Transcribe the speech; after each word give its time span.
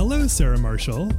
Hello, 0.00 0.26
Sarah 0.26 0.56
Marshall. 0.56 1.12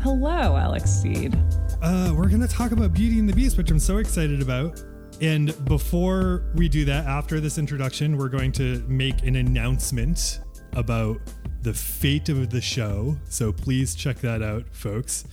Hello, 0.00 0.56
Alex 0.56 0.88
Steed. 0.88 1.36
Uh, 1.82 2.14
we're 2.16 2.28
going 2.28 2.40
to 2.40 2.46
talk 2.46 2.70
about 2.70 2.94
Beauty 2.94 3.18
and 3.18 3.28
the 3.28 3.32
Beast, 3.32 3.58
which 3.58 3.68
I'm 3.72 3.80
so 3.80 3.96
excited 3.96 4.40
about. 4.40 4.80
And 5.20 5.52
before 5.64 6.44
we 6.54 6.68
do 6.68 6.84
that, 6.84 7.06
after 7.06 7.40
this 7.40 7.58
introduction, 7.58 8.16
we're 8.16 8.28
going 8.28 8.52
to 8.52 8.84
make 8.86 9.24
an 9.24 9.34
announcement 9.34 10.38
about 10.76 11.18
the 11.62 11.74
fate 11.74 12.28
of 12.28 12.48
the 12.48 12.60
show. 12.60 13.16
So 13.28 13.52
please 13.52 13.96
check 13.96 14.18
that 14.18 14.40
out, 14.40 14.66
folks. 14.70 15.24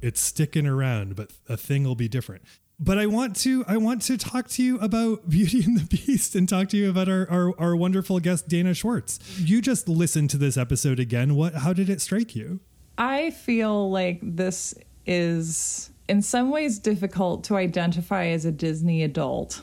It's 0.00 0.20
sticking 0.20 0.68
around, 0.68 1.16
but 1.16 1.32
a 1.48 1.56
thing 1.56 1.82
will 1.82 1.96
be 1.96 2.06
different. 2.06 2.42
But 2.82 2.96
I 2.96 3.04
want 3.06 3.36
to 3.36 3.62
I 3.68 3.76
want 3.76 4.00
to 4.02 4.16
talk 4.16 4.48
to 4.48 4.62
you 4.62 4.78
about 4.78 5.28
Beauty 5.28 5.62
and 5.62 5.78
the 5.78 5.84
Beast 5.84 6.34
and 6.34 6.48
talk 6.48 6.70
to 6.70 6.78
you 6.78 6.88
about 6.88 7.10
our, 7.10 7.28
our, 7.30 7.52
our 7.60 7.76
wonderful 7.76 8.18
guest 8.20 8.48
Dana 8.48 8.72
Schwartz. 8.72 9.18
You 9.38 9.60
just 9.60 9.86
listened 9.86 10.30
to 10.30 10.38
this 10.38 10.56
episode 10.56 10.98
again. 10.98 11.34
What 11.36 11.56
how 11.56 11.74
did 11.74 11.90
it 11.90 12.00
strike 12.00 12.34
you? 12.34 12.60
I 12.96 13.30
feel 13.30 13.90
like 13.90 14.20
this 14.22 14.74
is 15.04 15.90
in 16.08 16.22
some 16.22 16.50
ways 16.50 16.78
difficult 16.78 17.44
to 17.44 17.56
identify 17.56 18.28
as 18.28 18.46
a 18.46 18.52
Disney 18.52 19.02
adult. 19.02 19.60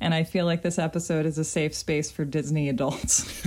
And 0.00 0.12
I 0.12 0.24
feel 0.24 0.44
like 0.46 0.62
this 0.62 0.80
episode 0.80 1.26
is 1.26 1.38
a 1.38 1.44
safe 1.44 1.74
space 1.74 2.10
for 2.10 2.24
Disney 2.24 2.68
adults. 2.68 3.22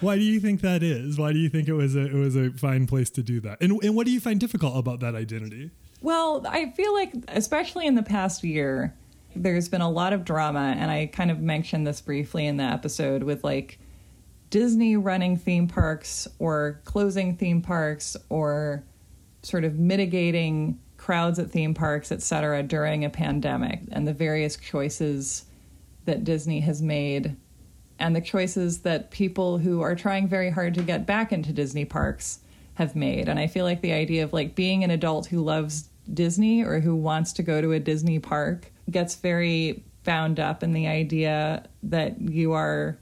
Why 0.00 0.16
do 0.16 0.22
you 0.22 0.38
think 0.38 0.60
that 0.60 0.84
is? 0.84 1.18
Why 1.18 1.32
do 1.32 1.38
you 1.40 1.48
think 1.48 1.66
it 1.68 1.74
was 1.74 1.96
a 1.96 2.06
it 2.06 2.14
was 2.14 2.36
a 2.36 2.50
fine 2.52 2.86
place 2.86 3.10
to 3.10 3.24
do 3.24 3.40
that? 3.40 3.60
And 3.60 3.72
and 3.82 3.96
what 3.96 4.06
do 4.06 4.12
you 4.12 4.20
find 4.20 4.38
difficult 4.38 4.76
about 4.76 5.00
that 5.00 5.16
identity? 5.16 5.70
Well, 6.02 6.44
I 6.48 6.70
feel 6.72 6.92
like 6.92 7.14
especially 7.28 7.86
in 7.86 7.94
the 7.94 8.02
past 8.02 8.42
year, 8.42 8.92
there's 9.36 9.68
been 9.68 9.80
a 9.80 9.90
lot 9.90 10.12
of 10.12 10.24
drama 10.24 10.74
and 10.76 10.90
I 10.90 11.06
kind 11.06 11.30
of 11.30 11.40
mentioned 11.40 11.86
this 11.86 12.00
briefly 12.00 12.46
in 12.46 12.56
the 12.56 12.64
episode 12.64 13.22
with 13.22 13.44
like 13.44 13.78
Disney 14.50 14.96
running 14.96 15.36
theme 15.36 15.68
parks 15.68 16.26
or 16.40 16.80
closing 16.84 17.36
theme 17.36 17.62
parks 17.62 18.16
or 18.28 18.84
sort 19.42 19.64
of 19.64 19.78
mitigating 19.78 20.78
crowds 20.96 21.38
at 21.38 21.50
theme 21.50 21.72
parks, 21.72 22.12
et 22.12 22.20
cetera, 22.20 22.62
during 22.62 23.04
a 23.04 23.10
pandemic 23.10 23.80
and 23.92 24.06
the 24.06 24.12
various 24.12 24.56
choices 24.56 25.44
that 26.04 26.24
Disney 26.24 26.60
has 26.60 26.82
made 26.82 27.36
and 27.98 28.14
the 28.14 28.20
choices 28.20 28.80
that 28.80 29.12
people 29.12 29.58
who 29.58 29.80
are 29.80 29.94
trying 29.94 30.26
very 30.26 30.50
hard 30.50 30.74
to 30.74 30.82
get 30.82 31.06
back 31.06 31.32
into 31.32 31.52
Disney 31.52 31.84
parks 31.84 32.40
have 32.74 32.96
made. 32.96 33.28
And 33.28 33.38
I 33.38 33.46
feel 33.46 33.64
like 33.64 33.80
the 33.80 33.92
idea 33.92 34.24
of 34.24 34.32
like 34.32 34.56
being 34.56 34.82
an 34.82 34.90
adult 34.90 35.26
who 35.26 35.40
loves 35.40 35.88
Disney 36.12 36.62
or 36.62 36.80
who 36.80 36.96
wants 36.96 37.32
to 37.34 37.42
go 37.42 37.60
to 37.60 37.72
a 37.72 37.80
Disney 37.80 38.18
park 38.18 38.72
gets 38.90 39.14
very 39.14 39.84
bound 40.04 40.40
up 40.40 40.62
in 40.62 40.72
the 40.72 40.86
idea 40.86 41.64
that 41.84 42.20
you 42.20 42.52
are 42.52 42.98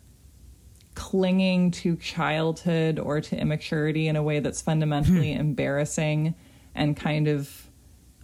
clinging 0.94 1.70
to 1.70 1.96
childhood 1.96 2.98
or 2.98 3.20
to 3.20 3.36
immaturity 3.36 4.08
in 4.08 4.16
a 4.16 4.22
way 4.22 4.40
that's 4.40 4.60
fundamentally 4.60 5.32
hmm. 5.32 5.40
embarrassing 5.40 6.34
and 6.74 6.96
kind 6.96 7.26
of 7.26 7.68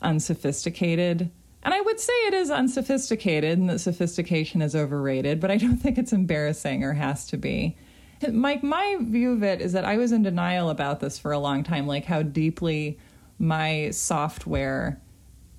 unsophisticated. 0.03 1.31
And 1.63 1.75
I 1.75 1.81
would 1.81 1.99
say 1.99 2.13
it 2.27 2.35
is 2.35 2.51
unsophisticated 2.51 3.59
and 3.59 3.71
that 3.71 3.81
sophistication 3.81 4.63
is 4.63 4.77
overrated, 4.77 5.41
but 5.41 5.51
I 5.51 5.57
don't 5.57 5.79
think 5.79 5.99
it's 5.99 6.13
embarrassing 6.13 6.85
or 6.85 6.93
has 6.93 7.27
to 7.29 7.37
be. 7.37 7.77
Mike, 8.31 8.63
my 8.63 8.97
view 9.01 9.33
of 9.33 9.43
it 9.43 9.61
is 9.61 9.73
that 9.73 9.85
I 9.85 9.97
was 9.97 10.13
in 10.13 10.23
denial 10.23 10.71
about 10.71 11.01
this 11.01 11.19
for 11.19 11.33
a 11.33 11.39
long 11.39 11.65
time, 11.65 11.87
like 11.87 12.05
how 12.05 12.23
deeply 12.23 12.99
my 13.39 13.91
software 13.91 15.01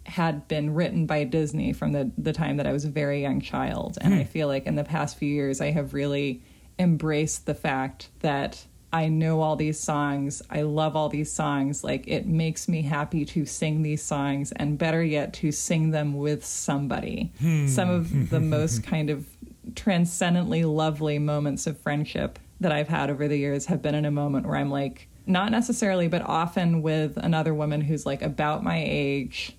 had 0.06 0.47
been 0.47 0.73
written 0.73 1.06
by 1.06 1.23
Disney 1.25 1.73
from 1.73 1.92
the, 1.92 2.11
the 2.17 2.34
time 2.34 2.58
that 2.58 2.67
I 2.67 2.72
was 2.72 2.86
a 2.86 2.89
very 2.89 3.22
young 3.22 3.42
child. 3.42 3.97
And 4.00 4.14
I 4.14 4.23
hmm. 4.23 4.30
feel 4.30 4.47
like 4.47 4.66
in 4.66 4.75
the 4.75 4.84
past 4.84 5.17
few 5.17 5.30
years, 5.30 5.59
I 5.59 5.72
have 5.72 5.94
really 5.94 6.42
embraced 6.80 7.45
the 7.45 7.53
fact 7.53 8.09
that 8.19 8.66
I 8.92 9.09
know 9.09 9.42
all 9.42 9.58
these 9.58 9.78
songs. 9.78 10.42
I 10.50 10.62
love 10.62 10.96
all 10.96 11.09
these 11.09 11.31
songs. 11.31 11.84
Like, 11.84 12.07
it 12.07 12.25
makes 12.25 12.69
me 12.69 12.84
happy 12.84 13.25
to 13.25 13.46
sing 13.46 13.84
these 13.84 14.01
songs, 14.01 14.53
and 14.53 14.78
better 14.78 15.03
yet, 15.03 15.34
to 15.34 15.51
sing 15.51 15.91
them 15.91 16.18
with 16.18 16.46
somebody. 16.46 17.34
Hmm. 17.40 17.68
Some 17.68 17.90
of 17.90 18.30
the 18.30 18.40
most 18.40 18.84
kind 18.84 19.09
of 19.09 19.28
transcendently 19.75 20.63
lovely 20.63 21.19
moments 21.19 21.68
of 21.68 21.78
friendship 21.78 22.40
that 22.62 22.72
I've 22.72 22.88
had 22.88 23.09
over 23.09 23.28
the 23.28 23.38
years 23.38 23.66
have 23.66 23.81
been 23.81 23.94
in 23.94 24.06
a 24.06 24.12
moment 24.12 24.47
where 24.47 24.56
I'm 24.56 24.72
like, 24.72 25.09
not 25.27 25.51
necessarily, 25.51 26.07
but 26.07 26.21
often 26.21 26.81
with 26.81 27.17
another 27.17 27.53
woman 27.53 27.81
who's 27.81 28.05
like 28.05 28.21
about 28.21 28.63
my 28.63 28.83
age 28.85 29.57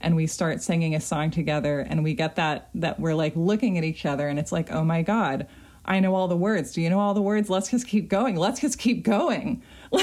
and 0.00 0.16
we 0.16 0.26
start 0.26 0.62
singing 0.62 0.94
a 0.94 1.00
song 1.00 1.30
together 1.30 1.80
and 1.80 2.02
we 2.02 2.14
get 2.14 2.36
that 2.36 2.70
that 2.74 2.98
we're 2.98 3.14
like 3.14 3.34
looking 3.36 3.76
at 3.76 3.84
each 3.84 4.06
other 4.06 4.28
and 4.28 4.38
it's 4.38 4.50
like 4.50 4.72
oh 4.72 4.82
my 4.82 5.02
god 5.02 5.46
i 5.84 6.00
know 6.00 6.14
all 6.14 6.28
the 6.28 6.36
words. 6.36 6.72
Do 6.72 6.80
you 6.80 6.90
know 6.90 7.00
all 7.00 7.14
the 7.14 7.22
words? 7.22 7.50
Let's 7.50 7.70
just 7.70 7.86
keep 7.86 8.08
going. 8.08 8.36
Let's 8.36 8.60
just 8.60 8.78
keep 8.78 9.04
going. 9.04 9.62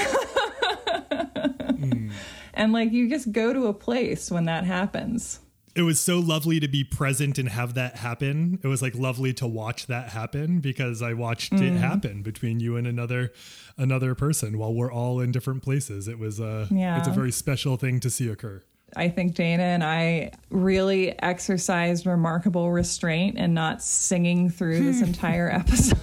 Hmm. 1.78 2.10
And 2.54 2.72
like 2.72 2.90
you 2.90 3.08
just 3.08 3.30
go 3.30 3.52
to 3.52 3.66
a 3.66 3.72
place 3.72 4.32
when 4.32 4.46
that 4.46 4.64
happens 4.64 5.38
It 5.78 5.82
was 5.82 6.00
so 6.00 6.18
lovely 6.18 6.58
to 6.58 6.66
be 6.66 6.82
present 6.82 7.38
and 7.38 7.48
have 7.48 7.74
that 7.74 7.98
happen. 7.98 8.58
It 8.64 8.66
was 8.66 8.82
like 8.82 8.96
lovely 8.96 9.32
to 9.34 9.46
watch 9.46 9.86
that 9.86 10.08
happen 10.08 10.58
because 10.58 11.02
I 11.02 11.12
watched 11.12 11.52
it 11.52 11.60
mm. 11.60 11.78
happen 11.78 12.22
between 12.22 12.58
you 12.58 12.74
and 12.74 12.84
another 12.84 13.32
another 13.76 14.16
person 14.16 14.58
while 14.58 14.74
we're 14.74 14.90
all 14.90 15.20
in 15.20 15.30
different 15.30 15.62
places. 15.62 16.08
It 16.08 16.18
was 16.18 16.40
uh, 16.40 16.66
a 16.68 16.74
Yeah. 16.74 16.98
it's 16.98 17.06
a 17.06 17.12
very 17.12 17.30
special 17.30 17.76
thing 17.76 18.00
to 18.00 18.10
see 18.10 18.28
occur. 18.28 18.64
I 18.96 19.08
think 19.08 19.36
Dana 19.36 19.62
and 19.62 19.84
I 19.84 20.32
really 20.50 21.16
exercised 21.22 22.06
remarkable 22.06 22.72
restraint 22.72 23.38
in 23.38 23.54
not 23.54 23.80
singing 23.80 24.50
through 24.50 24.82
this 24.82 25.00
entire 25.08 25.48
episode. 25.48 25.98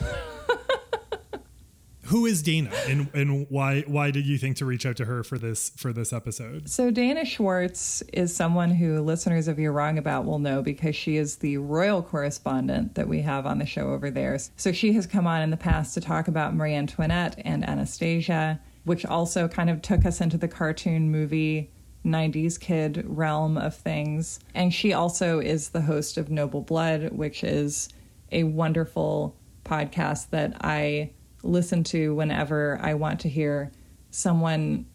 Who 2.08 2.26
is 2.26 2.42
Dana 2.44 2.72
and 2.88 3.10
and 3.14 3.48
why 3.50 3.82
why 3.88 4.12
did 4.12 4.26
you 4.26 4.38
think 4.38 4.58
to 4.58 4.66
reach 4.66 4.86
out 4.86 4.96
to 4.98 5.06
her 5.06 5.24
for 5.24 5.38
this 5.38 5.72
for 5.72 5.92
this 5.92 6.14
episode? 6.14 6.70
So 6.70 6.92
Dana 6.92 7.26
Schwartz 7.26 8.02
is 8.14 8.36
someone 8.36 8.72
who 8.72 9.02
listeners 9.02 9.48
of 9.48 9.58
You're 9.58 9.72
Wrong 9.72 9.98
About 9.98 10.26
will 10.26 10.40
know 10.40 10.62
because 10.62 10.96
she 10.96 11.18
is 11.18 11.38
the 11.38 11.58
royal 11.58 12.04
correspondent 12.04 12.96
that 12.96 13.08
we 13.08 13.22
have 13.22 13.46
on 13.46 13.58
the 13.58 13.66
show 13.66 13.90
over 13.90 14.12
there. 14.12 14.38
So 14.56 14.72
she 14.72 14.94
has 14.94 15.08
come 15.08 15.28
on 15.28 15.42
in 15.42 15.50
the 15.50 15.58
past 15.58 15.94
to 15.94 16.02
talk 16.02 16.28
about 16.28 16.56
Marie 16.56 16.76
Antoinette 16.76 17.42
and 17.46 17.68
Anastasia, 17.68 18.60
which 18.84 19.06
also 19.06 19.48
kind 19.48 19.70
of 19.70 19.82
took 19.82 20.06
us 20.06 20.22
into 20.22 20.38
the 20.38 20.48
cartoon 20.48 21.12
movie 21.12 21.72
90s 22.06 22.60
kid 22.60 23.04
realm 23.08 23.58
of 23.58 23.76
things. 23.76 24.40
And 24.54 24.74
she 24.74 24.94
also 24.94 25.40
is 25.40 25.70
the 25.70 25.82
host 25.82 26.18
of 26.18 26.30
Noble 26.30 26.62
Blood, 26.62 27.12
which 27.12 27.44
is 27.44 27.90
a 28.32 28.44
wonderful 28.44 29.36
podcast 29.64 30.30
that 30.30 30.56
I 30.62 31.12
listen 31.46 31.84
to 31.86 32.14
whenever 32.16 32.80
I 32.82 32.96
want 32.96 33.22
to 33.22 33.30
hear 33.30 33.72
someone 34.12 34.86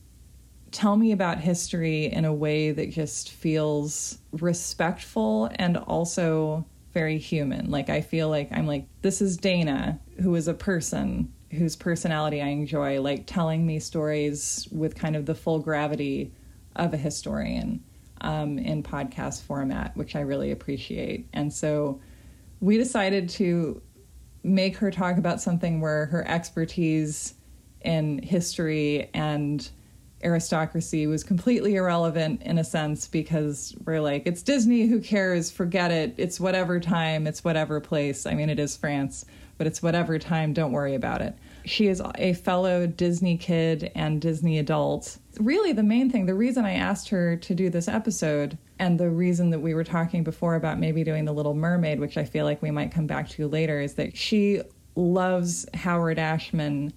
tell 0.70 0.96
me 0.96 1.12
about 1.12 1.38
history 1.38 2.06
in 2.06 2.24
a 2.24 2.32
way 2.32 2.70
that 2.72 2.90
just 2.90 3.30
feels 3.30 4.18
respectful 4.32 5.50
and 5.56 5.76
also 5.76 6.64
very 6.92 7.18
human. 7.18 7.70
Like 7.70 7.88
I 7.88 8.00
feel 8.00 8.28
like 8.28 8.50
I'm 8.52 8.66
like 8.66 8.86
this 9.02 9.20
is 9.20 9.36
Dana 9.36 10.00
who 10.20 10.34
is 10.34 10.48
a 10.48 10.54
person 10.54 11.32
whose 11.52 11.76
personality 11.76 12.40
I 12.40 12.48
enjoy 12.48 13.00
like 13.00 13.26
telling 13.26 13.66
me 13.66 13.80
stories 13.80 14.68
with 14.70 14.94
kind 14.94 15.16
of 15.16 15.26
the 15.26 15.34
full 15.34 15.58
gravity 15.58 16.32
of 16.76 16.94
a 16.94 16.96
historian 16.96 17.82
um, 18.20 18.58
in 18.58 18.82
podcast 18.82 19.42
format, 19.42 19.96
which 19.96 20.14
I 20.14 20.20
really 20.20 20.52
appreciate. 20.52 21.28
And 21.32 21.52
so 21.52 22.00
we 22.60 22.76
decided 22.76 23.28
to 23.30 23.82
make 24.42 24.76
her 24.76 24.90
talk 24.90 25.18
about 25.18 25.40
something 25.40 25.80
where 25.80 26.06
her 26.06 26.26
expertise 26.26 27.34
in 27.82 28.22
history 28.22 29.10
and 29.14 29.70
aristocracy 30.22 31.06
was 31.06 31.24
completely 31.24 31.76
irrelevant 31.76 32.42
in 32.42 32.58
a 32.58 32.64
sense 32.64 33.08
because 33.08 33.74
we're 33.86 34.00
like 34.00 34.22
it's 34.26 34.42
Disney 34.42 34.86
who 34.86 35.00
cares? 35.00 35.50
Forget 35.50 35.90
it. 35.90 36.14
It's 36.18 36.38
whatever 36.38 36.78
time 36.78 37.26
it's 37.26 37.42
whatever 37.42 37.80
place. 37.80 38.26
I 38.26 38.34
mean 38.34 38.50
it 38.50 38.58
is 38.58 38.76
France 38.76 39.24
but 39.56 39.66
it's 39.66 39.82
whatever 39.82 40.18
time. 40.18 40.54
Don't 40.54 40.72
worry 40.72 40.94
about 40.94 41.20
it. 41.20 41.34
She 41.66 41.88
is 41.88 42.02
a 42.16 42.32
fellow 42.32 42.86
Disney 42.86 43.36
kid 43.36 43.92
and 43.94 44.18
Disney 44.20 44.58
adult. 44.58 45.18
Really 45.38 45.72
the 45.72 45.82
main 45.82 46.10
thing 46.10 46.26
the 46.26 46.34
reason 46.34 46.64
I 46.64 46.74
asked 46.74 47.08
her 47.10 47.36
to 47.36 47.54
do 47.54 47.70
this 47.70 47.88
episode 47.88 48.58
and 48.80 48.98
the 48.98 49.08
reason 49.08 49.50
that 49.50 49.60
we 49.60 49.74
were 49.74 49.84
talking 49.84 50.24
before 50.24 50.56
about 50.56 50.78
maybe 50.78 51.04
doing 51.04 51.24
the 51.24 51.32
little 51.32 51.54
mermaid 51.54 52.00
which 52.00 52.16
I 52.16 52.24
feel 52.24 52.44
like 52.44 52.60
we 52.62 52.70
might 52.70 52.90
come 52.90 53.06
back 53.06 53.28
to 53.30 53.46
later 53.46 53.80
is 53.80 53.94
that 53.94 54.16
she 54.16 54.62
loves 54.96 55.66
Howard 55.74 56.18
Ashman 56.18 56.92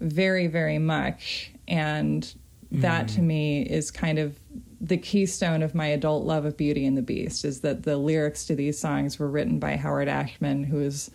very 0.00 0.46
very 0.46 0.78
much. 0.78 1.52
And 1.68 2.34
that 2.80 3.08
to 3.08 3.22
me 3.22 3.62
is 3.62 3.90
kind 3.90 4.18
of 4.18 4.38
the 4.80 4.96
keystone 4.96 5.62
of 5.62 5.74
my 5.74 5.86
adult 5.86 6.24
love 6.24 6.44
of 6.44 6.56
Beauty 6.56 6.86
and 6.86 6.96
the 6.96 7.02
Beast 7.02 7.44
is 7.44 7.60
that 7.60 7.84
the 7.84 7.96
lyrics 7.96 8.44
to 8.46 8.54
these 8.54 8.78
songs 8.78 9.18
were 9.18 9.28
written 9.28 9.58
by 9.58 9.76
Howard 9.76 10.08
Ashman, 10.08 10.64
who 10.64 10.80
is 10.80 11.10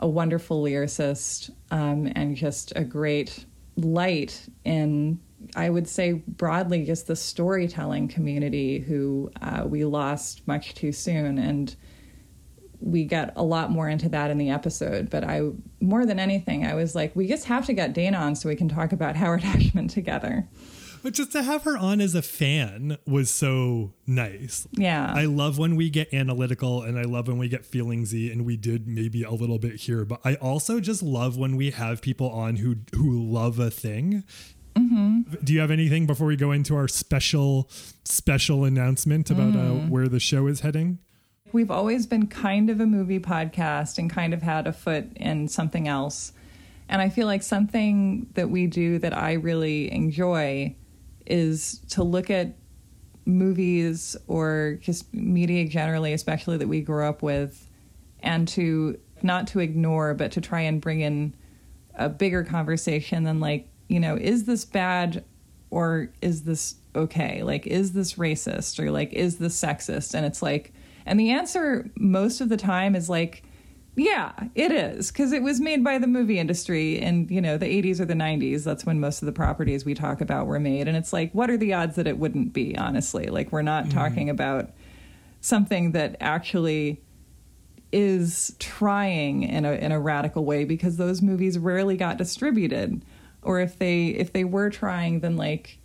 a 0.00 0.08
wonderful 0.08 0.62
lyricist 0.62 1.50
um, 1.70 2.10
and 2.16 2.36
just 2.36 2.72
a 2.76 2.84
great 2.84 3.44
light 3.76 4.46
in, 4.64 5.20
I 5.54 5.70
would 5.70 5.88
say 5.88 6.12
broadly, 6.12 6.84
just 6.84 7.06
the 7.06 7.16
storytelling 7.16 8.08
community 8.08 8.80
who 8.80 9.30
uh, 9.40 9.64
we 9.66 9.84
lost 9.84 10.46
much 10.46 10.74
too 10.74 10.92
soon. 10.92 11.38
And 11.38 11.74
we 12.80 13.04
get 13.04 13.32
a 13.36 13.42
lot 13.42 13.70
more 13.70 13.88
into 13.88 14.08
that 14.10 14.30
in 14.30 14.38
the 14.38 14.50
episode. 14.50 15.10
But 15.10 15.24
I, 15.24 15.42
more 15.80 16.06
than 16.06 16.18
anything, 16.18 16.66
I 16.66 16.74
was 16.74 16.94
like, 16.94 17.14
we 17.14 17.26
just 17.26 17.44
have 17.46 17.66
to 17.66 17.72
get 17.72 17.92
Dana 17.92 18.18
on 18.18 18.34
so 18.34 18.48
we 18.48 18.56
can 18.56 18.68
talk 18.68 18.92
about 18.92 19.16
Howard 19.16 19.44
Ashman 19.44 19.88
together. 19.88 20.48
But 21.02 21.14
just 21.14 21.30
to 21.32 21.42
have 21.44 21.62
her 21.62 21.76
on 21.76 22.00
as 22.00 22.16
a 22.16 22.22
fan 22.22 22.98
was 23.06 23.30
so 23.30 23.92
nice. 24.08 24.66
Yeah. 24.72 25.12
I 25.14 25.26
love 25.26 25.56
when 25.56 25.76
we 25.76 25.88
get 25.88 26.12
analytical 26.12 26.82
and 26.82 26.98
I 26.98 27.02
love 27.02 27.28
when 27.28 27.38
we 27.38 27.48
get 27.48 27.62
feelingsy 27.62 28.32
and 28.32 28.44
we 28.44 28.56
did 28.56 28.88
maybe 28.88 29.22
a 29.22 29.30
little 29.30 29.60
bit 29.60 29.76
here, 29.76 30.04
but 30.04 30.20
I 30.24 30.34
also 30.34 30.80
just 30.80 31.04
love 31.04 31.36
when 31.36 31.54
we 31.54 31.70
have 31.70 32.02
people 32.02 32.28
on 32.30 32.56
who 32.56 32.78
who 32.92 33.22
love 33.22 33.60
a 33.60 33.70
thing. 33.70 34.24
Mm-hmm. 34.96 35.44
Do 35.44 35.52
you 35.52 35.60
have 35.60 35.70
anything 35.70 36.06
before 36.06 36.26
we 36.26 36.36
go 36.36 36.52
into 36.52 36.74
our 36.74 36.88
special 36.88 37.68
special 38.04 38.64
announcement 38.64 39.30
about 39.30 39.54
uh, 39.54 39.58
mm. 39.58 39.86
uh, 39.86 39.88
where 39.88 40.08
the 40.08 40.20
show 40.20 40.46
is 40.46 40.60
heading? 40.60 40.98
We've 41.52 41.70
always 41.70 42.06
been 42.06 42.26
kind 42.26 42.70
of 42.70 42.80
a 42.80 42.86
movie 42.86 43.20
podcast 43.20 43.98
and 43.98 44.10
kind 44.10 44.32
of 44.32 44.42
had 44.42 44.66
a 44.66 44.72
foot 44.72 45.06
in 45.16 45.48
something 45.48 45.86
else. 45.86 46.32
And 46.88 47.02
I 47.02 47.08
feel 47.08 47.26
like 47.26 47.42
something 47.42 48.28
that 48.34 48.48
we 48.48 48.66
do 48.66 48.98
that 49.00 49.16
I 49.16 49.34
really 49.34 49.92
enjoy 49.92 50.74
is 51.26 51.80
to 51.90 52.02
look 52.02 52.30
at 52.30 52.56
movies 53.26 54.16
or 54.28 54.78
just 54.80 55.12
media 55.12 55.68
generally, 55.68 56.12
especially 56.12 56.56
that 56.58 56.68
we 56.68 56.80
grew 56.80 57.04
up 57.04 57.22
with, 57.22 57.68
and 58.20 58.46
to 58.48 58.98
not 59.22 59.48
to 59.48 59.60
ignore, 59.60 60.14
but 60.14 60.32
to 60.32 60.40
try 60.40 60.60
and 60.60 60.80
bring 60.80 61.00
in 61.00 61.34
a 61.96 62.08
bigger 62.08 62.44
conversation 62.44 63.24
than 63.24 63.40
like, 63.40 63.68
you 63.88 64.00
know, 64.00 64.16
is 64.16 64.44
this 64.44 64.64
bad 64.64 65.24
or 65.70 66.10
is 66.22 66.44
this 66.44 66.76
okay? 66.94 67.42
Like, 67.42 67.66
is 67.66 67.92
this 67.92 68.14
racist 68.14 68.78
or 68.78 68.90
like, 68.90 69.12
is 69.12 69.38
this 69.38 69.60
sexist? 69.60 70.14
And 70.14 70.24
it's 70.24 70.42
like, 70.42 70.72
and 71.04 71.20
the 71.20 71.30
answer 71.30 71.88
most 71.96 72.40
of 72.40 72.48
the 72.48 72.56
time 72.56 72.94
is 72.96 73.08
like, 73.08 73.44
yeah, 73.96 74.32
it 74.54 74.72
is 74.72 75.10
because 75.10 75.32
it 75.32 75.42
was 75.42 75.58
made 75.58 75.82
by 75.82 75.98
the 75.98 76.06
movie 76.06 76.38
industry 76.38 76.98
in 76.98 77.28
you 77.30 77.40
know 77.40 77.56
the 77.56 77.66
80s 77.66 77.98
or 77.98 78.04
the 78.04 78.14
90s. 78.14 78.62
That's 78.62 78.84
when 78.84 79.00
most 79.00 79.22
of 79.22 79.26
the 79.26 79.32
properties 79.32 79.86
we 79.86 79.94
talk 79.94 80.20
about 80.20 80.46
were 80.46 80.60
made, 80.60 80.86
and 80.86 80.96
it's 80.96 81.14
like, 81.14 81.32
what 81.32 81.48
are 81.48 81.56
the 81.56 81.72
odds 81.72 81.96
that 81.96 82.06
it 82.06 82.18
wouldn't 82.18 82.52
be? 82.52 82.76
Honestly, 82.76 83.28
like 83.28 83.52
we're 83.52 83.62
not 83.62 83.84
mm-hmm. 83.84 83.98
talking 83.98 84.28
about 84.28 84.70
something 85.40 85.92
that 85.92 86.16
actually 86.20 87.00
is 87.90 88.54
trying 88.58 89.44
in 89.44 89.64
a 89.64 89.72
in 89.72 89.92
a 89.92 89.98
radical 89.98 90.44
way 90.44 90.66
because 90.66 90.98
those 90.98 91.22
movies 91.22 91.58
rarely 91.58 91.96
got 91.96 92.18
distributed, 92.18 93.02
or 93.46 93.60
if 93.60 93.78
they 93.78 94.08
if 94.08 94.32
they 94.32 94.44
were 94.44 94.70
trying, 94.70 95.20
then 95.20 95.36
like 95.36 95.78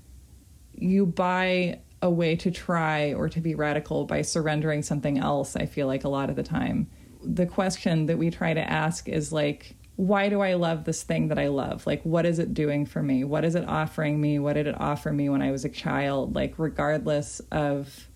you 0.74 1.06
buy 1.06 1.80
a 2.02 2.10
way 2.10 2.36
to 2.36 2.50
try 2.52 3.14
or 3.14 3.30
to 3.30 3.40
be 3.40 3.54
radical 3.54 4.06
by 4.06 4.22
surrendering 4.22 4.82
something 4.82 5.18
else. 5.18 5.56
I 5.56 5.68
feel 5.68 5.88
like 5.88 6.04
a 6.04 6.10
lot 6.10 6.30
of 6.30 6.36
the 6.36 6.44
time 6.44 6.90
the 7.24 7.46
question 7.46 8.08
that 8.08 8.18
we 8.18 8.30
try 8.30 8.54
to 8.54 8.62
ask 8.62 9.08
is 9.08 9.32
like, 9.32 9.76
why 9.96 10.30
do 10.30 10.42
I 10.42 10.56
love 10.56 10.86
this 10.86 11.04
thing 11.04 11.28
that 11.28 11.38
I 11.38 11.48
love? 11.48 11.86
Like, 11.86 12.04
what 12.04 12.26
is 12.26 12.40
it 12.40 12.54
doing 12.54 12.86
for 12.86 13.04
me? 13.04 13.24
What 13.24 13.46
is 13.46 13.56
it 13.56 13.68
offering 13.68 14.20
me? 14.20 14.40
What 14.40 14.54
did 14.54 14.68
it 14.68 14.80
offer 14.80 15.12
me 15.12 15.30
when 15.30 15.42
I 15.42 15.52
was 15.52 15.66
a 15.66 15.70
child? 15.70 16.36
Like, 16.36 16.56
regardless 16.58 17.40
of 17.52 18.08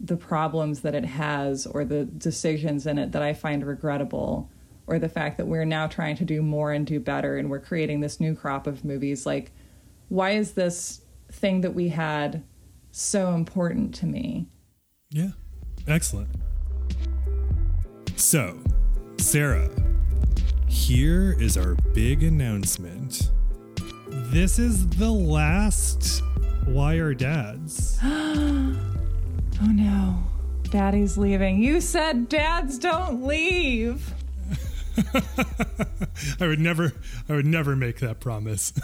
the 0.00 0.16
problems 0.16 0.80
that 0.80 0.94
it 0.94 1.04
has 1.04 1.66
or 1.66 1.84
the 1.84 2.04
decisions 2.04 2.86
in 2.86 2.98
it 2.98 3.12
that 3.12 3.22
I 3.22 3.32
find 3.32 3.66
regrettable, 3.66 4.50
or 4.86 4.98
the 4.98 5.08
fact 5.08 5.38
that 5.38 5.46
we're 5.46 5.64
now 5.64 5.86
trying 5.86 6.16
to 6.16 6.24
do 6.24 6.42
more 6.42 6.72
and 6.72 6.86
do 6.86 7.00
better 7.00 7.36
and 7.36 7.50
we're 7.50 7.60
creating 7.60 8.00
this 8.00 8.20
new 8.20 8.34
crop 8.34 8.66
of 8.66 8.84
movies, 8.84 9.24
like, 9.24 9.52
why 10.08 10.30
is 10.30 10.52
this 10.52 11.00
thing 11.30 11.62
that 11.62 11.74
we 11.74 11.88
had 11.88 12.42
so 12.90 13.32
important 13.32 13.94
to 13.96 14.06
me? 14.06 14.46
Yeah, 15.10 15.30
excellent. 15.88 16.30
So, 18.16 18.58
Sarah, 19.18 19.70
here 20.68 21.36
is 21.40 21.56
our 21.56 21.74
big 21.92 22.22
announcement. 22.22 23.30
This 24.08 24.58
is 24.58 24.86
the 24.90 25.10
last 25.10 26.22
Why 26.66 26.96
Are 26.96 27.14
Dads? 27.14 27.98
oh 28.04 28.76
no. 29.60 30.22
Daddy's 30.70 31.18
leaving. 31.18 31.62
You 31.62 31.80
said 31.80 32.28
dads 32.28 32.78
don't 32.78 33.24
leave. 33.26 34.13
I 36.40 36.46
would 36.46 36.60
never 36.60 36.92
I 37.28 37.34
would 37.34 37.46
never 37.46 37.76
make 37.76 38.00
that 38.00 38.20
promise. 38.20 38.72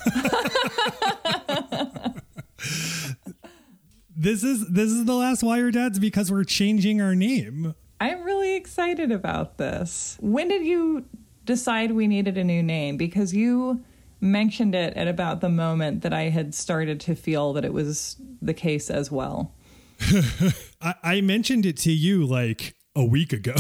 this 4.17 4.43
is 4.45 4.69
this 4.69 4.91
is 4.91 5.05
the 5.05 5.15
last 5.15 5.43
Wire 5.43 5.71
Dads 5.71 5.99
because 5.99 6.31
we're 6.31 6.45
changing 6.45 7.01
our 7.01 7.15
name. 7.15 7.75
I'm 8.01 8.23
really 8.23 8.55
excited 8.57 9.12
about 9.12 9.59
this. 9.59 10.17
When 10.21 10.49
did 10.49 10.65
you 10.65 11.05
decide 11.45 11.93
we 11.93 12.07
needed 12.07 12.39
a 12.39 12.45
new 12.45 12.63
name? 12.63 12.97
Because 12.97 13.35
you 13.35 13.85
mentioned 14.21 14.75
it 14.75 14.97
at 14.97 15.09
about 15.09 15.41
the 15.41 15.49
moment 15.49 16.03
that 16.03 16.13
I 16.13 16.29
had 16.29 16.55
started 16.55 17.01
to 17.01 17.15
feel 17.15 17.53
that 17.55 17.65
it 17.65 17.73
was 17.73 18.17
the 18.41 18.55
case 18.55 18.91
as 18.91 19.11
well. 19.11 19.55
I, 20.81 20.95
I 21.03 21.21
mentioned 21.21 21.67
it 21.67 21.77
to 21.79 21.93
you 21.93 22.27
like 22.27 22.75
a 22.95 23.05
week 23.05 23.33
ago. 23.33 23.55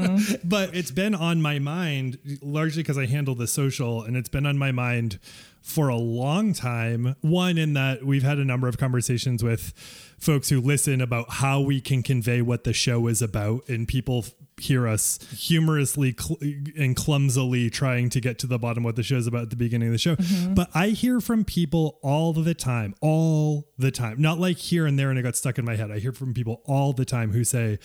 Mm-hmm. 0.00 0.34
But 0.48 0.74
it's 0.74 0.90
been 0.90 1.14
on 1.14 1.42
my 1.42 1.58
mind 1.58 2.18
largely 2.42 2.82
because 2.82 2.98
I 2.98 3.06
handle 3.06 3.34
the 3.34 3.46
social, 3.46 4.02
and 4.02 4.16
it's 4.16 4.28
been 4.28 4.46
on 4.46 4.58
my 4.58 4.72
mind 4.72 5.18
for 5.62 5.88
a 5.88 5.96
long 5.96 6.52
time. 6.52 7.16
One, 7.20 7.58
in 7.58 7.74
that 7.74 8.04
we've 8.04 8.22
had 8.22 8.38
a 8.38 8.44
number 8.44 8.68
of 8.68 8.78
conversations 8.78 9.42
with 9.42 9.72
folks 10.18 10.48
who 10.48 10.60
listen 10.60 11.00
about 11.00 11.30
how 11.30 11.60
we 11.60 11.80
can 11.80 12.02
convey 12.02 12.42
what 12.42 12.64
the 12.64 12.72
show 12.72 13.06
is 13.06 13.22
about, 13.22 13.68
and 13.68 13.86
people 13.86 14.24
hear 14.60 14.86
us 14.86 15.18
humorously 15.36 16.14
cl- 16.18 16.38
and 16.76 16.94
clumsily 16.94 17.70
trying 17.70 18.10
to 18.10 18.20
get 18.20 18.38
to 18.38 18.46
the 18.46 18.58
bottom 18.58 18.84
of 18.84 18.88
what 18.88 18.96
the 18.96 19.02
show 19.02 19.16
is 19.16 19.26
about 19.26 19.42
at 19.42 19.50
the 19.50 19.56
beginning 19.56 19.88
of 19.88 19.92
the 19.92 19.98
show. 19.98 20.16
Mm-hmm. 20.16 20.54
But 20.54 20.70
I 20.74 20.88
hear 20.88 21.20
from 21.20 21.44
people 21.44 21.98
all 22.02 22.32
the 22.32 22.54
time, 22.54 22.94
all 23.00 23.68
the 23.78 23.90
time, 23.90 24.20
not 24.20 24.38
like 24.38 24.58
here 24.58 24.86
and 24.86 24.98
there, 24.98 25.10
and 25.10 25.18
it 25.18 25.22
got 25.22 25.36
stuck 25.36 25.58
in 25.58 25.64
my 25.64 25.76
head. 25.76 25.90
I 25.90 25.98
hear 25.98 26.12
from 26.12 26.34
people 26.34 26.62
all 26.66 26.92
the 26.92 27.04
time 27.04 27.32
who 27.32 27.44
say, 27.44 27.78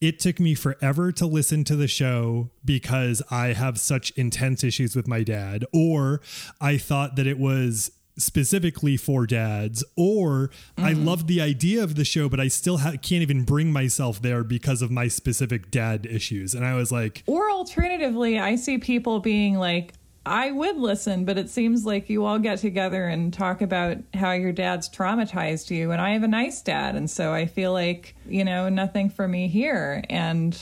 it 0.00 0.20
took 0.20 0.38
me 0.38 0.54
forever 0.54 1.10
to 1.12 1.26
listen 1.26 1.64
to 1.64 1.76
the 1.76 1.88
show 1.88 2.50
because 2.64 3.22
I 3.30 3.48
have 3.48 3.78
such 3.80 4.10
intense 4.12 4.62
issues 4.62 4.94
with 4.94 5.08
my 5.08 5.22
dad, 5.22 5.64
or 5.72 6.20
I 6.60 6.78
thought 6.78 7.16
that 7.16 7.26
it 7.26 7.38
was 7.38 7.90
specifically 8.16 8.96
for 8.96 9.26
dads 9.26 9.84
or 9.96 10.48
mm-hmm. 10.76 10.84
i 10.84 10.92
love 10.92 11.28
the 11.28 11.40
idea 11.40 11.82
of 11.82 11.94
the 11.94 12.04
show 12.04 12.28
but 12.28 12.40
i 12.40 12.48
still 12.48 12.78
ha- 12.78 12.90
can't 12.90 13.22
even 13.22 13.44
bring 13.44 13.72
myself 13.72 14.20
there 14.20 14.42
because 14.42 14.82
of 14.82 14.90
my 14.90 15.06
specific 15.06 15.70
dad 15.70 16.04
issues 16.04 16.52
and 16.52 16.66
i 16.66 16.74
was 16.74 16.90
like 16.90 17.22
or 17.26 17.48
alternatively 17.48 18.36
i 18.36 18.56
see 18.56 18.76
people 18.76 19.20
being 19.20 19.54
like 19.54 19.94
I 20.28 20.50
would 20.50 20.76
listen, 20.76 21.24
but 21.24 21.38
it 21.38 21.48
seems 21.48 21.86
like 21.86 22.10
you 22.10 22.24
all 22.24 22.38
get 22.38 22.58
together 22.58 23.06
and 23.06 23.32
talk 23.32 23.62
about 23.62 23.96
how 24.14 24.32
your 24.32 24.52
dad's 24.52 24.88
traumatized 24.88 25.70
you. 25.70 25.90
And 25.90 26.00
I 26.00 26.10
have 26.10 26.22
a 26.22 26.28
nice 26.28 26.60
dad. 26.60 26.94
And 26.94 27.10
so 27.10 27.32
I 27.32 27.46
feel 27.46 27.72
like, 27.72 28.14
you 28.26 28.44
know, 28.44 28.68
nothing 28.68 29.08
for 29.10 29.26
me 29.26 29.48
here. 29.48 30.04
And 30.10 30.56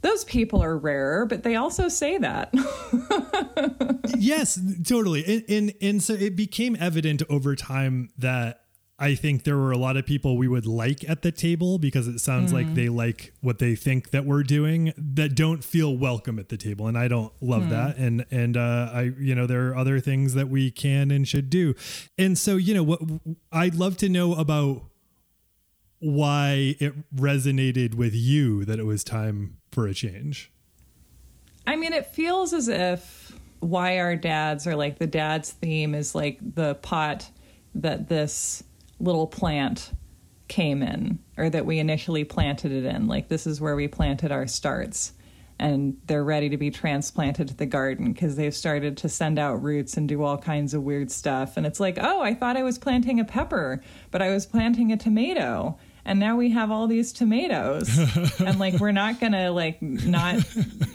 those 0.00 0.24
people 0.24 0.62
are 0.62 0.76
rare, 0.76 1.26
but 1.26 1.44
they 1.44 1.54
also 1.54 1.88
say 1.88 2.18
that. 2.18 2.52
yes, 4.18 4.60
totally. 4.84 5.24
And, 5.24 5.44
and, 5.48 5.74
and 5.80 6.02
so 6.02 6.14
it 6.14 6.34
became 6.34 6.76
evident 6.80 7.22
over 7.30 7.54
time 7.54 8.10
that 8.18 8.61
I 9.02 9.16
think 9.16 9.42
there 9.42 9.56
were 9.56 9.72
a 9.72 9.76
lot 9.76 9.96
of 9.96 10.06
people 10.06 10.36
we 10.36 10.46
would 10.46 10.64
like 10.64 11.08
at 11.10 11.22
the 11.22 11.32
table 11.32 11.80
because 11.80 12.06
it 12.06 12.20
sounds 12.20 12.52
mm. 12.52 12.54
like 12.54 12.74
they 12.74 12.88
like 12.88 13.32
what 13.40 13.58
they 13.58 13.74
think 13.74 14.10
that 14.10 14.24
we're 14.24 14.44
doing 14.44 14.94
that 14.96 15.34
don't 15.34 15.64
feel 15.64 15.96
welcome 15.96 16.38
at 16.38 16.50
the 16.50 16.56
table 16.56 16.86
and 16.86 16.96
I 16.96 17.08
don't 17.08 17.32
love 17.40 17.64
mm. 17.64 17.70
that 17.70 17.96
and 17.96 18.24
and 18.30 18.56
uh, 18.56 18.90
I 18.94 19.12
you 19.18 19.34
know 19.34 19.48
there 19.48 19.66
are 19.70 19.76
other 19.76 19.98
things 19.98 20.34
that 20.34 20.48
we 20.48 20.70
can 20.70 21.10
and 21.10 21.26
should 21.26 21.50
do 21.50 21.74
and 22.16 22.38
so 22.38 22.56
you 22.56 22.74
know 22.74 22.84
what 22.84 23.00
I'd 23.50 23.74
love 23.74 23.96
to 23.98 24.08
know 24.08 24.34
about 24.34 24.84
why 25.98 26.76
it 26.78 26.94
resonated 27.12 27.96
with 27.96 28.14
you 28.14 28.64
that 28.66 28.78
it 28.78 28.86
was 28.86 29.02
time 29.02 29.56
for 29.72 29.88
a 29.88 29.94
change. 29.94 30.52
I 31.66 31.74
mean 31.74 31.92
it 31.92 32.06
feels 32.06 32.52
as 32.52 32.68
if 32.68 33.32
why 33.58 33.98
our 33.98 34.14
dads 34.14 34.64
are 34.68 34.76
like 34.76 35.00
the 35.00 35.08
dad's 35.08 35.50
theme 35.50 35.92
is 35.92 36.14
like 36.14 36.38
the 36.54 36.76
pot 36.76 37.28
that 37.74 38.08
this 38.08 38.62
little 39.02 39.26
plant 39.26 39.92
came 40.48 40.82
in 40.82 41.18
or 41.36 41.50
that 41.50 41.66
we 41.66 41.78
initially 41.78 42.24
planted 42.24 42.72
it 42.72 42.84
in. 42.84 43.06
Like 43.06 43.28
this 43.28 43.46
is 43.46 43.60
where 43.60 43.76
we 43.76 43.88
planted 43.88 44.32
our 44.32 44.46
starts 44.46 45.12
and 45.58 45.96
they're 46.06 46.24
ready 46.24 46.48
to 46.48 46.56
be 46.56 46.70
transplanted 46.70 47.48
to 47.48 47.54
the 47.54 47.66
garden 47.66 48.12
because 48.12 48.36
they've 48.36 48.54
started 48.54 48.96
to 48.96 49.08
send 49.08 49.38
out 49.38 49.62
roots 49.62 49.96
and 49.96 50.08
do 50.08 50.22
all 50.22 50.36
kinds 50.36 50.74
of 50.74 50.82
weird 50.82 51.10
stuff. 51.10 51.56
And 51.56 51.66
it's 51.66 51.78
like, 51.78 51.98
oh, 52.00 52.20
I 52.20 52.34
thought 52.34 52.56
I 52.56 52.62
was 52.62 52.78
planting 52.78 53.20
a 53.20 53.24
pepper, 53.24 53.82
but 54.10 54.20
I 54.20 54.30
was 54.30 54.44
planting 54.44 54.90
a 54.92 54.96
tomato 54.96 55.78
and 56.04 56.18
now 56.18 56.36
we 56.36 56.50
have 56.50 56.70
all 56.70 56.86
these 56.88 57.12
tomatoes. 57.12 57.98
And 58.40 58.58
like 58.58 58.74
we're 58.80 58.92
not 58.92 59.20
gonna 59.20 59.52
like 59.52 59.80
not 59.80 60.44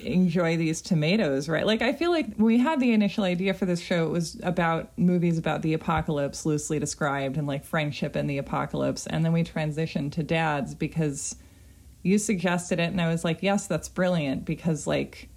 enjoy 0.02 0.58
these 0.58 0.82
tomatoes 0.82 1.48
right? 1.48 1.66
Like 1.66 1.82
i 1.82 1.94
feel 1.94 2.12
like 2.12 2.36
when 2.36 2.46
we 2.46 2.58
had 2.58 2.80
the 2.80 2.92
initial 2.92 3.24
idea 3.24 3.54
for 3.54 3.66
this 3.66 3.80
show. 3.80 4.06
It 4.06 4.12
was 4.12 4.40
about 4.44 4.98
movies 4.98 5.38
about 5.38 5.62
the 5.62 5.74
apocalypse 5.74 6.46
loosely 6.46 6.80
described 6.80 7.38
and 7.38 7.48
like 7.48 7.64
friendship 7.64 8.16
in 8.16 8.28
the 8.28 8.38
apocalypse. 8.38 9.08
And 9.08 9.24
then 9.24 9.32
we 9.32 9.44
transitioned 9.44 10.12
to 10.14 10.24
dads 10.24 10.76
because 10.76 11.36
you 12.04 12.18
suggested 12.18 12.80
it 12.80 12.92
and 12.92 13.02
I 13.02 13.08
was 13.10 13.24
like, 13.24 13.42
yes, 13.42 13.68
that's 13.68 13.90
brilliant 13.90 14.46
because 14.46 14.88
like 14.88 15.30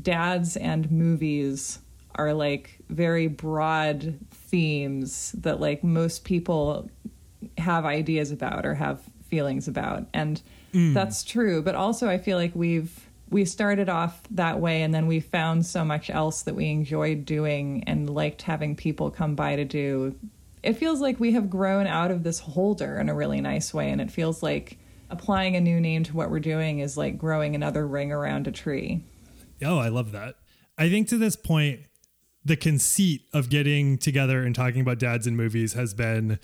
dads 0.00 0.56
and 0.56 0.90
movies 0.90 1.80
are 2.14 2.34
like 2.34 2.78
very 2.88 3.28
broad 3.28 4.18
themes 4.30 5.32
that 5.38 5.60
like 5.60 5.84
most 5.84 6.24
people 6.24 6.90
have 7.58 7.84
ideas 7.84 8.30
about 8.30 8.66
or 8.66 8.74
have 8.74 9.00
feelings 9.28 9.68
about. 9.68 10.06
And 10.12 10.40
mm. 10.72 10.94
that's 10.94 11.22
true. 11.24 11.62
But 11.62 11.74
also 11.74 12.08
i 12.08 12.18
feel 12.18 12.36
like 12.36 12.54
we've 12.54 13.10
we 13.30 13.44
started 13.44 13.88
off 13.88 14.20
that 14.32 14.60
way 14.60 14.82
and 14.82 14.92
then 14.92 15.06
we 15.06 15.20
found 15.20 15.64
so 15.64 15.84
much 15.84 16.10
else 16.10 16.42
that 16.42 16.54
we 16.54 16.68
enjoyed 16.68 17.24
doing 17.24 17.84
and 17.86 18.10
liked 18.10 18.42
having 18.42 18.74
people 18.74 19.10
come 19.10 19.36
by 19.36 19.56
to 19.56 19.64
do. 19.64 20.14
It 20.62 20.74
feels 20.74 21.00
like 21.00 21.20
we 21.20 21.32
have 21.32 21.48
grown 21.48 21.86
out 21.86 22.10
of 22.10 22.24
this 22.24 22.40
holder 22.40 22.98
in 22.98 23.08
a 23.08 23.14
really 23.14 23.40
nice 23.40 23.72
way 23.72 23.90
and 23.90 24.00
it 24.00 24.10
feels 24.10 24.42
like 24.42 24.78
applying 25.10 25.56
a 25.56 25.60
new 25.60 25.80
name 25.80 26.02
to 26.04 26.16
what 26.16 26.30
we're 26.30 26.40
doing 26.40 26.80
is 26.80 26.96
like 26.96 27.18
growing 27.18 27.54
another 27.54 27.86
ring 27.86 28.12
around 28.12 28.46
a 28.46 28.52
tree. 28.52 29.02
Oh 29.62 29.78
i 29.78 29.88
love 29.88 30.12
that. 30.12 30.36
I 30.76 30.88
think 30.88 31.08
to 31.08 31.16
this 31.16 31.36
point 31.36 31.80
the 32.44 32.56
conceit 32.56 33.22
of 33.32 33.48
getting 33.48 33.98
together 33.98 34.42
and 34.42 34.54
talking 34.54 34.80
about 34.80 34.98
dads 34.98 35.26
in 35.26 35.36
movies 35.36 35.74
has 35.74 35.94
been 35.94 36.38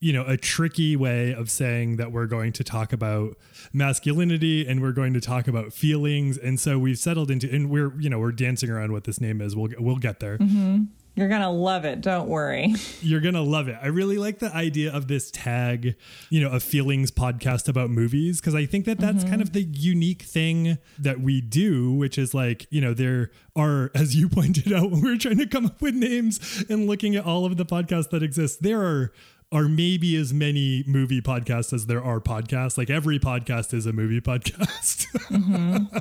you 0.00 0.12
know 0.12 0.24
a 0.26 0.36
tricky 0.36 0.94
way 0.96 1.32
of 1.32 1.50
saying 1.50 1.96
that 1.96 2.12
we're 2.12 2.26
going 2.26 2.52
to 2.52 2.62
talk 2.62 2.92
about 2.92 3.36
masculinity 3.72 4.66
and 4.66 4.82
we're 4.82 4.92
going 4.92 5.14
to 5.14 5.20
talk 5.20 5.48
about 5.48 5.72
feelings 5.72 6.36
and 6.36 6.60
so 6.60 6.78
we've 6.78 6.98
settled 6.98 7.30
into 7.30 7.50
and 7.52 7.70
we're 7.70 7.98
you 8.00 8.10
know 8.10 8.18
we're 8.18 8.32
dancing 8.32 8.70
around 8.70 8.92
what 8.92 9.04
this 9.04 9.20
name 9.20 9.40
is 9.40 9.56
we'll 9.56 9.70
we'll 9.78 9.96
get 9.96 10.20
there 10.20 10.38
mm-hmm. 10.38 10.84
You're 11.16 11.28
going 11.28 11.40
to 11.40 11.48
love 11.48 11.86
it. 11.86 12.02
Don't 12.02 12.28
worry. 12.28 12.74
You're 13.00 13.22
going 13.22 13.34
to 13.34 13.40
love 13.40 13.68
it. 13.68 13.78
I 13.80 13.86
really 13.86 14.18
like 14.18 14.38
the 14.38 14.54
idea 14.54 14.92
of 14.92 15.08
this 15.08 15.30
tag, 15.30 15.96
you 16.28 16.42
know, 16.42 16.50
a 16.50 16.60
feelings 16.60 17.10
podcast 17.10 17.70
about 17.70 17.88
movies, 17.88 18.38
because 18.38 18.54
I 18.54 18.66
think 18.66 18.84
that 18.84 18.98
that's 18.98 19.20
mm-hmm. 19.20 19.30
kind 19.30 19.40
of 19.40 19.54
the 19.54 19.62
unique 19.62 20.22
thing 20.24 20.76
that 20.98 21.20
we 21.20 21.40
do, 21.40 21.90
which 21.94 22.18
is 22.18 22.34
like, 22.34 22.66
you 22.68 22.82
know, 22.82 22.92
there 22.92 23.30
are, 23.56 23.90
as 23.94 24.14
you 24.14 24.28
pointed 24.28 24.70
out, 24.74 24.90
when 24.90 25.00
we 25.00 25.10
were 25.10 25.16
trying 25.16 25.38
to 25.38 25.46
come 25.46 25.64
up 25.64 25.80
with 25.80 25.94
names 25.94 26.64
and 26.68 26.86
looking 26.86 27.16
at 27.16 27.24
all 27.24 27.46
of 27.46 27.56
the 27.56 27.64
podcasts 27.64 28.10
that 28.10 28.22
exist, 28.22 28.62
there 28.62 28.82
are 28.82 29.10
are 29.52 29.68
maybe 29.68 30.16
as 30.16 30.34
many 30.34 30.82
movie 30.88 31.20
podcasts 31.20 31.72
as 31.72 31.86
there 31.86 32.02
are 32.02 32.20
podcasts. 32.20 32.76
Like 32.76 32.90
every 32.90 33.18
podcast 33.18 33.72
is 33.72 33.86
a 33.86 33.92
movie 33.92 34.20
podcast. 34.20 35.06
Mm-hmm. 35.26 35.96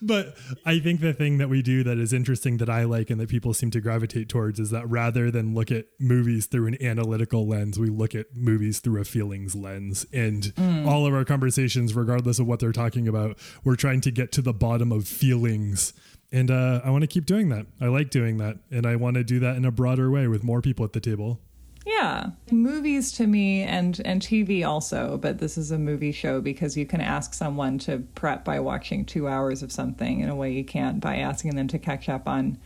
but 0.00 0.34
I 0.64 0.78
think 0.78 1.00
the 1.00 1.12
thing 1.12 1.38
that 1.38 1.48
we 1.48 1.60
do 1.60 1.84
that 1.84 1.98
is 1.98 2.12
interesting 2.12 2.56
that 2.58 2.70
I 2.70 2.84
like 2.84 3.10
and 3.10 3.20
that 3.20 3.28
people 3.28 3.52
seem 3.52 3.70
to 3.72 3.80
gravitate 3.80 4.28
towards 4.28 4.58
is 4.58 4.70
that 4.70 4.88
rather 4.88 5.30
than 5.30 5.54
look 5.54 5.70
at 5.70 5.86
movies 6.00 6.46
through 6.46 6.68
an 6.68 6.82
analytical 6.82 7.46
lens, 7.46 7.78
we 7.78 7.88
look 7.88 8.14
at 8.14 8.34
movies 8.34 8.80
through 8.80 9.00
a 9.00 9.04
feelings 9.04 9.54
lens. 9.54 10.06
And 10.12 10.44
mm. 10.54 10.86
all 10.86 11.06
of 11.06 11.12
our 11.12 11.24
conversations, 11.24 11.94
regardless 11.94 12.38
of 12.38 12.46
what 12.46 12.60
they're 12.60 12.72
talking 12.72 13.06
about, 13.06 13.38
we're 13.64 13.76
trying 13.76 14.00
to 14.02 14.10
get 14.10 14.32
to 14.32 14.42
the 14.42 14.54
bottom 14.54 14.92
of 14.92 15.06
feelings 15.06 15.92
and 16.32 16.50
uh, 16.50 16.80
I 16.82 16.90
want 16.90 17.02
to 17.02 17.08
keep 17.08 17.26
doing 17.26 17.50
that. 17.50 17.66
I 17.78 17.88
like 17.88 18.08
doing 18.08 18.38
that, 18.38 18.56
and 18.70 18.86
I 18.86 18.96
want 18.96 19.16
to 19.16 19.24
do 19.24 19.38
that 19.40 19.56
in 19.56 19.66
a 19.66 19.70
broader 19.70 20.10
way 20.10 20.26
with 20.28 20.42
more 20.42 20.62
people 20.62 20.82
at 20.84 20.94
the 20.94 21.00
table. 21.00 21.40
Yeah. 21.84 22.30
Movies 22.50 23.12
to 23.12 23.26
me 23.26 23.62
and 23.62 24.00
and 24.04 24.22
TV 24.22 24.66
also, 24.66 25.18
but 25.18 25.38
this 25.38 25.58
is 25.58 25.70
a 25.70 25.78
movie 25.78 26.12
show 26.12 26.40
because 26.40 26.76
you 26.76 26.86
can 26.86 27.00
ask 27.00 27.34
someone 27.34 27.78
to 27.80 27.98
prep 28.14 28.44
by 28.44 28.60
watching 28.60 29.04
2 29.04 29.26
hours 29.26 29.62
of 29.62 29.72
something 29.72 30.20
in 30.20 30.28
a 30.28 30.36
way 30.36 30.52
you 30.52 30.64
can't 30.64 31.00
by 31.00 31.16
asking 31.16 31.56
them 31.56 31.68
to 31.68 31.78
catch 31.78 32.08
up 32.08 32.28
on 32.28 32.58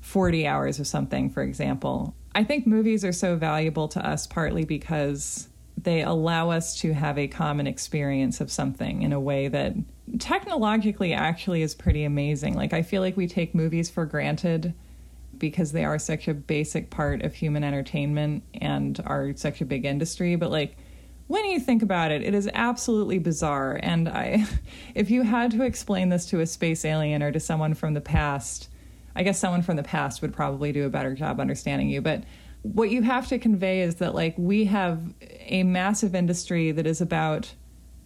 40 0.00 0.46
hours 0.46 0.78
of 0.78 0.86
something, 0.86 1.30
for 1.30 1.42
example. 1.42 2.14
I 2.34 2.44
think 2.44 2.66
movies 2.66 3.04
are 3.04 3.12
so 3.12 3.36
valuable 3.36 3.88
to 3.88 4.06
us 4.06 4.26
partly 4.26 4.64
because 4.64 5.48
they 5.76 6.02
allow 6.02 6.50
us 6.50 6.78
to 6.80 6.92
have 6.92 7.18
a 7.18 7.28
common 7.28 7.66
experience 7.66 8.40
of 8.40 8.50
something 8.50 9.02
in 9.02 9.12
a 9.12 9.20
way 9.20 9.48
that 9.48 9.74
technologically 10.18 11.12
actually 11.12 11.62
is 11.62 11.74
pretty 11.74 12.04
amazing. 12.04 12.54
Like 12.54 12.72
I 12.72 12.82
feel 12.82 13.02
like 13.02 13.16
we 13.16 13.26
take 13.26 13.54
movies 13.54 13.90
for 13.90 14.04
granted 14.04 14.74
because 15.38 15.72
they 15.72 15.84
are 15.84 15.98
such 15.98 16.28
a 16.28 16.34
basic 16.34 16.90
part 16.90 17.22
of 17.22 17.34
human 17.34 17.64
entertainment 17.64 18.42
and 18.54 19.02
are 19.06 19.34
such 19.36 19.60
a 19.60 19.64
big 19.64 19.84
industry. 19.84 20.36
But 20.36 20.50
like 20.50 20.76
when 21.26 21.44
you 21.46 21.58
think 21.58 21.82
about 21.82 22.10
it, 22.10 22.22
it 22.22 22.34
is 22.34 22.48
absolutely 22.52 23.18
bizarre. 23.18 23.78
And 23.82 24.08
I, 24.08 24.46
if 24.94 25.10
you 25.10 25.22
had 25.22 25.50
to 25.52 25.62
explain 25.62 26.08
this 26.08 26.26
to 26.26 26.40
a 26.40 26.46
space 26.46 26.84
alien 26.84 27.22
or 27.22 27.32
to 27.32 27.40
someone 27.40 27.74
from 27.74 27.94
the 27.94 28.00
past, 28.00 28.68
I 29.16 29.22
guess 29.22 29.38
someone 29.38 29.62
from 29.62 29.76
the 29.76 29.82
past 29.82 30.22
would 30.22 30.32
probably 30.32 30.72
do 30.72 30.84
a 30.84 30.90
better 30.90 31.14
job 31.14 31.40
understanding 31.40 31.88
you. 31.88 32.00
But 32.00 32.24
what 32.62 32.90
you 32.90 33.02
have 33.02 33.28
to 33.28 33.38
convey 33.38 33.82
is 33.82 33.96
that 33.96 34.14
like 34.14 34.34
we 34.38 34.64
have 34.64 35.14
a 35.20 35.62
massive 35.62 36.14
industry 36.14 36.72
that 36.72 36.86
is 36.86 37.00
about 37.00 37.54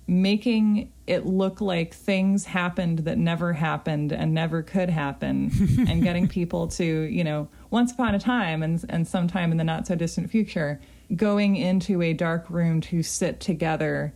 making 0.07 0.93
it 1.09 1.25
look 1.25 1.61
like 1.63 1.95
things 1.95 2.45
happened 2.45 3.01
that 3.01 3.17
never 3.17 3.55
happened 3.55 4.13
and 4.13 4.35
never 4.35 4.63
could 4.63 4.91
happen 4.91 5.51
and 5.89 6.03
getting 6.03 6.29
people 6.29 6.69
to 6.69 6.85
you 6.85 7.25
know 7.25 7.49
once 7.71 7.91
upon 7.91 8.15
a 8.15 8.19
time 8.19 8.63
and 8.63 8.85
and 8.91 9.09
sometime 9.09 9.51
in 9.51 9.57
the 9.57 9.65
not 9.65 9.87
so 9.87 9.95
distant 9.95 10.31
future 10.31 10.81
going 11.17 11.57
into 11.57 12.03
a 12.03 12.13
dark 12.13 12.49
room 12.51 12.81
to 12.81 13.03
sit 13.03 13.41
together 13.41 14.13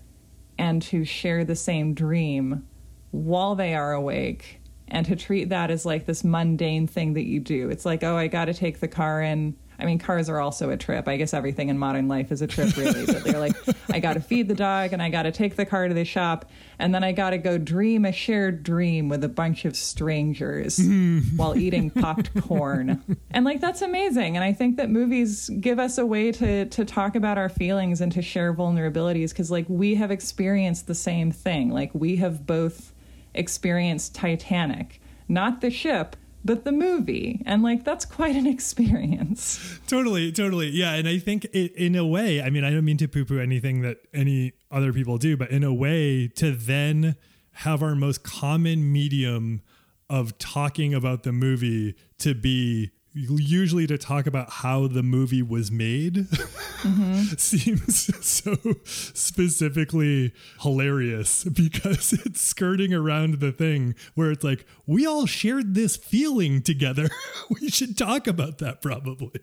and 0.58 0.82
to 0.82 1.04
share 1.04 1.44
the 1.44 1.56
same 1.56 1.94
dream 1.94 2.68
while 3.10 3.54
they 3.54 3.74
are 3.74 3.94
awake 3.94 4.60
and 4.88 5.06
to 5.06 5.16
treat 5.16 5.48
that 5.48 5.70
as 5.70 5.86
like 5.86 6.04
this 6.04 6.22
mundane 6.22 6.86
thing 6.86 7.14
that 7.14 7.24
you 7.24 7.40
do. 7.40 7.70
It's 7.70 7.86
like 7.86 8.04
oh 8.04 8.16
i 8.16 8.26
got 8.26 8.44
to 8.44 8.54
take 8.54 8.80
the 8.80 8.88
car 8.88 9.22
in 9.22 9.56
I 9.82 9.84
mean, 9.84 9.98
cars 9.98 10.28
are 10.28 10.38
also 10.38 10.70
a 10.70 10.76
trip. 10.76 11.08
I 11.08 11.16
guess 11.16 11.34
everything 11.34 11.68
in 11.68 11.76
modern 11.76 12.06
life 12.06 12.30
is 12.30 12.40
a 12.40 12.46
trip, 12.46 12.76
really. 12.76 13.04
but 13.04 13.24
they're 13.24 13.38
like, 13.40 13.56
I 13.90 13.98
got 13.98 14.14
to 14.14 14.20
feed 14.20 14.46
the 14.46 14.54
dog 14.54 14.92
and 14.92 15.02
I 15.02 15.08
got 15.08 15.24
to 15.24 15.32
take 15.32 15.56
the 15.56 15.66
car 15.66 15.88
to 15.88 15.94
the 15.94 16.04
shop 16.04 16.48
and 16.78 16.94
then 16.94 17.02
I 17.02 17.10
got 17.12 17.30
to 17.30 17.38
go 17.38 17.58
dream 17.58 18.04
a 18.04 18.12
shared 18.12 18.62
dream 18.62 19.08
with 19.08 19.24
a 19.24 19.28
bunch 19.28 19.64
of 19.64 19.76
strangers 19.76 20.80
while 21.36 21.56
eating 21.56 21.90
popped 21.90 22.32
corn. 22.42 23.02
And 23.32 23.44
like, 23.44 23.60
that's 23.60 23.82
amazing. 23.82 24.36
And 24.36 24.44
I 24.44 24.52
think 24.52 24.76
that 24.76 24.88
movies 24.88 25.50
give 25.60 25.78
us 25.78 25.98
a 25.98 26.06
way 26.06 26.30
to, 26.32 26.66
to 26.66 26.84
talk 26.84 27.16
about 27.16 27.38
our 27.38 27.48
feelings 27.48 28.00
and 28.00 28.12
to 28.12 28.22
share 28.22 28.54
vulnerabilities 28.54 29.30
because, 29.30 29.50
like, 29.50 29.66
we 29.68 29.96
have 29.96 30.10
experienced 30.10 30.86
the 30.86 30.94
same 30.94 31.32
thing. 31.32 31.70
Like, 31.70 31.90
we 31.92 32.16
have 32.16 32.46
both 32.46 32.92
experienced 33.34 34.14
Titanic, 34.14 35.00
not 35.28 35.60
the 35.60 35.70
ship 35.70 36.16
but 36.44 36.64
the 36.64 36.72
movie. 36.72 37.42
And 37.46 37.62
like 37.62 37.84
that's 37.84 38.04
quite 38.04 38.36
an 38.36 38.46
experience. 38.56 39.78
Totally 39.86 40.32
totally. 40.32 40.68
Yeah 40.70 40.94
and 40.94 41.08
i 41.08 41.18
think 41.18 41.44
it, 41.46 41.72
in 41.72 41.94
a 41.94 42.06
way 42.06 42.42
i 42.42 42.50
mean 42.50 42.64
i 42.64 42.70
don't 42.70 42.84
mean 42.84 42.96
to 42.98 43.08
poo-poo 43.08 43.38
anything 43.38 43.82
that 43.82 43.98
any 44.12 44.52
other 44.70 44.92
people 44.92 45.18
do 45.18 45.36
but 45.36 45.50
in 45.50 45.62
a 45.64 45.72
way 45.72 46.28
to 46.28 46.52
then 46.52 47.16
have 47.52 47.82
our 47.82 47.94
most 47.94 48.22
common 48.22 48.92
medium 48.92 49.62
of 50.08 50.36
talking 50.38 50.94
about 50.94 51.22
the 51.22 51.32
movie 51.32 51.94
to 52.18 52.34
be 52.34 52.90
usually 53.14 53.86
to 53.86 53.98
talk 53.98 54.26
about 54.26 54.50
how 54.50 54.86
the 54.86 55.02
movie 55.02 55.42
was 55.42 55.70
made 55.70 56.14
mm-hmm. 56.14 57.22
seems 57.36 58.24
so 58.24 58.56
specifically 58.84 60.32
hilarious 60.60 61.44
because 61.44 62.12
it's 62.24 62.40
skirting 62.40 62.94
around 62.94 63.40
the 63.40 63.52
thing 63.52 63.94
where 64.14 64.30
it's 64.30 64.44
like 64.44 64.66
we 64.86 65.06
all 65.06 65.26
shared 65.26 65.74
this 65.74 65.96
feeling 65.96 66.62
together. 66.62 67.08
We 67.60 67.68
should 67.68 67.98
talk 67.98 68.26
about 68.26 68.58
that 68.58 68.80
probably. 68.80 69.40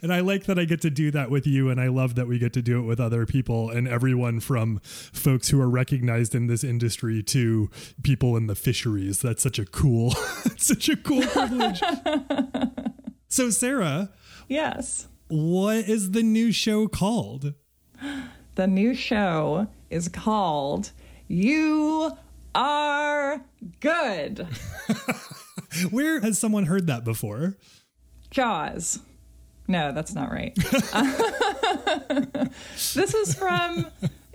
And 0.00 0.12
i 0.12 0.20
like 0.20 0.44
that 0.44 0.58
i 0.58 0.64
get 0.64 0.80
to 0.82 0.90
do 0.90 1.10
that 1.10 1.30
with 1.30 1.46
you 1.46 1.68
and 1.68 1.80
i 1.80 1.88
love 1.88 2.14
that 2.14 2.26
we 2.26 2.38
get 2.38 2.52
to 2.54 2.62
do 2.62 2.78
it 2.78 2.82
with 2.82 2.98
other 2.98 3.26
people 3.26 3.70
and 3.70 3.86
everyone 3.86 4.40
from 4.40 4.80
folks 4.82 5.48
who 5.50 5.60
are 5.60 5.68
recognized 5.68 6.34
in 6.34 6.46
this 6.46 6.64
industry 6.64 7.22
to 7.24 7.70
people 8.02 8.36
in 8.36 8.46
the 8.46 8.54
fisheries. 8.54 9.20
That's 9.20 9.42
such 9.42 9.58
a 9.58 9.66
cool 9.66 10.10
such 10.56 10.88
a 10.88 10.96
cool 10.96 11.22
privilege 11.22 11.82
So, 13.36 13.50
Sarah. 13.50 14.08
Yes. 14.48 15.08
What 15.28 15.90
is 15.90 16.12
the 16.12 16.22
new 16.22 16.52
show 16.52 16.88
called? 16.88 17.52
The 18.54 18.66
new 18.66 18.94
show 18.94 19.66
is 19.90 20.08
called 20.08 20.92
You 21.28 22.12
Are 22.54 23.42
Good. 23.80 24.48
Where 25.90 26.20
has 26.20 26.38
someone 26.38 26.64
heard 26.64 26.86
that 26.86 27.04
before? 27.04 27.58
Jaws. 28.30 29.00
No, 29.68 29.92
that's 29.92 30.14
not 30.14 30.30
right. 30.32 30.54
this 32.94 33.12
is 33.12 33.34
from 33.34 33.88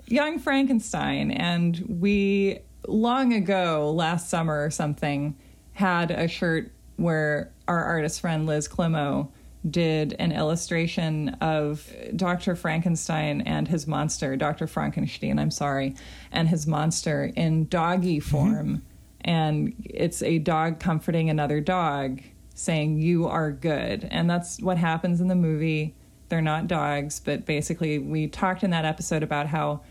Young 0.06 0.38
Frankenstein, 0.38 1.32
and 1.32 1.84
we 2.00 2.60
long 2.86 3.32
ago, 3.32 3.90
last 3.90 4.30
summer 4.30 4.64
or 4.64 4.70
something, 4.70 5.36
had 5.72 6.12
a 6.12 6.28
shirt 6.28 6.70
where 7.02 7.52
our 7.68 7.84
artist 7.84 8.20
friend 8.20 8.46
Liz 8.46 8.68
Climo 8.68 9.30
did 9.68 10.14
an 10.18 10.32
illustration 10.32 11.30
of 11.40 11.88
Dr. 12.16 12.56
Frankenstein 12.56 13.42
and 13.42 13.68
his 13.68 13.86
monster, 13.86 14.36
Dr. 14.36 14.66
Frankenstein, 14.66 15.38
I'm 15.38 15.50
sorry, 15.50 15.94
and 16.32 16.48
his 16.48 16.66
monster 16.66 17.30
in 17.36 17.68
doggy 17.68 18.18
mm-hmm. 18.18 18.30
form. 18.30 18.66
Mm-hmm. 18.66 18.76
And 19.24 19.74
it's 19.84 20.22
a 20.22 20.38
dog 20.38 20.80
comforting 20.80 21.30
another 21.30 21.60
dog 21.60 22.22
saying, 22.54 22.98
You 22.98 23.28
are 23.28 23.52
good. 23.52 24.08
And 24.10 24.28
that's 24.28 24.60
what 24.60 24.78
happens 24.78 25.20
in 25.20 25.28
the 25.28 25.36
movie. 25.36 25.94
They're 26.28 26.40
not 26.40 26.66
dogs, 26.66 27.20
but 27.20 27.46
basically, 27.46 27.98
we 27.98 28.26
talked 28.26 28.64
in 28.64 28.70
that 28.70 28.84
episode 28.84 29.22
about 29.22 29.46
how 29.46 29.82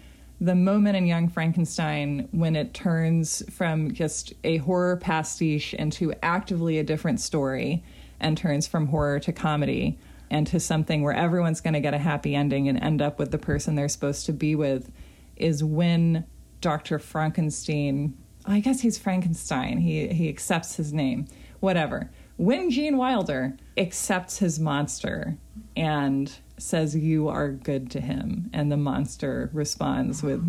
the 0.42 0.56
moment 0.56 0.98
in 0.98 1.06
Young 1.06 1.30
Frankenstein 1.30 2.28
when 2.32 2.56
it 2.56 2.74
turns 2.74 3.44
from 3.54 3.94
just 3.94 4.34
a 4.44 4.58
horror 4.58 4.98
pastiche 4.98 5.76
into 5.76 6.14
actively 6.24 6.80
a 6.80 6.84
different 6.84 7.22
story 7.22 7.84
and 8.20 8.36
turns 8.36 8.66
from 8.66 8.88
horror 8.88 9.20
to 9.20 9.32
comedy 9.32 10.00
and 10.32 10.48
to 10.48 10.60
something 10.60 11.04
where 11.04 11.14
everyone's 11.14 11.62
going 11.62 11.76
to 11.76 11.80
get 11.80 11.94
a 11.94 12.00
happy 12.00 12.34
ending 12.34 12.68
and 12.68 12.82
end 12.82 13.04
up 13.04 13.20
with 13.20 13.30
the 13.30 13.38
person 13.38 13.76
they're 13.76 13.88
supposed 13.88 14.26
to 14.26 14.34
be 14.34 14.56
with 14.56 14.92
is 15.36 15.64
when 15.64 16.26
Dr. 16.60 16.98
Frankenstein, 16.98 18.18
I 18.44 18.62
guess 18.62 18.82
he's 18.82 18.98
Frankenstein. 18.98 19.78
He 19.78 20.08
he 20.08 20.28
accepts 20.28 20.76
his 20.76 20.92
name. 20.92 21.28
Whatever. 21.60 22.10
When 22.38 22.72
Gene 22.72 22.98
Wilder 22.98 23.56
accepts 23.78 24.40
his 24.40 24.60
monster 24.60 25.38
and 25.76 26.32
says 26.62 26.96
you 26.96 27.28
are 27.28 27.50
good 27.50 27.90
to 27.92 28.00
him 28.00 28.50
and 28.54 28.72
the 28.72 28.78
monster 28.78 29.50
responds 29.54 30.24
with 30.24 30.42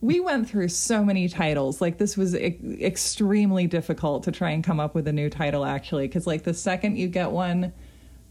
we 0.00 0.20
went 0.20 0.48
through 0.48 0.68
so 0.68 1.04
many 1.04 1.28
titles. 1.28 1.80
Like 1.80 1.98
this 1.98 2.16
was 2.16 2.34
e- 2.34 2.78
extremely 2.80 3.66
difficult 3.66 4.24
to 4.24 4.32
try 4.32 4.50
and 4.50 4.62
come 4.62 4.78
up 4.78 4.94
with 4.94 5.08
a 5.08 5.12
new 5.12 5.30
title 5.30 5.64
actually 5.64 6.06
because 6.06 6.26
like 6.26 6.44
the 6.44 6.54
second 6.54 6.96
you 6.96 7.08
get 7.08 7.30
one 7.30 7.72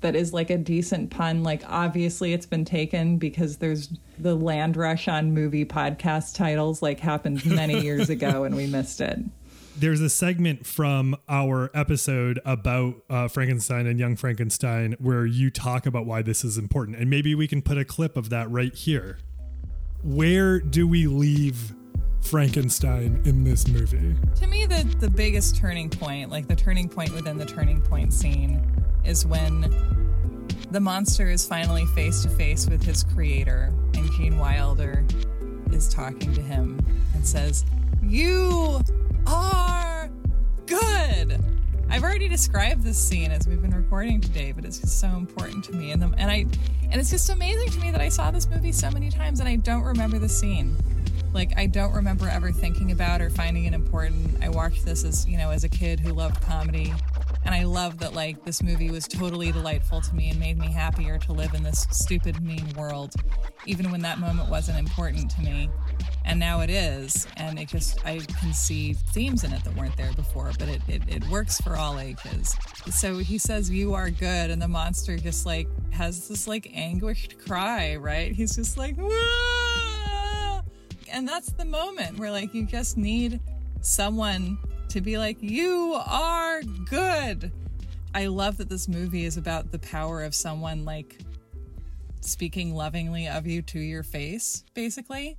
that 0.01 0.15
is 0.15 0.33
like 0.33 0.49
a 0.49 0.57
decent 0.57 1.09
pun 1.09 1.43
like 1.43 1.63
obviously 1.67 2.33
it's 2.33 2.45
been 2.45 2.65
taken 2.65 3.17
because 3.17 3.57
there's 3.57 3.89
the 4.19 4.35
land 4.35 4.75
rush 4.75 5.07
on 5.07 5.33
movie 5.33 5.63
podcast 5.63 6.35
titles 6.35 6.81
like 6.81 6.99
happened 6.99 7.43
many 7.45 7.79
years 7.79 8.09
ago 8.11 8.43
and 8.43 8.53
we 8.53 8.67
missed 8.67 8.99
it 8.99 9.17
there's 9.77 10.01
a 10.01 10.09
segment 10.09 10.65
from 10.65 11.15
our 11.27 11.71
episode 11.73 12.39
about 12.45 12.95
uh, 13.09 13.27
Frankenstein 13.27 13.87
and 13.87 13.99
Young 13.99 14.15
Frankenstein 14.15 14.95
where 14.99 15.25
you 15.25 15.49
talk 15.49 15.85
about 15.85 16.05
why 16.05 16.21
this 16.21 16.43
is 16.43 16.57
important. 16.57 16.97
And 16.97 17.09
maybe 17.09 17.33
we 17.33 17.47
can 17.47 17.61
put 17.61 17.77
a 17.77 17.85
clip 17.85 18.15
of 18.15 18.29
that 18.29 18.49
right 18.51 18.73
here. 18.73 19.17
Where 20.03 20.59
do 20.59 20.87
we 20.87 21.07
leave 21.07 21.73
Frankenstein 22.21 23.21
in 23.25 23.43
this 23.43 23.67
movie? 23.67 24.15
To 24.35 24.47
me, 24.47 24.65
the, 24.65 24.83
the 24.99 25.09
biggest 25.09 25.55
turning 25.55 25.89
point, 25.89 26.29
like 26.29 26.47
the 26.47 26.55
turning 26.55 26.87
point 26.87 27.13
within 27.13 27.37
the 27.37 27.45
turning 27.45 27.81
point 27.81 28.13
scene, 28.13 28.61
is 29.03 29.25
when 29.25 29.73
the 30.71 30.79
monster 30.79 31.29
is 31.29 31.45
finally 31.45 31.85
face 31.87 32.21
to 32.23 32.29
face 32.29 32.67
with 32.67 32.83
his 32.83 33.03
creator, 33.03 33.73
and 33.95 34.11
Gene 34.13 34.37
Wilder 34.37 35.03
is 35.71 35.89
talking 35.89 36.33
to 36.33 36.41
him 36.41 36.79
and 37.13 37.25
says, 37.25 37.65
You 38.01 38.81
are 39.27 40.09
good. 40.65 41.39
I've 41.89 42.03
already 42.03 42.27
described 42.27 42.83
this 42.83 42.97
scene 42.97 43.31
as 43.31 43.47
we've 43.47 43.61
been 43.61 43.75
recording 43.75 44.19
today, 44.19 44.51
but 44.51 44.65
it's 44.65 44.79
just 44.79 44.99
so 44.99 45.07
important 45.09 45.63
to 45.65 45.73
me. 45.73 45.91
And 45.91 46.01
the, 46.01 46.13
and 46.17 46.31
I 46.31 46.45
and 46.91 46.95
it's 46.95 47.09
just 47.09 47.29
amazing 47.29 47.69
to 47.71 47.79
me 47.79 47.91
that 47.91 48.01
I 48.01 48.09
saw 48.09 48.31
this 48.31 48.47
movie 48.49 48.71
so 48.71 48.89
many 48.91 49.09
times 49.09 49.39
and 49.39 49.49
I 49.49 49.57
don't 49.57 49.83
remember 49.83 50.19
the 50.19 50.29
scene. 50.29 50.75
Like 51.33 51.57
I 51.57 51.65
don't 51.65 51.93
remember 51.93 52.27
ever 52.27 52.51
thinking 52.51 52.91
about 52.91 53.21
or 53.21 53.29
finding 53.29 53.65
it 53.65 53.73
important. 53.73 54.43
I 54.43 54.49
watched 54.49 54.85
this 54.85 55.03
as, 55.03 55.27
you 55.27 55.37
know, 55.37 55.49
as 55.49 55.63
a 55.63 55.69
kid 55.69 55.99
who 55.99 56.13
loved 56.13 56.41
comedy. 56.41 56.93
And 57.45 57.53
I 57.53 57.63
love 57.63 57.99
that 57.99 58.13
like 58.13 58.43
this 58.45 58.63
movie 58.63 58.89
was 58.89 59.07
totally 59.07 59.51
delightful 59.51 60.01
to 60.01 60.15
me 60.15 60.29
and 60.29 60.39
made 60.39 60.57
me 60.57 60.71
happier 60.71 61.17
to 61.19 61.33
live 61.33 61.53
in 61.53 61.63
this 61.63 61.85
stupid 61.91 62.41
mean 62.41 62.67
world, 62.77 63.13
even 63.65 63.91
when 63.91 64.01
that 64.01 64.19
moment 64.19 64.49
wasn't 64.49 64.79
important 64.79 65.29
to 65.31 65.41
me 65.41 65.69
and 66.25 66.39
now 66.39 66.61
it 66.61 66.69
is. 66.69 67.27
And 67.37 67.59
it 67.59 67.67
just 67.67 68.05
i 68.05 68.19
can 68.19 68.53
see 68.53 68.93
themes 68.93 69.43
in 69.43 69.53
it 69.53 69.63
that 69.63 69.75
weren't 69.75 69.95
there 69.97 70.13
before 70.13 70.51
but 70.57 70.67
it, 70.69 70.81
it, 70.87 71.01
it 71.07 71.27
works 71.29 71.59
for 71.61 71.75
all 71.75 71.99
ages. 71.99 72.55
So 72.91 73.17
he 73.17 73.37
says 73.37 73.69
you 73.69 73.93
are 73.93 74.09
good. 74.09 74.49
And 74.49 74.61
the 74.61 74.67
monster 74.67 75.17
just 75.17 75.45
like 75.45 75.67
has 75.91 76.27
this 76.27 76.47
like 76.47 76.71
anguished 76.73 77.37
cry 77.39 77.95
right? 77.95 78.31
He's 78.31 78.55
just 78.55 78.77
like 78.77 78.95
Wah! 78.97 80.61
and 81.11 81.27
that's 81.27 81.51
the 81.51 81.65
moment 81.65 82.17
where 82.17 82.31
like 82.31 82.53
you 82.53 82.65
just 82.65 82.97
need 82.97 83.39
someone 83.81 84.57
to 84.89 85.01
be 85.01 85.17
like 85.17 85.37
you 85.41 85.99
are 86.07 86.61
good. 86.89 87.51
I 88.15 88.27
love 88.27 88.57
that 88.57 88.69
this 88.69 88.87
movie 88.87 89.25
is 89.25 89.37
about 89.37 89.71
the 89.71 89.79
power 89.79 90.23
of 90.23 90.35
someone 90.35 90.85
like 90.85 91.17
speaking 92.21 92.73
lovingly 92.73 93.27
of 93.27 93.45
you 93.45 93.61
to 93.61 93.79
your 93.79 94.03
face 94.03 94.63
basically 94.73 95.37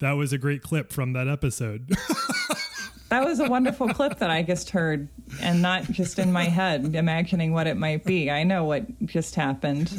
That 0.00 0.12
was 0.12 0.32
a 0.32 0.38
great 0.38 0.62
clip 0.62 0.92
from 0.92 1.14
that 1.14 1.26
episode. 1.26 1.88
that 3.08 3.24
was 3.24 3.40
a 3.40 3.48
wonderful 3.48 3.88
clip 3.88 4.18
that 4.18 4.30
I 4.30 4.42
just 4.42 4.70
heard, 4.70 5.08
and 5.40 5.62
not 5.62 5.84
just 5.84 6.18
in 6.18 6.32
my 6.32 6.44
head, 6.44 6.94
imagining 6.94 7.52
what 7.52 7.66
it 7.66 7.76
might 7.76 8.04
be. 8.04 8.30
I 8.30 8.42
know 8.42 8.64
what 8.64 8.86
just 9.06 9.34
happened. 9.34 9.92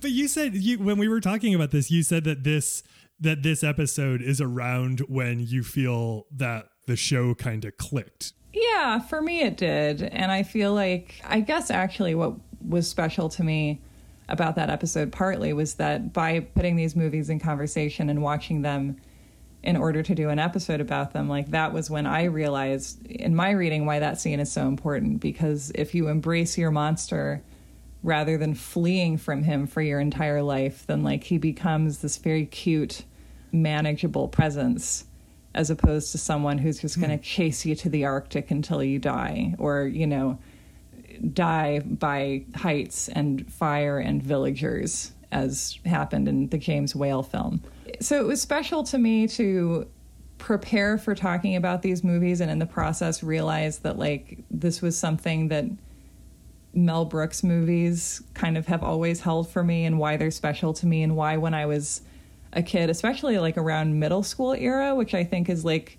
But 0.00 0.10
you 0.10 0.28
said 0.28 0.54
you, 0.54 0.78
when 0.78 0.98
we 0.98 1.08
were 1.08 1.20
talking 1.20 1.54
about 1.54 1.70
this, 1.70 1.90
you 1.90 2.02
said 2.02 2.24
that 2.24 2.44
this 2.44 2.82
that 3.20 3.42
this 3.42 3.62
episode 3.62 4.20
is 4.20 4.40
around 4.40 5.00
when 5.08 5.38
you 5.38 5.62
feel 5.62 6.26
that 6.32 6.66
the 6.86 6.96
show 6.96 7.34
kind 7.34 7.64
of 7.64 7.76
clicked. 7.76 8.32
Yeah, 8.52 8.98
for 8.98 9.22
me 9.22 9.42
it 9.42 9.56
did, 9.56 10.02
and 10.02 10.32
I 10.32 10.42
feel 10.42 10.74
like 10.74 11.20
I 11.24 11.40
guess 11.40 11.70
actually 11.70 12.14
what 12.14 12.34
was 12.60 12.88
special 12.88 13.28
to 13.28 13.44
me 13.44 13.80
about 14.28 14.56
that 14.56 14.70
episode 14.70 15.12
partly 15.12 15.52
was 15.52 15.74
that 15.74 16.12
by 16.12 16.40
putting 16.40 16.76
these 16.76 16.96
movies 16.96 17.28
in 17.28 17.38
conversation 17.38 18.08
and 18.08 18.22
watching 18.22 18.62
them 18.62 18.96
in 19.64 19.78
order 19.78 20.02
to 20.02 20.14
do 20.14 20.28
an 20.28 20.38
episode 20.38 20.80
about 20.80 21.14
them. 21.14 21.26
Like 21.26 21.50
that 21.50 21.72
was 21.72 21.90
when 21.90 22.06
I 22.06 22.24
realized 22.24 23.04
in 23.06 23.34
my 23.34 23.50
reading 23.50 23.86
why 23.86 23.98
that 23.98 24.20
scene 24.20 24.38
is 24.38 24.52
so 24.52 24.68
important 24.68 25.20
because 25.20 25.72
if 25.74 25.94
you 25.94 26.08
embrace 26.08 26.58
your 26.58 26.70
monster 26.70 27.42
rather 28.02 28.36
than 28.36 28.54
fleeing 28.54 29.16
from 29.16 29.42
him 29.42 29.66
for 29.66 29.80
your 29.80 30.00
entire 30.00 30.42
life, 30.42 30.86
then 30.86 31.02
like 31.02 31.24
he 31.24 31.38
becomes 31.38 31.98
this 31.98 32.18
very 32.18 32.44
cute, 32.44 33.04
manageable 33.52 34.28
presence 34.28 35.06
as 35.54 35.70
opposed 35.70 36.12
to 36.12 36.18
someone 36.18 36.58
who's 36.58 36.80
just 36.80 36.98
going 36.98 37.10
to 37.10 37.16
hmm. 37.16 37.22
chase 37.22 37.64
you 37.64 37.74
to 37.74 37.88
the 37.88 38.04
Arctic 38.04 38.50
until 38.50 38.82
you 38.82 38.98
die 38.98 39.54
or, 39.58 39.86
you 39.86 40.06
know, 40.06 40.38
die 41.32 41.78
by 41.78 42.44
heights 42.54 43.08
and 43.08 43.50
fire 43.50 43.98
and 43.98 44.22
villagers 44.22 45.12
as 45.34 45.78
happened 45.84 46.28
in 46.28 46.48
the 46.48 46.56
James 46.56 46.94
Whale 46.94 47.22
film. 47.22 47.60
So 48.00 48.18
it 48.18 48.26
was 48.26 48.40
special 48.40 48.84
to 48.84 48.96
me 48.96 49.28
to 49.28 49.86
prepare 50.38 50.96
for 50.96 51.14
talking 51.14 51.56
about 51.56 51.82
these 51.82 52.02
movies 52.02 52.40
and 52.40 52.50
in 52.50 52.58
the 52.58 52.66
process 52.66 53.22
realize 53.22 53.80
that 53.80 53.98
like 53.98 54.44
this 54.50 54.80
was 54.80 54.96
something 54.96 55.48
that 55.48 55.66
Mel 56.72 57.04
Brooks 57.04 57.42
movies 57.42 58.22
kind 58.34 58.56
of 58.56 58.66
have 58.66 58.82
always 58.82 59.20
held 59.20 59.48
for 59.48 59.62
me 59.62 59.84
and 59.84 59.98
why 59.98 60.16
they're 60.16 60.30
special 60.30 60.72
to 60.74 60.86
me 60.86 61.02
and 61.02 61.16
why 61.16 61.36
when 61.36 61.54
I 61.54 61.66
was 61.66 62.02
a 62.52 62.62
kid, 62.62 62.90
especially 62.90 63.38
like 63.38 63.58
around 63.58 63.98
middle 63.98 64.22
school 64.22 64.52
era, 64.54 64.94
which 64.94 65.14
I 65.14 65.24
think 65.24 65.48
is 65.48 65.64
like 65.64 65.98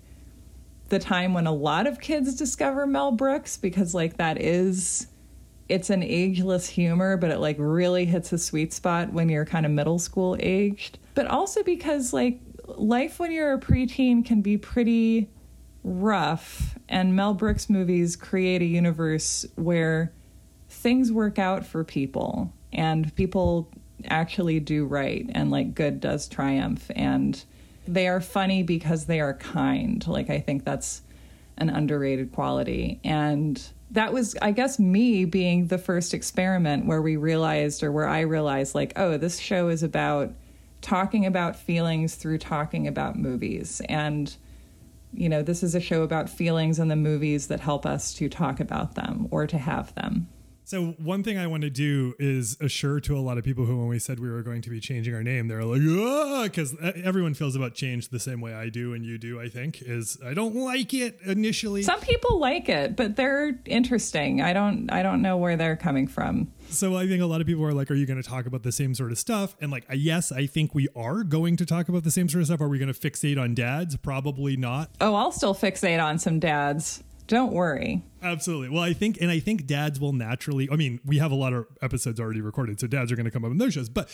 the 0.88 0.98
time 0.98 1.34
when 1.34 1.46
a 1.46 1.52
lot 1.52 1.86
of 1.86 2.00
kids 2.00 2.34
discover 2.36 2.86
Mel 2.86 3.12
Brooks 3.12 3.56
because 3.56 3.94
like 3.94 4.16
that 4.16 4.40
is 4.40 5.08
it's 5.68 5.90
an 5.90 6.02
ageless 6.02 6.68
humor, 6.68 7.16
but 7.16 7.30
it 7.30 7.38
like 7.38 7.56
really 7.58 8.04
hits 8.04 8.32
a 8.32 8.38
sweet 8.38 8.72
spot 8.72 9.12
when 9.12 9.28
you're 9.28 9.44
kind 9.44 9.66
of 9.66 9.72
middle 9.72 9.98
school 9.98 10.36
aged. 10.40 10.98
But 11.14 11.26
also 11.26 11.62
because 11.62 12.12
like 12.12 12.40
life 12.66 13.18
when 13.18 13.32
you're 13.32 13.54
a 13.54 13.58
preteen 13.58 14.24
can 14.24 14.42
be 14.42 14.56
pretty 14.56 15.28
rough 15.82 16.76
and 16.88 17.14
Mel 17.14 17.34
Brooks 17.34 17.70
movies 17.70 18.16
create 18.16 18.62
a 18.62 18.66
universe 18.66 19.46
where 19.54 20.12
things 20.68 21.12
work 21.12 21.38
out 21.38 21.64
for 21.64 21.84
people 21.84 22.52
and 22.72 23.14
people 23.14 23.70
actually 24.04 24.60
do 24.60 24.84
right 24.84 25.28
and 25.32 25.50
like 25.50 25.74
good 25.74 26.00
does 26.00 26.28
triumph 26.28 26.90
and 26.94 27.44
they 27.88 28.08
are 28.08 28.20
funny 28.20 28.62
because 28.62 29.06
they 29.06 29.20
are 29.20 29.34
kind. 29.34 30.06
Like 30.06 30.28
i 30.28 30.40
think 30.40 30.64
that's 30.64 31.02
an 31.58 31.70
underrated 31.70 32.32
quality. 32.32 33.00
And 33.02 33.62
that 33.90 34.12
was 34.12 34.36
i 34.42 34.50
guess 34.50 34.78
me 34.78 35.24
being 35.24 35.68
the 35.68 35.78
first 35.78 36.12
experiment 36.12 36.86
where 36.86 37.02
we 37.02 37.16
realized 37.16 37.82
or 37.82 37.92
where 37.92 38.08
i 38.08 38.20
realized 38.20 38.74
like 38.74 38.92
oh 38.96 39.16
this 39.16 39.38
show 39.38 39.68
is 39.68 39.82
about 39.82 40.32
talking 40.80 41.26
about 41.26 41.56
feelings 41.56 42.14
through 42.14 42.38
talking 42.38 42.86
about 42.86 43.18
movies. 43.18 43.82
And, 43.88 44.34
you 45.12 45.28
know, 45.28 45.42
this 45.42 45.62
is 45.62 45.74
a 45.74 45.80
show 45.80 46.02
about 46.02 46.30
feelings 46.30 46.78
and 46.78 46.90
the 46.90 46.96
movies 46.96 47.48
that 47.48 47.60
help 47.60 47.84
us 47.84 48.14
to 48.14 48.28
talk 48.28 48.60
about 48.60 48.94
them 48.94 49.26
or 49.32 49.46
to 49.48 49.58
have 49.58 49.94
them. 49.96 50.28
So 50.66 50.96
one 50.98 51.22
thing 51.22 51.38
I 51.38 51.46
want 51.46 51.62
to 51.62 51.70
do 51.70 52.16
is 52.18 52.56
assure 52.60 52.98
to 52.98 53.16
a 53.16 53.20
lot 53.20 53.38
of 53.38 53.44
people 53.44 53.66
who, 53.66 53.78
when 53.78 53.86
we 53.86 54.00
said 54.00 54.18
we 54.18 54.28
were 54.28 54.42
going 54.42 54.62
to 54.62 54.70
be 54.70 54.80
changing 54.80 55.14
our 55.14 55.22
name, 55.22 55.46
they're 55.46 55.62
like, 55.62 55.80
ah, 55.80 56.42
because 56.42 56.74
everyone 56.82 57.34
feels 57.34 57.54
about 57.54 57.74
change 57.74 58.08
the 58.08 58.18
same 58.18 58.40
way 58.40 58.52
I 58.52 58.68
do 58.68 58.92
and 58.92 59.06
you 59.06 59.16
do. 59.16 59.40
I 59.40 59.48
think 59.48 59.80
is 59.80 60.18
I 60.26 60.34
don't 60.34 60.56
like 60.56 60.92
it 60.92 61.20
initially. 61.24 61.84
Some 61.84 62.00
people 62.00 62.40
like 62.40 62.68
it, 62.68 62.96
but 62.96 63.14
they're 63.14 63.56
interesting. 63.64 64.42
I 64.42 64.52
don't. 64.52 64.90
I 64.90 65.04
don't 65.04 65.22
know 65.22 65.36
where 65.36 65.56
they're 65.56 65.76
coming 65.76 66.08
from. 66.08 66.52
So 66.68 66.96
I 66.96 67.06
think 67.06 67.22
a 67.22 67.26
lot 67.26 67.40
of 67.40 67.46
people 67.46 67.64
are 67.64 67.72
like, 67.72 67.88
are 67.92 67.94
you 67.94 68.04
going 68.04 68.20
to 68.20 68.28
talk 68.28 68.46
about 68.46 68.64
the 68.64 68.72
same 68.72 68.92
sort 68.92 69.12
of 69.12 69.18
stuff? 69.20 69.54
And 69.60 69.70
like, 69.70 69.86
yes, 69.94 70.32
I 70.32 70.46
think 70.46 70.74
we 70.74 70.88
are 70.96 71.22
going 71.22 71.56
to 71.58 71.64
talk 71.64 71.88
about 71.88 72.02
the 72.02 72.10
same 72.10 72.28
sort 72.28 72.40
of 72.40 72.46
stuff. 72.48 72.60
Are 72.60 72.68
we 72.68 72.80
going 72.80 72.92
to 72.92 72.98
fixate 72.98 73.40
on 73.40 73.54
dads? 73.54 73.96
Probably 73.98 74.56
not. 74.56 74.90
Oh, 75.00 75.14
I'll 75.14 75.30
still 75.30 75.54
fixate 75.54 76.02
on 76.02 76.18
some 76.18 76.40
dads. 76.40 77.04
Don't 77.28 77.52
worry. 77.52 78.02
Absolutely. 78.26 78.68
Well, 78.68 78.82
I 78.82 78.92
think, 78.92 79.18
and 79.20 79.30
I 79.30 79.38
think 79.38 79.66
dads 79.66 80.00
will 80.00 80.12
naturally, 80.12 80.68
I 80.70 80.76
mean, 80.76 81.00
we 81.04 81.18
have 81.18 81.30
a 81.30 81.34
lot 81.34 81.52
of 81.52 81.66
episodes 81.80 82.18
already 82.18 82.40
recorded, 82.40 82.80
so 82.80 82.86
dads 82.86 83.12
are 83.12 83.16
going 83.16 83.24
to 83.24 83.30
come 83.30 83.44
up 83.44 83.50
in 83.50 83.58
those 83.58 83.74
shows, 83.74 83.88
but 83.88 84.10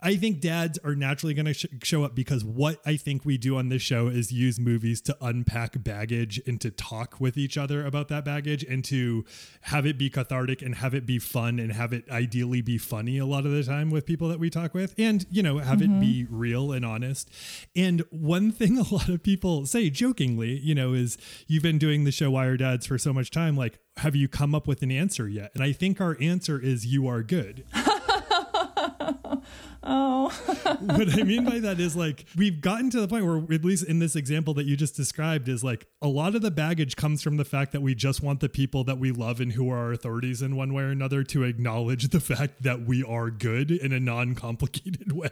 I 0.00 0.16
think 0.16 0.40
dads 0.40 0.78
are 0.84 0.94
naturally 0.94 1.34
going 1.34 1.46
to 1.46 1.54
sh- 1.54 1.66
show 1.82 2.04
up 2.04 2.14
because 2.14 2.44
what 2.44 2.80
I 2.86 2.96
think 2.96 3.24
we 3.24 3.36
do 3.36 3.56
on 3.56 3.68
this 3.68 3.82
show 3.82 4.08
is 4.08 4.32
use 4.32 4.58
movies 4.58 5.00
to 5.02 5.16
unpack 5.20 5.82
baggage 5.82 6.40
and 6.46 6.60
to 6.60 6.70
talk 6.70 7.20
with 7.20 7.36
each 7.36 7.58
other 7.58 7.84
about 7.84 8.08
that 8.08 8.24
baggage 8.24 8.64
and 8.64 8.84
to 8.86 9.24
have 9.62 9.86
it 9.86 9.98
be 9.98 10.08
cathartic 10.08 10.62
and 10.62 10.76
have 10.76 10.94
it 10.94 11.04
be 11.04 11.18
fun 11.18 11.58
and 11.58 11.72
have 11.72 11.92
it 11.92 12.08
ideally 12.10 12.62
be 12.62 12.78
funny 12.78 13.18
a 13.18 13.26
lot 13.26 13.44
of 13.44 13.52
the 13.52 13.62
time 13.62 13.90
with 13.90 14.06
people 14.06 14.28
that 14.28 14.38
we 14.38 14.50
talk 14.50 14.72
with 14.72 14.94
and, 14.98 15.26
you 15.30 15.42
know, 15.42 15.58
have 15.58 15.78
mm-hmm. 15.78 15.96
it 15.96 16.00
be 16.00 16.26
real 16.30 16.72
and 16.72 16.84
honest. 16.84 17.30
And 17.76 18.04
one 18.10 18.50
thing 18.50 18.78
a 18.90 18.94
lot 18.94 19.08
of 19.08 19.22
people 19.22 19.66
say 19.66 19.90
jokingly, 19.90 20.58
you 20.58 20.74
know, 20.74 20.92
is 20.94 21.18
you've 21.46 21.62
been 21.62 21.78
doing 21.78 22.04
the 22.04 22.12
show 22.12 22.30
Wire 22.30 22.56
Dads 22.56 22.86
for 22.86 22.98
so 22.98 23.12
much 23.12 23.30
time. 23.30 23.41
I'm 23.42 23.56
like, 23.56 23.78
have 23.98 24.16
you 24.16 24.28
come 24.28 24.54
up 24.54 24.66
with 24.66 24.82
an 24.82 24.90
answer 24.90 25.28
yet? 25.28 25.50
And 25.54 25.62
I 25.62 25.72
think 25.72 26.00
our 26.00 26.16
answer 26.20 26.58
is 26.58 26.86
you 26.86 27.06
are 27.06 27.22
good. 27.22 27.64
Oh. 29.84 30.28
what 30.80 31.18
I 31.18 31.24
mean 31.24 31.44
by 31.44 31.58
that 31.58 31.80
is 31.80 31.96
like 31.96 32.26
we've 32.36 32.60
gotten 32.60 32.90
to 32.90 33.00
the 33.00 33.08
point 33.08 33.26
where, 33.26 33.38
at 33.54 33.64
least 33.64 33.84
in 33.84 33.98
this 33.98 34.14
example 34.14 34.54
that 34.54 34.64
you 34.64 34.76
just 34.76 34.94
described, 34.94 35.48
is 35.48 35.64
like 35.64 35.86
a 36.00 36.08
lot 36.08 36.34
of 36.34 36.42
the 36.42 36.50
baggage 36.50 36.94
comes 36.94 37.22
from 37.22 37.36
the 37.36 37.44
fact 37.44 37.72
that 37.72 37.82
we 37.82 37.94
just 37.94 38.22
want 38.22 38.40
the 38.40 38.48
people 38.48 38.84
that 38.84 38.98
we 38.98 39.10
love 39.10 39.40
and 39.40 39.52
who 39.52 39.70
are 39.70 39.78
our 39.78 39.92
authorities 39.92 40.40
in 40.40 40.54
one 40.54 40.72
way 40.72 40.84
or 40.84 40.90
another 40.90 41.24
to 41.24 41.42
acknowledge 41.42 42.08
the 42.10 42.20
fact 42.20 42.62
that 42.62 42.86
we 42.86 43.02
are 43.02 43.30
good 43.30 43.70
in 43.70 43.92
a 43.92 43.98
non 43.98 44.34
complicated 44.34 45.12
way. 45.16 45.30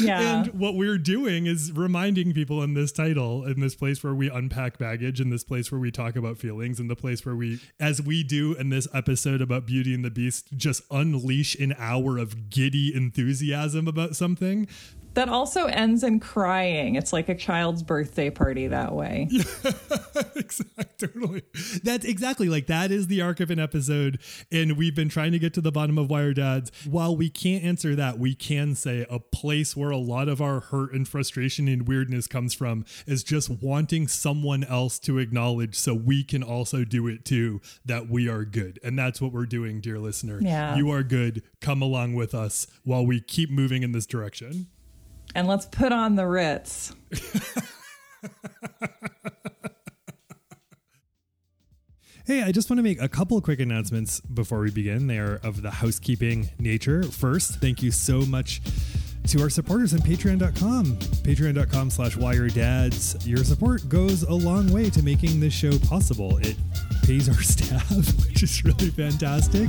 Yeah. 0.00 0.40
and 0.42 0.48
what 0.48 0.74
we're 0.74 0.98
doing 0.98 1.46
is 1.46 1.72
reminding 1.72 2.34
people 2.34 2.62
in 2.62 2.74
this 2.74 2.92
title, 2.92 3.44
in 3.44 3.60
this 3.60 3.74
place 3.74 4.04
where 4.04 4.14
we 4.14 4.28
unpack 4.28 4.78
baggage, 4.78 5.20
in 5.20 5.30
this 5.30 5.44
place 5.44 5.72
where 5.72 5.80
we 5.80 5.90
talk 5.90 6.16
about 6.16 6.36
feelings, 6.38 6.78
in 6.78 6.88
the 6.88 6.96
place 6.96 7.24
where 7.24 7.34
we, 7.34 7.60
as 7.80 8.02
we 8.02 8.22
do 8.22 8.54
in 8.54 8.68
this 8.68 8.86
episode 8.92 9.40
about 9.40 9.66
Beauty 9.66 9.94
and 9.94 10.04
the 10.04 10.10
Beast, 10.10 10.52
just 10.56 10.82
unleash 10.90 11.54
an 11.56 11.74
hour 11.78 12.18
of 12.18 12.50
giddy 12.50 12.94
enthusiasm 12.94 13.53
enthusiasm 13.54 13.88
about 13.88 14.16
something 14.16 14.66
that 15.14 15.28
also 15.28 15.66
ends 15.66 16.02
in 16.02 16.20
crying. 16.20 16.96
It's 16.96 17.12
like 17.12 17.28
a 17.28 17.34
child's 17.34 17.82
birthday 17.82 18.30
party 18.30 18.66
that 18.68 18.94
way. 18.94 19.28
Yeah, 20.14 20.22
exactly. 20.36 20.84
Totally. 20.98 21.42
That's 21.82 22.04
exactly 22.04 22.48
like 22.48 22.66
that 22.66 22.90
is 22.90 23.06
the 23.06 23.20
arc 23.20 23.40
of 23.40 23.50
an 23.50 23.58
episode. 23.58 24.18
And 24.52 24.76
we've 24.76 24.94
been 24.94 25.08
trying 25.08 25.32
to 25.32 25.38
get 25.38 25.54
to 25.54 25.60
the 25.60 25.72
bottom 25.72 25.98
of 25.98 26.10
Wire 26.10 26.34
Dads. 26.34 26.70
While 26.88 27.16
we 27.16 27.30
can't 27.30 27.64
answer 27.64 27.94
that, 27.96 28.18
we 28.18 28.34
can 28.34 28.74
say 28.74 29.06
a 29.10 29.18
place 29.18 29.76
where 29.76 29.90
a 29.90 29.96
lot 29.96 30.28
of 30.28 30.40
our 30.40 30.60
hurt 30.60 30.92
and 30.92 31.06
frustration 31.06 31.68
and 31.68 31.88
weirdness 31.88 32.26
comes 32.26 32.54
from 32.54 32.84
is 33.06 33.24
just 33.24 33.50
wanting 33.50 34.08
someone 34.08 34.64
else 34.64 34.98
to 35.00 35.18
acknowledge 35.18 35.76
so 35.76 35.94
we 35.94 36.24
can 36.24 36.42
also 36.42 36.84
do 36.84 37.06
it 37.08 37.24
too 37.24 37.60
that 37.84 38.08
we 38.08 38.28
are 38.28 38.44
good. 38.44 38.78
And 38.82 38.98
that's 38.98 39.20
what 39.20 39.32
we're 39.32 39.46
doing, 39.46 39.80
dear 39.80 39.98
listener. 39.98 40.38
Yeah. 40.40 40.76
You 40.76 40.90
are 40.90 41.02
good. 41.02 41.42
Come 41.60 41.82
along 41.82 42.14
with 42.14 42.34
us 42.34 42.66
while 42.84 43.04
we 43.04 43.20
keep 43.20 43.50
moving 43.50 43.82
in 43.82 43.92
this 43.92 44.06
direction 44.06 44.68
and 45.34 45.46
let's 45.46 45.66
put 45.66 45.92
on 45.92 46.16
the 46.16 46.26
Ritz. 46.26 46.94
Hey, 52.26 52.42
I 52.42 52.52
just 52.52 52.70
want 52.70 52.78
to 52.78 52.82
make 52.82 53.02
a 53.02 53.08
couple 53.08 53.38
quick 53.42 53.60
announcements 53.60 54.20
before 54.20 54.60
we 54.60 54.70
begin. 54.70 55.08
They 55.08 55.18
are 55.18 55.38
of 55.42 55.60
the 55.60 55.70
housekeeping 55.70 56.48
nature. 56.58 57.02
First, 57.02 57.60
thank 57.60 57.82
you 57.82 57.90
so 57.90 58.20
much 58.22 58.62
to 59.26 59.40
our 59.40 59.48
supporters 59.48 59.94
on 59.94 60.00
patreon.com 60.00 60.96
patreon.com 61.24 61.90
slash 61.90 62.16
wiredads. 62.16 63.26
Your 63.26 63.42
support 63.44 63.88
goes 63.88 64.22
a 64.24 64.32
long 64.32 64.70
way 64.70 64.90
to 64.90 65.02
making 65.02 65.40
this 65.40 65.54
show 65.54 65.78
possible. 65.78 66.36
It 66.38 66.56
pays 67.04 67.28
our 67.28 67.42
staff 67.42 67.90
which 68.26 68.42
is 68.42 68.64
really 68.64 68.90
fantastic. 68.90 69.68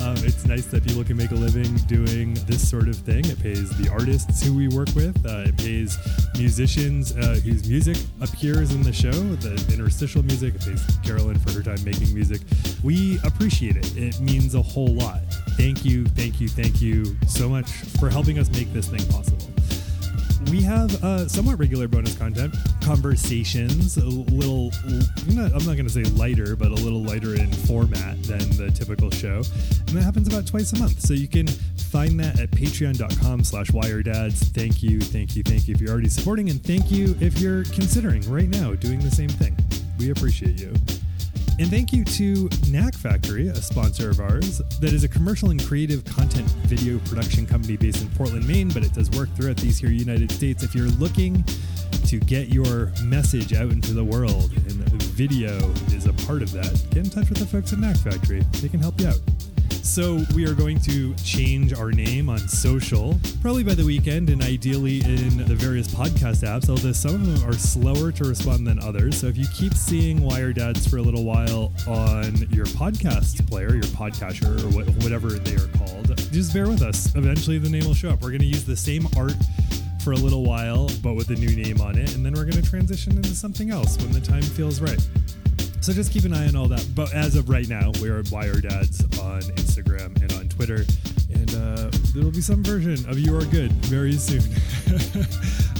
Um, 0.00 0.16
it's 0.18 0.44
nice 0.44 0.66
that 0.66 0.84
people 0.84 1.04
can 1.04 1.16
make 1.16 1.30
a 1.30 1.36
living 1.36 1.76
doing 1.86 2.34
this 2.46 2.68
sort 2.68 2.88
of 2.88 2.96
thing. 2.96 3.24
It 3.26 3.40
pays 3.40 3.70
the 3.78 3.88
artists 3.90 4.42
who 4.42 4.54
we 4.54 4.68
work 4.68 4.88
with. 4.94 5.24
Uh, 5.24 5.44
it 5.46 5.56
pays 5.56 5.98
musicians 6.36 7.16
uh, 7.16 7.40
whose 7.44 7.68
music 7.68 7.96
appears 8.20 8.74
in 8.74 8.82
the 8.82 8.92
show 8.92 9.10
the 9.10 9.54
interstitial 9.72 10.24
music. 10.24 10.54
It 10.56 10.62
pays 10.62 10.84
carolyn 11.04 11.38
for 11.38 11.52
her 11.52 11.62
time 11.62 11.82
making 11.84 12.12
music. 12.12 12.40
We 12.82 13.18
appreciate 13.24 13.76
it. 13.76 13.96
It 13.96 14.20
means 14.20 14.54
a 14.54 14.62
whole 14.62 14.94
lot 14.94 15.20
thank 15.58 15.84
you 15.84 16.06
thank 16.06 16.40
you 16.40 16.48
thank 16.48 16.80
you 16.80 17.04
so 17.26 17.48
much 17.48 17.68
for 18.00 18.08
helping 18.08 18.38
us 18.38 18.50
make 18.50 18.72
this 18.72 18.88
thing 18.88 19.04
possible. 19.08 19.44
We 20.52 20.62
have 20.62 21.04
uh, 21.04 21.28
somewhat 21.28 21.58
regular 21.58 21.88
bonus 21.88 22.16
content, 22.16 22.54
conversations, 22.80 23.98
a 23.98 24.04
little, 24.04 24.70
I'm 25.26 25.34
not, 25.34 25.52
not 25.52 25.64
going 25.64 25.84
to 25.84 25.90
say 25.90 26.04
lighter, 26.04 26.56
but 26.56 26.68
a 26.68 26.74
little 26.74 27.02
lighter 27.02 27.34
in 27.34 27.52
format 27.52 28.22
than 28.22 28.48
the 28.56 28.70
typical 28.70 29.10
show. 29.10 29.42
And 29.88 29.88
that 29.88 30.02
happens 30.02 30.26
about 30.26 30.46
twice 30.46 30.72
a 30.72 30.78
month. 30.78 31.00
So 31.00 31.12
you 31.12 31.28
can 31.28 31.48
find 31.48 32.18
that 32.20 32.40
at 32.40 32.50
patreon.com 32.52 33.44
slash 33.44 33.68
wiredads. 33.72 34.44
Thank 34.54 34.82
you, 34.82 35.00
thank 35.00 35.36
you, 35.36 35.42
thank 35.42 35.68
you 35.68 35.74
if 35.74 35.80
you're 35.82 35.90
already 35.90 36.08
supporting, 36.08 36.48
and 36.48 36.64
thank 36.64 36.90
you 36.90 37.14
if 37.20 37.40
you're 37.40 37.64
considering 37.64 38.22
right 38.30 38.48
now 38.48 38.74
doing 38.74 39.00
the 39.00 39.10
same 39.10 39.28
thing. 39.28 39.54
We 39.98 40.10
appreciate 40.10 40.58
you. 40.58 40.72
And 41.60 41.68
thank 41.68 41.92
you 41.92 42.04
to 42.04 42.48
Knack 42.68 42.94
Factory, 42.94 43.48
a 43.48 43.56
sponsor 43.56 44.10
of 44.10 44.20
ours, 44.20 44.58
that 44.80 44.92
is 44.92 45.02
a 45.02 45.08
commercial 45.08 45.50
and 45.50 45.60
creative 45.64 46.04
content 46.04 46.48
video 46.66 47.00
production 47.00 47.46
company 47.46 47.76
based 47.76 48.00
in 48.00 48.08
Portland, 48.10 48.46
Maine, 48.46 48.68
but 48.68 48.84
it 48.84 48.94
does 48.94 49.10
work 49.10 49.28
throughout 49.34 49.56
these 49.56 49.76
here 49.76 49.90
United 49.90 50.30
States. 50.30 50.62
If 50.62 50.72
you're 50.72 50.86
looking 50.86 51.44
to 52.06 52.20
get 52.20 52.48
your 52.48 52.92
message 53.02 53.54
out 53.54 53.72
into 53.72 53.92
the 53.92 54.04
world, 54.04 54.52
and 54.52 55.02
video 55.02 55.58
is 55.88 56.06
a 56.06 56.12
part 56.12 56.42
of 56.42 56.52
that, 56.52 56.80
get 56.90 57.04
in 57.04 57.10
touch 57.10 57.28
with 57.28 57.38
the 57.38 57.46
folks 57.46 57.72
at 57.72 57.80
Knack 57.80 57.96
Factory. 57.96 58.40
They 58.62 58.68
can 58.68 58.78
help 58.78 59.00
you 59.00 59.08
out. 59.08 59.20
So 59.70 60.24
we 60.34 60.46
are 60.46 60.54
going 60.54 60.80
to 60.80 61.14
change 61.16 61.72
our 61.72 61.90
name 61.90 62.28
on 62.28 62.38
social, 62.38 63.18
probably 63.42 63.64
by 63.64 63.74
the 63.74 63.84
weekend, 63.84 64.30
and 64.30 64.42
ideally 64.42 65.00
in 65.00 65.38
the 65.38 65.54
various 65.54 65.88
podcast 65.88 66.44
apps. 66.46 66.68
Although 66.68 66.92
some 66.92 67.14
of 67.14 67.26
them 67.26 67.48
are 67.48 67.54
slower 67.54 68.12
to 68.12 68.24
respond 68.24 68.66
than 68.66 68.78
others. 68.78 69.18
So 69.18 69.26
if 69.26 69.36
you 69.36 69.46
keep 69.54 69.74
seeing 69.74 70.20
Wire 70.20 70.52
Dads 70.52 70.86
for 70.86 70.98
a 70.98 71.02
little 71.02 71.24
while 71.24 71.72
on 71.86 72.36
your 72.50 72.66
podcast 72.66 73.48
player, 73.48 73.74
your 73.74 73.82
podcatcher, 73.84 74.62
or 74.62 74.82
whatever 75.02 75.30
they 75.30 75.56
are 75.56 75.68
called, 75.78 76.16
just 76.32 76.52
bear 76.52 76.68
with 76.68 76.82
us. 76.82 77.14
Eventually, 77.16 77.58
the 77.58 77.70
name 77.70 77.84
will 77.84 77.94
show 77.94 78.10
up. 78.10 78.22
We're 78.22 78.30
going 78.30 78.40
to 78.40 78.46
use 78.46 78.64
the 78.64 78.76
same 78.76 79.08
art 79.16 79.34
for 80.04 80.12
a 80.12 80.16
little 80.16 80.44
while, 80.44 80.88
but 81.02 81.14
with 81.14 81.30
a 81.30 81.34
new 81.34 81.54
name 81.56 81.80
on 81.80 81.98
it, 81.98 82.14
and 82.14 82.24
then 82.24 82.34
we're 82.34 82.44
going 82.44 82.62
to 82.62 82.70
transition 82.70 83.16
into 83.16 83.34
something 83.34 83.70
else 83.70 83.98
when 83.98 84.12
the 84.12 84.20
time 84.20 84.42
feels 84.42 84.80
right. 84.80 85.00
So 85.80 85.92
just 85.92 86.12
keep 86.12 86.24
an 86.24 86.34
eye 86.34 86.48
on 86.48 86.56
all 86.56 86.68
that. 86.68 86.86
But 86.94 87.14
as 87.14 87.36
of 87.36 87.48
right 87.48 87.68
now, 87.68 87.92
we 88.02 88.10
are 88.10 88.22
Wire 88.30 88.60
Dads 88.60 89.02
on 89.20 89.42
Instagram 89.42 90.20
and 90.20 90.32
on 90.32 90.48
Twitter. 90.48 90.84
And 91.32 91.54
uh, 91.54 91.90
there 92.12 92.22
will 92.22 92.30
be 92.30 92.40
some 92.40 92.62
version 92.62 93.08
of 93.08 93.18
You 93.18 93.36
Are 93.36 93.44
Good 93.44 93.72
very 93.86 94.14
soon. 94.14 94.40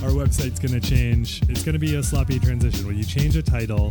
Our 0.02 0.10
website's 0.10 0.60
going 0.60 0.80
to 0.80 0.80
change. 0.80 1.42
It's 1.48 1.62
going 1.62 1.74
to 1.74 1.78
be 1.78 1.96
a 1.96 2.02
sloppy 2.02 2.38
transition. 2.38 2.86
When 2.86 2.96
you 2.96 3.04
change 3.04 3.36
a 3.36 3.42
title 3.42 3.90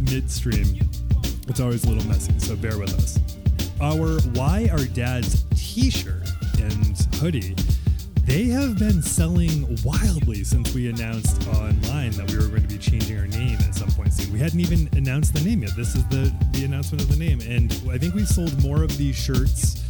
midstream, 0.00 0.80
it's 1.46 1.60
always 1.60 1.84
a 1.84 1.88
little 1.88 2.08
messy. 2.08 2.36
So 2.38 2.56
bear 2.56 2.78
with 2.78 2.94
us. 2.94 3.18
Our 3.80 4.18
Why 4.32 4.68
Are 4.72 4.86
Dads 4.86 5.44
t 5.54 5.90
shirt 5.90 6.22
and 6.58 6.96
hoodie 7.16 7.54
they 8.26 8.46
have 8.46 8.76
been 8.76 9.00
selling 9.02 9.78
wildly 9.84 10.42
since 10.42 10.74
we 10.74 10.88
announced 10.88 11.46
online 11.48 12.10
that 12.12 12.28
we 12.28 12.36
were 12.36 12.48
going 12.48 12.62
to 12.62 12.68
be 12.68 12.76
changing 12.76 13.16
our 13.16 13.26
name 13.28 13.56
at 13.60 13.72
some 13.72 13.88
point 13.92 14.12
soon. 14.12 14.32
We 14.32 14.40
hadn't 14.40 14.58
even 14.58 14.88
announced 14.96 15.32
the 15.32 15.40
name 15.42 15.62
yet. 15.62 15.76
This 15.76 15.94
is 15.94 16.04
the 16.08 16.34
the 16.50 16.64
announcement 16.64 17.02
of 17.02 17.08
the 17.08 17.16
name, 17.16 17.40
and 17.40 17.72
I 17.88 17.98
think 17.98 18.14
we've 18.14 18.28
sold 18.28 18.60
more 18.60 18.82
of 18.82 18.96
these 18.98 19.14
shirts 19.14 19.84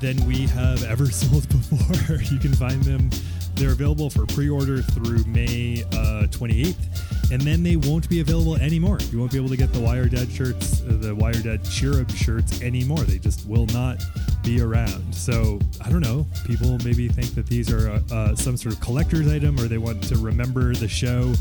than 0.00 0.24
we 0.26 0.48
have 0.48 0.82
ever 0.84 1.06
sold 1.10 1.48
before. 1.48 2.16
you 2.32 2.38
can 2.40 2.52
find 2.52 2.82
them; 2.82 3.10
they're 3.54 3.72
available 3.72 4.10
for 4.10 4.26
pre-order 4.26 4.82
through 4.82 5.24
May 5.24 5.84
uh, 5.92 6.26
28th, 6.30 7.30
and 7.30 7.40
then 7.42 7.62
they 7.62 7.76
won't 7.76 8.08
be 8.08 8.20
available 8.20 8.56
anymore. 8.56 8.98
You 9.12 9.20
won't 9.20 9.30
be 9.30 9.38
able 9.38 9.50
to 9.50 9.56
get 9.56 9.72
the 9.72 9.80
Wire 9.80 10.08
Dad 10.08 10.30
shirts, 10.32 10.82
uh, 10.82 10.96
the 11.00 11.14
Wire 11.14 11.32
Dad 11.32 11.64
Cherub 11.64 12.10
shirts 12.10 12.60
anymore. 12.60 13.04
They 13.04 13.18
just 13.18 13.46
will 13.46 13.66
not 13.66 14.02
be 14.48 14.62
around. 14.62 15.14
So 15.14 15.58
I 15.84 15.90
don't 15.90 16.00
know. 16.00 16.26
People 16.46 16.78
maybe 16.78 17.06
think 17.08 17.34
that 17.34 17.46
these 17.46 17.70
are 17.70 17.90
uh, 17.90 18.00
uh, 18.10 18.34
some 18.34 18.56
sort 18.56 18.74
of 18.74 18.80
collector's 18.80 19.30
item, 19.30 19.58
or 19.60 19.68
they 19.68 19.76
want 19.76 20.02
to 20.04 20.16
remember 20.16 20.74
the 20.74 20.88
show 20.88 21.34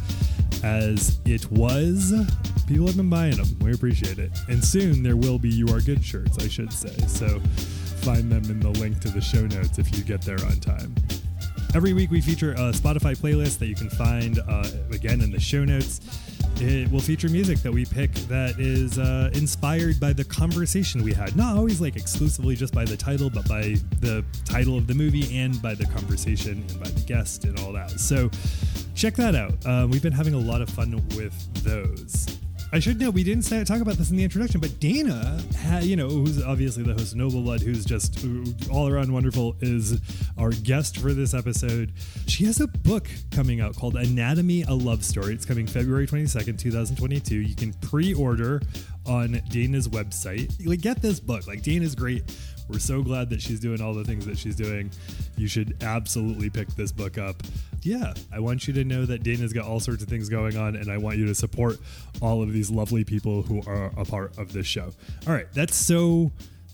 as 0.63 1.20
it 1.26 1.50
was. 1.50 2.13
People 2.67 2.88
have 2.88 2.98
been 2.98 3.10
buying 3.10 3.38
them. 3.38 3.48
We 3.60 3.74
appreciate 3.74 4.20
it. 4.20 4.32
And 4.50 4.63
soon 4.63 5.04
there 5.04 5.15
will 5.15 5.39
be 5.39 5.50
You 5.50 5.67
Are 5.74 5.80
Good 5.80 6.04
shirts, 6.04 6.38
I 6.43 6.50
should 6.50 6.74
say. 6.74 6.96
So 7.08 7.39
find 8.02 8.30
them 8.30 8.43
in 8.52 8.60
the 8.60 8.72
link 8.72 9.00
to 9.02 9.10
the 9.10 9.22
show 9.22 9.46
notes 9.48 9.80
if 9.80 9.98
you 9.98 10.04
get 10.04 10.22
there 10.22 10.43
on 10.46 10.60
time. 10.60 10.93
Every 11.75 11.93
week 11.93 12.10
we 12.10 12.21
feature 12.21 12.53
a 12.53 12.71
Spotify 12.71 13.15
playlist 13.15 13.60
that 13.60 13.67
you 13.67 13.75
can 13.75 13.89
find 13.89 14.39
uh, 14.47 14.67
again 14.91 15.21
in 15.21 15.32
the 15.32 15.39
show 15.39 15.63
notes. 15.63 15.99
It 16.60 16.89
will 16.89 17.01
feature 17.01 17.30
music 17.30 17.60
that 17.60 17.71
we 17.71 17.86
pick 17.86 18.12
that 18.30 18.60
is 18.60 18.97
uh, 18.97 19.30
inspired 19.34 19.99
by 19.99 20.13
the 20.13 20.23
conversation 20.23 21.03
we 21.03 21.13
had. 21.13 21.36
Not 21.36 21.56
always 21.56 21.80
like 21.80 21.95
exclusively 21.95 22.56
just 22.56 22.73
by 22.73 22.84
the 22.84 22.97
title, 22.97 23.30
but 23.30 23.47
by 23.47 23.75
the 23.99 24.25
title 24.43 24.75
of 24.75 24.88
the 24.88 24.95
movie 24.95 25.38
and 25.38 25.62
by 25.62 25.75
the 25.75 25.86
conversation 25.86 26.65
and 26.67 26.80
by 26.80 26.89
the 26.89 27.01
guest 27.01 27.43
and 27.43 27.60
all 27.60 27.73
that. 27.73 27.91
So 27.91 28.32
check 28.95 29.13
that 29.15 29.36
out. 29.36 29.53
Uh, 29.65 29.88
we've 29.88 30.01
been 30.01 30.13
having 30.13 30.34
a 30.34 30.39
lot 30.39 30.62
of 30.62 30.69
fun 30.69 30.95
with 31.15 31.63
those. 31.63 32.39
I 32.73 32.80
should 32.80 32.99
know 32.99 33.10
we 33.10 33.23
didn't 33.23 33.43
say, 33.43 33.63
talk 33.63 33.80
about 33.80 33.95
this 33.95 34.12
in 34.12 34.17
the 34.17 34.23
introduction, 34.23 34.60
but 34.60 34.77
Dana, 34.80 35.41
ha, 35.63 35.80
you 35.80 35.95
know, 35.95 36.10
who's 36.10 36.43
obviously 36.43 36.84
the 36.84 36.93
host 36.93 37.15
Noble 37.15 37.41
Blood, 37.41 37.62
who's 37.62 37.86
just 37.86 38.25
all 38.69 38.89
around 38.89 39.12
wonderful, 39.12 39.56
is 39.62 39.99
our 40.38 40.51
guest 40.51 40.97
for 40.97 41.13
this 41.13 41.34
episode. 41.34 41.93
She 42.27 42.43
has 42.45 42.60
a 42.60 42.67
book 42.67 43.08
coming 43.32 43.62
out 43.62 43.75
called 43.75 43.95
Anatomy: 43.95 44.63
A 44.63 44.73
Love 44.73 45.06
Story. 45.06 45.34
It's 45.34 45.45
coming 45.45 45.65
February 45.65 46.08
twenty 46.08 46.27
second, 46.27 46.60
two 46.60 46.71
thousand 46.71 46.97
twenty 46.97 47.21
two. 47.21 47.38
You 47.38 47.56
can 47.56 47.73
pre 47.73 48.13
order 48.13 48.62
on 49.06 49.41
Dana's 49.49 49.88
website. 49.88 50.53
Like, 50.67 50.82
get 50.82 51.01
this 51.01 51.21
book. 51.21 51.47
Like, 51.47 51.63
Dana's 51.63 51.95
great. 51.95 52.23
We're 52.69 52.80
so 52.80 53.01
glad 53.01 53.30
that 53.30 53.41
she's 53.41 53.60
doing 53.60 53.82
all 53.82 53.93
the 53.93 54.03
things 54.03 54.25
that 54.25 54.38
she's 54.38 54.56
doing. 54.56 54.91
You 55.38 55.47
should 55.47 55.82
absolutely 55.82 56.49
pick 56.49 56.67
this 56.69 56.91
book 56.91 57.17
up. 57.17 57.41
Yeah, 57.82 58.13
I 58.34 58.39
want 58.39 58.67
you 58.67 58.73
to 58.73 58.84
know 58.84 59.06
that 59.06 59.23
Dana's 59.23 59.53
got 59.53 59.65
all 59.65 59.80
sorts 59.80 60.03
of 60.03 60.10
things 60.10 60.30
going 60.30 60.58
on, 60.58 60.75
and 60.75 60.91
I 60.91 60.97
want 60.97 61.17
you 61.17 61.25
to 61.27 61.36
support 61.36 61.77
all 62.21 62.43
of 62.43 62.51
these 62.51 62.69
lovely 62.69 63.03
people 63.03 63.43
who 63.43 63.62
are 63.65 63.91
a 63.97 64.03
part 64.03 64.38
of 64.38 64.51
this 64.51 64.67
show. 64.67 64.91
All 65.25 65.34
right, 65.34 65.47
that's 65.53 65.75
so 65.75 66.32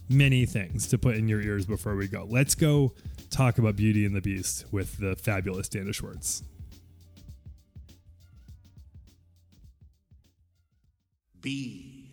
many 0.10 0.46
things 0.46 0.88
to 0.88 0.98
put 0.98 1.16
in 1.16 1.28
your 1.28 1.42
ears 1.42 1.66
before 1.66 1.96
we 1.96 2.08
go. 2.08 2.26
Let's 2.30 2.56
go 2.56 2.94
talk 3.30 3.58
about 3.58 3.76
Beauty 3.76 4.06
and 4.06 4.16
the 4.16 4.22
Beast 4.22 4.66
with 4.72 4.98
the 4.98 5.16
fabulous 5.16 5.68
Dana 5.70 5.94
Schwartz. 5.94 6.44
Be 11.42 12.10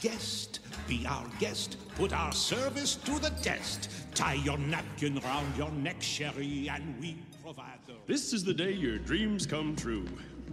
guest. 0.00 0.60
Be 0.88 1.06
our 1.06 1.26
guest. 1.38 1.76
Put 1.94 2.12
our 2.12 2.32
service 2.32 2.96
to 2.96 3.18
the 3.18 3.30
test. 3.42 3.90
Tie 4.14 4.34
your 4.34 4.58
napkin 4.58 5.20
round 5.20 5.56
your 5.56 5.70
neck, 5.70 5.96
Sherry, 6.00 6.68
and 6.68 7.00
we 7.00 7.16
provide 7.42 7.78
the. 7.86 7.94
This 8.06 8.32
is 8.32 8.44
the 8.44 8.54
day 8.54 8.72
your 8.72 8.98
dreams 8.98 9.46
come 9.46 9.76
true. 9.76 10.06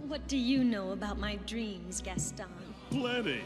What 0.06 0.26
do 0.28 0.36
you 0.36 0.64
know 0.64 0.92
about 0.92 1.18
my 1.18 1.36
dreams, 1.46 2.00
Gaston? 2.00 2.46
Plenty. 2.90 3.42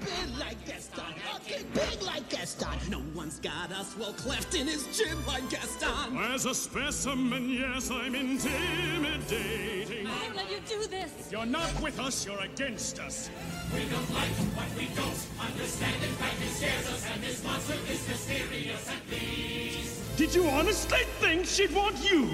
Big 0.00 0.38
like 0.38 0.64
Gaston, 0.66 1.04
okay, 1.36 1.62
big 1.72 2.02
like 2.02 2.28
Gaston. 2.28 2.68
No 2.90 3.02
one's 3.14 3.38
got 3.40 3.72
us 3.72 3.96
well 3.98 4.12
cleft 4.12 4.54
in 4.54 4.66
his 4.66 4.86
chin 4.96 5.16
like 5.26 5.48
Gaston. 5.48 6.16
As 6.16 6.44
a 6.44 6.54
specimen, 6.54 7.48
yes, 7.48 7.90
I'm 7.90 8.14
intimidating. 8.14 10.06
I 10.06 10.22
won't 10.22 10.36
let 10.36 10.50
you 10.50 10.60
do 10.68 10.86
this. 10.86 11.12
If 11.20 11.32
you're 11.32 11.46
not 11.46 11.80
with 11.80 11.98
us, 11.98 12.26
you're 12.26 12.40
against 12.40 12.98
us. 12.98 13.30
We 13.74 13.80
don't 13.80 14.14
like 14.14 14.30
what 14.54 14.68
we 14.78 14.86
don't 14.94 15.26
understand. 15.40 16.02
In 16.02 16.12
fact, 16.12 16.34
it 16.42 16.50
scares 16.50 16.88
us, 16.88 17.06
and 17.12 17.22
this 17.22 17.42
monster 17.42 17.74
is 17.90 18.08
mysterious 18.08 18.88
and 18.90 19.00
please. 19.08 20.02
Did 20.16 20.34
you 20.34 20.46
honestly 20.48 21.04
think 21.20 21.46
she'd 21.46 21.74
want 21.74 22.10
you 22.10 22.26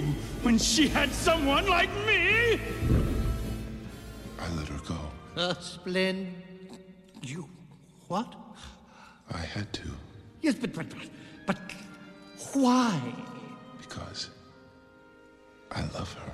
when 0.42 0.59
she 0.59 0.88
had 0.88 1.12
someone 1.12 1.66
like 1.68 1.90
me? 2.07 2.61
I 4.38 4.48
let 4.57 4.68
her 4.68 4.81
go. 4.87 4.98
Uh, 5.37 5.55
Splend. 5.55 6.35
You. 7.22 7.48
What? 8.12 8.35
I 9.33 9.38
had 9.38 9.72
to 9.72 9.88
Yes, 10.42 10.55
but, 10.57 10.75
but, 10.75 10.87
but, 10.90 10.98
but 11.46 11.57
why? 12.53 13.01
because 13.81 14.29
I 15.70 15.81
love 15.94 16.12
her. 16.12 16.33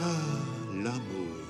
Ah, 0.00 0.44
L'amour. 0.68 1.46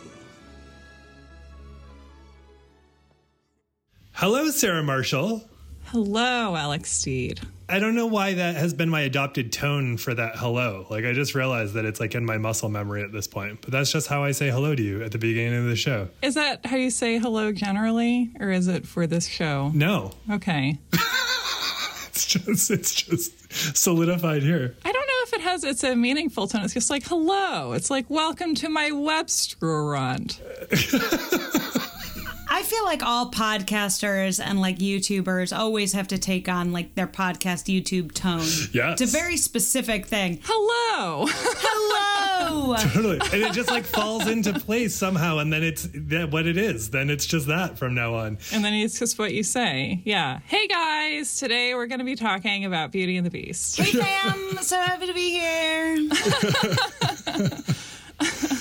Hello, 4.13 4.49
Sarah 4.51 4.85
Marshall. 4.85 5.48
Hello, 5.91 6.55
Alex 6.55 6.91
Steed. 6.93 7.41
I 7.67 7.79
don't 7.79 7.95
know 7.95 8.07
why 8.07 8.35
that 8.35 8.57
has 8.57 8.75
been 8.75 8.91
my 8.91 9.01
adopted 9.03 9.53
tone 9.53 9.97
for 9.97 10.13
that 10.15 10.37
hello. 10.37 10.87
Like, 10.91 11.07
I 11.07 11.15
just 11.15 11.35
realized 11.35 11.73
that 11.75 11.87
it's 11.87 11.99
like 11.99 12.15
in 12.15 12.27
my 12.27 12.37
muscle 12.37 12.69
memory 12.69 13.03
at 13.03 13.11
this 13.11 13.27
point. 13.27 13.63
But 13.63 13.71
that's 13.71 13.91
just 13.91 14.07
how 14.07 14.23
I 14.23 14.33
say 14.33 14.51
hello 14.51 14.75
to 14.75 14.83
you 14.83 15.03
at 15.03 15.13
the 15.13 15.19
beginning 15.19 15.59
of 15.61 15.65
the 15.65 15.77
show. 15.77 16.09
Is 16.21 16.35
that 16.35 16.67
how 16.67 16.77
you 16.77 16.91
say 16.91 17.19
hello 17.19 17.53
generally, 17.53 18.31
or 18.39 18.51
is 18.51 18.69
it 18.69 18.87
for 18.87 19.07
this 19.07 19.27
show? 19.27 19.71
No, 19.75 20.13
Okay. 20.31 20.79
it's 22.09 22.27
just 22.27 22.71
it's 22.71 22.95
just 22.95 23.77
solidified 23.77 24.43
here. 24.43 24.77
I 24.85 24.93
don't 24.93 25.07
know 25.07 25.23
if 25.23 25.33
it 25.33 25.41
has 25.41 25.65
it's 25.65 25.85
a 25.85 25.97
meaningful 25.97 26.49
tone. 26.49 26.65
It's 26.65 26.75
just 26.75 26.91
like 26.91 27.07
hello. 27.07 27.73
It's 27.73 27.91
like 27.91 28.11
welcome 28.11 28.55
to 28.57 28.69
my 28.69 28.91
web 28.91 29.25
restaurant. 29.29 30.41
I 32.69 32.71
feel 32.71 32.85
like 32.85 33.03
all 33.03 33.31
podcasters 33.31 34.39
and 34.45 34.61
like 34.61 34.77
YouTubers 34.79 35.57
always 35.57 35.95
have 35.95 36.09
to 36.09 36.19
take 36.19 36.51
on 36.51 36.71
like 36.71 36.95
their 36.97 37.07
podcast 37.07 37.65
YouTube 37.65 38.13
tone. 38.13 38.45
Yeah. 38.75 38.93
It's 38.93 39.01
a 39.01 39.07
very 39.07 39.39
specific 39.39 40.05
thing. 40.05 40.41
Hello. 40.45 41.25
Hello. 41.31 42.77
Totally. 42.79 43.21
And 43.33 43.43
it 43.43 43.55
just 43.55 43.71
like 43.71 43.85
falls 43.85 44.27
into 44.27 44.53
place 44.53 44.95
somehow. 44.95 45.39
And 45.39 45.51
then 45.51 45.63
it's 45.65 45.89
that 45.95 46.31
what 46.31 46.45
it 46.45 46.59
is. 46.59 46.91
Then 46.91 47.09
it's 47.09 47.25
just 47.25 47.47
that 47.47 47.79
from 47.79 47.95
now 47.95 48.17
on. 48.17 48.37
and 48.53 48.63
then 48.63 48.75
it's 48.75 48.99
just 48.99 49.19
what 49.19 49.33
you 49.33 49.45
say. 49.45 50.03
Yeah. 50.05 50.41
Hey 50.45 50.69
guys, 50.69 51.37
today 51.37 51.75
we're 51.75 51.87
going 51.87 52.01
to 52.01 52.05
be 52.05 52.17
talking 52.17 52.67
about 52.67 52.93
Beauty 52.93 53.17
and 53.17 53.25
the 53.25 53.31
Beast. 53.31 53.79
hey 53.79 53.99
fam, 53.99 54.59
so 54.61 54.77
happy 54.79 55.07
to 55.07 55.15
be 55.15 55.31
here. 55.31 56.07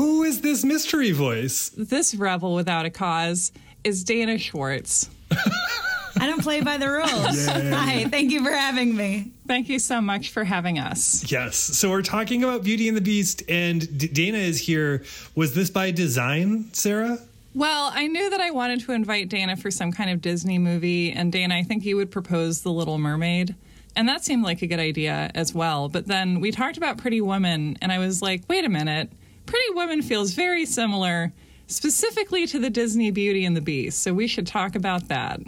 Who 0.00 0.22
is 0.22 0.40
this 0.40 0.64
mystery 0.64 1.10
voice? 1.10 1.68
This 1.76 2.14
rebel 2.14 2.54
without 2.54 2.86
a 2.86 2.90
cause 2.90 3.52
is 3.84 4.02
Dana 4.02 4.38
Schwartz. 4.38 5.10
I 5.30 6.26
don't 6.26 6.40
play 6.42 6.62
by 6.62 6.78
the 6.78 6.88
rules. 6.88 7.46
Hi, 7.46 8.06
thank 8.08 8.30
you 8.30 8.42
for 8.42 8.50
having 8.50 8.96
me. 8.96 9.32
Thank 9.46 9.68
you 9.68 9.78
so 9.78 10.00
much 10.00 10.30
for 10.30 10.42
having 10.42 10.78
us. 10.78 11.30
Yes. 11.30 11.56
So 11.58 11.90
we're 11.90 12.00
talking 12.00 12.42
about 12.42 12.64
Beauty 12.64 12.88
and 12.88 12.96
the 12.96 13.02
Beast, 13.02 13.42
and 13.46 13.98
D- 13.98 14.08
Dana 14.08 14.38
is 14.38 14.58
here. 14.58 15.04
Was 15.34 15.54
this 15.54 15.68
by 15.68 15.90
design, 15.90 16.72
Sarah? 16.72 17.18
Well, 17.54 17.90
I 17.92 18.06
knew 18.06 18.30
that 18.30 18.40
I 18.40 18.52
wanted 18.52 18.80
to 18.80 18.92
invite 18.92 19.28
Dana 19.28 19.54
for 19.54 19.70
some 19.70 19.92
kind 19.92 20.08
of 20.08 20.22
Disney 20.22 20.56
movie, 20.56 21.12
and 21.12 21.30
Dana, 21.30 21.56
I 21.56 21.62
think 21.62 21.84
you 21.84 21.96
would 21.96 22.10
propose 22.10 22.62
The 22.62 22.72
Little 22.72 22.96
Mermaid. 22.96 23.54
And 23.94 24.08
that 24.08 24.24
seemed 24.24 24.44
like 24.44 24.62
a 24.62 24.66
good 24.66 24.80
idea 24.80 25.30
as 25.34 25.52
well. 25.52 25.90
But 25.90 26.06
then 26.06 26.40
we 26.40 26.52
talked 26.52 26.78
about 26.78 26.96
Pretty 26.96 27.20
Woman, 27.20 27.76
and 27.82 27.92
I 27.92 27.98
was 27.98 28.22
like, 28.22 28.44
wait 28.48 28.64
a 28.64 28.70
minute. 28.70 29.12
Pretty 29.50 29.74
Woman 29.74 30.00
feels 30.00 30.32
very 30.32 30.64
similar, 30.64 31.32
specifically 31.66 32.46
to 32.46 32.60
the 32.60 32.70
Disney 32.70 33.10
Beauty 33.10 33.44
and 33.44 33.56
the 33.56 33.60
Beast. 33.60 34.00
So 34.00 34.14
we 34.14 34.28
should 34.28 34.46
talk 34.46 34.76
about 34.76 35.08
that. 35.08 35.40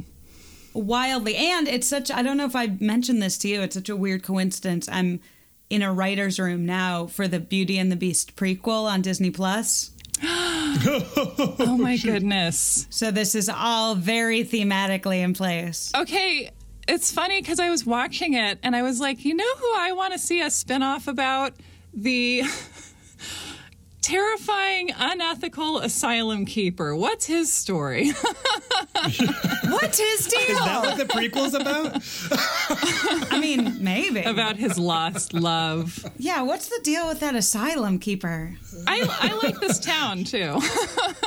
Wildly. 0.74 1.36
And 1.36 1.68
it's 1.68 1.86
such, 1.86 2.10
I 2.10 2.20
don't 2.20 2.36
know 2.36 2.46
if 2.46 2.56
I 2.56 2.76
mentioned 2.80 3.22
this 3.22 3.38
to 3.38 3.48
you, 3.48 3.62
it's 3.62 3.76
such 3.76 3.88
a 3.88 3.94
weird 3.94 4.24
coincidence. 4.24 4.88
I'm 4.90 5.20
in 5.70 5.82
a 5.82 5.92
writer's 5.92 6.40
room 6.40 6.66
now 6.66 7.06
for 7.06 7.28
the 7.28 7.38
Beauty 7.38 7.78
and 7.78 7.92
the 7.92 7.96
Beast 7.96 8.34
prequel 8.34 8.90
on 8.90 9.02
Disney 9.02 9.30
Plus. 9.30 9.92
Oh 10.84 11.76
my 11.78 11.96
goodness. 11.96 12.86
So 12.90 13.10
this 13.10 13.34
is 13.34 13.48
all 13.48 13.94
very 13.94 14.42
thematically 14.42 15.18
in 15.18 15.34
place. 15.34 15.92
Okay, 15.94 16.50
it's 16.88 17.12
funny 17.12 17.40
because 17.40 17.60
I 17.60 17.70
was 17.70 17.84
watching 17.86 18.34
it 18.34 18.58
and 18.62 18.74
I 18.74 18.82
was 18.82 18.98
like, 18.98 19.24
you 19.24 19.34
know 19.34 19.54
who 19.58 19.74
I 19.76 19.92
want 19.92 20.12
to 20.14 20.18
see 20.18 20.40
a 20.40 20.46
spinoff 20.46 21.06
about? 21.06 21.52
The 21.94 22.42
terrifying, 24.02 24.90
unethical 24.96 25.78
asylum 25.78 26.44
keeper. 26.44 26.94
What's 26.94 27.24
his 27.26 27.52
story? 27.52 28.10
What's 28.92 29.98
his 29.98 30.26
deal? 30.26 30.40
Is 30.48 30.58
that 30.58 30.82
what 30.82 30.98
the 30.98 31.04
prequel's 31.04 31.54
about? 31.54 33.32
I 33.32 33.38
mean, 33.38 33.82
maybe. 33.82 34.22
about 34.22 34.56
his 34.56 34.78
lost 34.78 35.32
love. 35.32 36.04
yeah, 36.18 36.42
what's 36.42 36.68
the 36.68 36.80
deal 36.82 37.08
with 37.08 37.20
that 37.20 37.34
asylum 37.34 37.98
keeper? 37.98 38.56
I, 38.86 39.06
I 39.08 39.34
like 39.46 39.60
this 39.60 39.78
town 39.78 40.24
too. 40.24 40.60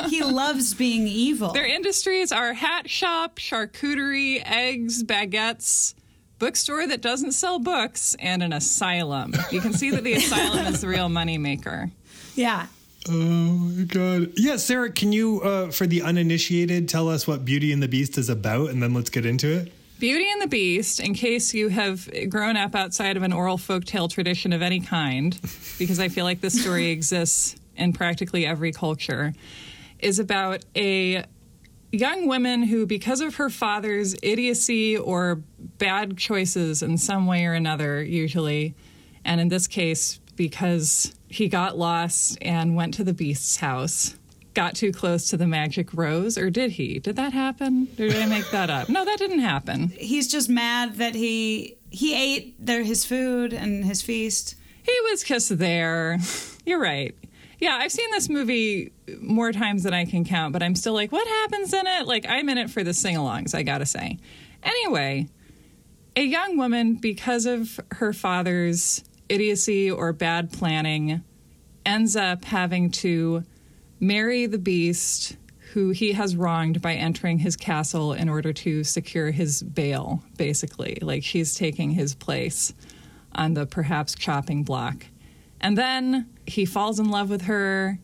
He 0.09 0.21
loves 0.21 0.75
being 0.75 1.07
evil. 1.07 1.51
Their 1.51 1.65
industries 1.65 2.31
are 2.31 2.53
hat 2.53 2.87
shop, 2.87 3.37
charcuterie, 3.37 4.41
eggs, 4.45 5.03
baguettes, 5.03 5.95
bookstore 6.37 6.85
that 6.87 7.01
doesn't 7.01 7.31
sell 7.31 7.57
books, 7.57 8.15
and 8.19 8.43
an 8.43 8.53
asylum. 8.53 9.33
You 9.51 9.61
can 9.61 9.73
see 9.73 9.89
that 9.91 10.03
the 10.03 10.13
asylum 10.13 10.67
is 10.67 10.81
the 10.81 10.87
real 10.87 11.07
moneymaker. 11.07 11.89
Yeah. 12.35 12.67
Oh 13.07 13.13
my 13.13 13.83
god. 13.83 14.33
Yeah, 14.35 14.57
Sarah, 14.57 14.91
can 14.91 15.11
you 15.11 15.41
uh, 15.41 15.71
for 15.71 15.85
the 15.85 16.01
uninitiated 16.01 16.89
tell 16.89 17.07
us 17.07 17.27
what 17.27 17.45
Beauty 17.45 17.71
and 17.71 17.81
the 17.81 17.87
Beast 17.87 18.17
is 18.17 18.29
about 18.29 18.71
and 18.71 18.81
then 18.81 18.93
let's 18.93 19.09
get 19.09 19.25
into 19.25 19.51
it? 19.51 19.71
Beauty 19.99 20.29
and 20.29 20.41
the 20.41 20.47
Beast, 20.47 20.99
in 20.99 21.13
case 21.13 21.53
you 21.53 21.69
have 21.69 22.09
grown 22.29 22.57
up 22.57 22.75
outside 22.75 23.15
of 23.15 23.23
an 23.23 23.31
oral 23.31 23.57
folktale 23.57 24.09
tradition 24.09 24.51
of 24.51 24.61
any 24.61 24.81
kind, 24.81 25.39
because 25.79 25.99
I 25.99 26.09
feel 26.09 26.25
like 26.25 26.41
this 26.41 26.59
story 26.59 26.87
exists 26.91 27.55
in 27.77 27.93
practically 27.93 28.45
every 28.45 28.71
culture, 28.71 29.33
is 29.99 30.19
about 30.19 30.65
a 30.75 31.23
young 31.91 32.27
woman 32.27 32.63
who, 32.63 32.85
because 32.85 33.21
of 33.21 33.35
her 33.35 33.49
father's 33.49 34.15
idiocy 34.21 34.97
or 34.97 35.41
bad 35.77 36.17
choices 36.17 36.83
in 36.83 36.97
some 36.97 37.25
way 37.25 37.45
or 37.45 37.53
another, 37.53 38.03
usually, 38.03 38.75
and 39.23 39.39
in 39.39 39.47
this 39.47 39.65
case, 39.67 40.19
because 40.35 41.13
he 41.35 41.49
got 41.49 41.77
lost 41.77 42.37
and 42.41 42.75
went 42.75 42.93
to 42.93 43.03
the 43.03 43.13
Beast's 43.13 43.57
house. 43.57 44.15
Got 44.53 44.75
too 44.75 44.93
close 44.93 45.29
to 45.31 45.37
the 45.37 45.45
magic 45.45 45.93
rose, 45.93 46.37
or 46.37 46.49
did 46.49 46.71
he? 46.71 46.99
Did 46.99 47.17
that 47.17 47.33
happen? 47.33 47.89
Or 47.99 48.07
did 48.07 48.15
I 48.15 48.25
make 48.25 48.49
that 48.51 48.69
up? 48.69 48.87
No, 48.87 49.03
that 49.03 49.17
didn't 49.17 49.39
happen. 49.39 49.89
He's 49.89 50.29
just 50.31 50.49
mad 50.49 50.95
that 50.95 51.13
he 51.13 51.75
he 51.89 52.15
ate 52.15 52.65
their 52.65 52.83
his 52.83 53.03
food 53.03 53.51
and 53.51 53.83
his 53.83 54.01
feast. 54.01 54.55
He 54.83 54.97
was 55.09 55.23
just 55.23 55.57
there. 55.57 56.19
You're 56.65 56.79
right. 56.79 57.13
Yeah, 57.59 57.75
I've 57.81 57.91
seen 57.91 58.09
this 58.11 58.29
movie 58.29 58.93
more 59.19 59.51
times 59.51 59.83
than 59.83 59.93
I 59.93 60.05
can 60.05 60.23
count, 60.23 60.53
but 60.53 60.63
I'm 60.63 60.75
still 60.75 60.93
like, 60.93 61.11
what 61.11 61.27
happens 61.27 61.73
in 61.73 61.85
it? 61.85 62.07
Like, 62.07 62.25
I'm 62.29 62.47
in 62.47 62.57
it 62.57 62.69
for 62.69 62.83
the 62.83 62.93
sing 62.93 63.15
alongs, 63.15 63.53
I 63.53 63.63
gotta 63.63 63.85
say. 63.85 64.19
Anyway, 64.63 65.27
a 66.15 66.23
young 66.23 66.57
woman, 66.57 66.95
because 66.95 67.45
of 67.45 67.77
her 67.91 68.13
father's 68.13 69.03
idiocy 69.29 69.89
or 69.89 70.13
bad 70.13 70.51
planning, 70.51 71.23
ends 71.85 72.15
up 72.15 72.45
having 72.45 72.89
to 72.89 73.43
marry 73.99 74.45
the 74.45 74.57
beast 74.57 75.37
who 75.73 75.89
he 75.89 76.13
has 76.13 76.35
wronged 76.37 76.81
by 76.81 76.93
entering 76.93 77.39
his 77.39 77.57
castle 77.57 78.13
in 78.13 78.29
order 78.29 78.53
to 78.53 78.83
secure 78.83 79.31
his 79.31 79.61
bail, 79.61 80.23
basically. 80.37 80.97
Like 81.01 81.23
she's 81.23 81.53
taking 81.53 81.91
his 81.91 82.15
place 82.15 82.73
on 83.33 83.55
the 83.55 83.65
perhaps 83.65 84.15
chopping 84.15 84.63
block. 84.63 85.05
And 85.59 85.77
then 85.77 86.29
he 86.47 86.65
falls 86.65 86.99
in 86.99 87.09
love 87.09 87.29
with 87.29 87.43
her 87.43 87.99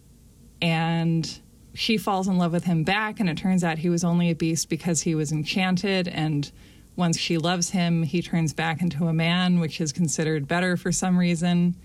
and 0.61 1.39
she 1.73 1.97
falls 1.97 2.27
in 2.27 2.37
love 2.37 2.51
with 2.51 2.65
him 2.65 2.83
back 2.83 3.19
and 3.19 3.29
it 3.29 3.37
turns 3.37 3.63
out 3.63 3.77
he 3.77 3.89
was 3.89 4.03
only 4.03 4.29
a 4.29 4.35
beast 4.35 4.67
because 4.67 5.01
he 5.01 5.15
was 5.15 5.31
enchanted 5.31 6.07
and 6.09 6.51
once 6.95 7.17
she 7.17 7.37
loves 7.37 7.69
him 7.71 8.03
he 8.03 8.21
turns 8.21 8.53
back 8.53 8.81
into 8.81 9.07
a 9.07 9.13
man 9.13 9.59
which 9.59 9.79
is 9.81 9.91
considered 9.91 10.47
better 10.47 10.75
for 10.77 10.91
some 10.91 11.17
reason 11.17 11.75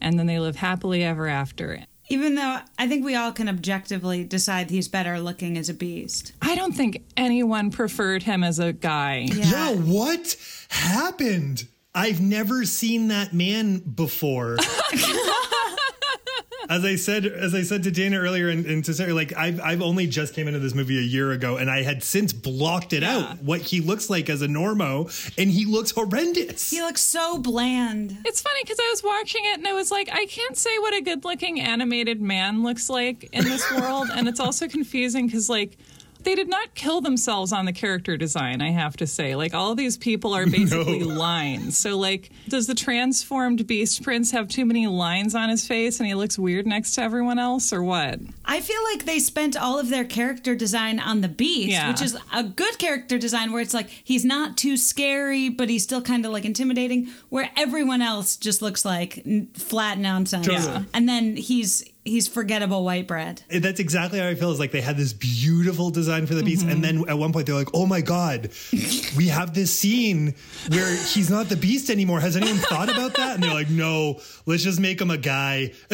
and 0.00 0.18
then 0.18 0.26
they 0.26 0.38
live 0.38 0.56
happily 0.56 1.02
ever 1.04 1.26
after 1.28 1.78
Even 2.08 2.34
though 2.34 2.58
I 2.78 2.88
think 2.88 3.04
we 3.04 3.14
all 3.14 3.32
can 3.32 3.48
objectively 3.48 4.24
decide 4.24 4.68
he's 4.70 4.88
better 4.88 5.18
looking 5.20 5.56
as 5.56 5.68
a 5.68 5.74
beast. 5.74 6.32
i 6.42 6.54
don't 6.54 6.72
think 6.72 7.02
anyone 7.16 7.70
preferred 7.70 8.22
him 8.24 8.42
as 8.44 8.58
a 8.58 8.72
guy 8.72 9.26
Yeah, 9.32 9.72
what 9.74 10.36
happened? 10.68 11.66
I've 11.94 12.20
never 12.22 12.64
seen 12.64 13.08
that 13.08 13.32
man 13.34 13.78
before. 13.78 14.56
as 16.68 16.84
I 16.84 16.96
said, 16.96 17.26
as 17.26 17.54
I 17.54 17.62
said 17.62 17.82
to 17.84 17.90
Dana 17.90 18.18
earlier, 18.18 18.48
and, 18.48 18.66
and 18.66 18.84
to 18.84 18.94
Sarah, 18.94 19.14
like 19.14 19.32
I've 19.36 19.60
I've 19.60 19.82
only 19.82 20.06
just 20.06 20.34
came 20.34 20.48
into 20.48 20.60
this 20.60 20.74
movie 20.74 20.98
a 20.98 21.02
year 21.02 21.32
ago, 21.32 21.56
and 21.56 21.70
I 21.70 21.82
had 21.82 22.02
since 22.02 22.32
blocked 22.32 22.92
it 22.92 23.02
out 23.02 23.42
what 23.42 23.60
he 23.60 23.80
looks 23.80 24.08
like 24.10 24.28
as 24.28 24.42
a 24.42 24.46
normo, 24.48 25.10
and 25.38 25.50
he 25.50 25.64
looks 25.64 25.90
horrendous. 25.90 26.70
He 26.70 26.80
looks 26.80 27.00
so 27.00 27.38
bland. 27.38 28.18
It's 28.24 28.40
funny 28.40 28.60
because 28.62 28.78
I 28.80 28.88
was 28.92 29.02
watching 29.02 29.42
it 29.44 29.58
and 29.58 29.66
I 29.66 29.72
was 29.72 29.90
like, 29.90 30.08
I 30.12 30.26
can't 30.26 30.56
say 30.56 30.76
what 30.78 30.94
a 30.94 31.00
good 31.00 31.24
looking 31.24 31.60
animated 31.60 32.20
man 32.20 32.62
looks 32.62 32.88
like 32.88 33.28
in 33.32 33.44
this 33.44 33.70
world. 33.72 34.08
and 34.12 34.28
it's 34.28 34.40
also 34.40 34.68
confusing 34.68 35.26
because, 35.26 35.48
like, 35.48 35.76
they 36.24 36.34
did 36.34 36.48
not 36.48 36.74
kill 36.74 37.00
themselves 37.00 37.52
on 37.52 37.64
the 37.64 37.72
character 37.72 38.16
design, 38.16 38.60
I 38.62 38.70
have 38.70 38.96
to 38.98 39.06
say. 39.06 39.34
Like, 39.36 39.54
all 39.54 39.74
these 39.74 39.96
people 39.96 40.34
are 40.34 40.46
basically 40.50 41.00
No. 41.00 41.06
lines. 41.14 41.76
So, 41.78 41.98
like, 41.98 42.30
does 42.48 42.66
the 42.66 42.74
transformed 42.74 43.66
Beast 43.66 44.02
Prince 44.02 44.30
have 44.32 44.48
too 44.48 44.64
many 44.64 44.86
lines 44.86 45.34
on 45.34 45.48
his 45.48 45.66
face 45.66 45.98
and 46.00 46.06
he 46.06 46.14
looks 46.14 46.38
weird 46.38 46.66
next 46.66 46.92
to 46.94 47.02
everyone 47.02 47.38
else, 47.38 47.72
or 47.72 47.82
what? 47.82 48.18
I 48.44 48.60
feel 48.60 48.82
like 48.92 49.04
they 49.04 49.18
spent 49.18 49.56
all 49.56 49.78
of 49.78 49.88
their 49.88 50.04
character 50.04 50.54
design 50.54 50.98
on 51.00 51.20
the 51.20 51.28
beast, 51.28 51.70
Yeah. 51.70 51.88
which 51.90 52.02
is 52.02 52.16
a 52.32 52.42
good 52.44 52.78
character 52.78 53.18
design 53.18 53.52
where 53.52 53.62
it's 53.62 53.74
like 53.74 53.88
he's 53.88 54.24
not 54.24 54.56
too 54.56 54.76
scary, 54.76 55.48
but 55.48 55.68
he's 55.68 55.82
still 55.82 56.02
kind 56.02 56.24
of 56.26 56.32
like 56.32 56.44
intimidating, 56.44 57.08
where 57.28 57.50
everyone 57.56 58.02
else 58.02 58.36
just 58.36 58.62
looks 58.62 58.84
like 58.84 59.22
n- 59.26 59.48
flat 59.54 59.98
nonsense. 59.98 60.46
Totally. 60.46 60.84
And 60.94 61.08
then 61.08 61.36
he's 61.36 61.82
he's 62.04 62.28
forgettable 62.28 62.84
white 62.84 63.06
bread. 63.06 63.42
That's 63.48 63.80
exactly 63.80 64.18
how 64.18 64.28
I 64.28 64.34
feel. 64.34 64.50
Is 64.50 64.60
like 64.60 64.72
they 64.72 64.80
had 64.80 64.96
this 64.96 65.12
beautiful 65.12 65.90
design 65.90 66.26
for 66.26 66.34
the 66.34 66.42
beast, 66.42 66.62
and 66.62 66.82
mm-hmm. 66.82 67.00
then 67.00 67.08
at 67.08 67.18
one 67.18 67.32
point 67.32 67.46
they're 67.46 67.54
like, 67.54 67.74
"Oh 67.74 67.86
my 67.86 68.00
god, 68.00 68.50
we 69.16 69.28
have 69.28 69.54
this 69.54 69.72
scene 69.72 70.34
where 70.68 70.94
he's 71.06 71.30
not 71.30 71.48
the 71.48 71.56
beast 71.56 71.90
anymore. 71.90 72.20
Has 72.20 72.36
anyone 72.36 72.56
thought 72.58 72.88
about 72.88 73.14
that?" 73.14 73.34
And 73.34 73.42
they're 73.42 73.54
like, 73.54 73.70
"No, 73.70 74.20
let's 74.46 74.62
just 74.62 74.80
make 74.80 75.00
him 75.00 75.10
a 75.10 75.18
guy." 75.18 75.72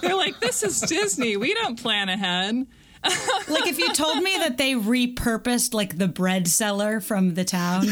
They're 0.00 0.16
like, 0.16 0.40
this 0.40 0.62
is 0.62 0.80
Disney. 0.80 1.36
We 1.36 1.54
don't 1.54 1.80
plan 1.80 2.08
ahead. 2.08 2.66
Like 3.48 3.66
if 3.66 3.78
you 3.78 3.92
told 3.94 4.22
me 4.22 4.36
that 4.38 4.58
they 4.58 4.74
repurposed 4.74 5.72
like 5.72 5.96
the 5.96 6.08
bread 6.08 6.48
seller 6.48 7.00
from 7.00 7.34
the 7.34 7.44
town. 7.44 7.86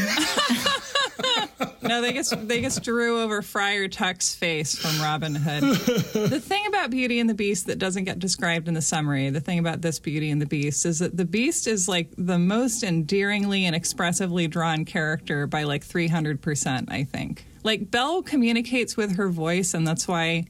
No, 1.88 2.00
they 2.00 2.12
just 2.12 2.48
they 2.48 2.60
just 2.60 2.82
drew 2.82 3.20
over 3.20 3.42
Friar 3.42 3.88
Tuck's 3.88 4.34
face 4.34 4.76
from 4.76 5.00
Robin 5.02 5.34
Hood. 5.34 5.62
the 6.30 6.40
thing 6.40 6.66
about 6.66 6.90
Beauty 6.90 7.20
and 7.20 7.28
the 7.28 7.34
Beast 7.34 7.66
that 7.66 7.78
doesn't 7.78 8.04
get 8.04 8.18
described 8.18 8.68
in 8.68 8.74
the 8.74 8.82
summary, 8.82 9.30
the 9.30 9.40
thing 9.40 9.58
about 9.58 9.82
this 9.82 9.98
Beauty 9.98 10.30
and 10.30 10.40
the 10.40 10.46
Beast 10.46 10.86
is 10.86 10.98
that 10.98 11.16
the 11.16 11.24
Beast 11.24 11.66
is 11.66 11.88
like 11.88 12.10
the 12.16 12.38
most 12.38 12.82
endearingly 12.82 13.64
and 13.64 13.74
expressively 13.76 14.46
drawn 14.46 14.84
character 14.84 15.46
by 15.46 15.62
like 15.64 15.84
300%, 15.84 16.90
I 16.90 17.04
think. 17.04 17.46
Like 17.62 17.90
Belle 17.90 18.22
communicates 18.22 18.96
with 18.96 19.16
her 19.16 19.28
voice 19.28 19.74
and 19.74 19.86
that's 19.86 20.06
why 20.06 20.46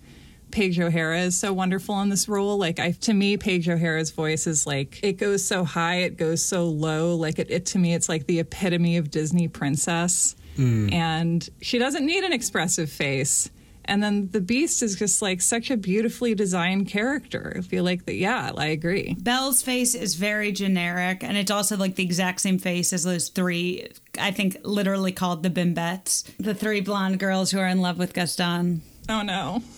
Paige 0.50 0.80
O'Hara 0.80 1.20
is 1.20 1.38
so 1.38 1.52
wonderful 1.52 2.00
in 2.00 2.08
this 2.08 2.28
role. 2.28 2.56
Like 2.56 2.78
I, 2.78 2.92
to 2.92 3.12
me, 3.12 3.36
Paige 3.36 3.68
O'Hara's 3.68 4.10
voice 4.10 4.46
is 4.46 4.66
like 4.66 5.00
it 5.02 5.14
goes 5.14 5.44
so 5.44 5.64
high, 5.64 5.96
it 5.96 6.16
goes 6.16 6.42
so 6.42 6.64
low. 6.64 7.14
Like 7.16 7.38
it, 7.38 7.50
it 7.50 7.66
to 7.66 7.78
me, 7.78 7.94
it's 7.94 8.08
like 8.08 8.26
the 8.26 8.40
epitome 8.40 8.96
of 8.96 9.10
Disney 9.10 9.48
princess. 9.48 10.36
Mm. 10.56 10.92
And 10.92 11.48
she 11.60 11.78
doesn't 11.78 12.04
need 12.04 12.24
an 12.24 12.32
expressive 12.32 12.90
face. 12.90 13.50
And 13.88 14.02
then 14.02 14.30
the 14.32 14.40
Beast 14.40 14.82
is 14.82 14.96
just 14.96 15.22
like 15.22 15.40
such 15.40 15.70
a 15.70 15.76
beautifully 15.76 16.34
designed 16.34 16.88
character. 16.88 17.54
I 17.56 17.60
feel 17.60 17.84
like 17.84 18.04
that. 18.06 18.16
Yeah, 18.16 18.50
I 18.56 18.66
agree. 18.66 19.14
Belle's 19.20 19.62
face 19.62 19.94
is 19.94 20.16
very 20.16 20.50
generic, 20.50 21.22
and 21.22 21.36
it's 21.36 21.52
also 21.52 21.76
like 21.76 21.94
the 21.94 22.02
exact 22.02 22.40
same 22.40 22.58
face 22.58 22.92
as 22.92 23.04
those 23.04 23.28
three, 23.28 23.88
I 24.18 24.32
think, 24.32 24.56
literally 24.64 25.12
called 25.12 25.44
the 25.44 25.50
Bimbettes, 25.50 26.24
the 26.38 26.52
three 26.52 26.80
blonde 26.80 27.20
girls 27.20 27.52
who 27.52 27.60
are 27.60 27.68
in 27.68 27.80
love 27.80 27.96
with 27.96 28.12
Gaston. 28.12 28.82
Oh 29.08 29.22
no. 29.22 29.62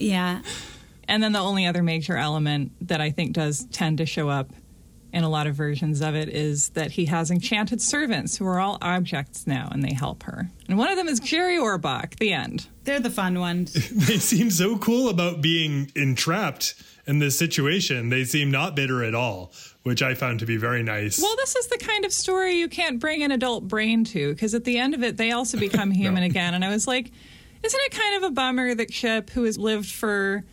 Yeah. 0.00 0.40
And 1.06 1.22
then 1.22 1.32
the 1.32 1.40
only 1.40 1.66
other 1.66 1.82
major 1.82 2.16
element 2.16 2.72
that 2.88 3.00
I 3.00 3.10
think 3.10 3.32
does 3.32 3.64
tend 3.66 3.98
to 3.98 4.06
show 4.06 4.28
up 4.28 4.50
in 5.12 5.24
a 5.24 5.28
lot 5.28 5.46
of 5.46 5.54
versions 5.54 6.00
of 6.00 6.14
it 6.14 6.28
is 6.28 6.70
that 6.70 6.92
he 6.92 7.06
has 7.06 7.30
enchanted 7.30 7.80
servants 7.82 8.36
who 8.36 8.46
are 8.46 8.60
all 8.60 8.78
objects 8.80 9.46
now 9.46 9.68
and 9.70 9.82
they 9.82 9.92
help 9.92 10.22
her. 10.24 10.50
And 10.68 10.78
one 10.78 10.90
of 10.90 10.96
them 10.96 11.08
is 11.08 11.20
Jerry 11.20 11.56
Orbach. 11.56 12.16
The 12.18 12.32
end. 12.32 12.68
They're 12.84 13.00
the 13.00 13.10
fun 13.10 13.38
ones. 13.40 13.72
they 14.06 14.18
seem 14.18 14.50
so 14.50 14.78
cool 14.78 15.08
about 15.08 15.40
being 15.40 15.90
entrapped 15.94 16.74
in 17.06 17.18
this 17.18 17.38
situation. 17.38 18.08
They 18.08 18.24
seem 18.24 18.50
not 18.50 18.76
bitter 18.76 19.02
at 19.02 19.14
all, 19.14 19.52
which 19.82 20.02
I 20.02 20.14
found 20.14 20.40
to 20.40 20.46
be 20.46 20.56
very 20.56 20.82
nice. 20.82 21.20
Well, 21.20 21.36
this 21.36 21.56
is 21.56 21.66
the 21.66 21.78
kind 21.78 22.04
of 22.04 22.12
story 22.12 22.54
you 22.56 22.68
can't 22.68 23.00
bring 23.00 23.22
an 23.22 23.32
adult 23.32 23.66
brain 23.66 24.04
to 24.04 24.32
because 24.32 24.54
at 24.54 24.64
the 24.64 24.78
end 24.78 24.94
of 24.94 25.02
it, 25.02 25.16
they 25.16 25.32
also 25.32 25.58
become 25.58 25.90
human 25.90 26.22
again. 26.22 26.54
And 26.54 26.64
I 26.64 26.70
was 26.70 26.86
like, 26.86 27.10
isn't 27.62 27.80
it 27.84 27.92
kind 27.92 28.16
of 28.16 28.30
a 28.30 28.32
bummer 28.32 28.74
that 28.74 28.90
Chip, 28.90 29.30
who 29.30 29.44
has 29.44 29.58
lived 29.58 29.90
for, 29.90 30.44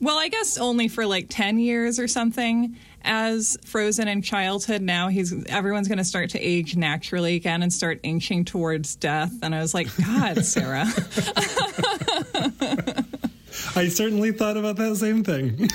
well, 0.00 0.18
I 0.18 0.28
guess 0.28 0.58
only 0.58 0.88
for 0.88 1.06
like 1.06 1.26
10 1.30 1.58
years 1.58 1.98
or 1.98 2.08
something, 2.08 2.76
as 3.06 3.56
frozen 3.64 4.08
in 4.08 4.20
childhood, 4.20 4.82
now 4.82 5.08
he's 5.08 5.32
everyone's 5.46 5.88
going 5.88 5.98
to 5.98 6.04
start 6.04 6.30
to 6.30 6.40
age 6.40 6.76
naturally 6.76 7.36
again 7.36 7.62
and 7.62 7.72
start 7.72 8.00
inching 8.02 8.44
towards 8.44 8.96
death. 8.96 9.32
And 9.42 9.54
I 9.54 9.60
was 9.60 9.72
like, 9.72 9.86
God, 9.96 10.44
Sarah. 10.44 10.86
I 13.74 13.88
certainly 13.88 14.32
thought 14.32 14.56
about 14.56 14.76
that 14.76 14.96
same 14.96 15.24
thing. 15.24 15.68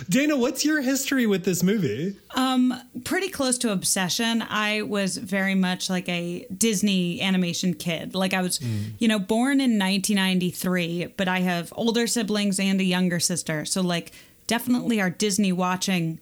Dana, 0.08 0.36
what's 0.36 0.64
your 0.64 0.80
history 0.80 1.26
with 1.26 1.44
this 1.44 1.62
movie? 1.62 2.16
Um, 2.34 2.74
pretty 3.04 3.28
close 3.28 3.58
to 3.58 3.72
obsession. 3.72 4.42
I 4.42 4.82
was 4.82 5.16
very 5.16 5.54
much 5.54 5.88
like 5.88 6.08
a 6.08 6.46
Disney 6.56 7.20
animation 7.22 7.74
kid. 7.74 8.14
Like 8.14 8.34
I 8.34 8.42
was, 8.42 8.60
you 8.98 9.08
know, 9.08 9.18
born 9.18 9.60
in 9.60 9.78
1993, 9.78 11.14
but 11.16 11.28
I 11.28 11.40
have 11.40 11.72
older 11.76 12.06
siblings 12.06 12.58
and 12.58 12.80
a 12.80 12.84
younger 12.84 13.20
sister. 13.20 13.64
So 13.64 13.82
like 13.82 14.12
definitely 14.50 15.00
our 15.00 15.10
Disney 15.10 15.52
watching 15.52 16.18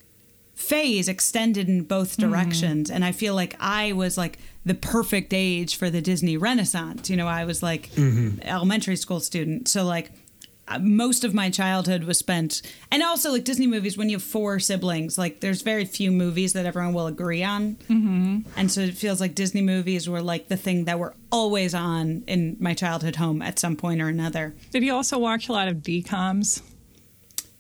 phase 0.55 1.09
extended 1.09 1.67
in 1.67 1.83
both 1.83 2.19
directions 2.19 2.91
and 2.91 3.03
I 3.03 3.11
feel 3.11 3.35
like 3.35 3.57
I 3.59 3.93
was 3.93 4.19
like 4.19 4.39
the 4.67 4.75
perfect 4.75 5.33
age 5.33 5.77
for 5.77 5.89
the 5.89 6.03
Disney 6.03 6.37
Renaissance. 6.37 7.09
You 7.09 7.17
know, 7.17 7.27
I 7.27 7.47
was 7.47 7.63
like 7.63 7.89
elementary 8.43 8.97
school 8.97 9.21
student. 9.21 9.67
So 9.67 9.85
like 9.85 10.11
uh, 10.67 10.79
most 10.81 11.25
of 11.25 11.33
my 11.33 11.49
childhood 11.49 12.05
was 12.05 12.19
spent 12.19 12.61
and 12.93 13.03
also 13.03 13.33
like 13.33 13.45
disney 13.45 13.67
movies 13.67 13.97
when 13.97 14.11
you 14.11 14.17
have 14.17 14.23
four 14.23 14.59
siblings 14.59 15.17
like 15.17 15.41
there's 15.41 15.63
very 15.63 15.87
few 15.87 16.11
movies 16.11 16.53
that 16.53 16.67
everyone 16.67 16.93
will 16.93 17.07
agree 17.07 17.43
on 17.43 17.77
mm-hmm. 17.89 18.41
and 18.55 18.71
so 18.71 18.83
it 18.83 18.95
feels 18.95 19.19
like 19.19 19.35
disney 19.35 19.63
movies 19.63 20.11
were 20.11 20.21
like 20.21 20.49
the 20.49 20.59
thing 20.59 20.85
that 20.85 20.99
were 20.99 21.15
always 21.33 21.75
on 21.75 22.23
in 22.27 22.55
my 22.61 22.75
childhood 22.75 23.17
home 23.17 23.41
at 23.41 23.59
some 23.59 23.77
point 23.77 24.03
or 24.03 24.09
another 24.09 24.55
Did 24.71 24.83
you 24.83 24.93
also 24.93 25.17
watch 25.17 25.49
a 25.49 25.53
lot 25.53 25.69
of 25.69 25.77
DComs? 25.77 26.61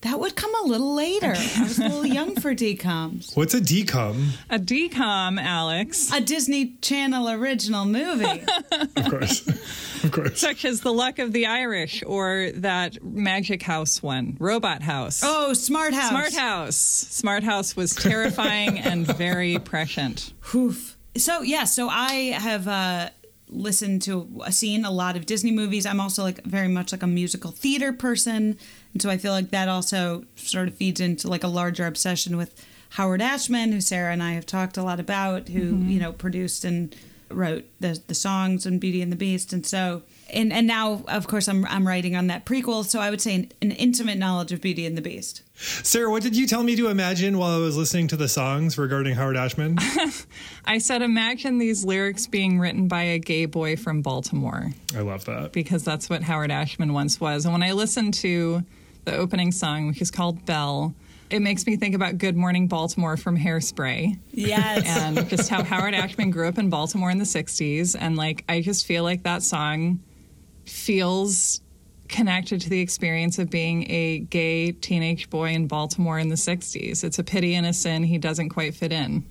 That 0.02 0.20
would 0.20 0.36
come 0.36 0.52
a 0.64 0.66
little 0.68 0.94
later 0.94 1.34
i 1.36 1.62
was 1.62 1.78
a 1.78 1.82
little 1.82 2.06
young 2.06 2.34
for 2.36 2.54
dcoms 2.54 3.36
What's 3.36 3.54
a 3.54 3.60
decom? 3.60 4.30
A 4.50 4.58
DCOM, 4.58 5.40
Alex. 5.42 6.12
a 6.12 6.20
disney 6.20 6.76
channel 6.80 7.28
original 7.30 7.84
movie 7.84 8.44
Of 8.96 9.10
course. 9.10 9.46
of 10.04 10.12
course. 10.12 10.40
such 10.40 10.64
as 10.64 10.80
the 10.82 10.92
luck 10.92 11.18
of 11.18 11.32
the 11.32 11.46
Irish 11.46 12.02
or 12.06 12.50
that 12.56 13.02
Magic 13.02 13.62
House 13.62 14.02
one, 14.02 14.36
Robot 14.38 14.82
House. 14.82 15.22
oh 15.24 15.52
smart 15.52 15.94
house 15.94 16.10
Smart 16.10 16.32
House. 16.34 16.76
Smart 16.76 17.42
House 17.42 17.74
was 17.76 17.94
terrifying 17.94 18.78
and 18.78 19.06
very 19.06 19.58
prescient. 19.58 20.32
Oof. 20.54 20.96
So 21.16 21.42
yeah, 21.42 21.64
so 21.64 21.88
I 21.88 22.12
have 22.38 22.68
uh, 22.68 23.10
listened 23.50 24.02
to, 24.02 24.28
a 24.44 24.52
seen 24.52 24.84
a 24.84 24.90
lot 24.90 25.16
of 25.16 25.26
Disney 25.26 25.50
movies. 25.50 25.86
I'm 25.86 26.00
also 26.00 26.22
like 26.22 26.42
very 26.44 26.68
much 26.68 26.92
like 26.92 27.02
a 27.02 27.06
musical 27.06 27.50
theater 27.50 27.92
person, 27.92 28.58
and 28.92 29.02
so 29.02 29.10
I 29.10 29.18
feel 29.18 29.32
like 29.32 29.50
that 29.50 29.68
also 29.68 30.24
sort 30.36 30.68
of 30.68 30.74
feeds 30.74 31.00
into 31.00 31.28
like 31.28 31.44
a 31.44 31.48
larger 31.48 31.86
obsession 31.86 32.36
with 32.36 32.64
Howard 32.90 33.22
Ashman, 33.22 33.72
who 33.72 33.80
Sarah 33.80 34.12
and 34.12 34.22
I 34.22 34.32
have 34.32 34.46
talked 34.46 34.76
a 34.76 34.82
lot 34.82 35.00
about, 35.00 35.48
who 35.48 35.72
mm-hmm. 35.72 35.88
you 35.88 36.00
know 36.00 36.12
produced 36.12 36.64
and 36.64 36.94
wrote 37.30 37.64
the 37.80 38.00
the 38.06 38.14
songs 38.14 38.66
and 38.66 38.80
Beauty 38.80 39.02
and 39.02 39.12
the 39.12 39.16
Beast, 39.16 39.52
and 39.52 39.66
so 39.66 40.02
and 40.30 40.52
and 40.52 40.66
now 40.66 41.02
of 41.08 41.26
course 41.26 41.48
I'm 41.48 41.64
I'm 41.66 41.86
writing 41.86 42.16
on 42.16 42.26
that 42.28 42.44
prequel, 42.44 42.84
so 42.84 43.00
I 43.00 43.10
would 43.10 43.20
say 43.20 43.34
an, 43.34 43.52
an 43.62 43.72
intimate 43.72 44.18
knowledge 44.18 44.52
of 44.52 44.60
Beauty 44.60 44.86
and 44.86 44.96
the 44.96 45.02
Beast. 45.02 45.42
Sarah, 45.56 46.10
what 46.10 46.22
did 46.22 46.36
you 46.36 46.46
tell 46.46 46.62
me 46.62 46.76
to 46.76 46.88
imagine 46.88 47.36
while 47.36 47.56
I 47.56 47.58
was 47.58 47.76
listening 47.76 48.06
to 48.08 48.16
the 48.16 48.28
songs 48.28 48.78
regarding 48.78 49.14
Howard 49.16 49.36
Ashman? 49.36 49.76
I 50.64 50.78
said, 50.78 51.02
imagine 51.02 51.58
these 51.58 51.84
lyrics 51.84 52.26
being 52.28 52.60
written 52.60 52.86
by 52.86 53.02
a 53.02 53.18
gay 53.18 53.46
boy 53.46 53.76
from 53.76 54.00
Baltimore, 54.02 54.70
I 54.94 55.00
love 55.00 55.24
that. 55.24 55.52
because 55.52 55.82
that's 55.82 56.08
what 56.08 56.22
Howard 56.22 56.52
Ashman 56.52 56.92
once 56.92 57.20
was. 57.20 57.44
And 57.44 57.52
when 57.52 57.62
I 57.64 57.72
listen 57.72 58.12
to 58.12 58.62
the 59.04 59.16
opening 59.16 59.50
song, 59.50 59.88
which 59.88 60.00
is 60.00 60.10
called 60.12 60.46
Belle, 60.46 60.94
it 61.30 61.40
makes 61.40 61.66
me 61.66 61.76
think 61.76 61.94
about 61.94 62.18
Good 62.18 62.36
Morning 62.36 62.68
Baltimore 62.68 63.16
from 63.16 63.36
Hairspray. 63.36 64.16
Yes. 64.30 64.84
and 64.86 65.28
just 65.28 65.48
how 65.48 65.62
Howard 65.64 65.94
Ashman 65.94 66.30
grew 66.30 66.46
up 66.48 66.56
in 66.58 66.70
Baltimore 66.70 67.10
in 67.10 67.18
the 67.18 67.24
60s. 67.24 67.96
And 67.98 68.16
like, 68.16 68.44
I 68.48 68.60
just 68.60 68.86
feel 68.86 69.02
like 69.02 69.24
that 69.24 69.42
song 69.42 69.98
feels 70.68 71.60
connected 72.08 72.60
to 72.62 72.70
the 72.70 72.80
experience 72.80 73.38
of 73.38 73.50
being 73.50 73.90
a 73.90 74.20
gay 74.20 74.72
teenage 74.72 75.28
boy 75.30 75.50
in 75.50 75.66
Baltimore 75.66 76.18
in 76.18 76.28
the 76.28 76.36
60s. 76.36 77.04
It's 77.04 77.18
a 77.18 77.24
pity 77.24 77.54
and 77.54 77.66
a 77.66 77.72
sin 77.72 78.02
he 78.02 78.18
doesn't 78.18 78.48
quite 78.48 78.74
fit 78.74 78.92
in. 78.92 79.24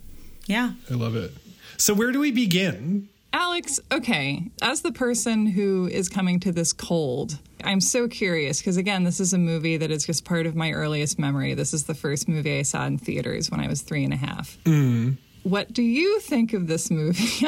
yeah. 0.46 0.74
I 0.90 0.94
love 0.94 1.16
it. 1.16 1.32
So 1.78 1.94
where 1.94 2.12
do 2.12 2.20
we 2.20 2.32
begin? 2.32 3.10
Alex, 3.34 3.80
okay, 3.92 4.50
as 4.62 4.82
the 4.82 4.92
person 4.92 5.46
who 5.46 5.88
is 5.92 6.10
coming 6.10 6.40
to 6.40 6.52
this 6.52 6.74
cold, 6.74 7.38
I'm 7.64 7.82
so 7.82 8.08
curious 8.08 8.60
because, 8.60 8.78
again, 8.78 9.04
this 9.04 9.20
is 9.20 9.34
a 9.34 9.38
movie 9.38 9.78
that 9.78 9.92
is 9.92 10.06
just 10.06 10.26
part 10.26 10.46
of 10.46 10.56
my 10.56 10.72
earliest 10.72 11.20
memory. 11.20 11.54
This 11.54 11.74
is 11.74 11.84
the 11.84 11.94
first 11.94 12.28
movie 12.28 12.58
I 12.58 12.62
saw 12.64 12.86
in 12.86 12.98
theaters 12.98 13.52
when 13.52 13.60
I 13.60 13.68
was 13.68 13.82
three 13.82 14.04
and 14.04 14.14
a 14.14 14.18
half. 14.18 14.58
Mm-hmm. 14.64 15.16
What 15.48 15.72
do 15.72 15.82
you 15.82 16.20
think 16.20 16.54
of 16.54 16.68
this 16.68 16.92
movie? 16.92 17.46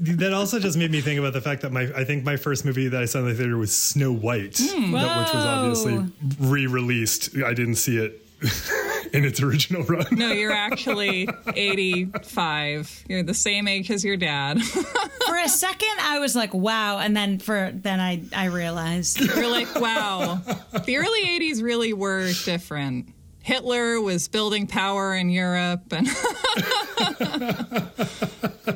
that 0.00 0.32
also 0.32 0.58
just 0.58 0.78
made 0.78 0.90
me 0.90 1.00
think 1.02 1.18
about 1.18 1.32
the 1.34 1.40
fact 1.40 1.62
that 1.62 1.72
my 1.72 1.82
I 1.94 2.04
think 2.04 2.24
my 2.24 2.36
first 2.36 2.64
movie 2.64 2.88
that 2.88 3.02
I 3.02 3.04
saw 3.04 3.18
in 3.18 3.26
the 3.26 3.34
theater 3.34 3.58
was 3.58 3.76
Snow 3.76 4.12
White, 4.12 4.58
hmm. 4.58 4.92
that- 4.92 5.18
which 5.20 5.34
was 5.34 5.44
obviously 5.44 6.12
re-released. 6.40 7.36
I 7.44 7.52
didn't 7.52 7.74
see 7.76 7.98
it 7.98 8.22
in 9.12 9.24
its 9.24 9.40
original 9.42 9.82
run. 9.84 10.06
no, 10.12 10.32
you're 10.32 10.52
actually 10.70 11.28
85. 11.54 13.04
You're 13.08 13.22
the 13.22 13.34
same 13.34 13.68
age 13.68 13.90
as 13.90 14.04
your 14.04 14.16
dad. 14.16 14.62
For 14.62 15.36
a 15.36 15.48
second, 15.48 15.96
I 16.00 16.18
was 16.20 16.34
like, 16.36 16.54
"Wow," 16.54 16.98
and 16.98 17.16
then 17.16 17.38
for 17.38 17.70
then 17.74 18.00
I 18.00 18.22
I 18.34 18.46
realized 18.46 19.20
You're 19.20 19.50
like, 19.50 19.74
wow, 19.74 20.40
the 20.86 20.96
early 20.96 21.24
80s 21.24 21.62
really 21.62 21.92
were 21.92 22.30
different. 22.44 23.08
Hitler 23.46 24.00
was 24.00 24.26
building 24.26 24.66
power 24.66 25.14
in 25.14 25.30
Europe 25.30 25.92
and 25.92 26.08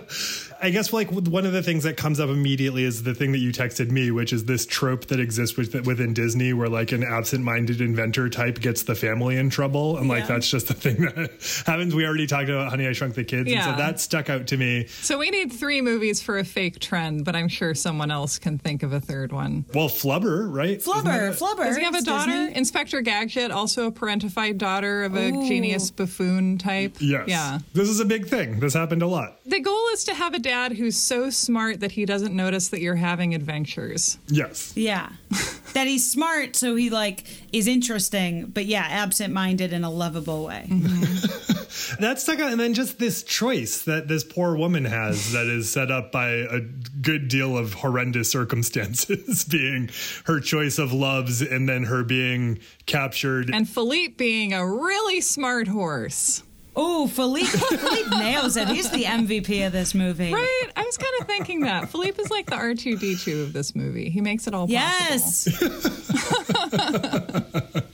I 0.63 0.71
guess 0.71 0.93
like 0.93 1.11
one 1.11 1.47
of 1.47 1.53
the 1.53 1.63
things 1.63 1.85
that 1.85 1.97
comes 1.97 2.21
up 2.21 2.29
immediately 2.29 2.85
is 2.85 3.03
the 3.03 3.15
thing 3.15 3.33
that 3.33 3.39
you 3.39 3.51
texted 3.53 3.91
me, 3.91 4.11
which 4.11 4.33
is 4.33 4.45
this 4.45 4.67
trope 4.67 5.07
that 5.07 5.19
exists 5.21 5.57
with, 5.57 5.75
within 5.87 6.13
Disney, 6.15 6.53
where 6.53 6.69
like 6.69 6.93
an 6.93 7.03
absent-minded 7.03 7.81
inventor 7.81 8.29
type 8.29 8.61
gets 8.61 8.83
the 8.83 8.95
family 8.95 9.37
in 9.37 9.49
trouble, 9.51 9.97
and 9.97 10.09
like 10.09 10.27
that's 10.27 10.49
just 10.51 10.69
the 10.69 10.75
thing 10.75 11.03
that 11.03 11.65
happens. 11.67 11.95
We 11.95 12.05
already 12.07 12.27
talked 12.27 12.49
about 12.49 12.69
Honey 12.71 12.87
I 12.87 12.93
Shrunk 12.93 13.15
the 13.15 13.25
Kids, 13.25 13.43
and 13.43 13.51
Yeah. 13.51 13.71
so 13.73 13.77
that 13.79 14.01
stuck 14.01 14.29
out 14.29 14.47
to 14.49 14.57
me. 14.57 14.87
So 14.89 15.19
we 15.19 15.31
need 15.31 15.53
three 15.53 15.81
movies 15.81 16.21
for 16.23 16.39
a 16.39 16.45
fake 16.45 16.79
trend, 16.81 17.25
but 17.25 17.35
I'm 17.35 17.49
sure 17.49 17.75
someone 17.75 18.11
else 18.11 18.39
can 18.39 18.59
think 18.59 18.83
of 18.83 18.93
a 18.93 19.01
third 19.01 19.33
one. 19.33 19.65
Well, 19.75 19.89
Flubber, 19.89 20.53
right? 20.53 20.79
Flubber, 20.79 21.05
that- 21.05 21.39
Flubber. 21.39 21.65
Does 21.65 21.77
he 21.77 21.85
have 21.85 21.95
a 21.95 22.03
daughter? 22.03 22.31
Disney. 22.33 22.57
Inspector 22.57 23.01
Gadget, 23.03 23.51
also 23.51 23.87
a 23.87 23.93
parentified 23.93 24.59
daughter 24.59 25.05
of 25.05 25.17
a 25.17 25.31
Ooh. 25.31 25.49
genius 25.49 25.91
buffoon 25.91 26.59
type. 26.59 26.97
Yes. 27.01 27.25
Yeah. 27.29 27.59
This 27.73 27.89
is 27.89 28.01
a 28.01 28.05
big 28.05 28.27
thing. 28.27 28.61
This 28.61 28.75
happened 28.75 29.03
a 29.03 29.07
lot. 29.07 29.39
The 29.47 29.61
goal 29.61 29.89
is 29.93 30.05
to 30.05 30.15
have 30.15 30.35
a 30.35 30.39
dad 30.51 30.73
who's 30.73 30.97
so 30.97 31.31
smart 31.31 31.79
that 31.79 31.93
he 31.93 32.05
doesn't 32.05 32.35
notice 32.35 32.71
that 32.71 32.81
you're 32.81 32.97
having 32.97 33.37
adventures. 33.37 34.19
Yes. 34.27 34.73
Yeah. 34.77 35.09
that 35.75 35.87
he's 35.87 36.11
smart, 36.11 36.57
so 36.57 36.75
he 36.75 36.91
like 36.91 37.25
is 37.53 37.69
interesting, 37.69 38.47
but 38.47 38.67
yeah, 38.67 38.85
absent-minded 38.89 39.73
in 39.73 39.85
a 39.85 39.91
lovable 39.91 40.47
way. 40.47 40.67
Mm-hmm. 40.69 42.01
That's 42.01 42.25
stuck 42.25 42.41
out. 42.41 42.51
And 42.51 42.61
then 42.61 42.75
just 42.75 42.99
this 42.99 43.23
choice 43.23 43.83
that 43.83 44.09
this 44.09 44.25
poor 44.25 44.57
woman 44.57 44.85
has 44.87 45.33
that 45.33 45.47
is 45.47 45.71
set 45.71 45.93
up 45.93 46.11
by 46.11 46.31
a 46.31 46.61
good 47.01 47.29
deal 47.29 47.57
of 47.57 47.75
horrendous 47.75 48.29
circumstances, 48.29 49.45
being 49.51 49.89
her 50.25 50.41
choice 50.41 50.79
of 50.79 50.93
loves 50.93 51.43
and 51.43 51.69
then 51.69 51.85
her 51.85 52.03
being 52.03 52.59
captured. 52.87 53.51
And 53.55 53.69
Philippe 53.69 54.15
being 54.17 54.53
a 54.53 54.67
really 54.67 55.21
smart 55.21 55.69
horse. 55.69 56.43
Oh, 56.77 57.07
Philippe, 57.09 57.47
Philippe 57.47 58.17
nails 58.17 58.57
it. 58.57 58.69
He's 58.69 58.91
the 58.91 59.05
MVP 59.05 59.67
of 59.67 59.73
this 59.73 59.95
movie. 59.95 60.33
Right? 60.33 60.67
I 60.77 60.83
was 60.85 60.97
kind 60.97 61.13
of 61.21 61.27
thinking 61.27 61.61
that. 61.61 61.89
Philippe 61.91 62.23
is 62.23 62.31
like 62.31 62.47
the 62.47 62.57
R2D2 62.57 63.43
of 63.43 63.53
this 63.53 63.75
movie. 63.75 64.09
He 64.09 64.21
makes 64.21 64.47
it 64.47 64.55
all 64.55 64.69
possible. 64.69 64.81
Yes. 64.81 65.49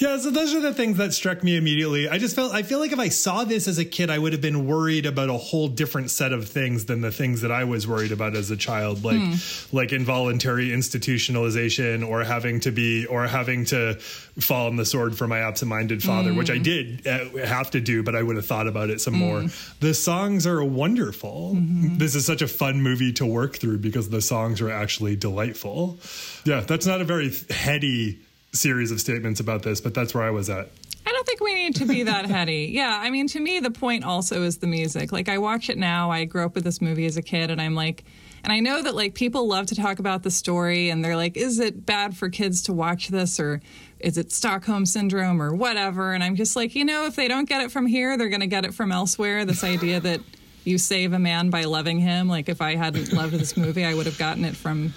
Yeah, 0.00 0.16
so 0.16 0.30
those 0.30 0.54
are 0.54 0.60
the 0.60 0.72
things 0.72 0.96
that 0.96 1.12
struck 1.12 1.44
me 1.44 1.58
immediately. 1.58 2.08
I 2.08 2.16
just 2.16 2.34
felt 2.34 2.54
I 2.54 2.62
feel 2.62 2.78
like 2.78 2.92
if 2.92 2.98
I 2.98 3.10
saw 3.10 3.44
this 3.44 3.68
as 3.68 3.76
a 3.76 3.84
kid, 3.84 4.08
I 4.08 4.18
would 4.18 4.32
have 4.32 4.40
been 4.40 4.66
worried 4.66 5.04
about 5.04 5.28
a 5.28 5.34
whole 5.34 5.68
different 5.68 6.10
set 6.10 6.32
of 6.32 6.48
things 6.48 6.86
than 6.86 7.02
the 7.02 7.12
things 7.12 7.42
that 7.42 7.52
I 7.52 7.64
was 7.64 7.86
worried 7.86 8.10
about 8.10 8.34
as 8.34 8.50
a 8.50 8.56
child, 8.56 9.04
like 9.04 9.20
hmm. 9.20 9.76
like 9.76 9.92
involuntary 9.92 10.70
institutionalization 10.70 12.08
or 12.08 12.24
having 12.24 12.60
to 12.60 12.72
be 12.72 13.04
or 13.04 13.26
having 13.26 13.66
to 13.66 13.96
fall 14.40 14.68
on 14.68 14.76
the 14.76 14.86
sword 14.86 15.18
for 15.18 15.28
my 15.28 15.40
absent-minded 15.40 16.02
father, 16.02 16.32
which 16.32 16.50
I 16.50 16.56
hmm. 16.56 16.62
did 16.62 17.06
uh, 17.06 17.46
have 17.46 17.70
to 17.72 17.80
do, 17.82 18.02
but 18.02 18.16
I 18.16 18.22
would 18.22 18.36
have 18.36 18.46
thought 18.46 18.68
about 18.68 18.88
it 18.88 19.02
some 19.02 19.12
hmm. 19.12 19.20
more. 19.20 19.44
The 19.80 19.92
songs 19.92 20.46
are 20.46 20.64
wonderful. 20.64 21.52
Mm-hmm. 21.56 21.98
This 21.98 22.14
is 22.14 22.24
such 22.24 22.40
a 22.40 22.48
fun 22.48 22.80
movie 22.80 23.12
to 23.14 23.26
work 23.26 23.56
through 23.56 23.78
because 23.78 24.08
the 24.08 24.22
songs 24.22 24.62
are 24.62 24.70
actually 24.70 25.16
delightful. 25.16 25.98
Yeah, 26.46 26.60
that's 26.60 26.86
not 26.86 27.02
a 27.02 27.04
very 27.04 27.30
heady 27.50 28.20
series 28.52 28.90
of 28.90 29.00
statements 29.00 29.40
about 29.40 29.62
this, 29.62 29.80
but 29.80 29.94
that's 29.94 30.14
where 30.14 30.24
I 30.24 30.30
was 30.30 30.50
at. 30.50 30.70
I 31.06 31.12
don't 31.12 31.26
think 31.26 31.40
we 31.40 31.54
need 31.54 31.76
to 31.76 31.86
be 31.86 32.02
that 32.04 32.26
heady. 32.30 32.70
Yeah, 32.72 32.98
I 33.02 33.10
mean, 33.10 33.26
to 33.28 33.40
me, 33.40 33.60
the 33.60 33.70
point 33.70 34.04
also 34.04 34.42
is 34.42 34.58
the 34.58 34.66
music. 34.66 35.12
Like, 35.12 35.28
I 35.28 35.38
watch 35.38 35.70
it 35.70 35.78
now. 35.78 36.10
I 36.10 36.24
grew 36.24 36.44
up 36.44 36.54
with 36.54 36.64
this 36.64 36.80
movie 36.80 37.06
as 37.06 37.16
a 37.16 37.22
kid, 37.22 37.50
and 37.50 37.60
I'm 37.60 37.74
like, 37.74 38.04
and 38.42 38.52
I 38.52 38.60
know 38.60 38.82
that 38.82 38.94
like 38.94 39.14
people 39.14 39.46
love 39.46 39.66
to 39.66 39.74
talk 39.74 39.98
about 39.98 40.22
the 40.22 40.30
story, 40.30 40.90
and 40.90 41.04
they're 41.04 41.16
like, 41.16 41.36
is 41.36 41.58
it 41.58 41.84
bad 41.84 42.16
for 42.16 42.28
kids 42.28 42.62
to 42.62 42.72
watch 42.72 43.08
this, 43.08 43.38
or 43.38 43.60
is 43.98 44.18
it 44.18 44.32
Stockholm 44.32 44.86
syndrome, 44.86 45.42
or 45.42 45.54
whatever? 45.54 46.12
And 46.12 46.24
I'm 46.24 46.36
just 46.36 46.56
like, 46.56 46.74
you 46.74 46.84
know, 46.84 47.06
if 47.06 47.16
they 47.16 47.28
don't 47.28 47.48
get 47.48 47.62
it 47.62 47.70
from 47.70 47.86
here, 47.86 48.16
they're 48.16 48.28
going 48.28 48.40
to 48.40 48.46
get 48.46 48.64
it 48.64 48.74
from 48.74 48.92
elsewhere. 48.92 49.44
This 49.44 49.64
idea 49.64 50.00
that 50.00 50.20
you 50.64 50.78
save 50.78 51.12
a 51.12 51.18
man 51.18 51.50
by 51.50 51.64
loving 51.64 51.98
him. 51.98 52.28
Like, 52.28 52.48
if 52.48 52.60
I 52.60 52.76
hadn't 52.76 53.12
loved 53.12 53.32
this 53.34 53.56
movie, 53.56 53.84
I 53.84 53.94
would 53.94 54.06
have 54.06 54.18
gotten 54.18 54.44
it 54.44 54.56
from 54.56 54.94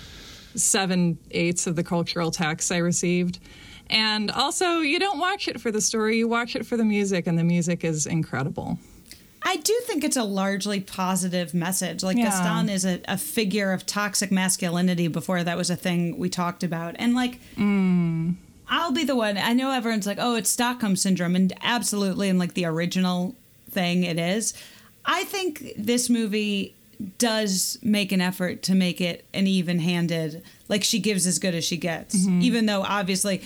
seven 0.56 1.18
eighths 1.32 1.68
of 1.68 1.76
the 1.76 1.84
cultural 1.84 2.32
texts 2.32 2.72
I 2.72 2.78
received. 2.78 3.39
And 3.89 4.32
also, 4.32 4.80
you 4.80 4.97
don't 4.97 5.20
watch 5.20 5.47
it 5.47 5.60
for 5.60 5.72
the 5.72 5.82
story, 5.82 6.18
you 6.18 6.28
watch 6.28 6.56
it 6.56 6.66
for 6.66 6.78
the 6.78 6.86
music, 6.86 7.28
and 7.28 7.38
the 7.38 7.43
music 7.43 7.84
is 7.84 8.06
incredible. 8.06 8.80
I 9.45 9.58
do 9.58 9.78
think 9.84 10.04
it's 10.04 10.16
a 10.16 10.24
largely 10.24 10.80
positive 10.80 11.54
message. 11.54 12.01
Like 12.01 12.18
Yeah. 12.18 12.26
Gaston 12.26 12.70
is 12.70 12.86
a, 12.86 13.01
a 13.08 13.18
figure 13.18 13.74
of 13.74 13.86
toxic 13.86 14.32
masculinity 14.32 15.10
before 15.10 15.43
that 15.43 15.58
was 15.58 15.70
a 15.70 15.76
thing 15.76 16.18
we 16.18 16.30
talked 16.30 16.64
about. 16.64 16.95
And 16.97 17.14
like 17.14 17.39
mm. 17.56 18.36
I'll 18.70 18.93
be 18.93 19.04
the 19.04 19.16
one 19.16 19.38
I 19.38 19.54
know 19.54 19.72
everyone's 19.72 20.08
like, 20.08 20.18
oh, 20.20 20.36
it's 20.36 20.49
Stockholm 20.49 20.95
syndrome, 20.95 21.36
and 21.36 21.54
absolutely 21.62 22.30
in 22.30 22.39
like 22.39 22.54
the 22.54 22.66
original 22.66 23.36
thing 23.70 24.04
it 24.04 24.18
is. 24.18 24.54
I 25.06 25.26
think 25.26 25.74
this 25.78 26.10
movie 26.10 26.76
does 27.18 27.78
make 27.82 28.12
an 28.12 28.22
effort 28.22 28.64
to 28.64 28.74
make 28.76 29.01
it 29.01 29.26
an 29.34 29.45
even 29.47 29.80
handed 29.80 30.41
like 30.70 30.84
she 30.84 30.99
gives 30.99 31.28
as 31.28 31.39
good 31.39 31.54
as 31.56 31.64
she 31.64 31.78
gets 31.78 32.16
even 32.28 32.66
though 32.66 32.82
obviously 32.84 33.41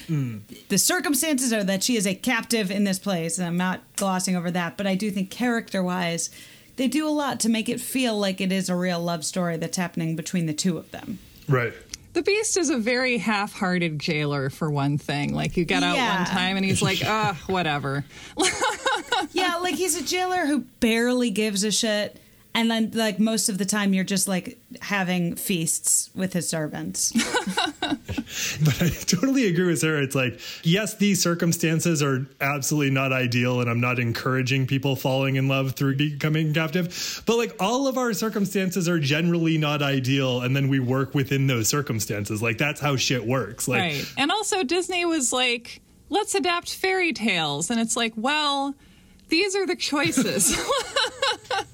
the 0.69 0.77
circumstances 0.77 1.51
are 1.51 1.63
that 1.63 1.81
she 1.83 1.95
is 1.97 2.05
a 2.05 2.13
captive 2.15 2.69
in 2.71 2.83
this 2.83 2.99
place 2.99 3.37
and 3.37 3.47
i'm 3.47 3.57
not 3.57 3.81
glossing 3.95 4.35
over 4.35 4.51
that 4.51 4.77
but 4.77 4.85
i 4.85 4.95
do 4.95 5.09
think 5.11 5.29
character 5.31 5.81
wise 5.81 6.29
they 6.75 6.87
do 6.87 7.07
a 7.07 7.09
lot 7.09 7.39
to 7.39 7.49
make 7.49 7.67
it 7.69 7.79
feel 7.81 8.17
like 8.17 8.39
it 8.39 8.51
is 8.51 8.69
a 8.69 8.75
real 8.75 8.99
love 8.99 9.25
story 9.25 9.57
that's 9.57 9.77
happening 9.77 10.15
between 10.15 10.45
the 10.45 10.53
two 10.53 10.77
of 10.77 10.89
them 10.91 11.19
Right. 11.49 11.73
The 12.13 12.23
Beast 12.23 12.57
is 12.57 12.69
a 12.71 12.77
very 12.77 13.19
half 13.19 13.53
hearted 13.53 13.99
jailer, 13.99 14.49
for 14.49 14.71
one 14.71 14.97
thing. 14.97 15.33
Like, 15.35 15.55
you 15.55 15.65
get 15.65 15.83
out 15.83 15.95
Yeah. 15.95 16.17
one 16.17 16.25
time 16.25 16.57
and 16.57 16.65
he's 16.65 16.81
like, 16.81 16.99
ah, 17.05 17.39
whatever. 17.45 18.03
yeah 19.33 19.57
like 19.57 19.75
he's 19.75 19.95
a 19.95 20.03
jailer 20.03 20.45
who 20.45 20.61
barely 20.79 21.29
gives 21.29 21.63
a 21.63 21.71
shit 21.71 22.19
And 22.57 22.71
then, 22.71 22.89
like, 22.95 23.19
most 23.19 23.49
of 23.49 23.59
the 23.59 23.65
time, 23.65 23.93
you're 23.93 24.03
just 24.03 24.27
like 24.27 24.57
having 24.81 25.35
feasts 25.35 26.09
with 26.15 26.33
his 26.33 26.49
servants. 26.49 27.13
But 28.63 28.81
I 28.81 28.89
totally 28.89 29.47
agree 29.47 29.67
with 29.67 29.79
Sarah. 29.79 30.03
It's 30.03 30.15
like, 30.15 30.39
yes, 30.63 30.95
these 30.95 31.21
circumstances 31.21 32.03
are 32.03 32.27
absolutely 32.41 32.89
not 32.89 33.13
ideal, 33.13 33.61
and 33.61 33.69
I'm 33.69 33.79
not 33.79 33.99
encouraging 33.99 34.67
people 34.67 34.95
falling 34.95 35.37
in 35.37 35.47
love 35.47 35.73
through 35.73 35.95
becoming 35.95 36.53
captive. 36.53 37.23
But 37.25 37.37
like, 37.37 37.55
all 37.59 37.87
of 37.87 37.97
our 37.97 38.11
circumstances 38.13 38.89
are 38.89 38.99
generally 38.99 39.57
not 39.57 39.81
ideal, 39.81 40.41
and 40.41 40.55
then 40.55 40.67
we 40.67 40.79
work 40.79 41.15
within 41.15 41.47
those 41.47 41.69
circumstances. 41.69 42.41
Like, 42.41 42.57
that's 42.57 42.81
how 42.81 42.97
shit 42.97 43.25
works. 43.25 43.67
Like, 43.67 43.81
right. 43.81 44.13
And 44.17 44.29
also, 44.29 44.63
Disney 44.63 45.05
was 45.05 45.31
like, 45.31 45.79
let's 46.09 46.35
adapt 46.35 46.73
fairy 46.73 47.13
tales. 47.13 47.69
And 47.69 47.79
it's 47.79 47.95
like, 47.95 48.13
well, 48.15 48.75
these 49.29 49.55
are 49.55 49.65
the 49.65 49.75
choices. 49.75 50.57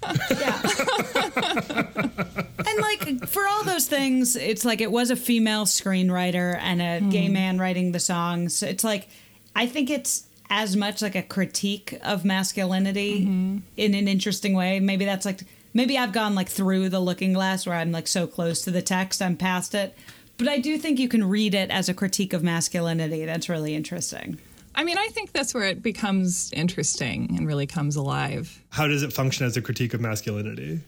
and 2.67 2.79
like 2.79 3.27
for 3.27 3.45
all 3.47 3.63
those 3.63 3.87
things, 3.87 4.35
it's 4.35 4.65
like 4.65 4.81
it 4.81 4.91
was 4.91 5.11
a 5.11 5.15
female 5.15 5.65
screenwriter 5.65 6.57
and 6.59 6.81
a 6.81 6.99
hmm. 6.99 7.09
gay 7.09 7.29
man 7.29 7.59
writing 7.59 7.91
the 7.91 7.99
songs. 7.99 8.55
So 8.55 8.67
It's 8.67 8.83
like 8.83 9.09
I 9.55 9.67
think 9.67 9.89
it's 9.89 10.27
as 10.49 10.75
much 10.75 11.01
like 11.01 11.15
a 11.15 11.23
critique 11.23 11.99
of 12.03 12.25
masculinity 12.25 13.21
mm-hmm. 13.21 13.57
in 13.77 13.93
an 13.93 14.07
interesting 14.07 14.53
way. 14.53 14.79
Maybe 14.79 15.05
that's 15.05 15.25
like 15.25 15.41
maybe 15.73 15.97
I've 15.97 16.11
gone 16.11 16.35
like 16.35 16.49
through 16.49 16.89
the 16.89 16.99
looking 16.99 17.33
glass 17.33 17.65
where 17.65 17.75
I'm 17.75 17.91
like 17.91 18.07
so 18.07 18.27
close 18.27 18.61
to 18.63 18.71
the 18.71 18.81
text, 18.81 19.21
I'm 19.21 19.37
past 19.37 19.73
it. 19.73 19.95
But 20.37 20.47
I 20.47 20.59
do 20.59 20.77
think 20.77 20.99
you 20.99 21.07
can 21.07 21.27
read 21.27 21.53
it 21.53 21.69
as 21.69 21.89
a 21.89 21.93
critique 21.93 22.33
of 22.33 22.43
masculinity. 22.43 23.25
That's 23.25 23.49
really 23.49 23.75
interesting. 23.75 24.39
I 24.75 24.83
mean, 24.83 24.97
I 24.97 25.07
think 25.09 25.31
that's 25.31 25.53
where 25.53 25.65
it 25.65 25.81
becomes 25.83 26.51
interesting 26.53 27.35
and 27.37 27.47
really 27.47 27.67
comes 27.67 27.95
alive. 27.95 28.61
how 28.69 28.87
does 28.87 29.03
it 29.03 29.13
function 29.13 29.45
as 29.45 29.55
a 29.57 29.61
critique 29.61 29.93
of 29.93 30.01
masculinity? 30.01 30.79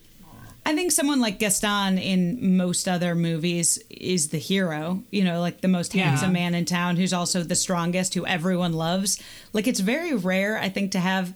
I 0.68 0.74
think 0.74 0.92
someone 0.92 1.22
like 1.22 1.38
Gaston 1.38 2.00
in 2.00 2.58
most 2.58 2.88
other 2.88 3.14
movies 3.14 3.78
is 3.92 4.30
the 4.30 4.40
hero, 4.40 5.04
you 5.12 5.24
know, 5.24 5.40
like 5.40 5.62
the 5.62 5.68
most 5.68 5.94
Yeah. 5.94 6.06
handsome 6.06 6.34
man 6.34 6.56
in 6.56 6.66
town 6.66 6.96
who's 6.96 7.14
also 7.14 7.44
the 7.44 7.54
strongest, 7.56 8.16
who 8.16 8.26
everyone 8.26 8.74
loves. 8.74 9.20
Like 9.54 9.68
it's 9.68 9.80
very 9.82 10.16
rare, 10.16 10.58
I 10.58 10.70
think, 10.70 10.92
to 10.94 11.00
have 11.00 11.36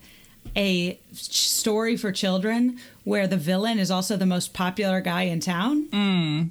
a 0.56 0.98
story 1.12 1.96
for 1.96 2.10
children 2.10 2.78
where 3.04 3.28
the 3.28 3.36
villain 3.36 3.78
is 3.78 3.88
also 3.92 4.16
the 4.16 4.26
most 4.26 4.52
popular 4.52 5.00
guy 5.00 5.22
in 5.22 5.38
town. 5.38 5.86
Mm. 5.92 6.48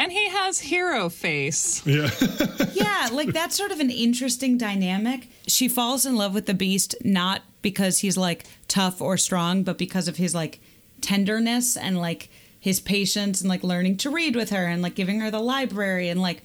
And 0.00 0.10
he 0.10 0.30
has 0.30 0.60
hero 0.60 1.10
face. 1.10 1.86
Yeah. 1.86 2.08
yeah, 2.72 3.10
like 3.12 3.34
that's 3.34 3.54
sort 3.54 3.70
of 3.70 3.80
an 3.80 3.90
interesting 3.90 4.56
dynamic. 4.56 5.28
She 5.46 5.68
falls 5.68 6.06
in 6.06 6.16
love 6.16 6.32
with 6.32 6.46
the 6.46 6.54
beast 6.54 6.94
not 7.04 7.42
because 7.60 7.98
he's 7.98 8.16
like 8.16 8.46
tough 8.66 9.02
or 9.02 9.18
strong, 9.18 9.62
but 9.62 9.76
because 9.76 10.08
of 10.08 10.16
his 10.16 10.34
like 10.34 10.58
tenderness 11.02 11.76
and 11.76 11.98
like 11.98 12.30
his 12.58 12.80
patience 12.80 13.42
and 13.42 13.50
like 13.50 13.62
learning 13.62 13.98
to 13.98 14.08
read 14.08 14.36
with 14.36 14.48
her 14.48 14.66
and 14.66 14.80
like 14.80 14.94
giving 14.94 15.20
her 15.20 15.30
the 15.30 15.38
library 15.38 16.08
and 16.08 16.22
like 16.22 16.44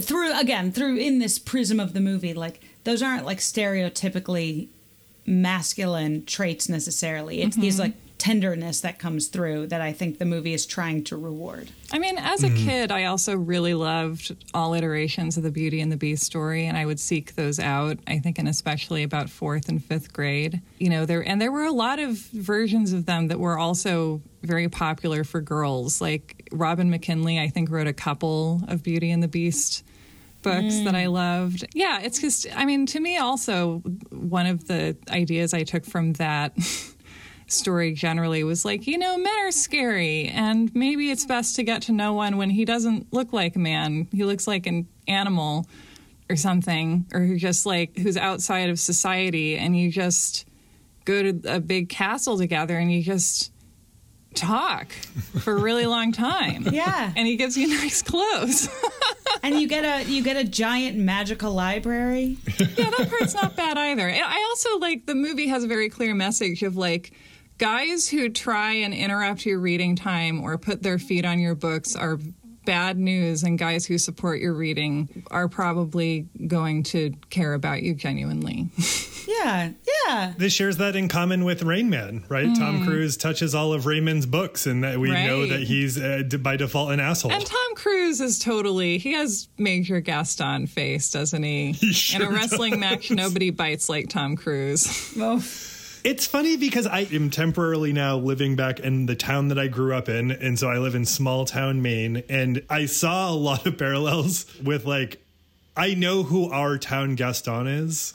through 0.00 0.38
again 0.38 0.72
through 0.72 0.96
in 0.96 1.18
this 1.18 1.38
prism 1.38 1.80
of 1.80 1.94
the 1.94 2.00
movie 2.00 2.34
like 2.34 2.60
those 2.84 3.02
aren't 3.02 3.24
like 3.24 3.38
stereotypically 3.38 4.68
masculine 5.24 6.26
traits 6.26 6.68
necessarily 6.68 7.40
it's 7.40 7.56
these 7.56 7.80
mm-hmm. 7.80 7.84
like 7.84 7.92
tenderness 8.18 8.80
that 8.80 8.98
comes 8.98 9.28
through 9.28 9.66
that 9.66 9.80
i 9.80 9.92
think 9.92 10.18
the 10.18 10.24
movie 10.24 10.52
is 10.52 10.66
trying 10.66 11.02
to 11.02 11.16
reward 11.16 11.70
I 11.90 11.98
mean, 11.98 12.18
as 12.18 12.42
a 12.42 12.48
mm-hmm. 12.48 12.66
kid, 12.66 12.92
I 12.92 13.04
also 13.04 13.34
really 13.34 13.72
loved 13.72 14.36
all 14.52 14.74
iterations 14.74 15.38
of 15.38 15.42
the 15.42 15.50
Beauty 15.50 15.80
and 15.80 15.90
the 15.90 15.96
Beast 15.96 16.22
story, 16.22 16.66
and 16.66 16.76
I 16.76 16.84
would 16.84 17.00
seek 17.00 17.34
those 17.34 17.58
out. 17.58 17.98
I 18.06 18.18
think, 18.18 18.38
and 18.38 18.46
especially 18.46 19.02
about 19.02 19.30
fourth 19.30 19.70
and 19.70 19.82
fifth 19.82 20.12
grade, 20.12 20.60
you 20.78 20.90
know, 20.90 21.06
there 21.06 21.26
and 21.26 21.40
there 21.40 21.50
were 21.50 21.64
a 21.64 21.72
lot 21.72 21.98
of 21.98 22.18
versions 22.18 22.92
of 22.92 23.06
them 23.06 23.28
that 23.28 23.40
were 23.40 23.58
also 23.58 24.20
very 24.42 24.68
popular 24.68 25.24
for 25.24 25.40
girls. 25.40 26.00
Like 26.00 26.46
Robin 26.52 26.90
McKinley, 26.90 27.38
I 27.38 27.48
think, 27.48 27.70
wrote 27.70 27.86
a 27.86 27.94
couple 27.94 28.60
of 28.68 28.82
Beauty 28.82 29.10
and 29.10 29.22
the 29.22 29.28
Beast 29.28 29.82
books 30.42 30.76
that 30.80 30.94
mm. 30.94 30.98
I 30.98 31.06
loved. 31.06 31.66
Yeah, 31.74 32.00
it's 32.00 32.20
just, 32.20 32.46
I 32.54 32.64
mean, 32.64 32.86
to 32.86 33.00
me, 33.00 33.16
also 33.16 33.78
one 34.10 34.46
of 34.46 34.68
the 34.68 34.96
ideas 35.10 35.54
I 35.54 35.64
took 35.64 35.84
from 35.84 36.12
that. 36.14 36.52
story 37.50 37.92
generally 37.92 38.44
was 38.44 38.64
like, 38.64 38.86
you 38.86 38.98
know, 38.98 39.16
men 39.18 39.34
are 39.40 39.50
scary, 39.50 40.28
and 40.28 40.74
maybe 40.74 41.10
it's 41.10 41.24
best 41.24 41.56
to 41.56 41.62
get 41.62 41.82
to 41.82 41.92
know 41.92 42.12
one 42.14 42.36
when 42.36 42.50
he 42.50 42.64
doesn't 42.64 43.12
look 43.12 43.32
like 43.32 43.56
a 43.56 43.58
man. 43.58 44.08
He 44.12 44.24
looks 44.24 44.46
like 44.46 44.66
an 44.66 44.86
animal 45.06 45.66
or 46.30 46.36
something, 46.36 47.06
or 47.12 47.20
who 47.20 47.36
just 47.36 47.66
like 47.66 47.96
who's 47.96 48.16
outside 48.16 48.70
of 48.70 48.78
society, 48.78 49.56
and 49.56 49.76
you 49.76 49.90
just 49.90 50.46
go 51.04 51.22
to 51.22 51.54
a 51.54 51.58
big 51.58 51.88
castle 51.88 52.36
together 52.36 52.76
and 52.76 52.92
you 52.92 53.02
just 53.02 53.50
talk 54.34 54.92
for 55.40 55.54
a 55.54 55.60
really 55.60 55.86
long 55.86 56.12
time. 56.12 56.68
Yeah. 56.78 57.12
And 57.16 57.26
he 57.26 57.36
gives 57.36 57.56
you 57.56 57.66
nice 57.68 58.02
clothes. 58.02 58.68
and 59.42 59.58
you 59.58 59.66
get 59.66 59.84
a 59.84 60.08
you 60.08 60.22
get 60.22 60.36
a 60.36 60.44
giant 60.44 60.96
magical 60.98 61.52
library 61.52 62.36
yeah, 62.58 62.90
that 62.90 63.08
part's 63.08 63.34
not 63.34 63.56
bad 63.56 63.78
either. 63.78 64.08
I 64.08 64.46
also 64.50 64.78
like 64.78 65.06
the 65.06 65.14
movie 65.14 65.48
has 65.48 65.64
a 65.64 65.66
very 65.66 65.88
clear 65.88 66.14
message 66.14 66.62
of 66.62 66.76
like 66.76 67.12
guys 67.58 68.08
who 68.08 68.28
try 68.28 68.72
and 68.72 68.94
interrupt 68.94 69.44
your 69.44 69.58
reading 69.58 69.96
time 69.96 70.42
or 70.42 70.56
put 70.58 70.82
their 70.82 70.98
feet 70.98 71.24
on 71.24 71.38
your 71.38 71.54
books 71.54 71.94
are 71.94 72.18
bad 72.64 72.98
news 72.98 73.42
and 73.42 73.58
guys 73.58 73.86
who 73.86 73.96
support 73.96 74.40
your 74.40 74.52
reading 74.52 75.24
are 75.30 75.48
probably 75.48 76.26
going 76.46 76.82
to 76.82 77.12
care 77.30 77.54
about 77.54 77.82
you 77.82 77.94
genuinely. 77.94 78.68
yeah 79.26 79.70
yeah 80.06 80.32
This 80.36 80.52
shares 80.52 80.76
that 80.78 80.94
in 80.96 81.08
common 81.08 81.44
with 81.44 81.62
Rain 81.62 81.88
Man, 81.90 82.24
right? 82.28 82.54
Tom 82.56 82.84
Cruise 82.84 83.16
touches 83.16 83.54
all 83.54 83.72
of 83.72 83.86
Raymond's 83.86 84.26
books, 84.26 84.66
and 84.66 84.84
that 84.84 84.98
we 84.98 85.10
know 85.10 85.46
that 85.46 85.62
he's 85.62 85.98
uh, 85.98 86.22
by 86.40 86.56
default 86.56 86.92
an 86.92 87.00
asshole. 87.00 87.32
And 87.32 87.44
Tom 87.44 87.74
Cruise 87.74 88.20
is 88.20 88.38
totally 88.38 88.98
he 88.98 89.12
has 89.12 89.48
Major 89.58 90.00
Gaston 90.00 90.66
face, 90.66 91.10
doesn't 91.10 91.42
he? 91.42 91.72
sure 91.92 92.22
In 92.22 92.28
a 92.28 92.30
wrestling 92.30 92.80
match, 92.80 93.10
nobody 93.10 93.50
bites 93.50 93.88
like 93.88 94.08
Tom 94.08 94.36
Cruise. 94.36 95.16
It's 96.08 96.26
funny 96.26 96.56
because 96.56 96.86
I 96.86 97.00
am 97.00 97.28
temporarily 97.28 97.92
now 97.92 98.16
living 98.16 98.56
back 98.56 98.80
in 98.80 99.04
the 99.04 99.14
town 99.14 99.48
that 99.48 99.58
I 99.58 99.66
grew 99.66 99.94
up 99.94 100.08
in. 100.08 100.30
And 100.30 100.58
so 100.58 100.66
I 100.66 100.78
live 100.78 100.94
in 100.94 101.04
small 101.04 101.44
town 101.44 101.82
Maine. 101.82 102.22
And 102.30 102.62
I 102.70 102.86
saw 102.86 103.30
a 103.30 103.36
lot 103.36 103.66
of 103.66 103.76
parallels 103.76 104.46
with 104.62 104.86
like, 104.86 105.22
I 105.76 105.92
know 105.92 106.22
who 106.22 106.50
our 106.50 106.78
town 106.78 107.14
Gaston 107.14 107.66
is. 107.66 108.14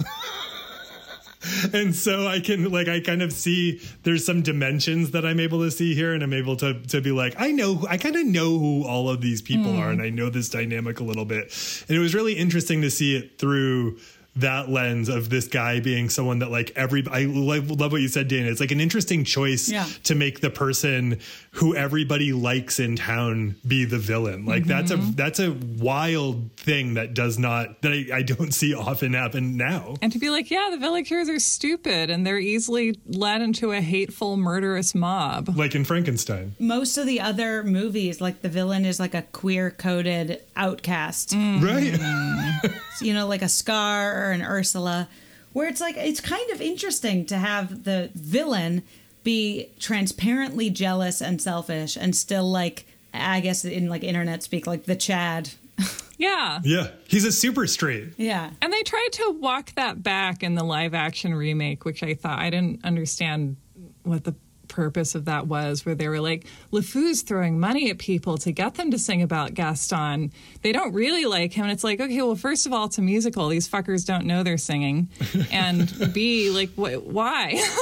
and 1.74 1.94
so 1.94 2.26
I 2.26 2.40
can 2.40 2.72
like 2.72 2.88
I 2.88 3.00
kind 3.00 3.22
of 3.22 3.32
see 3.32 3.80
there's 4.02 4.26
some 4.26 4.42
dimensions 4.42 5.12
that 5.12 5.24
I'm 5.24 5.40
able 5.40 5.60
to 5.60 5.70
see 5.70 5.94
here 5.94 6.16
and 6.16 6.24
I'm 6.24 6.34
able 6.34 6.56
to 6.58 6.82
to 6.88 7.00
be 7.00 7.12
like 7.12 7.36
I 7.38 7.52
know 7.52 7.86
I 7.88 7.98
kind 7.98 8.16
of 8.16 8.26
know 8.26 8.58
who 8.58 8.86
all 8.86 9.08
of 9.08 9.22
these 9.22 9.44
people 9.44 9.72
hmm. 9.72 9.80
are 9.80 9.92
and 9.92 10.02
I 10.02 10.10
know 10.10 10.32
this 10.32 10.50
dynamic 10.50 11.00
a 11.00 11.04
little 11.04 11.26
bit. 11.26 11.56
And 11.88 11.96
it 11.96 12.00
was 12.00 12.16
really 12.16 12.34
interesting 12.34 12.82
to 12.82 12.90
see 12.90 13.16
it 13.16 13.38
through 13.38 14.00
that 14.36 14.70
lens 14.70 15.10
of 15.10 15.30
this 15.30 15.48
guy 15.48 15.80
being 15.80 16.10
someone 16.10 16.40
that 16.40 16.50
like 16.50 16.72
every 16.76 17.04
I 17.10 17.26
love, 17.26 17.70
love 17.70 17.92
what 17.92 18.02
you 18.02 18.08
said 18.08 18.28
Dana. 18.28 18.50
It's 18.50 18.60
like 18.60 18.72
an 18.72 18.80
interesting 18.80 19.24
choice 19.24 19.70
Yeah. 19.70 19.86
to 20.04 20.16
make 20.16 20.40
the 20.40 20.50
person 20.50 21.20
who 21.52 21.76
everybody 21.76 22.34
likes 22.34 22.80
in 22.80 22.96
town 22.96 23.56
be 23.68 23.86
the 23.86 24.00
villain. 24.00 24.46
Like 24.46 24.66
that's 24.66 24.90
a 24.90 24.98
mm-hmm. 24.98 25.12
that's 25.12 25.40
a 25.40 25.52
wild 25.52 26.50
thing 26.58 26.96
that 26.96 27.14
does 27.14 27.38
not 27.38 27.82
that 27.84 27.92
I, 27.92 28.18
I 28.18 28.22
don't 28.24 28.52
see 28.54 28.74
often 28.74 29.14
happen 29.14 29.56
now. 29.56 29.96
And 30.02 30.12
to 30.12 30.20
be 30.20 30.30
like, 30.32 30.50
yeah, 30.50 30.70
the 30.72 30.78
villagers 30.78 31.30
are 31.30 31.40
stupid 31.40 32.10
and 32.10 32.26
they're 32.26 32.40
easily 32.40 32.98
led 33.06 33.42
into 33.42 33.72
a 33.72 33.82
hateful, 33.82 34.36
murderous 34.38 34.96
mob. 34.96 35.56
like 35.56 35.76
in 35.76 35.86
Frankenstein. 35.86 36.56
Most 36.60 36.98
of 36.98 37.06
the 37.06 37.22
other 37.22 37.64
movies 37.64 38.20
like 38.20 38.42
the 38.42 38.50
villain 38.50 38.86
is 38.86 39.00
like 39.00 39.14
a 39.14 39.22
queer 39.22 39.70
coded 39.70 40.42
outcast 40.56 41.30
mm. 41.32 41.62
right. 41.62 42.74
You 43.02 43.14
know 43.14 43.28
like 43.28 43.42
a 43.42 43.50
scar 43.50 44.23
or 44.24 44.32
an 44.32 44.42
ursula 44.42 45.08
where 45.52 45.68
it's 45.68 45.82
like 45.82 45.98
it's 45.98 46.20
kind 46.22 46.50
of 46.52 46.62
interesting 46.62 47.26
to 47.26 47.38
have 47.38 47.84
the 47.84 48.10
villain 48.16 48.82
be 49.24 49.70
transparently 49.80 50.70
jealous 50.70 51.22
and 51.22 51.42
selfish 51.42 51.96
and 51.96 52.16
still 52.16 52.50
like 52.50 52.86
i 53.14 53.40
guess 53.40 53.64
in 53.66 53.88
like 53.90 54.04
internet 54.04 54.42
speak 54.44 54.66
like 54.68 54.86
the 54.86 54.96
chad 54.96 55.50
Yeah. 56.16 56.60
Yeah, 56.64 56.90
he's 57.08 57.26
a 57.26 57.32
super 57.32 57.66
straight. 57.68 58.14
yeah 58.18 58.52
And 58.62 58.72
they 58.72 58.84
tried 58.84 59.10
to 59.14 59.32
walk 59.42 59.74
that 59.76 60.04
back 60.04 60.44
in 60.44 60.54
the 60.56 60.64
live 60.64 60.94
action 60.94 61.34
remake, 61.34 61.84
which 61.86 62.04
I 62.04 62.14
thought 62.14 62.38
I 62.40 62.50
didn't 62.52 62.86
understand 62.86 63.58
what 64.04 64.24
the 64.24 64.36
purpose 64.74 65.16
of 65.16 65.26
that 65.26 65.48
was, 65.48 65.86
where 65.86 65.96
they 65.96 66.08
were 66.08 66.20
like, 66.20 66.46
LeFou's 66.72 67.22
throwing 67.22 67.60
money 67.60 67.90
at 67.90 68.00
people 68.00 68.38
to 68.40 68.52
get 68.52 68.76
them 68.76 68.92
to 68.92 69.00
sing 69.00 69.22
about 69.22 69.54
Gaston. 69.54 70.32
They 70.62 70.72
don't 70.72 70.94
really 70.94 71.26
like 71.26 71.54
him. 71.54 71.64
And 71.64 71.72
it's 71.72 71.84
like, 71.84 72.02
okay, 72.02 72.22
well, 72.22 72.36
first 72.36 72.66
of 72.66 72.74
all, 72.74 72.86
it's 72.86 72.98
a 72.98 73.02
musical. 73.02 73.48
These 73.48 73.70
fuckers 73.70 74.06
don't 74.06 74.26
know 74.26 74.44
they're 74.44 74.58
singing. 74.58 75.10
And 75.52 76.14
B, 76.14 76.50
like, 76.50 76.72
wh- 76.72 77.06
why? 77.06 77.64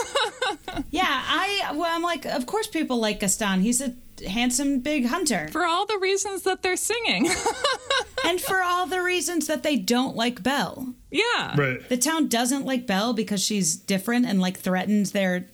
yeah 0.90 1.04
i 1.06 1.72
well 1.74 1.90
i'm 1.94 2.02
like 2.02 2.26
of 2.26 2.46
course 2.46 2.68
people 2.68 2.98
like 2.98 3.20
gaston 3.20 3.62
he's 3.62 3.82
a 3.82 3.94
handsome 4.28 4.80
big 4.80 5.06
hunter 5.06 5.50
For 5.52 5.66
all 5.66 5.86
the 5.86 5.98
reasons 5.98 6.44
that 6.44 6.62
they're 6.62 6.78
singing. 6.78 7.30
and 8.26 8.40
for 8.40 8.62
all 8.62 8.86
the 8.86 9.02
reasons 9.02 9.48
that 9.48 9.64
they 9.64 9.76
don't 9.78 10.16
like 10.16 10.44
belle 10.44 10.94
yeah. 11.12 11.56
Right. 11.60 11.88
the 11.90 11.98
town 11.98 12.30
doesn't 12.30 12.66
like 12.66 12.88
Belle 12.88 13.14
because 13.14 13.44
she's 13.44 13.76
different 13.76 14.26
and 14.26 14.40
like 14.40 14.58
threatens 14.58 15.12
their 15.12 15.48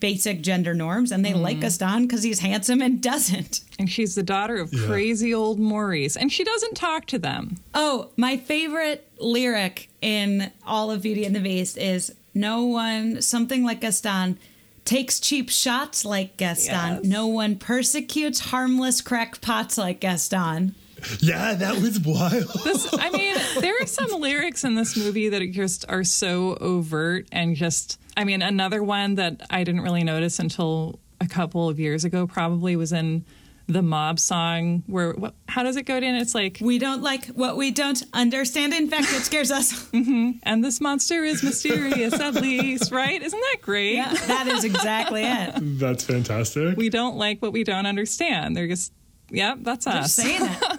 basic 0.00 0.40
gender 0.40 0.74
norms 0.74 1.12
and 1.12 1.24
they 1.24 1.32
mm-hmm. 1.32 1.42
like 1.42 1.60
Gaston 1.60 2.02
because 2.02 2.22
he's 2.22 2.40
handsome 2.40 2.82
and 2.82 3.02
doesn't. 3.02 3.60
And 3.78 3.90
she's 3.90 4.14
the 4.14 4.22
daughter 4.22 4.56
of 4.56 4.72
Yeah. 4.72 4.86
crazy 4.86 5.34
old 5.34 5.58
Maurice, 5.58 6.16
and 6.16 6.32
she 6.32 6.44
doesn't 6.44 6.74
talk 6.74 7.06
to 7.06 7.18
them. 7.18 7.56
Oh, 7.74 8.10
my 8.16 8.36
favorite 8.36 9.08
lyric 9.18 9.88
in 10.00 10.52
all 10.66 10.90
of 10.90 11.02
Beauty 11.02 11.24
and 11.24 11.34
the 11.34 11.40
Beast 11.40 11.76
is 11.76 12.14
no 12.34 12.64
one, 12.64 13.22
something 13.22 13.64
like 13.64 13.80
Gaston, 13.80 14.38
takes 14.84 15.18
cheap 15.18 15.48
shots 15.50 16.04
like 16.04 16.36
Gaston. 16.36 16.96
Yes. 16.96 17.04
No 17.04 17.26
one 17.26 17.56
persecutes 17.56 18.40
harmless 18.40 19.00
crackpots 19.00 19.78
like 19.78 20.00
Gaston. 20.00 20.74
Yeah, 21.20 21.54
that 21.54 21.76
was 21.80 22.00
wild. 22.00 22.50
This, 22.64 22.88
I 22.92 23.10
mean, 23.10 23.36
there 23.60 23.74
are 23.80 23.86
some 23.86 24.20
lyrics 24.20 24.64
in 24.64 24.74
this 24.74 24.96
movie 24.96 25.28
that 25.30 25.52
just 25.52 25.84
are 25.88 26.04
so 26.04 26.56
overt 26.60 27.26
and 27.32 27.56
just. 27.56 28.00
I 28.16 28.24
mean, 28.24 28.42
another 28.42 28.82
one 28.82 29.16
that 29.16 29.46
I 29.50 29.64
didn't 29.64 29.80
really 29.82 30.04
notice 30.04 30.38
until 30.38 30.98
a 31.20 31.26
couple 31.26 31.68
of 31.68 31.80
years 31.80 32.04
ago 32.04 32.26
probably 32.26 32.76
was 32.76 32.92
in 32.92 33.24
the 33.66 33.80
mob 33.82 34.20
song 34.20 34.82
where 34.86 35.12
what, 35.14 35.34
how 35.48 35.62
does 35.62 35.76
it 35.76 35.84
go 35.84 35.98
down? 35.98 36.14
It's 36.16 36.34
like 36.34 36.58
We 36.60 36.78
don't 36.78 37.02
like 37.02 37.26
what 37.28 37.56
we 37.56 37.70
don't 37.70 38.02
understand. 38.12 38.74
In 38.74 38.88
fact, 38.88 39.04
it 39.12 39.22
scares 39.22 39.50
us. 39.50 39.88
Mm-hmm. 39.94 40.38
and 40.42 40.62
this 40.64 40.80
monster 40.80 41.22
is 41.24 41.42
mysterious 41.44 42.14
at 42.14 42.34
least, 42.34 42.90
right? 42.90 43.22
Isn't 43.22 43.40
that 43.40 43.58
great? 43.62 43.94
yeah, 43.94 44.12
that 44.12 44.48
is 44.48 44.64
exactly 44.64 45.22
it. 45.24 45.52
That's 45.78 46.02
fantastic. 46.04 46.76
We 46.76 46.90
don't 46.90 47.16
like 47.16 47.40
what 47.40 47.52
we 47.52 47.62
don't 47.64 47.86
understand. 47.86 48.56
They're 48.56 48.66
just 48.66 48.92
yep, 49.30 49.58
that's 49.62 49.86
us. 49.86 50.14
Saying 50.14 50.42
it. 50.42 50.62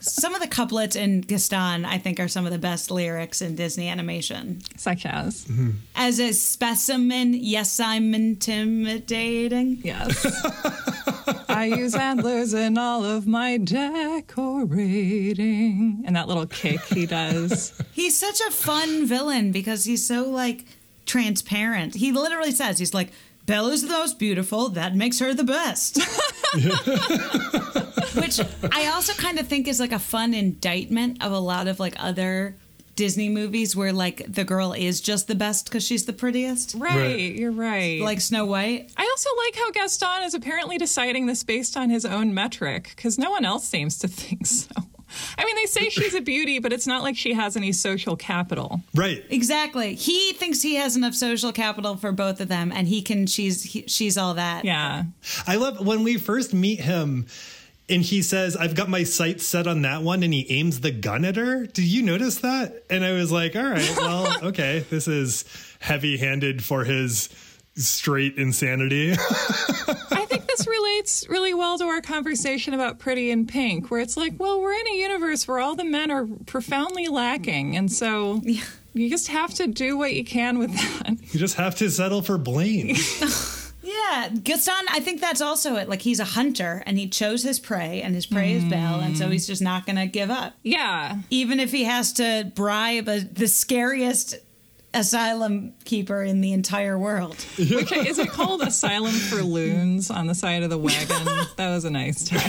Some 0.00 0.34
of 0.34 0.40
the 0.40 0.48
couplets 0.48 0.96
in 0.96 1.20
Gaston, 1.22 1.84
I 1.84 1.98
think, 1.98 2.18
are 2.20 2.28
some 2.28 2.46
of 2.46 2.52
the 2.52 2.58
best 2.58 2.90
lyrics 2.90 3.40
in 3.42 3.54
Disney 3.54 3.88
animation. 3.88 4.60
Such 4.76 5.06
as 5.06 5.44
mm-hmm. 5.46 5.70
As 5.94 6.20
a 6.20 6.32
specimen, 6.32 7.34
yes, 7.34 7.80
I'm 7.80 8.14
intimidating. 8.14 9.80
yes. 9.82 10.26
I 11.48 11.64
use 11.64 11.94
antlers 11.94 12.54
in 12.54 12.78
all 12.78 13.04
of 13.04 13.26
my 13.26 13.56
decorating. 13.58 14.28
And 16.06 16.14
that 16.16 16.28
little 16.28 16.46
kick 16.46 16.80
he 16.84 17.06
does. 17.06 17.72
He's 17.92 18.16
such 18.16 18.40
a 18.40 18.50
fun 18.50 19.06
villain 19.06 19.52
because 19.52 19.84
he's 19.84 20.06
so 20.06 20.28
like 20.28 20.64
transparent. 21.06 21.94
He 21.94 22.12
literally 22.12 22.52
says, 22.52 22.78
he's 22.78 22.94
like, 22.94 23.10
Bella's 23.46 23.82
the 23.82 23.88
most 23.88 24.18
beautiful. 24.18 24.68
That 24.68 24.94
makes 24.94 25.18
her 25.20 25.32
the 25.32 25.42
best. 25.42 25.98
Which 28.20 28.40
I 28.72 28.86
also 28.88 29.12
kind 29.14 29.38
of 29.38 29.46
think 29.48 29.68
is 29.68 29.80
like 29.80 29.92
a 29.92 29.98
fun 29.98 30.34
indictment 30.34 31.22
of 31.24 31.32
a 31.32 31.38
lot 31.38 31.68
of 31.68 31.78
like 31.80 31.94
other 31.98 32.54
Disney 32.96 33.28
movies 33.28 33.76
where 33.76 33.92
like 33.92 34.24
the 34.28 34.42
girl 34.44 34.72
is 34.72 35.00
just 35.00 35.28
the 35.28 35.34
best 35.36 35.66
because 35.66 35.84
she's 35.86 36.04
the 36.06 36.12
prettiest. 36.12 36.74
Right, 36.76 36.96
Right. 36.96 37.34
you're 37.34 37.52
right. 37.52 38.00
Like 38.00 38.20
Snow 38.20 38.44
White. 38.44 38.90
I 38.96 39.04
also 39.04 39.30
like 39.46 39.54
how 39.56 39.70
Gaston 39.70 40.24
is 40.24 40.34
apparently 40.34 40.78
deciding 40.78 41.26
this 41.26 41.44
based 41.44 41.76
on 41.76 41.90
his 41.90 42.04
own 42.04 42.34
metric 42.34 42.92
because 42.96 43.16
no 43.18 43.30
one 43.30 43.44
else 43.44 43.68
seems 43.68 43.98
to 44.00 44.08
think 44.08 44.46
so. 44.46 44.70
I 45.38 45.46
mean, 45.46 45.56
they 45.56 45.64
say 45.64 45.88
she's 45.88 46.12
a 46.14 46.20
beauty, 46.20 46.58
but 46.58 46.70
it's 46.70 46.86
not 46.86 47.02
like 47.02 47.16
she 47.16 47.32
has 47.32 47.56
any 47.56 47.72
social 47.72 48.14
capital. 48.14 48.82
Right. 48.94 49.24
Exactly. 49.30 49.94
He 49.94 50.34
thinks 50.34 50.60
he 50.60 50.74
has 50.74 50.96
enough 50.96 51.14
social 51.14 51.50
capital 51.50 51.96
for 51.96 52.12
both 52.12 52.40
of 52.42 52.48
them 52.48 52.70
and 52.72 52.86
he 52.88 53.00
can 53.00 53.26
she's 53.26 53.62
he, 53.62 53.84
she's 53.86 54.18
all 54.18 54.34
that. 54.34 54.64
Yeah. 54.66 55.04
I 55.46 55.56
love 55.56 55.86
when 55.86 56.02
we 56.02 56.18
first 56.18 56.52
meet 56.52 56.80
him 56.80 57.26
and 57.88 58.02
he 58.02 58.22
says, 58.22 58.56
I've 58.56 58.74
got 58.74 58.88
my 58.88 59.02
sights 59.04 59.46
set 59.46 59.66
on 59.66 59.82
that 59.82 60.02
one, 60.02 60.22
and 60.22 60.32
he 60.32 60.46
aims 60.50 60.80
the 60.80 60.90
gun 60.90 61.24
at 61.24 61.36
her. 61.36 61.66
Did 61.66 61.84
you 61.84 62.02
notice 62.02 62.38
that? 62.38 62.84
And 62.90 63.04
I 63.04 63.12
was 63.12 63.32
like, 63.32 63.56
all 63.56 63.62
right, 63.62 63.94
well, 63.96 64.36
okay, 64.48 64.84
this 64.90 65.08
is 65.08 65.44
heavy 65.80 66.18
handed 66.18 66.62
for 66.62 66.84
his 66.84 67.28
straight 67.74 68.36
insanity. 68.36 69.12
I 69.12 70.26
think 70.28 70.46
this 70.48 70.66
relates 70.66 71.28
really 71.28 71.54
well 71.54 71.78
to 71.78 71.84
our 71.84 72.00
conversation 72.00 72.74
about 72.74 72.98
Pretty 72.98 73.30
in 73.30 73.46
Pink, 73.46 73.90
where 73.90 74.00
it's 74.00 74.16
like, 74.16 74.34
well, 74.38 74.60
we're 74.60 74.74
in 74.74 74.88
a 74.88 74.96
universe 74.96 75.46
where 75.46 75.60
all 75.60 75.76
the 75.76 75.84
men 75.84 76.10
are 76.10 76.26
profoundly 76.46 77.08
lacking. 77.08 77.76
And 77.76 77.90
so 77.90 78.42
you 78.92 79.08
just 79.08 79.28
have 79.28 79.54
to 79.54 79.68
do 79.68 79.96
what 79.96 80.12
you 80.14 80.24
can 80.24 80.58
with 80.58 80.74
that. 80.74 81.16
you 81.32 81.38
just 81.38 81.54
have 81.54 81.76
to 81.76 81.90
settle 81.90 82.20
for 82.20 82.36
Blaine. 82.36 82.96
Yeah, 83.88 84.28
Gaston, 84.42 84.86
I 84.90 85.00
think 85.00 85.20
that's 85.20 85.40
also 85.40 85.76
it. 85.76 85.88
Like 85.88 86.02
he's 86.02 86.20
a 86.20 86.24
hunter 86.24 86.82
and 86.84 86.98
he 86.98 87.08
chose 87.08 87.42
his 87.42 87.58
prey 87.58 88.02
and 88.02 88.14
his 88.14 88.26
prey 88.26 88.52
is 88.52 88.64
Belle 88.64 89.00
and 89.00 89.16
so 89.16 89.30
he's 89.30 89.46
just 89.46 89.62
not 89.62 89.86
going 89.86 89.96
to 89.96 90.06
give 90.06 90.30
up. 90.30 90.54
Yeah. 90.62 91.18
Even 91.30 91.58
if 91.58 91.72
he 91.72 91.84
has 91.84 92.12
to 92.14 92.52
bribe 92.54 93.08
a, 93.08 93.20
the 93.20 93.48
scariest 93.48 94.36
asylum 94.92 95.72
keeper 95.84 96.22
in 96.22 96.40
the 96.42 96.52
entire 96.52 96.98
world. 96.98 97.36
Which 97.58 97.92
is 97.92 98.18
it 98.18 98.28
called 98.28 98.60
Asylum 98.62 99.12
for 99.12 99.42
Loons 99.42 100.10
on 100.10 100.26
the 100.26 100.34
side 100.34 100.62
of 100.62 100.70
the 100.70 100.78
wagon? 100.78 101.26
That 101.56 101.70
was 101.70 101.84
a 101.84 101.90
nice 101.90 102.24
touch. 102.24 102.42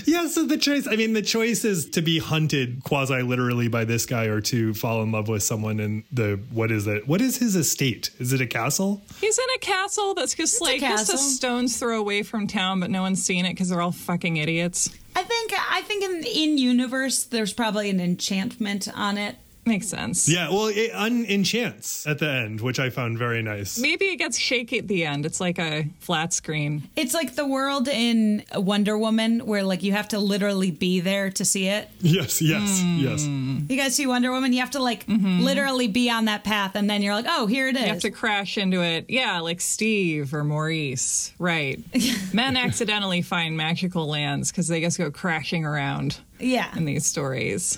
yeah, 0.05 0.27
so 0.29 0.47
the 0.47 0.59
choice, 0.59 0.87
I 0.87 0.97
mean, 0.97 1.13
the 1.13 1.23
choice 1.23 1.65
is 1.65 1.87
to 1.91 2.03
be 2.03 2.19
hunted 2.19 2.83
quasi 2.85 3.23
literally 3.23 3.69
by 3.69 3.85
this 3.85 4.07
guy 4.07 4.27
or 4.27 4.41
to 4.43 4.75
fall 4.75 5.03
in 5.03 5.13
love 5.13 5.29
with 5.29 5.43
someone 5.43 5.81
in 5.81 6.05
the, 6.13 6.41
what 6.51 6.71
is 6.71 6.87
it? 6.87 7.07
What 7.07 7.21
is 7.21 7.37
his 7.39 7.57
estate? 7.57 8.11
Is 8.19 8.33
it 8.33 8.41
a 8.41 8.47
castle? 8.47 9.03
He's 9.21 9.39
in 9.39 9.45
a 9.57 9.59
castle 9.59 10.15
that's 10.15 10.35
just 10.35 10.61
a 10.61 10.65
like 10.65 10.81
just 10.81 11.13
a 11.13 11.19
stone's 11.19 11.77
throw 11.79 11.99
away 11.99 12.23
from 12.23 12.47
town, 12.47 12.81
but 12.81 12.91
no 12.91 13.03
one's 13.03 13.23
seen 13.23 13.47
it 13.47 13.51
because 13.51 13.69
they're 13.69 13.81
all 13.81 13.93
fucking 13.93 14.37
idiots. 14.37 14.91
I 15.15 15.23
think 15.23 15.53
I 15.71 15.83
think 15.83 16.05
in 16.05 16.25
in 16.25 16.59
universe 16.59 17.25
there's 17.25 17.53
probably 17.53 17.91
an 17.91 18.01
enchantment 18.01 18.89
on 18.95 19.19
it. 19.19 19.37
Makes 19.65 19.87
sense. 19.89 20.29
Yeah, 20.29 20.49
well, 20.51 20.67
it 20.67 20.91
unenchants 20.91 22.09
at 22.11 22.19
the 22.19 22.29
end, 22.29 22.61
which 22.61 22.81
I 22.81 22.91
found 22.91 23.17
very 23.17 23.43
nice. 23.43 23.79
Maybe 23.79 24.07
it 24.07 24.17
gets 24.17 24.37
shaky 24.37 24.79
at 24.79 24.89
the 24.89 25.05
end. 25.05 25.25
It's 25.25 25.41
like 25.41 25.61
a 25.61 25.87
flat 26.01 26.33
screen. 26.33 26.89
It's 26.97 27.15
like 27.15 27.37
the 27.37 27.47
world 27.47 27.87
in 27.87 28.45
Wonder 28.55 28.99
Woman 28.99 29.47
where 29.47 29.63
like 29.63 29.85
you 29.85 29.93
have 29.93 30.09
to 30.09 30.19
literally 30.19 30.73
be 30.73 30.99
there 30.99 31.31
to 31.31 31.45
see 31.45 31.69
it. 31.69 31.89
Yes, 32.01 32.43
yes, 32.43 32.83
hmm. 32.83 32.99
yes. 32.99 33.25
You 33.25 33.77
guys 33.77 33.95
see 33.95 34.07
Wonder 34.07 34.33
Woman, 34.33 34.53
you 34.53 34.59
have 34.59 34.73
to 34.73 34.83
like 34.83 35.07
mm-hmm. 35.07 35.41
literally 35.41 35.87
be 35.87 36.11
on 36.11 36.25
that 36.25 36.43
path 36.43 36.75
and 36.75 36.91
then 36.91 37.01
you're 37.01 37.15
like, 37.15 37.27
"Oh, 37.29 37.47
here 37.47 37.69
it 37.69 37.77
is." 37.77 37.83
You 37.83 37.89
have 37.89 38.01
to 38.01 38.11
crash 38.11 38.59
into 38.59 38.83
it. 38.83 39.07
Yeah, 39.09 39.39
like 39.41 39.61
Steve 39.61 40.35
or 40.35 40.43
Maurice. 40.43 41.33
Right. 41.39 41.81
Men 42.33 42.57
accidentally 42.57 43.23
find 43.23 43.57
magical 43.57 44.09
lands 44.09 44.51
because 44.51 44.67
they 44.67 44.81
just 44.81 44.99
go 44.99 45.13
crashing 45.13 45.65
around 45.65 46.19
yeah. 46.43 46.77
in 46.77 46.85
these 46.85 47.07
stories. 47.07 47.77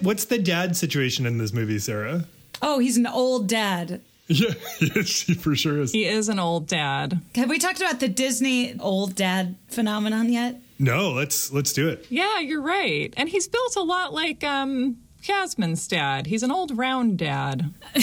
What's 0.00 0.26
the 0.26 0.38
dad 0.38 0.76
situation 0.76 1.26
in 1.26 1.38
this 1.38 1.52
movie, 1.52 1.78
Sarah? 1.78 2.24
Oh, 2.60 2.78
he's 2.78 2.96
an 2.96 3.06
old 3.06 3.48
dad. 3.48 4.00
Yeah, 4.28 4.54
yes, 4.80 5.22
he 5.22 5.34
for 5.34 5.54
sure 5.54 5.80
is. 5.80 5.92
He 5.92 6.06
is 6.06 6.30
an 6.30 6.38
old 6.38 6.66
dad. 6.66 7.20
Have 7.34 7.50
we 7.50 7.58
talked 7.58 7.80
about 7.80 8.00
the 8.00 8.08
Disney 8.08 8.78
old 8.78 9.14
dad 9.14 9.56
phenomenon 9.68 10.32
yet? 10.32 10.58
No, 10.78 11.10
let's 11.10 11.52
let's 11.52 11.72
do 11.74 11.88
it. 11.88 12.06
Yeah, 12.08 12.38
you're 12.38 12.62
right. 12.62 13.12
And 13.16 13.28
he's 13.28 13.46
built 13.46 13.76
a 13.76 13.82
lot 13.82 14.14
like 14.14 14.42
um 14.42 14.96
Jasmine's 15.20 15.86
dad. 15.86 16.28
He's 16.28 16.42
an 16.42 16.50
old 16.50 16.78
round 16.78 17.18
dad. 17.18 17.74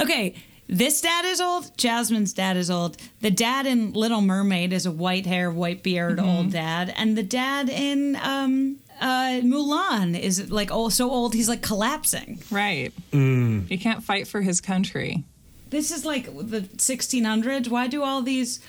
Okay, 0.00 0.34
this 0.66 1.00
dad 1.00 1.24
is 1.24 1.40
old. 1.40 1.76
Jasmine's 1.76 2.32
dad 2.32 2.56
is 2.56 2.70
old. 2.70 2.96
The 3.20 3.30
dad 3.30 3.66
in 3.66 3.92
Little 3.92 4.20
Mermaid 4.20 4.72
is 4.72 4.86
a 4.86 4.92
white 4.92 5.26
hair, 5.26 5.50
white 5.50 5.82
beard 5.82 6.20
old 6.20 6.52
dad, 6.52 6.94
and 6.96 7.18
the 7.18 7.22
dad 7.24 7.68
in 7.68 8.16
um, 8.22 8.78
uh, 9.00 9.40
Mulan 9.42 10.18
is 10.18 10.50
like 10.50 10.70
oh 10.70 10.88
so 10.88 11.10
old 11.10 11.34
he's 11.34 11.48
like 11.48 11.62
collapsing. 11.62 12.42
Right. 12.50 12.92
He 13.12 13.78
can't 13.80 14.02
fight 14.04 14.28
for 14.28 14.40
his 14.42 14.60
country. 14.60 15.24
This 15.70 15.90
is 15.90 16.04
like 16.04 16.26
the 16.26 16.62
1600s. 16.62 17.68
Why 17.68 17.86
do 17.86 18.02
all 18.02 18.22
these 18.22 18.60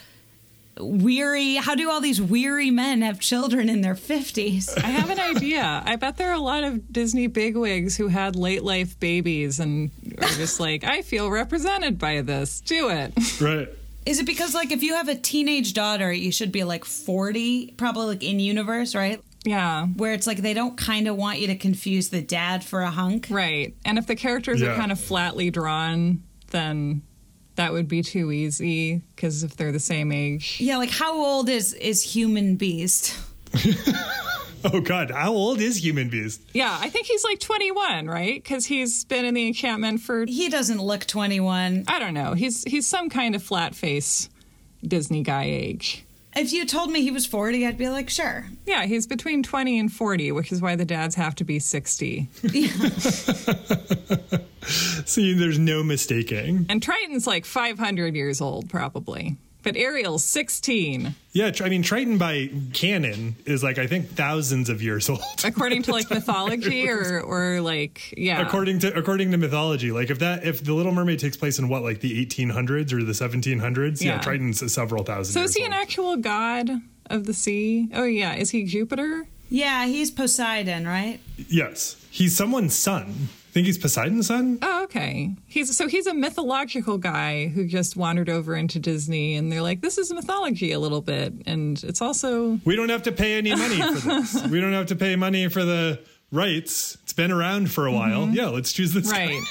weary? 0.78 1.56
How 1.56 1.74
do 1.74 1.90
all 1.90 2.00
these 2.00 2.20
weary 2.22 2.70
men 2.70 3.02
have 3.02 3.18
children 3.20 3.68
in 3.68 3.80
their 3.80 3.94
50s? 3.94 4.76
I 4.82 4.86
have 4.86 5.10
an 5.10 5.18
idea. 5.36 5.82
I 5.84 5.96
bet 5.96 6.16
there 6.16 6.30
are 6.30 6.34
a 6.34 6.40
lot 6.40 6.64
of 6.64 6.92
Disney 6.92 7.26
bigwigs 7.26 7.96
who 7.96 8.08
had 8.08 8.36
late 8.36 8.62
life 8.62 8.98
babies 9.00 9.60
and 9.60 9.90
are 10.20 10.28
just 10.28 10.60
like, 10.60 10.84
I 10.84 11.02
feel 11.02 11.28
represented 11.30 11.98
by 11.98 12.22
this. 12.22 12.60
Do 12.60 12.88
it. 12.90 13.12
Right. 13.40 13.68
Is 14.06 14.18
it 14.18 14.26
because 14.26 14.54
like 14.54 14.72
if 14.72 14.82
you 14.82 14.94
have 14.94 15.08
a 15.08 15.14
teenage 15.14 15.74
daughter, 15.74 16.12
you 16.12 16.32
should 16.32 16.50
be 16.52 16.64
like 16.64 16.84
40, 16.84 17.74
probably 17.76 18.06
like 18.06 18.22
in 18.22 18.40
universe, 18.40 18.94
right? 18.94 19.20
Yeah. 19.44 19.86
Where 19.86 20.12
it's 20.12 20.26
like 20.26 20.38
they 20.38 20.54
don't 20.54 20.76
kind 20.76 21.08
of 21.08 21.16
want 21.16 21.40
you 21.40 21.48
to 21.48 21.56
confuse 21.56 22.10
the 22.10 22.22
dad 22.22 22.62
for 22.64 22.82
a 22.82 22.90
hunk. 22.90 23.26
Right. 23.30 23.74
And 23.84 23.98
if 23.98 24.06
the 24.06 24.14
characters 24.16 24.60
Yeah. 24.60 24.68
are 24.72 24.76
kind 24.76 24.92
of 24.92 25.00
flatly 25.00 25.50
drawn, 25.50 26.22
then 26.50 27.02
that 27.56 27.72
would 27.72 27.88
be 27.88 28.02
too 28.02 28.30
easy 28.32 29.02
because 29.14 29.42
if 29.42 29.56
they're 29.56 29.72
the 29.72 29.80
same 29.80 30.12
age. 30.12 30.58
Yeah, 30.60 30.76
like 30.76 30.90
how 30.90 31.14
old 31.14 31.48
is 31.48 31.72
is 31.74 32.02
human 32.02 32.56
beast? 32.56 33.16
Oh 34.64 34.80
God, 34.80 35.10
how 35.10 35.32
old 35.32 35.60
is 35.60 35.82
Human 35.82 36.08
Beast? 36.08 36.40
Yeah, 36.52 36.78
I 36.80 36.88
think 36.88 37.06
he's 37.06 37.24
like 37.24 37.40
21, 37.40 38.06
right? 38.06 38.40
Because 38.40 38.64
he's 38.64 39.04
been 39.04 39.24
in 39.24 39.34
the 39.34 39.44
enchantment 39.48 40.00
for 40.02 40.24
He 40.24 40.48
doesn't 40.48 40.80
look 40.80 41.04
21. 41.04 41.82
I 41.88 41.98
don't 41.98 42.14
know. 42.14 42.34
He's 42.34 42.62
he's 42.62 42.86
some 42.86 43.08
kind 43.10 43.34
of 43.34 43.42
flat 43.42 43.74
face 43.74 44.28
Disney 44.86 45.22
guy 45.24 45.46
age. 45.46 46.04
If 46.34 46.52
you 46.52 46.64
told 46.64 46.90
me 46.90 47.02
he 47.02 47.10
was 47.10 47.26
40, 47.26 47.66
I'd 47.66 47.76
be 47.76 47.90
like, 47.90 48.08
sure. 48.08 48.46
Yeah, 48.66 48.86
he's 48.86 49.06
between 49.06 49.42
20 49.42 49.78
and 49.78 49.92
40, 49.92 50.32
which 50.32 50.50
is 50.50 50.62
why 50.62 50.76
the 50.76 50.86
dads 50.86 51.14
have 51.16 51.34
to 51.36 51.44
be 51.44 51.58
60. 51.58 52.28
See, 55.04 55.34
there's 55.34 55.58
no 55.58 55.82
mistaking. 55.82 56.64
And 56.70 56.82
Triton's 56.82 57.26
like 57.26 57.44
500 57.44 58.14
years 58.14 58.40
old, 58.40 58.70
probably. 58.70 59.36
But 59.62 59.76
Ariel's 59.76 60.24
16, 60.24 61.14
Yeah, 61.32 61.52
I 61.62 61.68
mean, 61.68 61.82
Triton 61.82 62.18
by 62.18 62.50
canon 62.72 63.36
is 63.46 63.62
like, 63.62 63.78
I 63.78 63.86
think, 63.86 64.08
thousands 64.10 64.68
of 64.68 64.82
years 64.82 65.08
old. 65.10 65.20
according 65.44 65.82
to 65.84 65.92
like 65.92 66.10
mythology 66.10 66.88
or, 66.88 67.20
or 67.20 67.60
like, 67.60 68.12
yeah. 68.16 68.40
According 68.46 68.80
to 68.80 68.92
according 68.98 69.30
to 69.30 69.36
mythology, 69.36 69.92
like 69.92 70.10
if 70.10 70.18
that 70.18 70.44
if 70.44 70.64
the 70.64 70.74
Little 70.74 70.92
Mermaid 70.92 71.20
takes 71.20 71.36
place 71.36 71.58
in 71.58 71.68
what 71.68 71.82
like 71.82 72.00
the 72.00 72.24
1800s 72.26 72.92
or 72.92 73.04
the 73.04 73.12
1700s, 73.12 74.02
yeah, 74.02 74.14
Yeah. 74.16 74.20
Triton's 74.20 74.72
several 74.72 75.04
thousand. 75.04 75.32
so 75.32 75.40
years 75.40 75.50
is 75.50 75.56
he 75.56 75.64
an 75.64 75.72
actual 75.72 76.16
god 76.16 76.70
of 77.10 77.26
the 77.26 77.34
sea? 77.34 77.88
Oh, 77.94 78.04
yeah. 78.04 78.34
Is 78.34 78.50
he 78.50 78.64
Jupiter? 78.64 79.26
Yeah, 79.48 79.86
he's 79.86 80.10
Poseidon, 80.10 80.86
right? 80.86 81.20
Yes, 81.48 82.04
he's 82.10 82.34
someone's 82.36 82.74
son. 82.74 83.28
I 83.52 83.54
think 83.54 83.66
he's 83.66 83.76
Poseidon's 83.76 84.28
son. 84.28 84.58
Oh, 84.62 84.84
okay. 84.84 85.36
He's 85.46 85.76
so 85.76 85.86
he's 85.86 86.06
a 86.06 86.14
mythological 86.14 86.96
guy 86.96 87.48
who 87.48 87.66
just 87.66 87.98
wandered 87.98 88.30
over 88.30 88.56
into 88.56 88.78
Disney, 88.78 89.36
and 89.36 89.52
they're 89.52 89.60
like, 89.60 89.82
"This 89.82 89.98
is 89.98 90.10
mythology 90.10 90.72
a 90.72 90.78
little 90.78 91.02
bit," 91.02 91.34
and 91.44 91.82
it's 91.84 92.00
also 92.00 92.58
We 92.64 92.76
don't 92.76 92.88
have 92.88 93.02
to 93.02 93.12
pay 93.12 93.36
any 93.36 93.54
money 93.54 93.76
for 93.76 94.08
this. 94.08 94.46
we 94.50 94.58
don't 94.58 94.72
have 94.72 94.86
to 94.86 94.96
pay 94.96 95.16
money 95.16 95.48
for 95.48 95.66
the 95.66 96.00
rights. 96.30 96.96
It's 97.02 97.12
been 97.12 97.30
around 97.30 97.70
for 97.70 97.86
a 97.86 97.90
mm-hmm. 97.90 97.98
while. 97.98 98.28
Yeah, 98.30 98.48
let's 98.48 98.72
choose 98.72 98.94
this. 98.94 99.12
guy. 99.12 99.26
right. 99.26 99.42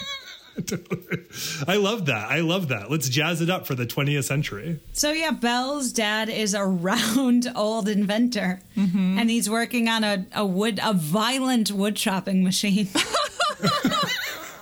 I 1.68 1.76
love 1.78 2.08
that. 2.08 2.30
I 2.30 2.40
love 2.40 2.70
that. 2.70 2.90
Let's 2.90 3.08
jazz 3.08 3.40
it 3.40 3.52
up 3.52 3.68
for 3.68 3.76
the 3.76 3.86
20th 3.86 4.24
century. 4.24 4.80
So 4.94 5.12
yeah, 5.12 5.32
Belle's 5.32 5.94
dad 5.94 6.28
is 6.28 6.56
a 6.56 6.66
round 6.66 7.52
old 7.56 7.88
inventor, 7.88 8.62
mm-hmm. 8.76 9.20
and 9.20 9.30
he's 9.30 9.48
working 9.48 9.88
on 9.88 10.04
a, 10.04 10.26
a 10.34 10.46
wood 10.46 10.80
a 10.84 10.94
violent 10.94 11.72
wood 11.72 11.96
chopping 11.96 12.44
machine. 12.44 12.88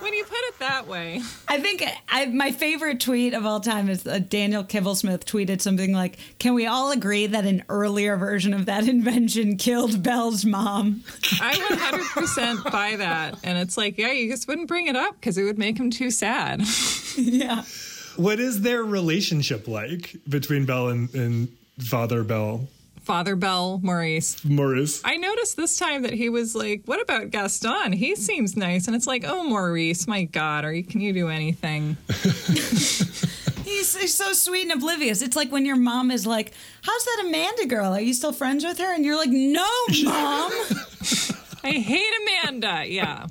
when 0.00 0.14
you 0.14 0.24
put 0.24 0.38
it 0.38 0.49
that 0.60 0.86
way, 0.86 1.20
I 1.48 1.60
think 1.60 1.84
I, 2.08 2.26
my 2.26 2.52
favorite 2.52 3.00
tweet 3.00 3.34
of 3.34 3.44
all 3.44 3.60
time 3.60 3.88
is 3.88 4.06
uh, 4.06 4.20
Daniel 4.20 4.64
Kibblesmith 4.64 5.24
tweeted 5.24 5.60
something 5.60 5.92
like, 5.92 6.18
"Can 6.38 6.54
we 6.54 6.66
all 6.66 6.92
agree 6.92 7.26
that 7.26 7.44
an 7.44 7.64
earlier 7.68 8.16
version 8.16 8.54
of 8.54 8.66
that 8.66 8.88
invention 8.88 9.56
killed 9.56 10.02
Belle's 10.02 10.44
mom?" 10.44 11.02
I 11.40 11.54
100% 11.54 12.70
buy 12.72 12.96
that, 12.96 13.38
and 13.42 13.58
it's 13.58 13.76
like, 13.76 13.98
yeah, 13.98 14.12
you 14.12 14.30
just 14.30 14.48
wouldn't 14.48 14.68
bring 14.68 14.86
it 14.86 14.96
up 14.96 15.14
because 15.14 15.36
it 15.36 15.44
would 15.44 15.58
make 15.58 15.78
him 15.78 15.90
too 15.90 16.10
sad. 16.10 16.62
yeah. 17.16 17.64
What 18.16 18.38
is 18.40 18.62
their 18.62 18.84
relationship 18.84 19.66
like 19.66 20.16
between 20.28 20.66
Belle 20.66 20.88
and, 20.88 21.14
and 21.14 21.48
Father 21.78 22.22
Belle? 22.22 22.68
Father 23.02 23.36
Belle 23.36 23.80
Maurice. 23.82 24.44
Maurice. 24.44 25.00
I 25.04 25.16
noticed 25.16 25.56
this 25.56 25.76
time 25.78 26.02
that 26.02 26.12
he 26.12 26.28
was 26.28 26.54
like, 26.54 26.82
"What 26.84 27.00
about 27.00 27.30
Gaston? 27.30 27.92
He 27.92 28.16
seems 28.16 28.56
nice." 28.56 28.86
And 28.86 28.96
it's 28.96 29.06
like, 29.06 29.24
"Oh, 29.26 29.44
Maurice, 29.44 30.06
my 30.06 30.24
God, 30.24 30.64
are 30.64 30.72
you? 30.72 30.84
Can 30.84 31.00
you 31.00 31.12
do 31.12 31.28
anything?" 31.28 31.96
He's, 33.64 33.96
he's 33.96 34.14
so 34.14 34.32
sweet 34.32 34.62
and 34.62 34.72
oblivious. 34.72 35.22
It's 35.22 35.36
like 35.36 35.52
when 35.52 35.64
your 35.64 35.76
mom 35.76 36.10
is 36.10 36.26
like, 36.26 36.52
"How's 36.82 37.04
that 37.04 37.24
Amanda 37.26 37.66
girl? 37.66 37.92
Are 37.92 38.00
you 38.00 38.14
still 38.14 38.32
friends 38.32 38.64
with 38.64 38.78
her?" 38.78 38.94
And 38.94 39.04
you're 39.04 39.16
like, 39.16 39.30
"No, 39.30 39.68
mom." 40.04 40.50
I 41.62 41.72
hate 41.72 42.12
Amanda. 42.22 42.84
Yeah, 42.86 43.26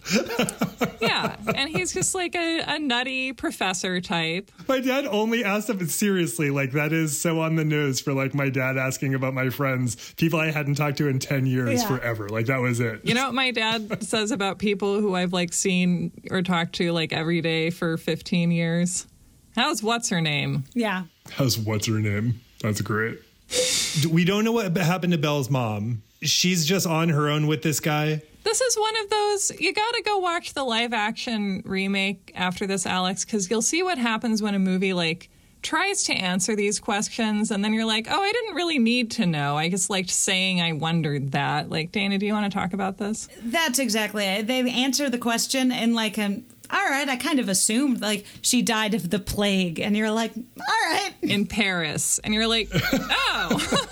yeah, 1.01 1.35
and 1.55 1.69
he's 1.69 1.93
just 1.93 2.13
like 2.13 2.35
a, 2.35 2.59
a 2.67 2.79
nutty 2.79 3.33
professor 3.33 3.99
type. 4.01 4.51
My 4.67 4.79
dad 4.79 5.05
only 5.07 5.43
asked 5.43 5.69
if 5.69 5.81
it's 5.81 5.95
seriously. 5.95 6.49
Like 6.49 6.71
that 6.73 6.93
is 6.93 7.19
so 7.19 7.39
on 7.39 7.55
the 7.55 7.65
nose 7.65 7.99
for 7.99 8.13
like 8.13 8.33
my 8.33 8.49
dad 8.49 8.77
asking 8.77 9.15
about 9.15 9.33
my 9.33 9.49
friends, 9.49 10.13
people 10.17 10.39
I 10.39 10.51
hadn't 10.51 10.75
talked 10.75 10.97
to 10.97 11.07
in 11.07 11.19
ten 11.19 11.45
years 11.45 11.81
Yeah. 11.81 11.87
forever. 11.87 12.29
Like 12.29 12.45
that 12.47 12.59
was 12.59 12.79
it. 12.79 13.01
You 13.03 13.13
know 13.15 13.25
what 13.25 13.33
my 13.33 13.51
dad 13.51 14.03
says 14.03 14.31
about 14.31 14.59
people 14.59 14.99
who 15.01 15.15
I've 15.15 15.33
like 15.33 15.53
seen 15.53 16.11
or 16.29 16.41
talked 16.41 16.73
to 16.75 16.91
like 16.91 17.11
every 17.13 17.41
day 17.41 17.69
for 17.69 17.97
15 17.97 18.51
years? 18.51 19.07
How's 19.55 19.81
what's 19.81 20.09
her 20.09 20.21
name? 20.21 20.63
yeah. 20.73 21.03
How's 21.31 21.57
what's 21.57 21.87
her 21.87 21.99
name? 21.99 22.41
That's 22.61 22.81
great. 22.81 23.19
we 24.11 24.25
don't 24.25 24.43
know 24.43 24.51
what 24.51 24.75
happened 24.77 25.13
to 25.13 25.17
Belle's 25.19 25.49
mom. 25.49 26.01
She's 26.21 26.65
just 26.65 26.85
on 26.85 27.09
her 27.09 27.29
own 27.29 27.47
with 27.47 27.61
this 27.61 27.79
guy. 27.79 28.21
This 28.43 28.61
is 28.61 28.77
one 28.77 28.97
of 29.03 29.09
those 29.09 29.51
you 29.59 29.73
got 29.73 29.93
to 29.93 30.01
go 30.03 30.17
watch 30.17 30.53
the 30.53 30.63
live 30.63 30.93
action 30.93 31.61
remake 31.65 32.31
after 32.35 32.65
this 32.65 32.85
Alex 32.85 33.23
cuz 33.25 33.49
you'll 33.49 33.61
see 33.61 33.83
what 33.83 33.97
happens 33.97 34.41
when 34.41 34.55
a 34.55 34.59
movie 34.59 34.93
like 34.93 35.29
tries 35.61 36.03
to 36.03 36.13
answer 36.13 36.55
these 36.55 36.79
questions 36.79 37.51
and 37.51 37.63
then 37.63 37.73
you're 37.73 37.85
like, 37.85 38.07
"Oh, 38.09 38.21
I 38.21 38.31
didn't 38.31 38.55
really 38.55 38.79
need 38.79 39.11
to 39.11 39.25
know. 39.25 39.57
I 39.57 39.69
just 39.69 39.89
liked 39.89 40.09
saying 40.09 40.61
I 40.61 40.71
wondered 40.71 41.33
that." 41.33 41.69
Like, 41.69 41.91
Dana, 41.91 42.17
do 42.17 42.25
you 42.25 42.33
want 42.33 42.51
to 42.51 42.57
talk 42.57 42.73
about 42.73 42.97
this? 42.97 43.27
That's 43.43 43.77
exactly 43.77 44.25
it. 44.25 44.47
They 44.47 44.59
answer 44.69 45.09
the 45.09 45.17
question 45.17 45.71
in 45.71 45.93
like 45.93 46.17
an 46.17 46.45
all 46.71 46.85
right, 46.85 47.09
I 47.09 47.15
kind 47.15 47.39
of 47.39 47.49
assumed 47.49 47.99
like 48.01 48.25
she 48.41 48.61
died 48.61 48.93
of 48.93 49.09
the 49.09 49.17
plague, 49.19 49.79
and 49.79 49.97
you're 49.97 50.11
like, 50.11 50.31
all 50.37 50.91
right, 50.91 51.13
In 51.23 51.47
Paris. 51.47 52.19
And 52.23 52.33
you're 52.33 52.47
like, 52.47 52.69
"Oh." 52.93 53.87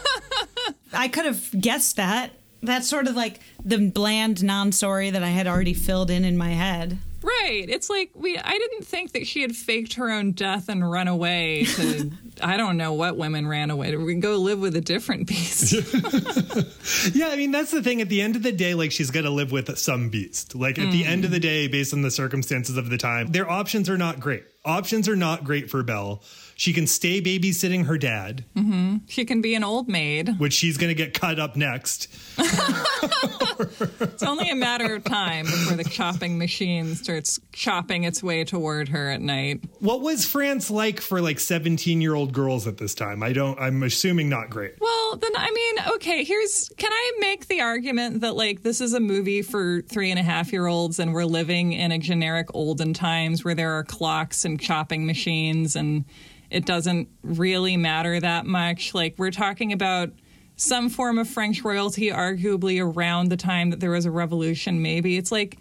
I 0.93 1.07
could 1.07 1.25
have 1.25 1.49
guessed 1.59 1.97
that. 1.97 2.31
That's 2.63 2.89
sort 2.89 3.07
of 3.07 3.15
like 3.15 3.39
the 3.63 3.77
bland 3.89 4.43
non-story 4.43 5.11
that 5.11 5.23
I 5.23 5.29
had 5.29 5.47
already 5.47 5.73
filled 5.73 6.09
in 6.09 6.25
in 6.25 6.37
my 6.37 6.49
head. 6.49 6.97
Right. 7.21 7.65
It's 7.67 7.89
like 7.89 8.11
we 8.13 8.37
I 8.37 8.51
didn't 8.51 8.85
think 8.85 9.11
that 9.13 9.27
she 9.27 9.41
had 9.41 9.55
faked 9.55 9.95
her 9.95 10.09
own 10.09 10.31
death 10.31 10.69
and 10.69 10.89
run 10.89 11.07
away 11.07 11.65
to 11.65 12.11
I 12.43 12.57
don't 12.57 12.77
know 12.77 12.93
what 12.93 13.17
women 13.17 13.47
ran 13.47 13.69
away 13.69 13.91
to. 13.91 13.97
We 13.97 14.13
can 14.13 14.19
go 14.19 14.37
live 14.37 14.59
with 14.59 14.75
a 14.75 14.81
different 14.81 15.27
beast. 15.27 15.73
Yeah, 17.13 17.27
I 17.27 17.35
mean 17.35 17.51
that's 17.51 17.71
the 17.71 17.81
thing. 17.81 18.01
At 18.01 18.09
the 18.09 18.21
end 18.21 18.35
of 18.35 18.43
the 18.43 18.51
day, 18.51 18.73
like 18.73 18.91
she's 18.91 19.11
got 19.11 19.21
to 19.21 19.29
live 19.29 19.51
with 19.51 19.77
some 19.77 20.09
beast. 20.09 20.55
Like 20.55 20.79
at 20.79 20.91
the 20.91 21.05
end 21.05 21.25
of 21.25 21.31
the 21.31 21.39
mm. 21.39 21.41
day, 21.41 21.67
based 21.67 21.93
on 21.93 22.01
the 22.01 22.11
circumstances 22.11 22.77
of 22.77 22.89
the 22.89 22.97
time, 22.97 23.27
their 23.31 23.49
options 23.49 23.89
are 23.89 23.97
not 23.97 24.19
great. 24.19 24.43
Options 24.63 25.09
are 25.09 25.15
not 25.15 25.43
great 25.43 25.69
for 25.69 25.83
Belle. 25.83 26.21
She 26.57 26.73
can 26.73 26.87
stay 26.87 27.21
babysitting 27.21 27.85
her 27.85 27.97
dad, 27.97 28.43
mm-hmm. 28.55 28.97
she 29.07 29.25
can 29.25 29.41
be 29.41 29.53
an 29.55 29.63
old 29.63 29.87
maid. 29.87 30.39
which 30.39 30.53
she's 30.53 30.77
going 30.77 30.89
to 30.89 30.95
get 30.95 31.13
cut 31.13 31.39
up 31.39 31.55
next. 31.55 32.07
It's 33.59 34.23
only 34.23 34.49
a 34.49 34.55
matter 34.55 34.95
of 34.95 35.03
time 35.03 35.45
before 35.45 35.77
the 35.77 35.83
chopping 35.83 36.37
machine 36.37 36.95
starts 36.95 37.39
chopping 37.51 38.03
its 38.03 38.21
way 38.21 38.43
toward 38.43 38.89
her 38.89 39.09
at 39.09 39.21
night. 39.21 39.63
What 39.79 40.01
was 40.01 40.25
France 40.25 40.69
like 40.69 41.01
for 41.01 41.21
like 41.21 41.39
17 41.39 42.01
year 42.01 42.13
old 42.13 42.33
girls 42.33 42.67
at 42.67 42.77
this 42.77 42.93
time? 42.93 43.23
I 43.23 43.33
don't, 43.33 43.59
I'm 43.59 43.81
assuming 43.83 44.29
not 44.29 44.49
great. 44.49 44.75
Well, 44.79 45.17
then 45.17 45.31
I 45.35 45.51
mean, 45.51 45.93
okay, 45.95 46.23
here's 46.23 46.69
can 46.77 46.91
I 46.91 47.11
make 47.19 47.47
the 47.47 47.61
argument 47.61 48.21
that 48.21 48.35
like 48.35 48.63
this 48.63 48.81
is 48.81 48.93
a 48.93 48.99
movie 48.99 49.41
for 49.41 49.81
three 49.81 50.11
and 50.11 50.19
a 50.19 50.23
half 50.23 50.51
year 50.51 50.67
olds 50.67 50.99
and 50.99 51.13
we're 51.13 51.25
living 51.25 51.73
in 51.73 51.91
a 51.91 51.97
generic 51.97 52.47
olden 52.53 52.93
times 52.93 53.43
where 53.43 53.55
there 53.55 53.71
are 53.73 53.83
clocks 53.83 54.45
and 54.45 54.59
chopping 54.59 55.05
machines 55.05 55.75
and 55.75 56.05
it 56.49 56.65
doesn't 56.65 57.09
really 57.23 57.77
matter 57.77 58.19
that 58.19 58.45
much. 58.45 58.93
Like 58.93 59.15
we're 59.17 59.31
talking 59.31 59.73
about 59.73 60.11
some 60.55 60.89
form 60.89 61.19
of 61.19 61.27
French 61.27 61.63
royalty, 61.63 62.09
arguably 62.09 62.83
around 62.83 63.29
the 63.29 63.37
time 63.37 63.69
that 63.69 63.79
there 63.79 63.91
was 63.91 64.05
a 64.05 64.11
revolution, 64.11 64.81
maybe. 64.81 65.17
It's 65.17 65.31
like 65.31 65.57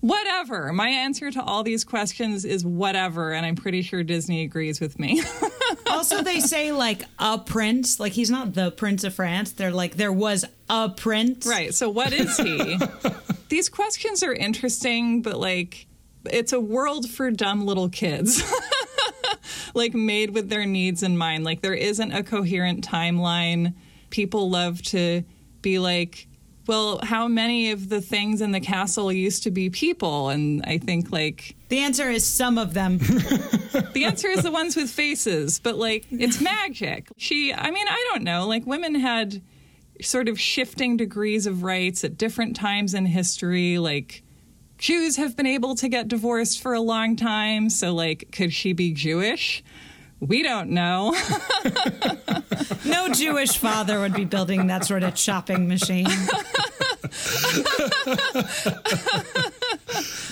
whatever. 0.00 0.72
My 0.72 0.88
answer 0.88 1.30
to 1.30 1.42
all 1.42 1.62
these 1.62 1.84
questions 1.84 2.44
is 2.44 2.64
whatever, 2.64 3.32
and 3.32 3.44
I'm 3.44 3.56
pretty 3.56 3.82
sure 3.82 4.02
Disney 4.02 4.42
agrees 4.42 4.80
with 4.80 4.98
me. 4.98 5.22
Also, 5.88 6.22
they 6.22 6.40
say 6.40 6.72
like 6.72 7.02
a 7.18 7.38
prince, 7.38 7.98
like 7.98 8.12
he's 8.12 8.30
not 8.30 8.54
the 8.54 8.70
prince 8.70 9.04
of 9.04 9.14
France. 9.14 9.52
They're 9.52 9.70
like 9.70 9.96
there 9.96 10.12
was 10.12 10.44
a 10.68 10.90
prince. 10.90 11.46
Right. 11.46 11.72
So 11.72 11.88
what 11.88 12.12
is 12.12 12.36
he? 12.36 12.78
These 13.48 13.68
questions 13.68 14.22
are 14.22 14.32
interesting, 14.32 15.22
but 15.22 15.38
like 15.38 15.86
it's 16.24 16.52
a 16.52 16.60
world 16.60 17.08
for 17.08 17.30
dumb 17.30 17.64
little 17.64 17.88
kids. 17.88 18.42
like 19.76 19.94
made 19.94 20.30
with 20.30 20.48
their 20.48 20.66
needs 20.66 21.02
in 21.02 21.16
mind. 21.16 21.44
Like 21.44 21.60
there 21.60 21.74
isn't 21.74 22.12
a 22.12 22.22
coherent 22.22 22.86
timeline. 22.86 23.74
People 24.10 24.50
love 24.50 24.82
to 24.84 25.22
be 25.62 25.78
like, 25.78 26.26
well, 26.66 26.98
how 27.02 27.28
many 27.28 27.70
of 27.70 27.88
the 27.88 28.00
things 28.00 28.40
in 28.40 28.50
the 28.50 28.60
castle 28.60 29.12
used 29.12 29.44
to 29.44 29.50
be 29.50 29.70
people? 29.70 30.30
And 30.30 30.64
I 30.66 30.78
think 30.78 31.12
like 31.12 31.54
The 31.68 31.78
answer 31.80 32.10
is 32.10 32.24
some 32.24 32.58
of 32.58 32.74
them. 32.74 32.98
the 32.98 34.04
answer 34.04 34.28
is 34.28 34.42
the 34.42 34.50
ones 34.50 34.74
with 34.74 34.90
faces, 34.90 35.60
but 35.60 35.76
like 35.76 36.06
it's 36.10 36.40
magic. 36.40 37.08
She, 37.16 37.52
I 37.52 37.70
mean, 37.70 37.86
I 37.88 38.08
don't 38.12 38.24
know. 38.24 38.46
Like 38.48 38.66
women 38.66 38.94
had 38.96 39.42
sort 40.00 40.28
of 40.28 40.38
shifting 40.38 40.96
degrees 40.96 41.46
of 41.46 41.62
rights 41.62 42.04
at 42.04 42.18
different 42.18 42.56
times 42.56 42.94
in 42.94 43.06
history. 43.06 43.78
Like 43.78 44.22
Jews 44.78 45.16
have 45.16 45.36
been 45.36 45.46
able 45.46 45.74
to 45.76 45.88
get 45.88 46.08
divorced 46.08 46.60
for 46.60 46.74
a 46.74 46.80
long 46.80 47.16
time. 47.16 47.70
So, 47.70 47.94
like, 47.94 48.28
could 48.32 48.52
she 48.52 48.72
be 48.72 48.92
Jewish? 48.92 49.62
We 50.20 50.42
don't 50.42 50.70
know. 50.70 51.14
No 52.84 53.08
Jewish 53.08 53.58
father 53.58 53.98
would 54.00 54.14
be 54.14 54.24
building 54.24 54.68
that 54.68 54.84
sort 54.84 55.02
of 55.02 55.16
chopping 55.16 55.66
machine. 55.66 56.06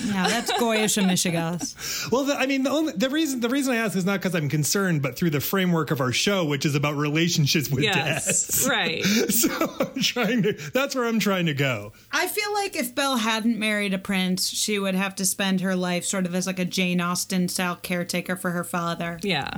No, 0.05 0.27
that's 0.29 0.51
Goyish 0.53 0.97
and 0.97 1.09
Shamishigas. 1.11 2.09
Well, 2.11 2.25
the, 2.25 2.35
I 2.35 2.45
mean, 2.45 2.63
the 2.63 2.69
only 2.69 2.93
the 2.93 3.09
reason 3.09 3.39
the 3.39 3.49
reason 3.49 3.73
I 3.73 3.77
ask 3.77 3.95
is 3.97 4.05
not 4.05 4.19
because 4.19 4.35
I'm 4.35 4.49
concerned, 4.49 5.01
but 5.01 5.15
through 5.15 5.31
the 5.31 5.39
framework 5.39 5.91
of 5.91 6.01
our 6.01 6.11
show, 6.11 6.45
which 6.45 6.65
is 6.65 6.75
about 6.75 6.95
relationships 6.95 7.69
with 7.69 7.83
Yes, 7.83 8.25
dads. 8.57 8.67
right. 8.69 9.03
So 9.03 9.49
I'm 9.79 10.01
trying 10.01 10.43
to. 10.43 10.53
That's 10.73 10.95
where 10.95 11.05
I'm 11.05 11.19
trying 11.19 11.47
to 11.47 11.53
go. 11.53 11.93
I 12.11 12.27
feel 12.27 12.53
like 12.53 12.75
if 12.75 12.93
Belle 12.93 13.17
hadn't 13.17 13.57
married 13.57 13.93
a 13.93 13.97
prince, 13.97 14.47
she 14.49 14.77
would 14.79 14.95
have 14.95 15.15
to 15.15 15.25
spend 15.25 15.61
her 15.61 15.75
life 15.75 16.05
sort 16.05 16.25
of 16.25 16.35
as 16.35 16.47
like 16.47 16.59
a 16.59 16.65
Jane 16.65 17.01
Austen 17.01 17.47
style 17.47 17.75
caretaker 17.75 18.35
for 18.35 18.51
her 18.51 18.63
father. 18.63 19.19
Yeah. 19.23 19.49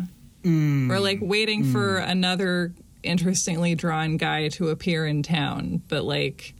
Mm. 0.43 0.89
Or 0.89 0.99
like 0.99 1.19
waiting 1.21 1.63
for 1.63 1.97
another 1.97 2.73
interestingly 3.03 3.75
drawn 3.75 4.17
guy 4.17 4.49
to 4.49 4.69
appear 4.69 5.05
in 5.05 5.23
town, 5.23 5.81
but 5.87 6.03
like 6.03 6.53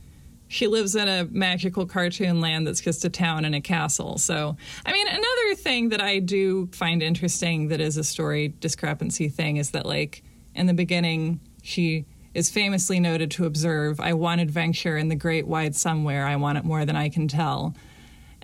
she 0.47 0.67
lives 0.67 0.95
in 0.95 1.07
a 1.07 1.25
magical 1.25 1.85
cartoon 1.85 2.41
land 2.41 2.67
that's 2.67 2.81
just 2.81 3.03
a 3.05 3.09
town 3.09 3.45
and 3.45 3.55
a 3.55 3.61
castle. 3.61 4.17
So, 4.17 4.55
I 4.85 4.93
mean, 4.93 5.07
another 5.07 5.55
thing 5.55 5.89
that 5.89 6.01
I 6.01 6.19
do 6.19 6.67
find 6.71 7.03
interesting 7.03 7.67
that 7.69 7.81
is 7.81 7.97
a 7.97 8.03
story 8.03 8.53
discrepancy 8.59 9.29
thing 9.29 9.57
is 9.57 9.71
that 9.71 9.85
like 9.85 10.23
in 10.55 10.67
the 10.67 10.73
beginning 10.73 11.39
she 11.63 12.05
is 12.33 12.49
famously 12.49 12.99
noted 12.99 13.31
to 13.31 13.45
observe, 13.45 13.99
I 13.99 14.13
want 14.13 14.41
adventure 14.41 14.97
in 14.97 15.09
the 15.09 15.15
great 15.15 15.47
wide 15.47 15.75
somewhere. 15.75 16.25
I 16.25 16.35
want 16.35 16.57
it 16.57 16.63
more 16.63 16.85
than 16.85 16.95
I 16.95 17.09
can 17.09 17.27
tell. 17.27 17.75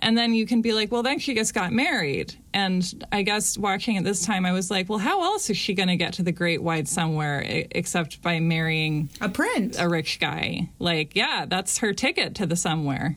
And 0.04 0.18
then 0.18 0.34
you 0.34 0.44
can 0.44 0.60
be 0.60 0.74
like, 0.74 0.92
well, 0.92 1.02
then 1.02 1.18
she 1.18 1.34
just 1.34 1.54
got 1.54 1.72
married. 1.72 2.34
And 2.52 3.06
I 3.10 3.22
guess 3.22 3.56
watching 3.56 3.96
it 3.96 4.04
this 4.04 4.26
time, 4.26 4.44
I 4.44 4.52
was 4.52 4.70
like, 4.70 4.86
well, 4.90 4.98
how 4.98 5.22
else 5.24 5.48
is 5.48 5.56
she 5.56 5.72
going 5.72 5.88
to 5.88 5.96
get 5.96 6.12
to 6.14 6.22
the 6.22 6.30
great 6.30 6.62
wide 6.62 6.86
somewhere 6.86 7.42
except 7.70 8.20
by 8.20 8.38
marrying 8.38 9.08
a 9.22 9.30
prince, 9.30 9.78
a 9.78 9.88
rich 9.88 10.20
guy? 10.20 10.68
Like, 10.78 11.16
yeah, 11.16 11.46
that's 11.48 11.78
her 11.78 11.94
ticket 11.94 12.34
to 12.34 12.44
the 12.44 12.54
somewhere. 12.54 13.16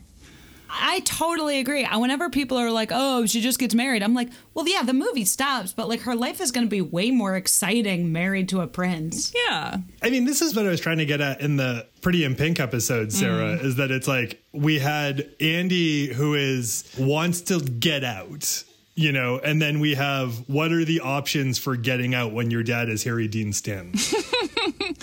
I 0.79 0.99
totally 1.01 1.59
agree. 1.59 1.85
Whenever 1.85 2.29
people 2.29 2.57
are 2.57 2.71
like, 2.71 2.91
"Oh, 2.93 3.25
she 3.25 3.41
just 3.41 3.59
gets 3.59 3.73
married," 3.75 4.01
I'm 4.03 4.13
like, 4.13 4.29
"Well, 4.53 4.67
yeah, 4.67 4.83
the 4.83 4.93
movie 4.93 5.25
stops, 5.25 5.73
but 5.73 5.87
like 5.89 6.01
her 6.01 6.15
life 6.15 6.39
is 6.41 6.51
going 6.51 6.65
to 6.65 6.69
be 6.71 6.81
way 6.81 7.11
more 7.11 7.35
exciting 7.35 8.11
married 8.11 8.49
to 8.49 8.61
a 8.61 8.67
prince." 8.67 9.33
Yeah. 9.47 9.77
I 10.01 10.09
mean, 10.09 10.25
this 10.25 10.41
is 10.41 10.55
what 10.55 10.65
I 10.65 10.69
was 10.69 10.79
trying 10.81 10.97
to 10.99 11.05
get 11.05 11.21
at 11.21 11.41
in 11.41 11.57
the 11.57 11.85
Pretty 12.01 12.23
in 12.23 12.35
Pink 12.35 12.59
episode, 12.59 13.11
Sarah, 13.11 13.57
Mm. 13.57 13.63
is 13.65 13.75
that 13.77 13.91
it's 13.91 14.07
like 14.07 14.41
we 14.53 14.79
had 14.79 15.27
Andy 15.41 16.07
who 16.13 16.35
is 16.35 16.83
wants 16.97 17.41
to 17.41 17.59
get 17.59 18.03
out, 18.03 18.63
you 18.95 19.11
know, 19.11 19.39
and 19.39 19.61
then 19.61 19.79
we 19.79 19.95
have 19.95 20.47
what 20.47 20.71
are 20.71 20.85
the 20.85 20.99
options 21.01 21.57
for 21.57 21.75
getting 21.75 22.13
out 22.15 22.31
when 22.33 22.49
your 22.51 22.63
dad 22.63 22.87
is 22.89 23.03
Harry 23.03 23.27
Dean 23.27 23.51
Stanton? 23.53 23.93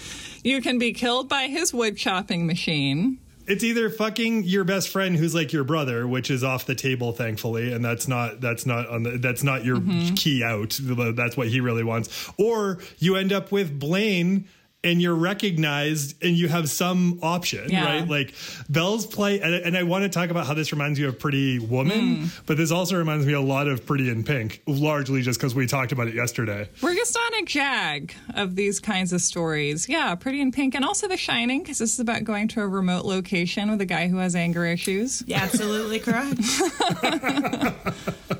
You 0.43 0.61
can 0.61 0.79
be 0.79 0.93
killed 0.93 1.27
by 1.29 1.45
his 1.47 1.73
wood 1.73 1.97
chopping 1.97 2.47
machine. 2.47 3.19
It's 3.47 3.63
either 3.65 3.91
fucking 3.91 4.45
your 4.45 4.65
best 4.65 4.89
friend 4.89 5.17
who's 5.17 5.35
like 5.35 5.53
your 5.53 5.65
brother, 5.65 6.07
which 6.07 6.31
is 6.31 6.43
off 6.43 6.67
the 6.67 6.75
table, 6.75 7.13
thankfully, 7.13 7.73
and 7.73 7.85
that's 7.85 8.09
not 8.09 8.41
that's 8.41 8.67
not 8.67 8.89
on 8.89 9.03
the 9.03 9.19
that's 9.19 9.43
not 9.43 9.65
your 9.65 9.77
mm-hmm. 9.77 10.15
key 10.15 10.43
out. 10.43 10.79
That's 11.17 11.37
what 11.37 11.49
he 11.49 11.61
really 11.61 11.85
wants, 11.85 12.31
or 12.39 12.79
you 12.99 13.17
end 13.17 13.33
up 13.33 13.53
with 13.53 13.79
Blaine. 13.79 14.47
And 14.85 15.03
you're 15.03 15.15
recognized, 15.15 16.23
and 16.23 16.37
you 16.37 16.49
have 16.49 16.69
some 16.69 17.19
option, 17.23 17.71
Yeah. 17.71 17.85
right? 17.85 18.09
Like 18.09 18.35
Belle's 18.69 19.07
play, 19.07 19.41
and, 19.41 19.55
and 19.55 19.77
I 19.77 19.83
want 19.83 20.05
to 20.05 20.09
talk 20.09 20.31
about 20.31 20.47
how 20.47 20.55
this 20.55 20.71
reminds 20.73 20.99
you 20.99 21.09
of 21.09 21.19
Pretty 21.19 21.59
Woman, 21.59 22.17
hmm. 22.17 22.27
but 22.47 22.57
this 22.57 22.71
also 22.71 22.97
reminds 22.97 23.27
me 23.27 23.33
a 23.33 23.41
lot 23.41 23.67
of 23.67 23.87
Pretty 23.87 24.11
in 24.11 24.23
Pink, 24.25 24.63
largely 24.67 25.23
just 25.23 25.41
because 25.41 25.55
we 25.55 25.67
talked 25.67 25.91
about 25.91 26.07
it 26.09 26.15
yesterday. 26.15 26.69
We're 26.83 26.95
just 26.95 27.17
on 27.17 27.43
a 27.43 27.47
jag 27.47 28.15
of 28.35 28.55
these 28.55 28.79
kinds 28.79 29.13
of 29.13 29.21
stories. 29.21 29.89
Yeah, 29.89 30.15
Pretty 30.15 30.41
in 30.41 30.53
Pink, 30.53 30.75
and 30.75 30.85
also 30.85 31.09
The 31.09 31.17
Shining, 31.17 31.63
because 31.63 31.79
this 31.79 31.95
is 31.95 32.01
about 32.01 32.25
going 32.25 32.49
to 32.49 32.61
a 32.61 32.69
remote 32.69 33.05
location 33.05 33.71
with 33.71 33.81
a 33.81 33.87
guy 33.87 34.09
who 34.09 34.19
has 34.19 34.37
anger 34.37 34.67
issues. 34.67 35.23
Yeah, 35.27 35.43
absolutely 35.43 35.99
correct. 35.99 36.41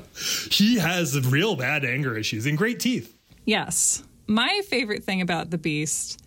He 0.49 0.77
has 0.77 1.19
real 1.27 1.55
bad 1.55 1.83
anger 1.83 2.17
issues 2.17 2.45
and 2.45 2.57
great 2.57 2.79
teeth. 2.79 3.17
Yes. 3.43 4.03
My 4.27 4.61
favorite 4.67 5.03
thing 5.03 5.21
about 5.21 5.51
The 5.51 5.57
Beast, 5.57 6.21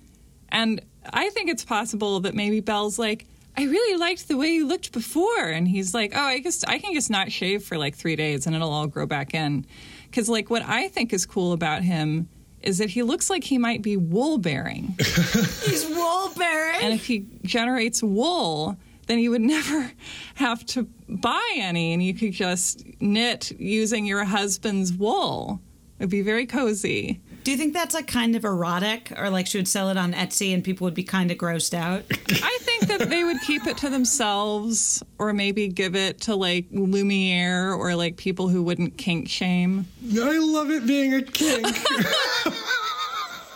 and 0.50 0.80
I 1.12 1.30
think 1.30 1.50
it's 1.50 1.64
possible 1.64 2.20
that 2.20 2.34
maybe 2.34 2.60
Belle's 2.60 2.98
like, 2.98 3.26
I 3.56 3.64
really 3.64 3.98
liked 3.98 4.28
the 4.28 4.36
way 4.36 4.48
you 4.48 4.66
looked 4.66 4.92
before. 4.92 5.44
And 5.46 5.66
he's 5.66 5.92
like, 5.92 6.12
oh, 6.14 6.20
I 6.20 6.38
guess 6.38 6.62
I 6.64 6.78
can 6.78 6.94
just 6.94 7.10
not 7.10 7.32
shave 7.32 7.64
for 7.64 7.76
like 7.76 7.96
three 7.96 8.14
days 8.14 8.46
and 8.46 8.54
it'll 8.54 8.72
all 8.72 8.86
grow 8.86 9.06
back 9.06 9.34
in. 9.34 9.66
Because, 10.04 10.28
like, 10.28 10.48
what 10.48 10.62
I 10.62 10.88
think 10.88 11.12
is 11.12 11.26
cool 11.26 11.52
about 11.52 11.82
him 11.82 12.28
is 12.62 12.78
that 12.78 12.90
he 12.90 13.02
looks 13.02 13.28
like 13.30 13.44
he 13.44 13.58
might 13.58 13.82
be 13.82 13.96
wool 13.96 14.38
bearing. 14.38 14.96
He's 14.98 15.86
wool 15.88 16.30
bearing. 16.36 16.80
And 16.82 16.94
if 16.94 17.06
he 17.06 17.26
generates 17.44 18.02
wool, 18.02 18.76
then 19.06 19.18
you 19.18 19.30
would 19.30 19.42
never 19.42 19.92
have 20.34 20.64
to 20.66 20.84
buy 21.08 21.50
any 21.56 21.92
and 21.92 22.02
you 22.02 22.14
could 22.14 22.32
just 22.32 22.84
knit 23.00 23.50
using 23.58 24.06
your 24.06 24.24
husband's 24.24 24.92
wool. 24.92 25.60
It'd 25.98 26.10
be 26.10 26.22
very 26.22 26.46
cozy. 26.46 27.20
Do 27.48 27.52
you 27.52 27.56
think 27.56 27.72
that's 27.72 27.94
like 27.94 28.06
kind 28.06 28.36
of 28.36 28.44
erotic, 28.44 29.10
or 29.16 29.30
like 29.30 29.46
she 29.46 29.56
would 29.56 29.68
sell 29.68 29.88
it 29.88 29.96
on 29.96 30.12
Etsy 30.12 30.52
and 30.52 30.62
people 30.62 30.84
would 30.84 30.92
be 30.92 31.02
kind 31.02 31.30
of 31.30 31.38
grossed 31.38 31.72
out? 31.72 32.04
I 32.10 32.58
think 32.60 32.88
that 32.88 33.08
they 33.08 33.24
would 33.24 33.40
keep 33.40 33.66
it 33.66 33.78
to 33.78 33.88
themselves 33.88 35.02
or 35.18 35.32
maybe 35.32 35.66
give 35.68 35.96
it 35.96 36.20
to 36.20 36.34
like 36.34 36.66
Lumiere 36.70 37.72
or 37.72 37.94
like 37.94 38.18
people 38.18 38.48
who 38.48 38.62
wouldn't 38.62 38.98
kink 38.98 39.30
shame. 39.30 39.86
I 40.12 40.36
love 40.36 40.70
it 40.70 40.86
being 40.86 41.14
a 41.14 41.22
kink. 41.22 41.66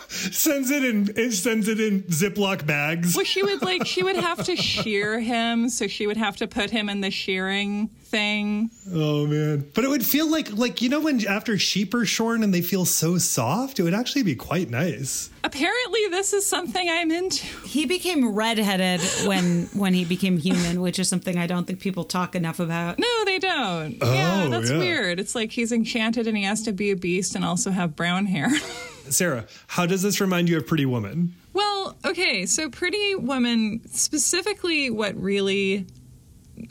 sends 0.09 0.71
it 0.71 0.87
in 0.87 1.13
it 1.15 1.33
sends 1.33 1.69
it 1.69 1.79
in 1.79 2.05
Ziploc 2.05 2.65
bags. 2.65 3.15
Well, 3.15 3.27
she 3.27 3.43
would 3.43 3.61
like 3.61 3.87
she 3.87 4.03
would 4.03 4.17
have 4.17 4.43
to 4.45 4.57
shear 4.57 5.21
him, 5.21 5.69
so 5.69 5.87
she 5.87 6.07
would 6.07 6.17
have 6.17 6.37
to 6.37 6.49
put 6.49 6.71
him 6.71 6.89
in 6.89 7.03
the 7.03 7.11
shearing 7.11 7.91
thing. 8.13 8.71
Oh 8.93 9.27
man. 9.27 9.69
But 9.75 9.85
it 9.85 9.89
would 9.89 10.05
feel 10.05 10.31
like 10.31 10.53
like 10.53 10.83
you 10.83 10.89
know 10.89 11.01
when 11.01 11.27
after 11.27 11.59
sheep 11.59 11.95
are 11.95 12.05
shorn 12.05 12.45
and 12.45 12.55
they 12.55 12.61
feel 12.61 12.85
so 12.85 13.19
soft, 13.19 13.81
it 13.81 13.83
would 13.83 13.95
actually 13.95 14.23
be 14.23 14.37
quite 14.37 14.71
nice. 14.71 15.31
Apparently, 15.43 16.01
this 16.11 16.33
is 16.33 16.47
something 16.47 16.89
I'm 16.89 17.11
into. 17.11 17.45
He 17.67 17.87
became 17.87 18.35
redheaded 18.35 19.01
when 19.27 19.67
when 19.75 19.95
he 19.95 20.05
became 20.05 20.37
human, 20.37 20.81
which 20.83 20.99
is 20.99 21.09
something 21.09 21.37
I 21.39 21.49
don't 21.49 21.67
think 21.67 21.81
people 21.81 22.05
talk 22.05 22.37
enough 22.37 22.61
about. 22.61 22.99
No, 22.99 23.25
they 23.25 23.39
don't. 23.39 23.97
Oh, 24.01 24.15
yeah, 24.15 24.49
that's 24.49 24.71
yeah. 24.71 24.79
weird. 24.79 25.19
It's 25.19 25.35
like 25.35 25.51
he's 25.51 25.73
enchanted 25.73 26.29
and 26.29 26.37
he 26.37 26.45
has 26.45 26.63
to 26.63 26.73
be 26.73 26.91
a 26.91 26.97
beast 26.97 27.35
and 27.35 27.45
also 27.45 27.71
have 27.71 27.97
brown 27.97 28.27
hair. 28.27 28.51
Sarah, 29.09 29.47
how 29.67 29.87
does 29.87 30.03
this 30.03 30.21
remind 30.21 30.49
you 30.49 30.59
of 30.59 30.67
Pretty 30.67 30.87
Woman? 30.87 31.35
Well, 31.55 31.97
okay, 32.05 32.47
so 32.47 32.71
Pretty 32.71 33.15
Woman, 33.15 33.81
specifically 33.89 34.91
what 34.91 35.17
really 35.21 35.87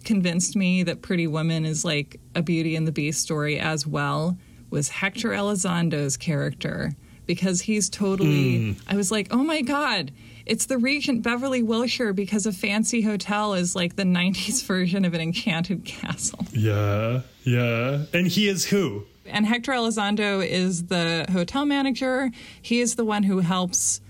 convinced 0.03 0.55
me 0.55 0.83
that 0.83 1.01
Pretty 1.01 1.27
Woman 1.27 1.65
is 1.65 1.83
like 1.85 2.19
a 2.35 2.41
Beauty 2.41 2.75
and 2.75 2.87
the 2.87 2.91
Beast 2.91 3.21
story 3.21 3.59
as 3.59 3.85
well 3.85 4.37
was 4.69 4.89
Hector 4.89 5.29
Elizondo's 5.29 6.17
character 6.17 6.93
because 7.25 7.61
he's 7.61 7.89
totally 7.89 8.73
hmm. 8.73 8.79
I 8.87 8.95
was 8.95 9.11
like, 9.11 9.27
"Oh 9.31 9.43
my 9.43 9.61
god, 9.61 10.11
it's 10.45 10.65
the 10.65 10.77
Regent 10.77 11.23
Beverly 11.23 11.63
Wilshire 11.63 12.13
because 12.13 12.45
a 12.45 12.51
fancy 12.51 13.01
hotel 13.01 13.53
is 13.53 13.75
like 13.75 13.95
the 13.95 14.03
90s 14.03 14.63
version 14.65 15.05
of 15.05 15.13
an 15.13 15.21
enchanted 15.21 15.85
castle." 15.85 16.45
Yeah. 16.51 17.21
Yeah. 17.43 18.03
And 18.13 18.27
he 18.27 18.47
is 18.47 18.65
who? 18.65 19.05
And 19.25 19.45
Hector 19.45 19.71
Elizondo 19.71 20.45
is 20.45 20.87
the 20.87 21.25
hotel 21.31 21.65
manager. 21.65 22.31
He 22.61 22.81
is 22.81 22.95
the 22.95 23.05
one 23.05 23.23
who 23.23 23.39
helps 23.39 24.01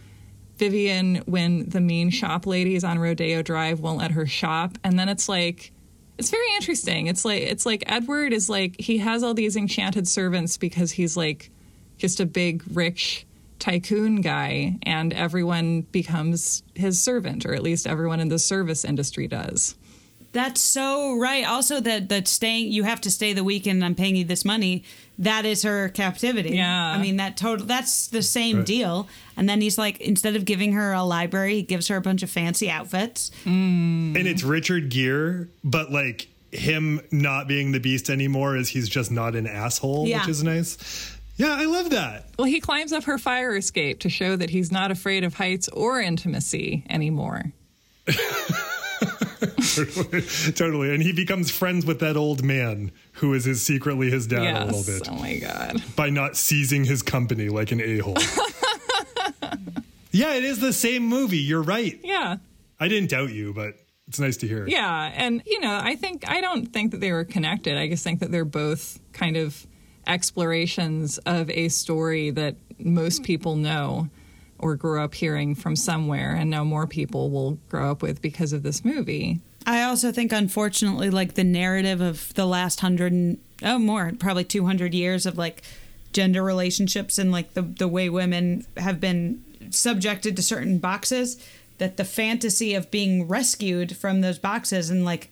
Vivian 0.62 1.24
when 1.26 1.68
the 1.68 1.82
mean 1.82 2.12
shop 2.12 2.45
ladies 2.45 2.84
on 2.84 2.99
Rodeo 2.99 3.41
Drive 3.41 3.80
won't 3.80 3.97
let 3.97 4.12
her 4.12 4.28
shop. 4.28 4.78
And 4.84 4.99
then 4.99 5.09
it's 5.09 5.28
like 5.28 5.72
it's 6.20 6.30
very 6.30 6.45
interesting. 6.55 7.07
It's 7.07 7.26
like 7.26 7.41
it's 7.41 7.66
like 7.66 7.84
Edward 7.88 8.32
is 8.32 8.47
like 8.47 8.80
he 8.80 8.99
has 8.99 9.24
all 9.24 9.34
these 9.34 9.55
enchanted 9.55 10.07
servants 10.07 10.57
because 10.57 10.91
he's 10.91 11.18
like 11.18 11.49
just 11.97 12.20
a 12.20 12.28
big 12.28 12.64
rich 12.74 13.26
tycoon 13.57 14.22
guy 14.22 14.78
and 14.84 15.14
everyone 15.14 15.82
becomes 15.91 16.62
his 16.76 17.01
servant 17.01 17.43
or 17.43 17.55
at 17.55 17.64
least 17.64 17.88
everyone 17.88 18.20
in 18.20 18.28
the 18.30 18.38
service 18.38 18.86
industry 18.86 19.28
does. 19.28 19.74
That's 20.34 20.62
so 20.62 21.18
right. 21.18 21.46
Also, 21.46 21.80
that 21.82 22.08
that 22.10 22.28
staying 22.28 22.72
you 22.72 22.84
have 22.84 23.02
to 23.02 23.12
stay 23.12 23.34
the 23.34 23.44
weekend. 23.44 23.84
I'm 23.84 23.96
paying 23.96 24.16
you 24.16 24.24
this 24.24 24.46
money. 24.46 24.84
That 25.20 25.46
is 25.46 25.64
her 25.64 25.90
captivity. 25.90 26.52
Yeah. 26.56 26.74
I 26.92 26.98
mean 26.98 27.18
that 27.18 27.36
total. 27.38 27.66
That's 27.66 28.08
the 28.08 28.22
same 28.24 28.58
Right. 28.58 28.66
deal. 28.66 29.08
And 29.38 29.48
then 29.50 29.60
he's 29.62 29.78
like, 29.78 30.00
instead 30.02 30.36
of 30.36 30.46
giving 30.46 30.74
her 30.74 30.94
a 30.94 31.04
library, 31.04 31.56
he 31.56 31.62
gives 31.64 31.90
her 31.90 31.98
a 31.98 32.02
bunch 32.02 32.24
of 32.24 32.30
fancy 32.30 32.70
outfits. 32.72 33.30
Mm. 33.46 34.16
And 34.18 34.28
it's 34.28 34.42
Richard 34.44 34.90
Gere, 34.90 35.48
but 35.64 35.92
like 35.92 36.28
him 36.52 37.02
not 37.12 37.48
being 37.48 37.72
the 37.72 37.80
beast 37.80 38.10
anymore 38.10 38.56
is 38.58 38.70
he's 38.70 38.90
just 38.90 39.12
not 39.12 39.36
an 39.36 39.48
asshole, 39.48 40.08
Yeah. 40.08 40.20
which 40.22 40.30
is 40.30 40.44
nice. 40.44 41.18
Yeah, 41.38 41.54
I 41.54 41.66
love 41.66 41.90
that. 41.92 42.30
Well, 42.38 42.46
he 42.48 42.60
climbs 42.60 42.92
up 42.94 43.04
her 43.06 43.18
fire 43.18 43.56
escape 43.56 44.00
to 44.02 44.10
show 44.10 44.36
that 44.36 44.50
he's 44.50 44.72
not 44.72 44.92
afraid 44.92 45.24
of 45.24 45.34
heights 45.34 45.68
or 45.70 46.00
intimacy 46.02 46.84
anymore. 46.90 47.52
totally. 50.56 50.94
And 50.94 51.02
he 51.02 51.14
becomes 51.14 51.50
friends 51.50 51.86
with 51.86 52.00
that 52.00 52.16
old 52.16 52.44
man 52.44 52.92
who 53.14 53.34
is 53.34 53.46
his 53.46 53.62
secretly 53.62 54.10
his 54.12 54.28
dad 54.28 54.64
a 54.64 54.66
little 54.66 54.84
bit 54.84 55.10
Oh 55.10 55.16
my 55.16 55.38
god. 55.38 55.84
by 55.96 56.10
not 56.10 56.38
seizing 56.38 56.86
his 56.86 57.02
company 57.02 57.50
like 57.50 57.72
an 57.72 57.82
a-hole. 57.82 58.18
yeah, 60.12 60.36
it 60.36 60.44
is 60.44 60.60
the 60.60 60.74
same 60.74 61.04
movie. 61.04 61.39
You're 61.39 61.64
right. 61.64 62.00
Yeah. 62.04 62.38
I 62.80 62.88
didn't 62.88 63.10
doubt 63.10 63.32
you, 63.32 63.54
but 63.54 63.76
It's 64.08 64.20
nice 64.20 64.38
to 64.38 64.48
hear. 64.48 64.68
Yeah, 64.68 65.12
and 65.16 65.42
you 65.46 65.60
know, 65.60 65.80
I 65.82 65.96
think 65.96 66.28
I 66.28 66.42
don't 66.42 66.68
think 66.68 66.92
that 66.92 67.00
they 67.00 67.12
were 67.12 67.24
connected. 67.24 67.78
I 67.78 67.88
just 67.88 68.04
think 68.04 68.20
that 68.20 68.32
they're 68.32 68.46
both 68.46 69.00
kind 69.14 69.38
of 69.38 69.66
explorations 70.08 71.18
of 71.20 71.50
a 71.50 71.70
story 71.70 72.32
that 72.32 72.56
most 72.80 73.20
hmm. 73.20 73.24
people 73.24 73.56
know 73.56 74.10
or 74.62 74.76
grew 74.76 75.01
up 75.01 75.16
hearing 75.16 75.55
from 75.55 75.76
somewhere 75.76 76.36
and 76.36 76.49
now 76.49 76.64
more 76.64 76.88
people 76.88 77.30
will 77.30 77.57
grow 77.70 77.91
up 77.91 78.01
with 78.01 78.22
because 78.22 78.53
of 78.53 78.64
this 78.64 78.86
movie. 78.86 79.39
I 79.66 79.84
also 79.84 80.12
think, 80.12 80.32
unfortunately, 80.32 81.09
like 81.09 81.36
the 81.36 81.43
narrative 81.43 82.01
of 82.01 82.34
the 82.34 82.45
last 82.45 82.80
hundred 82.80 83.12
and 83.12 83.38
oh 83.64 83.78
more, 83.78 84.12
probably 84.18 84.43
two 84.43 84.66
hundred 84.66 84.93
years 84.93 85.26
of 85.26 85.38
like 85.38 85.64
gender 86.14 86.43
relationships 86.43 87.18
and 87.18 87.32
like 87.32 87.53
the 87.53 87.62
the 87.62 87.88
way 87.88 88.09
women 88.09 88.66
have 88.78 88.99
been 88.99 89.43
subjected 89.70 90.36
to 90.36 90.41
certain 90.41 90.80
boxes. 90.80 91.41
That 91.78 91.97
the 91.97 92.05
fantasy 92.05 92.76
of 92.76 92.91
being 92.91 93.28
rescued 93.28 93.97
from 93.97 94.22
those 94.22 94.38
boxes 94.38 94.91
and 94.91 95.03
like 95.03 95.30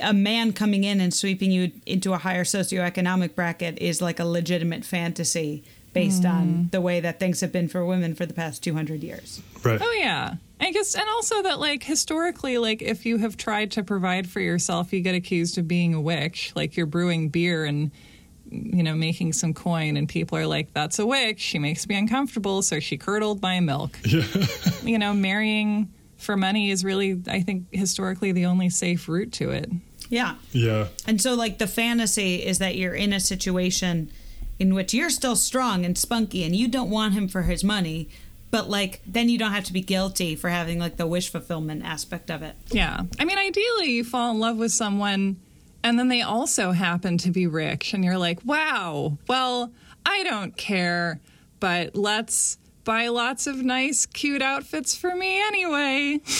a 0.00 0.12
man 0.12 0.52
coming 0.52 0.84
in 0.84 1.00
and 1.00 1.12
sweeping 1.12 1.50
you 1.50 1.72
into 1.86 2.12
a 2.14 2.18
higher 2.18 2.44
socioeconomic 2.44 3.34
bracket 3.34 3.78
is 3.78 4.00
like 4.00 4.18
a 4.18 4.24
legitimate 4.24 4.84
fantasy 4.84 5.62
based 5.92 6.24
on 6.24 6.46
hmm. 6.46 6.68
the 6.68 6.80
way 6.80 7.00
that 7.00 7.18
things 7.18 7.40
have 7.40 7.52
been 7.52 7.68
for 7.68 7.84
women 7.84 8.14
for 8.14 8.26
the 8.26 8.34
past 8.34 8.62
200 8.62 9.02
years. 9.02 9.42
Right. 9.64 9.80
Oh 9.80 9.92
yeah. 9.92 10.34
I 10.60 10.72
guess 10.72 10.94
and 10.94 11.08
also 11.08 11.42
that 11.42 11.58
like 11.58 11.82
historically 11.82 12.58
like 12.58 12.82
if 12.82 13.06
you 13.06 13.18
have 13.18 13.36
tried 13.36 13.70
to 13.72 13.82
provide 13.82 14.28
for 14.28 14.40
yourself 14.40 14.92
you 14.92 15.00
get 15.00 15.14
accused 15.14 15.56
of 15.56 15.66
being 15.66 15.94
a 15.94 16.00
witch 16.00 16.52
like 16.54 16.76
you're 16.76 16.84
brewing 16.86 17.30
beer 17.30 17.64
and 17.64 17.90
you 18.50 18.82
know 18.82 18.94
making 18.94 19.32
some 19.32 19.54
coin 19.54 19.96
and 19.96 20.06
people 20.06 20.36
are 20.36 20.46
like 20.46 20.74
that's 20.74 20.98
a 20.98 21.06
witch 21.06 21.40
she 21.40 21.58
makes 21.58 21.88
me 21.88 21.96
uncomfortable 21.96 22.60
so 22.60 22.78
she 22.78 22.98
curdled 22.98 23.40
my 23.40 23.60
milk. 23.60 23.98
Yeah. 24.04 24.24
you 24.82 24.98
know 24.98 25.14
marrying 25.14 25.90
for 26.18 26.36
money 26.36 26.70
is 26.70 26.84
really 26.84 27.22
I 27.26 27.40
think 27.40 27.66
historically 27.72 28.32
the 28.32 28.46
only 28.46 28.68
safe 28.68 29.08
route 29.08 29.32
to 29.32 29.50
it. 29.50 29.70
Yeah. 30.10 30.34
Yeah. 30.50 30.88
And 31.06 31.20
so, 31.20 31.34
like, 31.34 31.58
the 31.58 31.66
fantasy 31.66 32.36
is 32.44 32.58
that 32.58 32.76
you're 32.76 32.94
in 32.94 33.12
a 33.12 33.20
situation 33.20 34.10
in 34.60 34.74
which 34.74 34.94
you're 34.94 35.10
still 35.10 35.34
strong 35.34 35.84
and 35.84 35.98
spunky 35.98 36.44
and 36.44 36.54
you 36.54 36.68
don't 36.68 36.90
want 36.90 37.14
him 37.14 37.26
for 37.26 37.42
his 37.42 37.64
money, 37.64 38.08
but, 38.52 38.70
like, 38.70 39.00
then 39.06 39.28
you 39.28 39.38
don't 39.38 39.52
have 39.52 39.64
to 39.64 39.72
be 39.72 39.80
guilty 39.80 40.36
for 40.36 40.50
having, 40.50 40.78
like, 40.78 40.96
the 40.96 41.06
wish 41.06 41.30
fulfillment 41.30 41.84
aspect 41.84 42.30
of 42.30 42.42
it. 42.42 42.54
Yeah. 42.70 43.00
I 43.18 43.24
mean, 43.24 43.38
ideally, 43.38 43.90
you 43.90 44.04
fall 44.04 44.30
in 44.30 44.38
love 44.38 44.56
with 44.56 44.70
someone 44.72 45.36
and 45.82 45.98
then 45.98 46.08
they 46.08 46.22
also 46.22 46.72
happen 46.72 47.16
to 47.18 47.30
be 47.30 47.46
rich, 47.46 47.94
and 47.94 48.04
you're 48.04 48.18
like, 48.18 48.38
wow, 48.44 49.16
well, 49.28 49.72
I 50.04 50.22
don't 50.24 50.56
care, 50.56 51.20
but 51.58 51.96
let's 51.96 52.58
buy 52.84 53.08
lots 53.08 53.46
of 53.46 53.56
nice, 53.62 54.04
cute 54.06 54.42
outfits 54.42 54.94
for 54.94 55.14
me 55.14 55.40
anyway. 55.40 56.20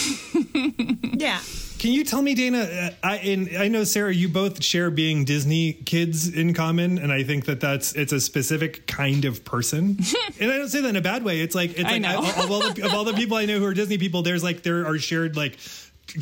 Yeah. 1.20 1.40
Can 1.80 1.92
you 1.92 2.04
tell 2.04 2.20
me, 2.20 2.34
Dana? 2.34 2.58
Uh, 2.58 2.90
I 3.02 3.16
and 3.16 3.56
I 3.56 3.68
know 3.68 3.84
Sarah, 3.84 4.12
you 4.12 4.28
both 4.28 4.62
share 4.62 4.90
being 4.90 5.24
Disney 5.24 5.72
kids 5.72 6.28
in 6.28 6.52
common, 6.52 6.98
and 6.98 7.10
I 7.10 7.22
think 7.22 7.46
that 7.46 7.58
that's 7.60 7.94
it's 7.94 8.12
a 8.12 8.20
specific 8.20 8.86
kind 8.86 9.24
of 9.24 9.46
person. 9.46 9.98
and 10.40 10.52
I 10.52 10.58
don't 10.58 10.68
say 10.68 10.82
that 10.82 10.88
in 10.90 10.96
a 10.96 11.00
bad 11.00 11.24
way. 11.24 11.40
It's 11.40 11.54
like 11.54 11.70
it's 11.78 11.84
I 11.88 11.92
like 11.92 12.02
know. 12.02 12.18
of, 12.18 12.50
all 12.50 12.60
the, 12.70 12.84
of 12.84 12.92
all 12.92 13.04
the 13.04 13.14
people 13.14 13.38
I 13.38 13.46
know 13.46 13.58
who 13.58 13.64
are 13.64 13.72
Disney 13.72 13.96
people, 13.96 14.20
there's 14.20 14.44
like 14.44 14.62
there 14.62 14.86
are 14.86 14.98
shared 14.98 15.36
like 15.38 15.58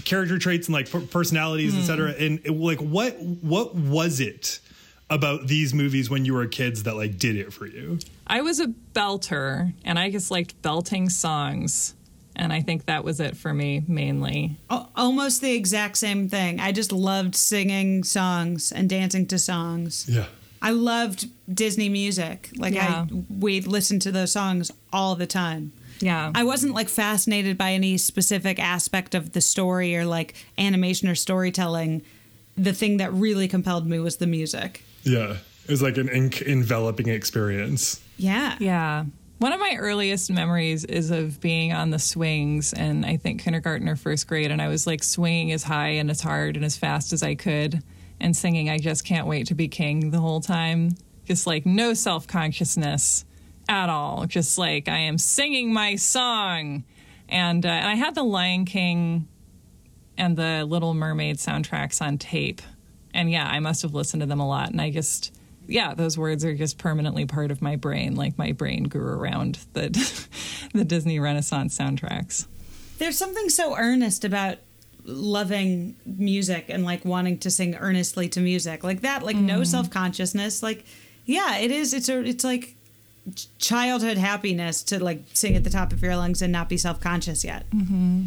character 0.04 0.38
traits 0.38 0.68
and 0.68 0.74
like 0.74 1.10
personalities, 1.10 1.74
Hmm. 1.74 1.80
et 1.80 1.82
cetera. 1.82 2.10
And 2.12 2.38
it, 2.44 2.52
like, 2.52 2.78
what 2.78 3.20
what 3.20 3.74
was 3.74 4.20
it 4.20 4.60
about 5.10 5.48
these 5.48 5.74
movies 5.74 6.08
when 6.08 6.24
you 6.24 6.34
were 6.34 6.46
kids 6.46 6.84
that 6.84 6.94
like 6.94 7.18
did 7.18 7.34
it 7.34 7.52
for 7.52 7.66
you? 7.66 7.98
I 8.28 8.42
was 8.42 8.60
a 8.60 8.68
belter, 8.94 9.74
and 9.84 9.98
I 9.98 10.12
just 10.12 10.30
liked 10.30 10.62
belting 10.62 11.08
songs. 11.08 11.94
And 12.38 12.52
I 12.52 12.60
think 12.62 12.86
that 12.86 13.02
was 13.04 13.18
it 13.20 13.36
for 13.36 13.52
me 13.52 13.82
mainly. 13.88 14.56
Almost 14.70 15.40
the 15.42 15.52
exact 15.54 15.96
same 15.98 16.28
thing. 16.28 16.60
I 16.60 16.70
just 16.72 16.92
loved 16.92 17.34
singing 17.34 18.04
songs 18.04 18.70
and 18.72 18.88
dancing 18.88 19.26
to 19.26 19.38
songs. 19.38 20.06
Yeah. 20.08 20.26
I 20.62 20.70
loved 20.70 21.26
Disney 21.52 21.88
music. 21.88 22.50
Like, 22.56 22.74
Yeah. 22.74 23.06
I 23.10 23.22
we 23.28 23.60
listened 23.60 24.02
to 24.02 24.12
those 24.12 24.32
songs 24.32 24.70
all 24.92 25.14
the 25.16 25.26
time. 25.26 25.72
Yeah. 26.00 26.30
I 26.34 26.44
wasn't 26.44 26.74
like 26.74 26.88
fascinated 26.88 27.58
by 27.58 27.72
any 27.72 27.98
specific 27.98 28.58
aspect 28.60 29.14
of 29.14 29.32
the 29.32 29.40
story 29.40 29.96
or 29.96 30.04
like 30.04 30.34
animation 30.56 31.08
or 31.08 31.14
storytelling. 31.16 32.02
The 32.56 32.72
thing 32.72 32.96
that 32.98 33.12
really 33.12 33.48
compelled 33.48 33.86
me 33.86 33.98
was 33.98 34.16
the 34.18 34.26
music. 34.26 34.82
Yeah. 35.02 35.38
It 35.64 35.70
was 35.70 35.82
like 35.82 35.96
an 35.98 36.08
en- 36.08 36.30
enveloping 36.46 37.08
experience. 37.08 38.00
Yeah. 38.16 38.56
Yeah. 38.60 39.04
One 39.38 39.52
of 39.52 39.60
my 39.60 39.76
earliest 39.78 40.32
memories 40.32 40.84
is 40.84 41.12
of 41.12 41.40
being 41.40 41.72
on 41.72 41.90
the 41.90 42.00
swings 42.00 42.72
and 42.72 43.06
I 43.06 43.16
think 43.16 43.40
kindergarten 43.40 43.88
or 43.88 43.94
first 43.94 44.26
grade. 44.26 44.50
And 44.50 44.60
I 44.60 44.66
was 44.66 44.84
like 44.84 45.04
swinging 45.04 45.52
as 45.52 45.62
high 45.62 45.90
and 45.90 46.10
as 46.10 46.20
hard 46.20 46.56
and 46.56 46.64
as 46.64 46.76
fast 46.76 47.12
as 47.12 47.22
I 47.22 47.36
could 47.36 47.80
and 48.18 48.36
singing, 48.36 48.68
I 48.68 48.78
just 48.78 49.04
can't 49.04 49.28
wait 49.28 49.46
to 49.46 49.54
be 49.54 49.68
king 49.68 50.10
the 50.10 50.18
whole 50.18 50.40
time. 50.40 50.90
Just 51.24 51.46
like 51.46 51.64
no 51.64 51.94
self 51.94 52.26
consciousness 52.26 53.24
at 53.68 53.88
all. 53.88 54.26
Just 54.26 54.58
like 54.58 54.88
I 54.88 54.98
am 54.98 55.18
singing 55.18 55.72
my 55.72 55.94
song. 55.94 56.82
And, 57.28 57.64
uh, 57.64 57.68
and 57.68 57.86
I 57.86 57.94
had 57.94 58.16
the 58.16 58.24
Lion 58.24 58.64
King 58.64 59.28
and 60.16 60.36
the 60.36 60.64
Little 60.64 60.94
Mermaid 60.94 61.36
soundtracks 61.36 62.02
on 62.02 62.18
tape. 62.18 62.60
And 63.14 63.30
yeah, 63.30 63.46
I 63.46 63.60
must 63.60 63.82
have 63.82 63.94
listened 63.94 64.22
to 64.22 64.26
them 64.26 64.40
a 64.40 64.48
lot. 64.48 64.70
And 64.70 64.80
I 64.80 64.90
just, 64.90 65.32
yeah, 65.68 65.94
those 65.94 66.18
words 66.18 66.44
are 66.44 66.54
just 66.54 66.78
permanently 66.78 67.26
part 67.26 67.50
of 67.50 67.62
my 67.62 67.76
brain. 67.76 68.16
Like 68.16 68.38
my 68.38 68.52
brain 68.52 68.84
grew 68.84 69.06
around 69.06 69.58
the, 69.74 69.90
the 70.74 70.84
Disney 70.84 71.20
Renaissance 71.20 71.78
soundtracks. 71.78 72.46
There's 72.98 73.16
something 73.16 73.48
so 73.48 73.76
earnest 73.76 74.24
about 74.24 74.58
loving 75.04 75.96
music 76.04 76.66
and 76.68 76.84
like 76.84 77.04
wanting 77.04 77.38
to 77.38 77.50
sing 77.50 77.74
earnestly 77.76 78.28
to 78.28 78.40
music 78.40 78.84
like 78.84 79.00
that 79.00 79.22
like 79.22 79.36
no 79.36 79.60
mm. 79.60 79.66
self-consciousness 79.66 80.62
like 80.62 80.84
yeah 81.24 81.56
it 81.56 81.70
is 81.70 81.94
it's 81.94 82.10
a 82.10 82.20
it's 82.26 82.44
like 82.44 82.74
childhood 83.58 84.18
happiness 84.18 84.82
to 84.82 85.02
like 85.02 85.22
sing 85.32 85.56
at 85.56 85.64
the 85.64 85.70
top 85.70 85.94
of 85.94 86.02
your 86.02 86.14
lungs 86.14 86.42
and 86.42 86.52
not 86.52 86.68
be 86.68 86.76
self-conscious 86.76 87.42
yet 87.42 87.68
mm-hmm. 87.70 88.26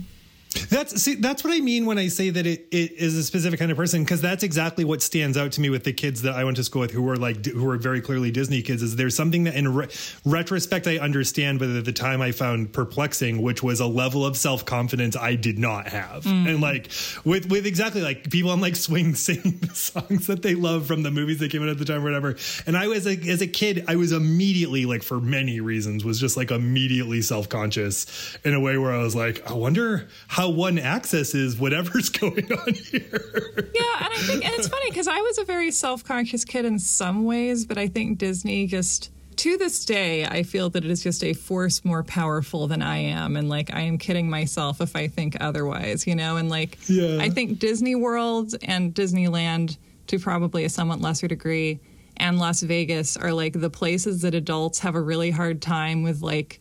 That's 0.70 1.02
see, 1.02 1.16
that's 1.16 1.44
what 1.44 1.54
I 1.54 1.60
mean 1.60 1.86
when 1.86 1.98
I 1.98 2.08
say 2.08 2.30
that 2.30 2.46
it, 2.46 2.68
it 2.72 2.92
is 2.94 3.18
a 3.18 3.24
specific 3.24 3.60
kind 3.60 3.72
of 3.72 3.78
person 3.78 4.04
because 4.04 4.22
that's 4.22 4.44
exactly 4.44 4.84
what 4.84 5.02
stands 5.02 5.38
out 5.38 5.54
to 5.54 5.62
me 5.62 5.70
with 5.70 5.84
the 5.84 5.94
kids 5.94 6.24
that 6.24 6.34
I 6.34 6.44
went 6.44 6.58
to 6.58 6.64
school 6.64 6.82
with 6.82 6.92
who 6.92 7.02
were 7.02 7.16
like 7.16 7.46
who 7.46 7.64
were 7.64 7.78
very 7.78 8.02
clearly 8.02 8.32
Disney 8.32 8.62
kids. 8.62 8.82
Is 8.82 8.96
there's 8.96 9.16
something 9.16 9.46
that 9.46 9.56
in 9.56 9.74
re- 9.74 9.88
retrospect 10.26 10.88
I 10.88 10.98
understand, 10.98 11.60
but 11.60 11.70
at 11.70 11.86
the 11.86 11.94
time 11.94 12.22
I 12.22 12.32
found 12.32 12.74
perplexing, 12.74 13.42
which 13.42 13.64
was 13.64 13.80
a 13.80 13.86
level 13.86 14.26
of 14.26 14.36
self 14.38 14.66
confidence 14.66 15.16
I 15.16 15.36
did 15.36 15.58
not 15.58 15.88
have, 15.88 16.24
mm. 16.24 16.50
and 16.50 16.62
like 16.62 16.90
with 17.24 17.50
with 17.50 17.66
exactly 17.66 18.02
like 18.02 18.30
people 18.30 18.52
on 18.52 18.62
like 18.62 18.76
swing 18.76 19.16
singing 19.22 19.60
the 19.60 19.76
songs 19.76 20.28
that 20.28 20.42
they 20.42 20.56
love 20.56 20.86
from 20.86 21.04
the 21.04 21.12
movies 21.12 21.40
that 21.40 21.52
came 21.52 21.64
out 21.64 21.70
at 21.70 21.78
the 21.78 21.86
time 21.86 22.02
or 22.02 22.06
whatever. 22.06 22.36
And 22.66 22.76
I 22.76 22.88
was 22.88 23.06
like, 23.06 23.26
as 23.26 23.42
a 23.42 23.48
kid, 23.48 23.86
I 23.88 23.96
was 23.96 24.12
immediately 24.12 24.86
like 24.86 25.04
for 25.04 25.20
many 25.20 25.60
reasons 25.60 26.04
was 26.04 26.20
just 26.20 26.38
like 26.38 26.52
immediately 26.52 27.22
self 27.22 27.50
conscious 27.50 28.38
in 28.44 28.54
a 28.54 28.60
way 28.60 28.78
where 28.78 28.94
I 28.94 28.98
was 28.98 29.16
like, 29.16 29.50
I 29.50 29.54
wonder 29.54 30.10
how 30.28 30.41
one 30.50 30.80
accesses 30.80 31.58
whatever's 31.58 32.10
going 32.22 32.52
on 32.52 32.74
here. 32.74 33.72
Yeah, 33.74 34.06
and 34.06 34.14
I 34.14 34.18
think, 34.26 34.46
and 34.46 34.54
it's 34.56 34.68
funny 34.68 34.90
because 34.90 35.08
I 35.08 35.20
was 35.22 35.38
a 35.38 35.44
very 35.46 35.72
self 35.72 36.04
conscious 36.04 36.46
kid 36.46 36.66
in 36.66 36.80
some 36.80 37.24
ways, 37.26 37.66
but 37.66 37.78
I 37.78 37.88
think 37.88 38.18
Disney 38.18 38.68
just, 38.68 39.12
to 39.38 39.58
this 39.58 39.86
day, 39.86 40.26
I 40.26 40.44
feel 40.44 40.70
that 40.72 40.84
it 40.86 40.92
is 40.92 41.02
just 41.04 41.24
a 41.24 41.34
force 41.34 41.84
more 41.86 42.04
powerful 42.04 42.68
than 42.68 42.82
I 42.82 42.98
am. 42.98 43.36
And 43.36 43.50
like, 43.50 43.74
I 43.74 43.82
am 43.82 43.98
kidding 43.98 44.30
myself 44.30 44.82
if 44.82 44.96
I 44.96 45.08
think 45.08 45.38
otherwise, 45.40 46.06
you 46.06 46.16
know? 46.16 46.38
And 46.38 46.50
like, 46.50 46.78
Yeah. 46.88 47.18
I 47.20 47.30
think 47.30 47.60
Disney 47.60 47.96
World 47.96 48.54
and 48.64 48.94
Disneyland, 48.94 49.78
to 50.08 50.20
probably 50.20 50.66
a 50.66 50.70
somewhat 50.70 51.00
lesser 51.00 51.28
degree, 51.28 51.80
and 52.18 52.38
Las 52.38 52.62
Vegas 52.62 53.18
are 53.18 53.34
like 53.34 53.54
the 53.54 53.70
places 53.70 54.22
that 54.22 54.36
adults 54.36 54.80
have 54.80 54.96
a 54.96 55.02
really 55.02 55.32
hard 55.32 55.62
time 55.62 56.04
with 56.04 56.22
like 56.22 56.60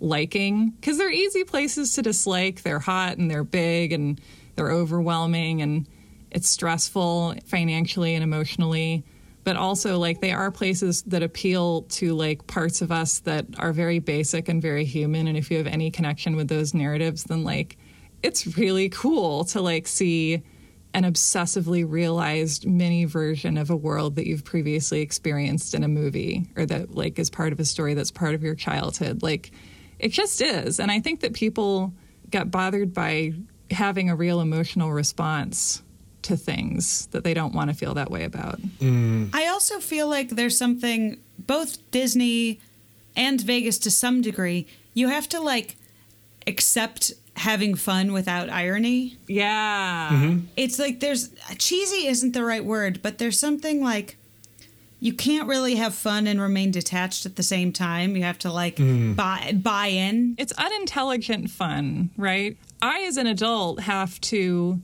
liking 0.00 0.70
because 0.70 0.98
they're 0.98 1.10
easy 1.10 1.44
places 1.44 1.94
to 1.94 2.02
dislike. 2.02 2.62
They're 2.62 2.78
hot 2.78 3.18
and 3.18 3.30
they're 3.30 3.44
big 3.44 3.92
and 3.92 4.20
they're 4.56 4.70
overwhelming 4.70 5.62
and 5.62 5.86
it's 6.30 6.48
stressful 6.48 7.34
financially 7.46 8.14
and 8.14 8.22
emotionally. 8.22 9.04
But 9.44 9.56
also, 9.56 9.98
like, 9.98 10.20
they 10.20 10.32
are 10.32 10.50
places 10.50 11.02
that 11.02 11.22
appeal 11.22 11.82
to 11.82 12.14
like 12.14 12.46
parts 12.46 12.82
of 12.82 12.92
us 12.92 13.20
that 13.20 13.46
are 13.58 13.72
very 13.72 13.98
basic 13.98 14.48
and 14.48 14.60
very 14.60 14.84
human. 14.84 15.26
And 15.26 15.38
if 15.38 15.50
you 15.50 15.56
have 15.56 15.66
any 15.66 15.90
connection 15.90 16.36
with 16.36 16.48
those 16.48 16.74
narratives, 16.74 17.24
then 17.24 17.44
like, 17.44 17.78
it's 18.22 18.58
really 18.58 18.90
cool 18.90 19.44
to 19.44 19.62
like 19.62 19.86
see 19.86 20.42
an 20.94 21.04
obsessively 21.04 21.88
realized 21.88 22.66
mini 22.66 23.04
version 23.04 23.56
of 23.56 23.70
a 23.70 23.76
world 23.76 24.16
that 24.16 24.26
you've 24.26 24.44
previously 24.44 25.00
experienced 25.00 25.74
in 25.74 25.84
a 25.84 25.88
movie 25.88 26.46
or 26.56 26.66
that 26.66 26.94
like 26.94 27.18
is 27.18 27.30
part 27.30 27.52
of 27.52 27.60
a 27.60 27.64
story 27.64 27.94
that's 27.94 28.10
part 28.10 28.34
of 28.34 28.42
your 28.42 28.54
childhood 28.54 29.22
like 29.22 29.52
it 29.98 30.08
just 30.08 30.40
is 30.40 30.80
and 30.80 30.90
i 30.90 31.00
think 31.00 31.20
that 31.20 31.32
people 31.32 31.92
get 32.30 32.50
bothered 32.50 32.92
by 32.92 33.32
having 33.70 34.10
a 34.10 34.16
real 34.16 34.40
emotional 34.40 34.92
response 34.92 35.82
to 36.22 36.36
things 36.36 37.06
that 37.06 37.24
they 37.24 37.32
don't 37.32 37.54
want 37.54 37.70
to 37.70 37.76
feel 37.76 37.94
that 37.94 38.10
way 38.10 38.24
about 38.24 38.60
mm. 38.80 39.34
I 39.34 39.46
also 39.48 39.78
feel 39.78 40.08
like 40.08 40.30
there's 40.30 40.56
something 40.56 41.18
both 41.38 41.90
Disney 41.90 42.60
and 43.16 43.40
Vegas 43.40 43.78
to 43.80 43.90
some 43.90 44.22
degree. 44.22 44.66
You 44.94 45.08
have 45.08 45.28
to 45.30 45.40
like 45.40 45.76
accept 46.46 47.12
having 47.36 47.74
fun 47.74 48.12
without 48.12 48.48
irony. 48.48 49.16
Yeah. 49.26 50.08
Mm-hmm. 50.12 50.46
It's 50.56 50.78
like 50.78 51.00
there's 51.00 51.30
cheesy 51.58 52.06
isn't 52.06 52.32
the 52.32 52.44
right 52.44 52.64
word, 52.64 53.02
but 53.02 53.18
there's 53.18 53.38
something 53.38 53.82
like 53.82 54.16
you 55.00 55.12
can't 55.12 55.48
really 55.48 55.76
have 55.76 55.94
fun 55.94 56.26
and 56.26 56.40
remain 56.40 56.70
detached 56.70 57.26
at 57.26 57.36
the 57.36 57.42
same 57.42 57.72
time. 57.72 58.16
You 58.16 58.24
have 58.24 58.38
to 58.40 58.52
like 58.52 58.76
mm. 58.76 59.14
buy 59.14 59.52
buy 59.54 59.86
in. 59.88 60.34
It's 60.38 60.52
unintelligent 60.52 61.50
fun, 61.50 62.10
right? 62.16 62.56
I, 62.82 63.02
as 63.02 63.16
an 63.16 63.26
adult, 63.26 63.80
have 63.80 64.20
to 64.22 64.80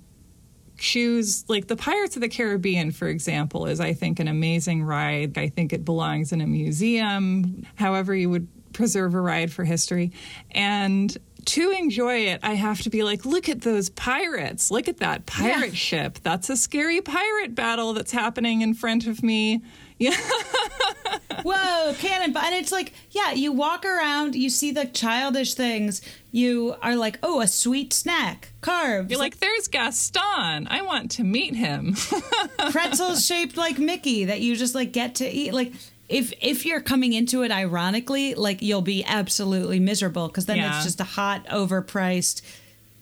choose, 0.77 1.45
like 1.49 1.69
the 1.69 1.77
Pirates 1.77 2.17
of 2.17 2.23
the 2.23 2.29
Caribbean, 2.29 2.91
for 2.91 3.09
example, 3.09 3.67
is, 3.67 3.81
I 3.81 3.93
think, 3.93 4.19
an 4.19 4.29
amazing 4.29 4.83
ride. 4.83 5.39
I 5.39 5.49
think 5.49 5.73
it 5.73 5.85
belongs 5.85 6.33
in 6.33 6.41
a 6.41 6.47
museum, 6.47 7.67
however, 7.77 8.15
you 8.15 8.31
would 8.31 8.49
preserve 8.73 9.15
a 9.15 9.21
ride 9.21 9.53
for 9.53 9.65
history. 9.65 10.13
And 10.51 11.17
to 11.47 11.71
enjoy 11.71 12.27
it, 12.27 12.41
I 12.43 12.55
have 12.55 12.83
to 12.83 12.91
be 12.91 13.03
like, 13.05 13.25
look 13.25 13.49
at 13.49 13.61
those 13.61 13.91
pirates. 13.91 14.71
Look 14.71 14.89
at 14.89 14.99
that 14.99 15.27
pirate 15.27 15.77
ship. 15.77 16.19
That's 16.23 16.51
a 16.51 16.57
scary 16.57 17.01
pirate 17.01 17.55
battle 17.55 17.93
that's 17.93 18.13
happening 18.13 18.63
in 18.63 18.75
front 18.75 19.07
of 19.07 19.23
me. 19.23 19.63
Yeah. 19.99 20.17
Whoa, 21.45 21.95
cannon! 21.99 22.35
And 22.37 22.55
it's 22.55 22.73
like, 22.73 22.93
yeah, 23.11 23.33
you 23.33 23.53
walk 23.53 23.85
around, 23.85 24.35
you 24.35 24.49
see 24.51 24.71
the 24.73 24.87
childish 24.87 25.55
things. 25.55 26.01
You 26.33 26.75
are 26.83 26.97
like, 26.97 27.19
oh, 27.23 27.41
a 27.41 27.47
sweet 27.47 27.93
snack, 27.93 28.53
carbs. 28.63 29.11
You're 29.11 29.19
like, 29.19 29.39
there's 29.39 29.69
Gaston. 29.69 30.67
I 30.69 30.81
want 30.83 31.11
to 31.13 31.25
meet 31.25 31.55
him. 31.55 31.95
pretzels 32.71 33.25
shaped 33.27 33.57
like 33.57 33.79
Mickey 33.79 34.25
that 34.25 34.41
you 34.41 34.57
just 34.57 34.75
like 34.75 34.93
get 34.93 35.17
to 35.17 35.29
eat. 35.29 35.53
Like 35.53 35.73
if 36.09 36.33
if 36.41 36.65
you're 36.65 36.81
coming 36.81 37.13
into 37.13 37.43
it 37.43 37.51
ironically, 37.53 38.35
like 38.35 38.63
you'll 38.63 38.83
be 38.83 39.05
absolutely 39.05 39.79
miserable 39.81 40.29
because 40.29 40.47
then 40.47 40.57
Yeah. 40.57 40.75
it's 40.77 40.85
just 40.85 41.01
a 41.01 41.05
hot, 41.05 41.45
overpriced 41.47 42.41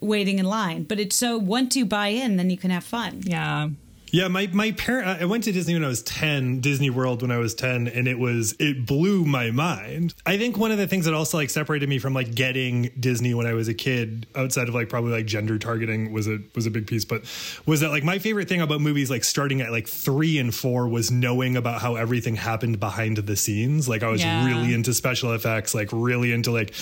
waiting 0.01 0.39
in 0.41 0.47
line. 0.47 0.83
But 0.83 0.99
it's 0.99 1.17
so 1.17 1.39
once 1.39 1.77
you 1.77 1.87
buy 1.87 2.09
in, 2.09 2.37
then 2.37 2.51
you 2.51 2.57
can 2.59 2.71
have 2.71 2.85
fun. 2.85 3.21
yeah. 3.25 3.69
Yeah, 4.13 4.29
my 4.29 4.47
my 4.53 4.73
parent. 4.73 5.09
I 5.23 5.25
went 5.25 5.45
to 5.45 5.53
Disney 5.53 5.73
when 5.73 5.83
I 5.83 5.89
was 5.89 6.03
ten, 6.03 6.61
Disney 6.61 6.91
World 6.91 7.23
when 7.23 7.31
I 7.31 7.39
was 7.39 7.55
ten, 7.55 7.89
and 7.89 8.07
it 8.07 8.19
was 8.19 8.55
it 8.61 8.85
blew 8.85 9.25
my 9.25 9.51
mind. 9.51 10.13
I 10.27 10.37
think 10.37 10.59
one 10.59 10.71
of 10.71 10.77
the 10.77 10.87
things 10.87 11.07
that 11.07 11.15
also 11.15 11.39
like 11.39 11.49
separated 11.49 11.89
me 11.89 11.99
from 11.99 12.13
like 12.13 12.35
getting 12.35 12.91
Disney 13.01 13.33
when 13.33 13.47
I 13.47 13.55
was 13.55 13.69
a 13.69 13.75
kid, 13.75 14.27
outside 14.37 14.69
of 14.69 14.75
like 14.75 14.91
probably 14.91 15.13
like 15.13 15.25
gender 15.25 15.59
targeting 15.59 16.13
was 16.13 16.29
a 16.29 16.41
was 16.55 16.67
a 16.67 16.71
big 16.71 16.87
piece, 16.87 17.07
but 17.07 17.23
was 17.65 17.81
that 17.81 17.89
like 17.89 18.05
my 18.05 18.19
favorite 18.19 18.49
thing 18.51 18.61
about 18.61 18.83
movies 18.83 19.09
like 19.11 19.25
starting 19.25 19.63
at 19.63 19.73
like 19.73 19.89
three 19.89 20.39
and 20.39 20.55
four 20.55 20.89
was 20.89 21.11
knowing 21.11 21.57
about 21.57 21.81
how 21.81 21.95
everything 21.97 22.37
happened 22.37 22.79
behind 22.81 23.17
the 23.17 23.35
scenes. 23.35 23.89
Like 23.89 24.03
I 24.03 24.09
was 24.09 24.21
Yeah. 24.21 24.45
really 24.47 24.75
into 24.75 24.93
special 24.93 25.33
effects, 25.33 25.75
like 25.75 25.89
really 25.91 26.33
into 26.33 26.51
like 26.53 26.75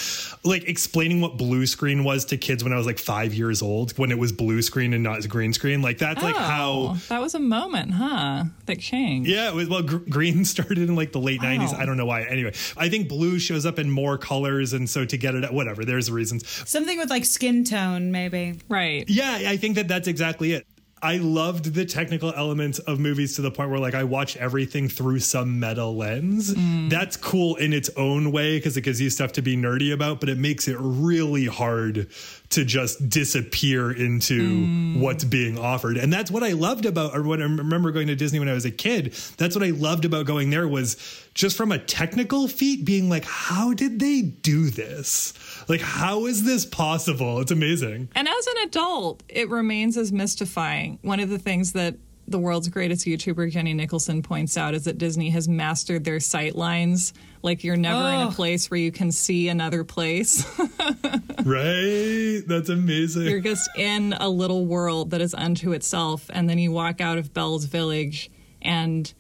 like 0.45 0.65
explaining 0.69 1.21
what 1.21 1.37
blue 1.37 1.65
screen 1.67 2.03
was 2.03 2.25
to 2.25 2.37
kids 2.37 2.65
when 2.65 2.73
I 2.73 2.77
was 2.77 2.87
like 2.87 2.99
five 2.99 3.33
years 3.35 3.63
old, 3.63 3.97
when 3.99 4.11
it 4.11 4.19
was 4.19 4.33
blue 4.33 4.63
screen 4.63 4.95
and 4.95 5.05
not 5.05 5.29
green 5.29 5.53
screen. 5.53 5.81
Like 5.81 5.99
that's 5.99 6.23
like 6.25 6.35
how 6.35 6.97
Oh, 7.20 7.20
that 7.21 7.25
was 7.25 7.35
a 7.35 7.39
moment, 7.39 7.93
huh? 7.93 8.45
That 8.67 8.81
changed. 8.81 9.29
yeah, 9.31 9.49
it 9.49 9.55
was, 9.55 9.69
well, 9.69 9.83
gr- 9.83 9.97
green 9.99 10.45
started 10.45 10.79
in 10.79 10.95
like 10.97 11.13
the 11.13 11.21
late 11.21 11.41
Wow. 11.43 11.49
90s. 11.57 11.75
I 11.75 11.85
don't 11.87 11.97
know 11.97 12.07
why. 12.07 12.23
Anyway, 12.23 12.53
I 12.77 12.89
think 12.89 13.09
blue 13.09 13.39
shows 13.39 13.65
up 13.67 13.79
in 13.79 13.91
more 13.91 14.19
colors. 14.19 14.73
And 14.73 14.89
so 14.89 15.05
to 15.05 15.17
get 15.17 15.35
it, 15.35 15.53
whatever, 15.53 15.85
there's 15.85 16.11
reasons. 16.11 16.49
Something 16.69 16.99
with 16.99 17.11
like 17.11 17.25
skin 17.25 17.65
tone, 17.65 18.11
maybe. 18.13 18.59
Right. 18.69 19.05
Yeah, 19.09 19.43
I 19.47 19.57
think 19.57 19.77
that 19.77 19.89
that's 19.89 20.09
exactly 20.09 20.53
it. 20.53 20.67
I 21.03 21.17
loved 21.17 21.73
the 21.73 21.87
technical 21.87 22.31
elements 22.35 22.79
of 22.79 23.01
movies 23.01 23.37
to 23.37 23.43
the 23.43 23.51
point 23.51 23.71
where 23.71 23.79
like 23.79 23.95
I 23.95 24.05
watch 24.05 24.37
everything 24.37 24.87
through 24.89 25.21
some 25.21 25.59
meta 25.59 25.87
lens. 25.87 26.53
Hmm. 26.55 26.91
That's 26.91 27.17
cool 27.17 27.57
in 27.57 27.73
its 27.73 27.89
own 27.97 28.33
way 28.33 28.59
because 28.59 28.77
it 28.77 28.83
gives 28.83 29.01
you 29.01 29.09
stuff 29.09 29.33
to 29.33 29.43
be 29.43 29.57
nerdy 29.57 29.95
about, 29.95 30.21
but 30.21 30.29
it 30.29 30.37
makes 30.37 30.69
it 30.69 30.77
really 30.79 31.47
hard 31.47 32.09
to 32.51 32.65
just 32.65 33.09
disappear 33.09 33.93
into 33.93 34.43
mm. 34.43 35.01
what's 35.01 35.23
being 35.25 35.57
offered. 35.57 35.97
And 35.97 36.13
that's 36.13 36.31
what 36.31 36.43
I 36.43 36.53
loved 36.53 36.85
about 36.85 37.17
or 37.17 37.23
when 37.23 37.41
I 37.41 37.45
remember 37.45 37.93
going 37.93 38.09
to 38.09 38.17
Disney 38.17 38.41
when 38.41 38.49
I 38.49 38.55
was 38.55 38.65
a 38.65 38.73
kid, 38.73 39.13
that's 39.37 39.55
what 39.55 39.65
I 39.65 39.71
loved 39.71 40.05
about 40.05 40.27
going 40.27 40.51
there 40.51 40.67
was 40.67 40.97
just 41.33 41.57
from 41.57 41.71
a 41.71 41.79
technical 41.79 42.49
feat 42.49 42.85
being 42.85 43.09
like 43.09 43.25
how 43.25 43.73
did 43.73 44.01
they 44.01 44.23
do 44.23 44.69
this? 44.69 45.33
Like 45.69 45.81
how 45.81 46.27
is 46.27 46.45
this 46.45 46.67
possible? 46.67 47.41
It's 47.41 47.53
amazing. 47.53 48.09
And 48.17 48.29
as 48.29 48.47
an 48.49 48.57
adult, 48.65 49.23
it 49.29 49.49
remains 49.49 49.97
as 49.97 50.11
mystifying. 50.13 50.99
One 51.03 51.21
of 51.21 51.29
the 51.31 51.39
things 51.39 51.73
that 51.73 51.95
the 52.27 52.39
world's 52.39 52.69
greatest 52.69 53.07
YouTuber, 53.07 53.51
Jenny 53.51 53.75
Nicholson, 53.75 54.23
points 54.23 54.57
out 54.57 54.75
is 54.75 54.85
that 54.85 54.99
Disney 54.99 55.31
has 55.31 55.49
mastered 55.49 56.05
their 56.05 56.21
sight 56.21 56.55
lines. 56.55 57.13
Like 57.43 57.65
you're 57.65 57.77
never 57.77 58.09
in 58.09 58.27
Oh. 58.27 58.29
a 58.29 58.33
place 58.33 58.71
where 58.71 58.79
you 58.79 58.93
can 58.93 59.11
see 59.11 59.49
another 59.49 59.83
place. 59.83 60.45
Right? 61.45 62.43
That's 62.47 62.69
amazing. 62.69 63.23
you're 63.27 63.41
just 63.41 63.69
in 63.77 64.13
a 64.15 64.29
little 64.29 64.67
world 64.67 65.11
that 65.11 65.21
is 65.21 65.35
unto 65.35 65.73
itself. 65.73 66.31
And 66.33 66.49
then 66.49 66.59
you 66.59 66.73
walk 66.73 67.01
out 67.01 67.19
of 67.19 67.33
Belle's 67.33 67.65
Village 67.65 68.31
and 68.63 69.13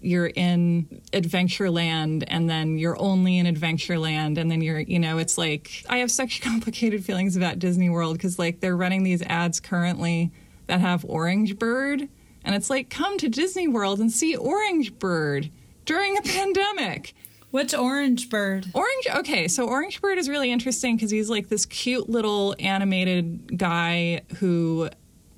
you're 0.00 0.28
in 0.28 1.02
Adventureland 1.12 2.24
and 2.28 2.48
then 2.48 2.78
you're 2.78 3.00
only 3.00 3.38
in 3.38 3.46
Adventureland 3.46 4.38
and 4.38 4.50
then 4.50 4.60
you're, 4.60 4.80
you 4.80 4.98
know, 4.98 5.18
it's 5.18 5.36
like 5.36 5.84
I 5.88 5.98
have 5.98 6.10
such 6.10 6.40
complicated 6.42 7.04
feelings 7.04 7.36
about 7.36 7.58
Disney 7.58 7.90
World 7.90 8.16
because 8.16 8.38
like 8.38 8.60
they're 8.60 8.76
running 8.76 9.02
these 9.02 9.22
ads 9.22 9.60
currently 9.60 10.30
that 10.66 10.80
have 10.80 11.04
Orange 11.04 11.58
Bird 11.58 12.08
and 12.44 12.54
it's 12.54 12.70
like 12.70 12.90
come 12.90 13.18
to 13.18 13.28
Disney 13.28 13.68
World 13.68 14.00
and 14.00 14.10
see 14.10 14.36
Orange 14.36 14.98
Bird 14.98 15.50
during 15.84 16.16
a 16.16 16.22
pandemic. 16.24 17.14
What's 17.50 17.72
Orange 17.72 18.28
Bird? 18.28 18.66
Orange, 18.74 19.06
okay, 19.16 19.48
so 19.48 19.66
Orange 19.66 20.02
Bird 20.02 20.18
is 20.18 20.28
really 20.28 20.52
interesting 20.52 20.96
because 20.96 21.10
he's 21.10 21.30
like 21.30 21.48
this 21.48 21.64
cute 21.64 22.08
little 22.08 22.54
animated 22.58 23.56
guy 23.56 24.22
who 24.36 24.90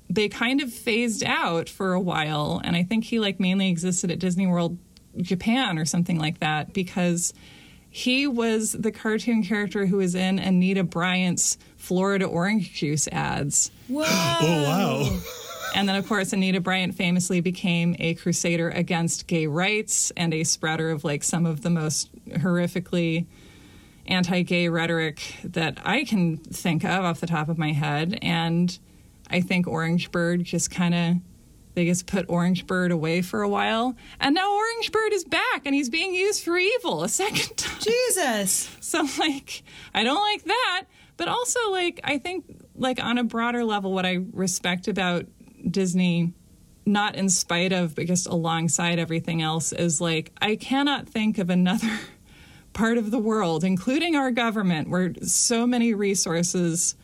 they 0.09 0.27
kind 0.27 0.61
of 0.61 0.73
phased 0.73 1.23
out 1.23 1.69
for 1.69 1.93
a 1.93 1.99
while. 1.99 2.59
And 2.63 2.75
I 2.75 2.83
think 2.83 3.05
he 3.05 3.19
like 3.19 3.39
mainly 3.39 3.69
existed 3.69 4.11
at 4.11 4.19
Disney 4.19 4.45
World 4.45 4.77
Japan 5.17 5.77
or 5.77 5.85
something 5.85 6.19
like 6.19 6.39
that 6.39 6.73
because 6.73 7.33
he 7.89 8.27
was 8.27 8.73
the 8.73 8.91
cartoon 8.91 9.43
character 9.43 9.85
who 9.85 9.97
was 9.97 10.15
in 10.15 10.39
Anita 10.39 10.83
Bryant's 10.83 11.57
Florida 11.77 12.25
orange 12.25 12.73
juice 12.73 13.07
ads. 13.09 13.71
Whoa. 13.87 14.03
oh 14.07 14.63
wow. 14.63 15.19
And 15.73 15.87
then, 15.87 15.95
of 15.95 16.07
course, 16.07 16.33
Anita 16.33 16.59
Bryant 16.59 16.95
famously 16.95 17.41
became 17.41 17.95
a 17.99 18.15
crusader 18.15 18.69
against 18.69 19.27
gay 19.27 19.47
rights 19.47 20.11
and 20.17 20.33
a 20.33 20.43
spreader 20.43 20.91
of 20.91 21.03
like 21.03 21.23
some 21.23 21.45
of 21.45 21.61
the 21.61 21.69
most 21.69 22.09
horrifically 22.27 23.25
anti 24.05 24.43
gay 24.43 24.67
rhetoric 24.67 25.35
that 25.43 25.79
I 25.85 26.03
can 26.03 26.37
think 26.37 26.83
of 26.83 27.03
off 27.05 27.19
the 27.19 27.27
top 27.27 27.49
of 27.49 27.57
my 27.57 27.71
head. 27.71 28.19
And 28.21 28.77
I 29.29 29.41
think 29.41 29.67
Orange 29.67 30.11
Bird 30.11 30.43
just 30.43 30.71
kind 30.71 30.93
of. 30.93 31.15
They 31.73 31.85
just 31.85 32.05
put 32.05 32.25
Orange 32.27 32.67
Bird 32.67 32.91
away 32.91 33.21
for 33.21 33.43
a 33.43 33.47
while. 33.47 33.95
And 34.19 34.35
now 34.35 34.53
Orange 34.53 34.91
Bird 34.91 35.13
is 35.13 35.23
back 35.23 35.61
and 35.63 35.73
he's 35.73 35.89
being 35.89 36.13
used 36.13 36.43
for 36.43 36.57
evil 36.57 37.03
a 37.03 37.09
second 37.09 37.55
time. 37.55 37.79
Jesus. 37.79 38.69
So 38.81 39.07
like 39.19 39.63
I 39.93 40.03
don't 40.03 40.21
like 40.21 40.43
that, 40.43 40.83
but 41.15 41.29
also 41.29 41.71
like 41.71 42.01
I 42.03 42.17
think 42.17 42.43
like 42.75 43.01
on 43.01 43.17
a 43.17 43.23
broader 43.23 43.63
level 43.63 43.93
what 43.93 44.05
I 44.05 44.19
respect 44.33 44.89
about 44.89 45.27
Disney 45.69 46.33
not 46.85 47.15
in 47.15 47.29
spite 47.29 47.71
of 47.71 47.95
but 47.95 48.07
just 48.07 48.27
alongside 48.27 48.97
everything 48.97 49.41
else 49.41 49.71
is 49.71 50.01
like 50.01 50.31
I 50.41 50.55
cannot 50.55 51.07
think 51.07 51.37
of 51.37 51.49
another 51.49 51.99
part 52.73 52.97
of 52.97 53.11
the 53.11 53.19
world 53.19 53.63
including 53.63 54.15
our 54.15 54.31
government 54.31 54.89
where 54.89 55.13
so 55.21 55.67
many 55.67 55.93
resources 55.93 56.95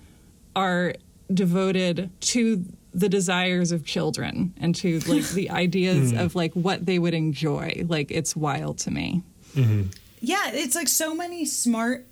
are 0.55 0.95
devoted 1.31 2.09
to 2.21 2.65
the 2.97 3.07
desires 3.07 3.71
of 3.71 3.85
children 3.85 4.53
and 4.57 4.73
to 4.73 4.99
like 5.01 5.27
the 5.29 5.49
ideas 5.51 6.11
hmm. 6.11 6.17
of 6.17 6.33
like 6.35 6.51
what 6.53 6.85
they 6.85 6.97
would 6.97 7.13
enjoy. 7.13 7.85
Like 7.87 8.09
it's 8.09 8.35
wild 8.35 8.79
to 8.79 8.91
me. 8.91 9.21
Mm-hmm. 9.53 9.89
Yeah, 10.19 10.49
it's 10.51 10.75
like 10.75 10.87
so 10.87 11.13
many 11.13 11.45
smart 11.45 12.07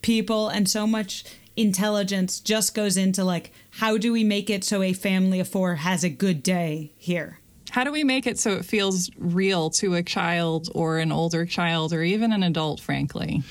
people 0.00 0.48
and 0.48 0.68
so 0.68 0.86
much 0.86 1.24
intelligence 1.56 2.38
just 2.38 2.72
goes 2.72 2.96
into 2.96 3.24
like 3.24 3.52
how 3.78 3.96
do 3.96 4.12
we 4.12 4.24
make 4.24 4.50
it 4.50 4.64
so 4.64 4.82
a 4.82 4.92
family 4.92 5.38
of 5.38 5.46
four 5.46 5.76
has 5.76 6.02
a 6.02 6.10
good 6.10 6.42
day 6.42 6.90
here? 6.96 7.38
How 7.70 7.84
do 7.84 7.92
we 7.92 8.02
make 8.02 8.26
it 8.26 8.36
so 8.36 8.50
it 8.54 8.64
feels 8.64 9.08
real 9.16 9.70
to 9.70 9.94
a 9.94 10.02
child 10.02 10.68
or 10.74 10.98
an 10.98 11.12
older 11.12 11.46
child 11.46 11.92
or 11.92 12.02
even 12.02 12.32
an 12.32 12.42
adult, 12.42 12.80
frankly? 12.80 13.44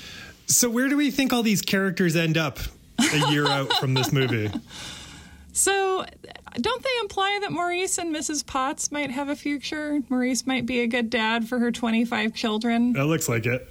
So 0.48 0.70
where 0.70 0.90
do 0.90 0.98
we 0.98 1.12
think 1.12 1.32
all 1.32 1.44
these 1.44 1.62
characters 1.62 2.18
end 2.18 2.38
up 2.38 2.60
a 3.00 3.32
year 3.32 3.48
out 3.48 3.72
from 3.78 3.94
this 3.94 4.12
movie? 4.12 4.52
So, 5.54 6.06
don't 6.60 6.84
they 6.84 6.90
imply 7.02 7.40
that 7.44 7.54
Maurice 7.54 7.98
and 7.98 8.14
Mrs. 8.14 8.46
Potts 8.46 8.92
might 8.92 9.12
have 9.12 9.30
a 9.30 9.36
future? 9.36 10.02
Maurice 10.10 10.46
might 10.46 10.66
be 10.66 10.82
a 10.82 10.88
good 10.88 11.10
dad 11.10 11.48
for 11.48 11.58
her 11.60 11.72
25 11.72 12.34
children. 12.34 12.92
That 12.94 13.06
looks 13.06 13.30
like 13.30 13.46
it. 13.46 13.66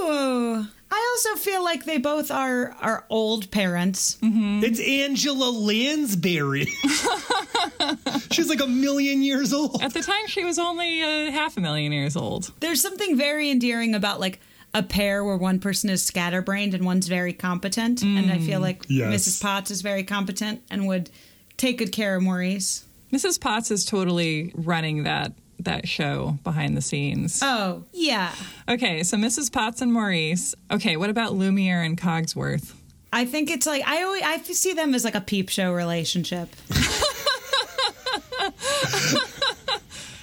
Ooh. 0.00 0.64
I 0.90 1.16
also 1.16 1.36
feel 1.42 1.62
like 1.62 1.84
they 1.84 1.98
both 1.98 2.30
are 2.30 2.74
are 2.80 3.04
old 3.10 3.50
parents. 3.50 4.18
It's 4.22 4.80
Angela 4.80 5.50
Lansbury. 5.50 6.66
She's 8.30 8.48
like 8.48 8.60
a 8.60 8.66
million 8.66 9.22
years 9.22 9.52
old. 9.52 9.82
At 9.82 9.94
the 9.94 10.02
time, 10.02 10.26
she 10.26 10.44
was 10.44 10.58
only 10.58 11.02
uh, 11.02 11.30
half 11.30 11.56
a 11.56 11.60
million 11.60 11.92
years 11.92 12.16
old. 12.16 12.52
There's 12.60 12.80
something 12.80 13.16
very 13.16 13.50
endearing 13.50 13.94
about 13.94 14.20
like 14.20 14.40
a 14.74 14.82
pair 14.82 15.24
where 15.24 15.36
one 15.36 15.58
person 15.60 15.90
is 15.90 16.04
scatterbrained 16.04 16.74
and 16.74 16.84
one's 16.84 17.08
very 17.08 17.32
competent. 17.32 18.02
And 18.02 18.30
I 18.30 18.38
feel 18.38 18.60
like 18.60 18.84
Yes. 18.88 19.26
Mrs. 19.26 19.42
Potts 19.42 19.70
is 19.70 19.80
very 19.82 20.04
competent 20.04 20.62
and 20.70 20.86
would 20.86 21.10
take 21.56 21.78
good 21.78 21.92
care 21.92 22.16
of 22.16 22.22
Maurice. 22.22 22.84
Mrs. 23.12 23.40
Potts 23.40 23.70
is 23.70 23.84
totally 23.84 24.52
running 24.54 25.04
that 25.04 25.32
that 25.60 25.88
show 25.88 26.38
behind 26.44 26.76
the 26.76 26.82
scenes. 26.82 27.40
Oh, 27.42 27.84
yeah. 27.92 28.34
Okay, 28.68 29.02
so 29.02 29.16
Mrs. 29.16 29.52
Potts 29.52 29.80
and 29.80 29.92
Maurice. 29.92 30.54
Okay, 30.70 30.96
what 30.96 31.10
about 31.10 31.34
Lumiere 31.34 31.82
and 31.82 32.00
Cogsworth? 32.00 32.74
I 33.12 33.24
think 33.24 33.50
it's 33.50 33.66
like 33.66 33.82
I 33.86 34.02
always 34.02 34.22
I 34.22 34.38
see 34.38 34.74
them 34.74 34.94
as 34.94 35.04
like 35.04 35.14
a 35.14 35.20
peep 35.20 35.48
show 35.48 35.72
relationship. 35.72 36.48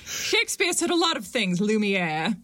Shakespeare 0.05 0.73
said 0.73 0.91
a 0.91 0.95
lot 0.95 1.17
of 1.17 1.25
things, 1.25 1.59
Lumiere. 1.59 2.35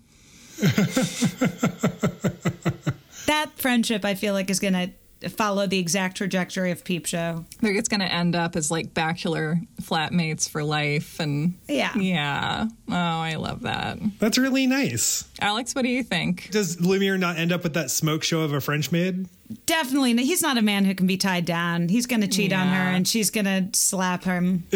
That 3.27 3.51
friendship 3.55 4.03
I 4.03 4.15
feel 4.15 4.33
like 4.33 4.49
is 4.49 4.59
gonna 4.59 4.89
follow 5.29 5.67
the 5.67 5.77
exact 5.79 6.17
trajectory 6.17 6.71
of 6.71 6.83
peep 6.83 7.05
show. 7.05 7.45
They're 7.61 7.73
just 7.73 7.89
going 7.89 7.99
to 7.99 8.11
end 8.11 8.35
up 8.35 8.55
as 8.55 8.71
like 8.71 8.93
bachelor 8.93 9.59
flatmates 9.81 10.49
for 10.49 10.63
life. 10.63 11.19
And 11.19 11.55
Yeah. 11.67 11.95
yeah. 11.95 12.67
Oh, 12.89 12.93
I 12.93 13.35
love 13.35 13.61
that. 13.61 13.99
That's 14.19 14.37
really 14.37 14.67
nice. 14.67 15.25
Alex, 15.39 15.75
what 15.75 15.83
do 15.83 15.89
you 15.89 16.03
think? 16.03 16.49
Does 16.51 16.79
Lumiere 16.81 17.17
not 17.17 17.37
end 17.37 17.51
up 17.51 17.63
with 17.63 17.73
that 17.75 17.91
smoke 17.91 18.23
show 18.23 18.41
of 18.41 18.53
a 18.53 18.61
French 18.61 18.91
maid? 18.91 19.27
Definitely, 19.65 20.15
he's 20.23 20.41
not 20.41 20.57
a 20.57 20.61
man 20.61 20.85
who 20.85 20.95
can 20.95 21.07
be 21.07 21.17
tied 21.17 21.43
down. 21.45 21.89
He's 21.89 22.05
gonna 22.05 22.27
cheat 22.27 22.53
on 22.53 22.67
her, 22.67 22.73
and 22.73 23.05
she's 23.05 23.29
gonna 23.29 23.67
slap 23.73 24.23
him. 24.23 24.63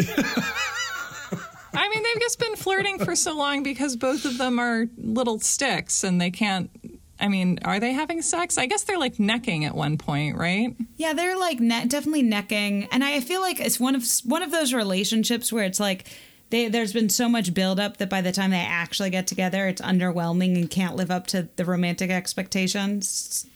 I 1.74 1.88
mean, 1.90 2.02
they've 2.02 2.20
just 2.22 2.38
been 2.38 2.56
flirting 2.56 2.98
for 2.98 3.14
so 3.14 3.36
long 3.36 3.62
because 3.62 3.96
both 3.96 4.24
of 4.24 4.38
them 4.38 4.58
are 4.58 4.86
little 4.96 5.38
sticks 5.40 6.04
and 6.04 6.20
they 6.20 6.30
can't. 6.30 6.70
I 7.18 7.28
mean, 7.28 7.58
are 7.64 7.80
they 7.80 7.92
having 7.92 8.20
sex? 8.22 8.58
I 8.58 8.66
guess 8.66 8.84
they're 8.84 8.98
like 8.98 9.18
necking 9.18 9.64
at 9.64 9.74
one 9.74 9.96
point, 9.96 10.36
right? 10.36 10.74
Yeah, 10.96 11.14
they're 11.14 11.38
like 11.38 11.60
ne- 11.60 11.86
definitely 11.86 12.22
necking, 12.22 12.88
and 12.92 13.02
I 13.02 13.20
feel 13.20 13.40
like 13.40 13.60
it's 13.60 13.80
one 13.80 13.94
of 13.94 14.04
one 14.24 14.42
of 14.42 14.50
those 14.50 14.74
relationships 14.74 15.52
where 15.52 15.64
it's 15.64 15.80
like 15.80 16.06
they, 16.50 16.68
there's 16.68 16.92
been 16.92 17.08
so 17.08 17.28
much 17.28 17.54
buildup 17.54 17.96
that 17.96 18.08
by 18.08 18.20
the 18.20 18.32
time 18.32 18.50
they 18.50 18.58
actually 18.58 19.10
get 19.10 19.26
together, 19.26 19.66
it's 19.66 19.82
underwhelming 19.82 20.56
and 20.56 20.70
can't 20.70 20.94
live 20.94 21.10
up 21.10 21.26
to 21.28 21.48
the 21.56 21.64
romantic 21.64 22.10
expectations. 22.10 23.46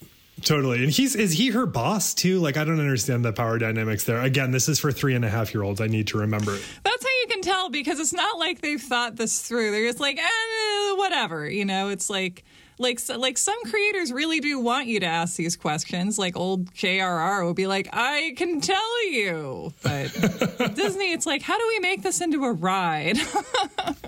Totally. 0.43 0.83
And 0.83 0.91
he's 0.91 1.15
is 1.15 1.33
he 1.33 1.51
her 1.51 1.67
boss 1.67 2.15
too? 2.15 2.41
Like 2.41 2.57
I 2.57 2.65
don't 2.65 2.81
understand 2.81 3.25
the 3.25 3.33
power 3.33 3.59
dynamics 3.59 4.05
there. 4.05 4.21
Again, 4.21 4.51
this 4.51 4.69
is 4.69 4.79
for 4.79 4.91
three 4.91 5.15
and 5.15 5.25
a 5.25 5.29
half 5.29 5.53
year 5.53 5.63
olds. 5.63 5.81
I 5.81 5.87
need 5.87 6.07
to 6.09 6.19
remember 6.19 6.55
it. 6.55 6.65
That's 6.83 7.03
how 7.05 7.11
you 7.23 7.27
can 7.29 7.43
tell 7.43 7.69
because 7.69 8.01
it's 8.01 8.15
not 8.15 8.39
like 8.39 8.61
they've 8.63 8.81
thought 8.81 9.17
this 9.17 9.43
through. 9.43 9.71
They're 9.71 9.87
just 9.87 10.01
like, 10.01 10.19
eh, 10.19 10.93
whatever, 10.95 11.49
you 11.49 11.65
know. 11.65 11.89
It's 11.89 12.09
like. 12.09 12.45
Like, 12.81 12.99
so- 12.99 13.19
like 13.19 13.37
some 13.37 13.63
creators 13.65 14.11
really 14.11 14.41
do 14.41 14.59
want 14.59 14.87
you 14.87 15.01
to 15.01 15.07
ask 15.07 15.37
these 15.37 15.55
questions. 15.57 16.19
Like 16.19 16.35
old 16.37 16.73
JRR 16.73 17.45
will 17.45 17.55
be 17.55 17.67
like, 17.67 17.89
"I 17.93 18.33
can 18.37 18.61
tell 18.63 19.07
you," 19.11 19.73
but 19.83 20.07
Disney, 20.75 21.13
it's 21.13 21.27
like, 21.27 21.43
how 21.43 21.59
do 21.59 21.65
we 21.69 21.79
make 21.81 22.03
this 22.03 22.21
into 22.23 22.43
a 22.45 22.53
ride? 22.53 23.19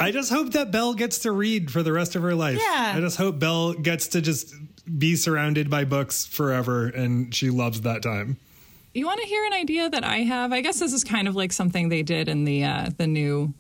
I 0.01 0.11
just 0.11 0.33
hope 0.33 0.53
that 0.53 0.71
Belle 0.71 0.95
gets 0.95 1.19
to 1.21 1.33
read 1.33 1.71
for 1.71 1.83
the 1.83 1.93
rest 1.93 2.17
of 2.17 2.23
her 2.23 2.35
life. 2.35 2.59
Yeah. 2.59 2.95
I 2.97 3.01
just 3.01 3.19
hope 3.19 3.39
Belle 3.39 3.75
gets 3.75 4.09
to 4.09 4.23
just 4.23 4.55
be 4.99 5.17
surrounded 5.17 5.69
by 5.71 5.85
books 5.85 6.25
forever 6.27 6.87
and 6.89 7.35
she 7.35 7.51
loves 7.51 7.83
that 7.83 8.03
time. 8.03 8.39
You 8.95 9.07
want 9.07 9.21
to 9.21 9.27
hear 9.27 9.45
an 9.47 9.53
idea 9.53 9.89
that 9.91 10.03
I 10.05 10.19
have? 10.19 10.53
I 10.53 10.61
guess 10.61 10.81
this 10.81 10.93
is 10.93 11.05
kind 11.05 11.29
of 11.29 11.37
like 11.37 11.53
something 11.53 11.89
they 11.89 12.03
did 12.03 12.29
in 12.29 12.45
the 12.45 12.65
uh, 12.65 12.91
the 12.97 13.07
new 13.07 13.53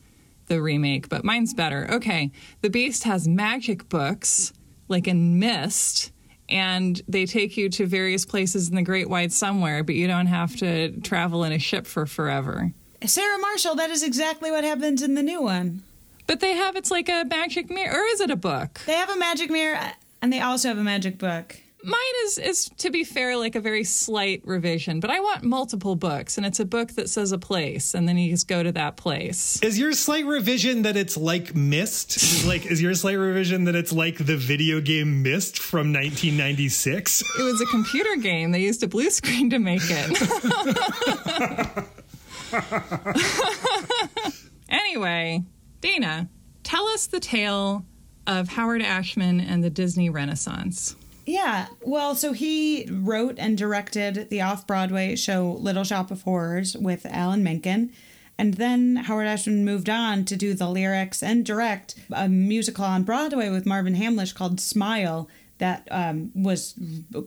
the 0.49 0.61
remake, 0.61 1.09
but 1.09 1.23
mine's 1.23 1.55
better. 1.55 1.87
Okay, 1.91 2.31
the 2.63 2.71
Beast 2.71 3.05
has 3.05 3.29
magic 3.29 3.89
books 3.89 4.53
like 4.93 5.09
in 5.09 5.40
Myst, 5.40 6.12
and 6.48 7.01
they 7.09 7.27
take 7.27 7.56
you 7.56 7.69
to 7.70 7.86
various 7.86 8.24
places 8.24 8.69
in 8.69 8.77
the 8.77 8.82
Great 8.82 9.09
Wide 9.09 9.32
Somewhere, 9.32 9.82
but 9.82 9.97
you 9.97 10.06
don't 10.06 10.27
have 10.27 10.55
to 10.56 11.01
travel 11.01 11.43
in 11.43 11.51
a 11.51 11.59
ship 11.59 11.86
for 11.86 12.06
forever. 12.06 12.73
Sarah 13.05 13.39
Marshall, 13.39 13.74
that 13.77 13.90
is 13.90 14.05
exactly 14.05 14.52
what 14.52 14.62
happens 14.62 15.02
in 15.02 15.14
the 15.14 15.23
new 15.23 15.43
one. 15.43 15.82
But 16.28 16.39
they 16.39 16.52
have 16.52 16.77
it's 16.77 16.90
like 16.90 17.09
a 17.09 17.24
magic 17.24 17.69
mirror, 17.69 17.98
or 17.98 18.05
is 18.05 18.20
it 18.20 18.31
a 18.31 18.36
book? 18.36 18.81
They 18.86 18.93
have 18.93 19.10
a 19.10 19.19
magic 19.19 19.51
mirror, 19.51 19.81
and 20.20 20.32
they 20.32 20.40
also 20.40 20.69
have 20.69 20.78
a 20.78 20.85
magic 20.85 21.19
book. 21.19 21.59
Mine 21.85 21.99
is 22.25 22.39
is 22.39 22.71
to 22.79 22.91
be 22.91 23.03
fair 23.03 23.37
like 23.37 23.57
a 23.57 23.61
very 23.61 23.83
slight 23.83 24.43
revision, 24.45 25.01
but 25.01 25.11
I 25.11 25.21
want 25.21 25.43
multiple 25.43 25.97
books, 25.97 26.37
and 26.37 26.47
it's 26.47 26.61
a 26.61 26.65
book 26.65 26.93
that 26.93 27.11
says 27.11 27.33
a 27.33 27.39
place, 27.39 27.95
and 27.95 28.09
then 28.09 28.17
you 28.17 28.31
just 28.31 28.47
go 28.47 28.63
to 28.63 28.71
that 28.73 28.97
place. 28.97 29.61
Is 29.63 29.79
your 29.79 29.93
slight 29.93 30.25
revision 30.25 30.83
that 30.83 30.97
it's 30.97 31.17
like 31.17 31.57
Myst? 31.57 32.47
like 32.47 32.67
is 32.67 32.81
your 32.81 32.95
slight 32.95 33.19
revision 33.19 33.65
that 33.65 33.75
it's 33.75 33.93
like 33.93 34.19
the 34.19 34.37
video 34.37 34.81
game 34.81 35.23
Myst 35.23 35.59
from 35.59 35.93
1996? 35.93 37.23
It 37.39 37.43
was 37.43 37.61
a 37.61 37.67
computer 37.67 38.17
game. 38.17 38.53
They 38.53 38.61
used 38.61 38.83
a 38.83 38.89
blue 38.89 39.11
screen 39.11 39.51
to 39.51 39.59
make 39.59 39.83
it. 39.85 41.87
anyway, 44.69 45.43
Dana, 45.81 46.29
tell 46.63 46.87
us 46.89 47.07
the 47.07 47.21
tale 47.21 47.85
of 48.27 48.49
Howard 48.49 48.83
Ashman 48.83 49.41
and 49.41 49.65
the 49.65 49.71
Disney 49.71 50.11
Renaissance. 50.11 50.97
Yeah, 51.24 51.69
well, 51.82 52.15
so 52.15 52.32
he 52.32 52.89
wrote 52.90 53.36
and 53.39 53.57
directed 53.57 54.28
the 54.28 54.40
off 54.40 54.66
Broadway 54.66 55.15
show 55.16 55.53
Little 55.61 55.85
Shop 55.85 56.11
of 56.11 56.23
Horrors 56.23 56.77
with 56.77 57.07
Alan 57.07 57.43
Menken. 57.43 57.93
And 58.39 58.55
then 58.55 58.97
Howard 58.97 59.27
Ashman 59.27 59.65
moved 59.65 59.89
on 59.89 60.24
to 60.24 60.36
do 60.36 60.55
the 60.55 60.69
lyrics 60.69 61.23
and 61.23 61.44
direct 61.44 61.94
a 62.11 62.28
musical 62.28 62.85
on 62.85 63.05
Broadway 63.05 63.51
with 63.51 63.66
Marvin 63.66 63.94
Hamlish 63.94 64.32
called 64.32 64.59
Smile 64.59 65.28
that 65.59 65.86
um, 65.93 66.32
was 66.35 66.74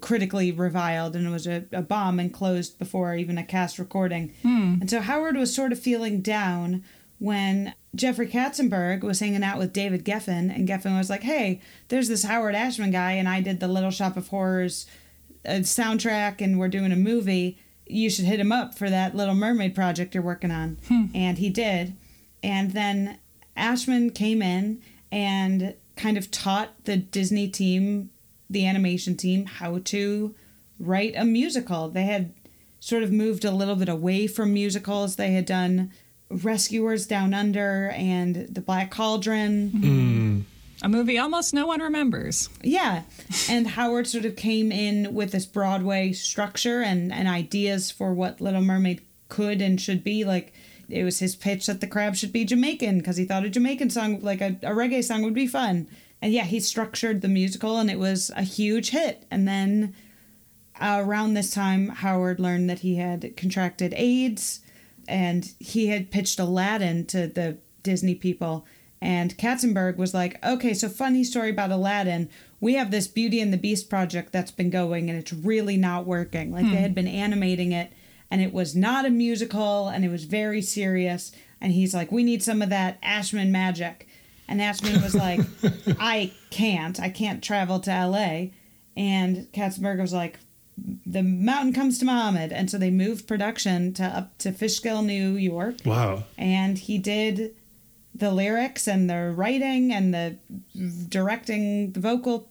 critically 0.02 0.52
reviled 0.52 1.16
and 1.16 1.32
was 1.32 1.48
a, 1.48 1.64
a 1.72 1.82
bomb 1.82 2.20
and 2.20 2.34
closed 2.34 2.78
before 2.78 3.16
even 3.16 3.38
a 3.38 3.46
cast 3.46 3.80
recording. 3.80 4.34
And 4.82 4.90
so 4.90 5.00
Howard 5.00 5.38
was 5.38 5.56
sort 5.56 5.72
of 5.72 5.80
feeling 5.80 6.20
down 6.22 6.84
when 7.20 7.74
Jeffrey 7.96 8.28
Katzenberg 8.28 9.02
was 9.02 9.20
hanging 9.20 9.44
out 9.44 9.58
with 9.58 9.74
David 9.74 10.04
Geffen, 10.04 10.54
and 10.54 10.68
Geffen 10.68 10.98
was 10.98 11.10
like, 11.10 11.24
"Hey, 11.24 11.62
there's 11.88 12.08
this 12.08 12.24
Howard 12.24 12.56
Ashman 12.56 12.92
guy, 12.92 13.14
and 13.14 13.28
I 13.28 13.42
did 13.42 13.60
the 13.60 13.68
Little 13.68 13.92
Shop 13.92 14.18
of 14.18 14.28
Horrors 14.28 14.86
uh, 15.46 15.62
soundtrack, 15.62 16.42
and 16.42 16.60
we're 16.60 16.68
doing 16.68 16.92
a 16.92 16.98
movie. 16.98 17.58
You 17.88 18.10
should 18.10 18.26
hit 18.26 18.40
him 18.40 18.52
up 18.52 18.76
for 18.78 18.90
that 18.90 19.16
Little 19.16 19.36
Mermaid 19.36 19.76
project 19.76 20.14
you're 20.14 20.24
working 20.24 20.52
on." 20.52 20.78
And 21.14 21.38
he 21.38 21.50
did, 21.50 21.96
and 22.44 22.72
then 22.72 23.20
Ashman 23.56 24.10
came 24.12 24.42
in 24.42 24.82
and 25.12 25.76
kind 25.96 26.18
of 26.18 26.30
taught 26.30 26.84
the 26.84 26.98
Disney 26.98 27.48
team, 27.48 28.10
the 28.50 28.68
animation 28.68 29.16
team, 29.16 29.46
how 29.46 29.80
to 29.86 30.36
write 30.80 31.14
a 31.16 31.24
musical. 31.24 31.90
They 31.90 32.04
had 32.04 32.34
sort 32.82 33.02
of 33.02 33.12
moved 33.12 33.46
a 33.46 33.52
little 33.52 33.76
bit 33.76 33.90
away 33.90 34.28
from 34.28 34.54
musicals. 34.54 35.16
They 35.16 35.32
had 35.32 35.46
done 35.46 35.92
Rescuers 36.30 37.06
Down 37.08 37.34
Under 37.34 37.90
and 37.90 38.48
The 38.50 38.62
Black 38.62 38.92
Cauldron. 38.92 40.46
A 40.82 40.90
movie 40.90 41.18
almost 41.18 41.54
no 41.54 41.66
one 41.66 41.82
remembers. 41.82 42.50
Yeah. 42.62 43.04
And 43.50 43.68
Howard 43.68 44.08
sort 44.08 44.26
of 44.26 44.36
came 44.36 44.72
in 44.72 45.14
with 45.14 45.32
this 45.32 45.46
Broadway 45.46 46.12
structure 46.12 46.82
and, 46.82 47.14
and 47.14 47.28
ideas 47.28 47.92
for 47.92 48.14
what 48.14 48.42
Little 48.42 48.62
Mermaid 48.62 49.02
could 49.30 49.62
and 49.62 49.80
should 49.80 50.04
be. 50.04 50.26
Like, 50.26 50.54
it 50.90 51.04
was 51.04 51.20
his 51.20 51.36
pitch 51.36 51.66
that 51.68 51.82
the 51.82 51.88
crab 51.88 52.16
should 52.16 52.34
be 52.34 52.46
Jamaican 52.46 53.00
because 53.00 53.18
he 53.18 53.26
thought 53.26 53.46
a 53.46 53.50
Jamaican 53.50 53.90
song, 53.90 54.20
like 54.22 54.42
a, 54.42 54.58
a 54.64 54.72
reggae 54.72 55.04
song, 55.04 55.24
would 55.24 55.34
be 55.34 55.48
fun. 55.48 55.88
And 56.22 56.34
yeah, 56.34 56.44
he 56.44 56.60
structured 56.60 57.22
the 57.22 57.28
musical 57.28 57.78
and 57.78 57.90
it 57.90 58.00
was 58.00 58.32
a 58.36 58.44
huge 58.44 58.90
hit. 58.90 59.26
And 59.32 59.48
then 59.48 59.96
uh, 60.80 61.02
around 61.04 61.34
this 61.34 61.54
time, 61.54 61.88
Howard 61.88 62.40
learned 62.40 62.70
that 62.70 62.80
he 62.80 62.96
had 62.96 63.38
contracted 63.38 63.94
AIDS 63.96 64.60
and 65.08 65.54
he 65.60 65.88
had 65.88 66.12
pitched 66.12 66.40
Aladdin 66.40 67.06
to 67.08 67.28
the 67.28 67.58
Disney 67.84 68.16
people. 68.16 68.66
And 69.02 69.38
Katzenberg 69.38 69.98
was 69.98 70.14
like, 70.14 70.44
okay, 70.44 70.74
so 70.74 70.90
funny 70.90 71.24
story 71.24 71.52
about 71.52 71.72
Aladdin. 71.72 72.30
We 72.60 72.74
have 72.76 72.92
this 72.92 73.08
Beauty 73.08 73.40
and 73.40 73.54
the 73.54 73.58
Beast 73.58 73.90
project 73.90 74.32
that's 74.32 74.52
been 74.52 74.70
going 74.70 75.10
and 75.10 75.20
it's 75.20 75.34
really 75.34 75.78
not 75.78 76.08
working. 76.08 76.52
Like 76.52 76.66
they 76.66 76.78
had 76.78 76.92
hmm. 76.92 76.96
been 76.96 77.08
animating 77.08 77.72
it 77.72 77.92
and 78.32 78.42
it 78.42 78.54
was 78.54 78.76
not 78.76 79.06
a 79.06 79.10
musical 79.10 79.90
and 79.90 80.04
it 80.04 80.10
was 80.10 80.24
very 80.24 80.62
serious. 80.62 81.32
And 81.62 81.74
he's 81.74 81.94
like, 81.94 82.12
we 82.12 82.24
need 82.24 82.42
some 82.42 82.62
of 82.62 82.70
that 82.70 82.98
Ashman 83.04 83.52
magic. 83.52 84.08
And 84.48 84.62
Ashman 84.62 85.02
was 85.02 85.16
like, 85.16 85.40
I 86.00 86.32
can't. 86.50 87.00
I 87.00 87.10
can't 87.10 87.44
travel 87.44 87.80
to 87.82 87.92
LA. 87.92 88.48
And 88.98 89.52
Katzenberg 89.52 90.00
was 90.00 90.14
like, 90.14 90.40
the 91.06 91.24
mountain 91.24 91.74
comes 91.74 92.00
to 92.00 92.06
Muhammad. 92.06 92.52
And 92.52 92.70
so 92.70 92.78
they 92.78 92.92
moved 92.92 93.28
production 93.28 93.94
to 93.94 94.04
up 94.04 94.38
to 94.40 94.52
Fishkill, 94.52 95.02
New 95.02 95.32
York. 95.36 95.76
Wow. 95.86 96.24
And 96.38 96.78
he 96.78 96.98
did 96.98 97.56
the 98.14 98.32
lyrics 98.32 98.88
and 98.88 99.10
the 99.10 99.32
writing 99.36 99.92
and 99.94 100.14
the 100.14 100.38
directing 101.10 101.92
the 101.92 102.00
vocal 102.00 102.50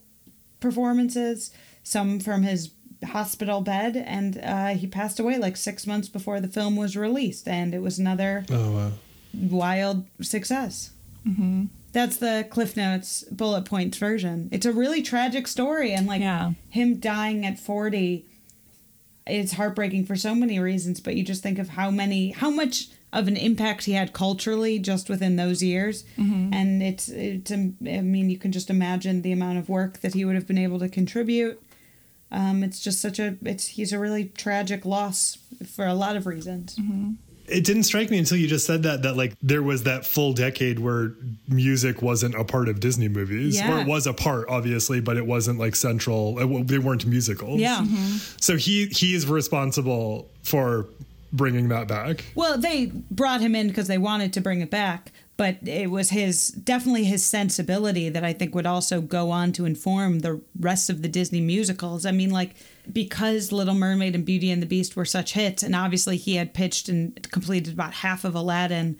performances, 0.60 1.50
some 1.82 2.20
from 2.20 2.42
his 2.42 2.70
hospital 3.04 3.60
bed. 3.60 3.96
And 3.96 4.38
uh, 4.42 4.68
he 4.68 4.86
passed 4.86 5.20
away 5.20 5.38
like 5.38 5.56
six 5.56 5.86
months 5.86 6.08
before 6.08 6.40
the 6.40 6.48
film 6.48 6.76
was 6.76 6.96
released. 6.96 7.46
And 7.48 7.74
it 7.74 7.80
was 7.82 7.98
another 7.98 8.44
Oh 8.50 8.70
wow. 8.72 8.92
wild 9.34 10.06
success. 10.22 10.90
Mm-hmm. 11.26 11.66
That's 11.94 12.18
the 12.18 12.46
Cliff 12.50 12.76
Notes 12.76 13.24
bullet 13.30 13.64
points 13.64 13.96
version. 13.96 14.48
It's 14.52 14.66
a 14.66 14.72
really 14.72 15.00
tragic 15.00 15.46
story, 15.46 15.92
and 15.94 16.06
like 16.06 16.20
Yeah. 16.20 16.52
him 16.68 16.98
dying 16.98 17.46
at 17.46 17.58
forty, 17.58 18.26
it's 19.26 19.52
heartbreaking 19.52 20.04
for 20.04 20.16
so 20.16 20.34
many 20.34 20.58
reasons. 20.58 21.00
But 21.00 21.14
you 21.16 21.22
just 21.22 21.42
think 21.42 21.58
of 21.58 21.70
how 21.70 21.90
many, 21.90 22.32
how 22.32 22.50
much 22.50 22.88
of 23.12 23.28
an 23.28 23.36
impact 23.36 23.84
he 23.84 23.92
had 23.92 24.12
culturally 24.12 24.78
just 24.80 25.08
within 25.08 25.36
those 25.36 25.62
years, 25.62 26.04
and 26.18 26.82
it's 26.82 27.08
it's. 27.08 27.50
um, 27.52 27.76
I 27.86 28.00
mean, 28.00 28.28
you 28.28 28.38
can 28.38 28.50
just 28.52 28.68
imagine 28.70 29.22
the 29.22 29.30
amount 29.32 29.58
of 29.58 29.68
work 29.68 30.00
that 30.00 30.14
he 30.14 30.24
would 30.24 30.34
have 30.34 30.46
been 30.48 30.58
able 30.58 30.80
to 30.80 30.88
contribute. 30.88 31.62
Um, 32.32 32.64
it's 32.64 32.80
just 32.80 33.00
such 33.00 33.20
a 33.20 33.36
it's 33.44 33.68
he's 33.68 33.92
a 33.92 33.98
really 34.00 34.24
tragic 34.24 34.84
loss 34.84 35.38
for 35.64 35.86
a 35.86 35.94
lot 35.94 36.16
of 36.16 36.26
reasons. 36.26 36.76
It 37.46 37.64
didn't 37.64 37.82
strike 37.82 38.10
me 38.10 38.18
until 38.18 38.38
you 38.38 38.48
just 38.48 38.66
said 38.66 38.82
that 38.84 39.02
that 39.02 39.16
like 39.16 39.34
there 39.42 39.62
was 39.62 39.82
that 39.82 40.06
full 40.06 40.32
decade 40.32 40.78
where 40.78 41.12
music 41.48 42.00
wasn't 42.00 42.34
a 42.34 42.44
part 42.44 42.68
of 42.68 42.80
Disney 42.80 43.08
movies, 43.08 43.56
Yeah. 43.58 43.76
or 43.76 43.80
it 43.82 43.86
was 43.86 44.06
a 44.06 44.14
part, 44.14 44.48
obviously, 44.48 45.00
but 45.00 45.16
it 45.16 45.26
wasn't 45.26 45.58
like 45.58 45.76
central. 45.76 46.38
it 46.38 46.66
They 46.68 46.78
weren't 46.78 47.04
musicals. 47.06 47.60
Yeah. 47.60 47.80
Mm-hmm. 47.82 48.16
So 48.40 48.56
he 48.56 48.86
he's 48.86 49.26
responsible 49.26 50.30
for 50.42 50.86
bringing 51.32 51.68
that 51.68 51.88
back. 51.88 52.24
Well, 52.34 52.56
they 52.58 52.86
brought 53.10 53.40
him 53.40 53.54
in 53.54 53.68
because 53.68 53.88
they 53.88 53.98
wanted 53.98 54.32
to 54.34 54.40
bring 54.40 54.60
it 54.60 54.70
back, 54.70 55.12
but 55.36 55.56
it 55.66 55.90
was 55.90 56.10
his 56.10 56.48
definitely 56.48 57.04
his 57.04 57.24
sensibility 57.24 58.08
that 58.08 58.24
I 58.24 58.32
think 58.32 58.54
would 58.54 58.66
also 58.66 59.00
go 59.00 59.30
on 59.30 59.52
to 59.52 59.64
inform 59.64 60.20
the 60.20 60.40
rest 60.58 60.88
of 60.90 61.02
the 61.02 61.08
Disney 61.08 61.40
musicals. 61.40 62.06
I 62.06 62.12
mean, 62.12 62.30
like 62.30 62.54
because 62.92 63.52
Little 63.52 63.74
Mermaid 63.74 64.14
and 64.14 64.24
Beauty 64.24 64.50
and 64.50 64.62
the 64.62 64.66
Beast 64.66 64.96
were 64.96 65.04
such 65.04 65.32
hits, 65.32 65.62
and 65.62 65.74
obviously 65.74 66.16
he 66.16 66.36
had 66.36 66.54
pitched 66.54 66.88
and 66.88 67.30
completed 67.30 67.72
about 67.72 67.94
half 67.94 68.24
of 68.24 68.34
Aladdin, 68.34 68.96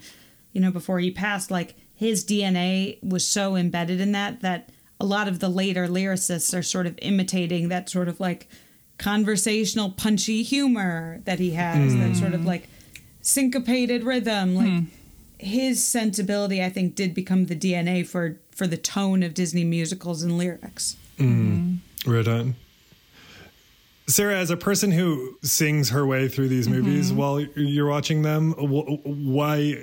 you 0.53 0.61
know, 0.61 0.71
before 0.71 0.99
he 0.99 1.11
passed. 1.11 1.51
Like 1.51 1.75
his 1.93 2.25
DNA 2.25 3.01
was 3.03 3.25
so 3.25 3.55
embedded 3.55 4.01
in 4.01 4.11
that 4.13 4.41
that 4.41 4.69
a 4.99 5.05
lot 5.05 5.27
of 5.27 5.39
the 5.39 5.49
later 5.49 5.87
lyricists 5.87 6.57
are 6.57 6.63
sort 6.63 6.87
of 6.87 6.97
imitating 7.01 7.69
that 7.69 7.89
sort 7.89 8.07
of 8.07 8.19
like 8.19 8.47
conversational 8.97 9.91
punchy 9.91 10.41
humor 10.41 11.19
that 11.25 11.39
he 11.39 11.51
has 11.51 11.93
that 11.95 12.07
hmm. 12.07 12.13
sort 12.13 12.33
of 12.33 12.45
like 12.45 12.69
syncopated 13.21 14.05
rhythm 14.05 14.55
like 14.55 14.69
hmm. 14.69 14.79
his 15.37 15.83
sensibility 15.83 16.63
i 16.63 16.69
think 16.69 16.95
did 16.95 17.13
become 17.13 17.47
the 17.47 17.55
dna 17.57 18.07
for 18.07 18.39
for 18.51 18.67
the 18.67 18.77
tone 18.77 19.21
of 19.21 19.33
disney 19.33 19.65
musicals 19.65 20.23
and 20.23 20.37
lyrics 20.37 20.95
hmm. 21.17 21.75
Right 22.05 22.27
on. 22.27 22.55
Sarah, 24.07 24.37
as 24.37 24.51
a 24.51 24.57
person 24.57 24.91
who 24.91 25.37
sings 25.41 25.89
her 25.89 26.05
way 26.05 26.27
through 26.27 26.47
these 26.47 26.67
mm-hmm. 26.67 26.81
movies 26.81 27.11
while 27.11 27.39
you're 27.39 27.89
watching 27.89 28.21
them, 28.21 28.51
why? 28.51 29.75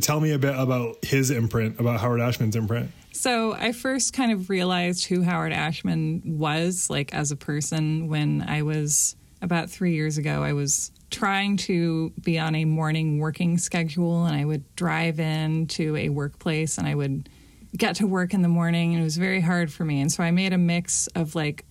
Tell 0.00 0.20
me 0.20 0.32
a 0.32 0.38
bit 0.38 0.58
about 0.58 1.04
his 1.04 1.30
imprint, 1.30 1.78
about 1.78 2.00
Howard 2.00 2.20
Ashman's 2.20 2.56
imprint. 2.56 2.90
So 3.12 3.52
I 3.52 3.72
first 3.72 4.12
kind 4.12 4.32
of 4.32 4.50
realized 4.50 5.06
who 5.06 5.22
Howard 5.22 5.52
Ashman 5.52 6.22
was, 6.38 6.88
like 6.88 7.14
as 7.14 7.32
a 7.32 7.36
person, 7.36 8.08
when 8.08 8.42
I 8.46 8.62
was 8.62 9.16
about 9.42 9.70
three 9.70 9.94
years 9.94 10.16
ago. 10.18 10.42
I 10.42 10.54
was 10.54 10.90
trying 11.10 11.56
to 11.58 12.10
be 12.22 12.38
on 12.38 12.54
a 12.54 12.64
morning 12.64 13.18
working 13.18 13.58
schedule, 13.58 14.24
and 14.24 14.34
I 14.34 14.44
would 14.44 14.64
drive 14.76 15.20
in 15.20 15.66
to 15.68 15.96
a 15.96 16.08
workplace, 16.08 16.78
and 16.78 16.86
I 16.86 16.94
would 16.94 17.28
get 17.76 17.96
to 17.96 18.06
work 18.06 18.32
in 18.32 18.40
the 18.42 18.48
morning, 18.48 18.92
and 18.92 19.00
it 19.02 19.04
was 19.04 19.18
very 19.18 19.40
hard 19.40 19.70
for 19.70 19.84
me. 19.84 20.00
And 20.00 20.10
so 20.10 20.22
I 20.22 20.30
made 20.30 20.52
a 20.52 20.58
mix 20.58 21.06
of 21.08 21.34
like 21.34 21.64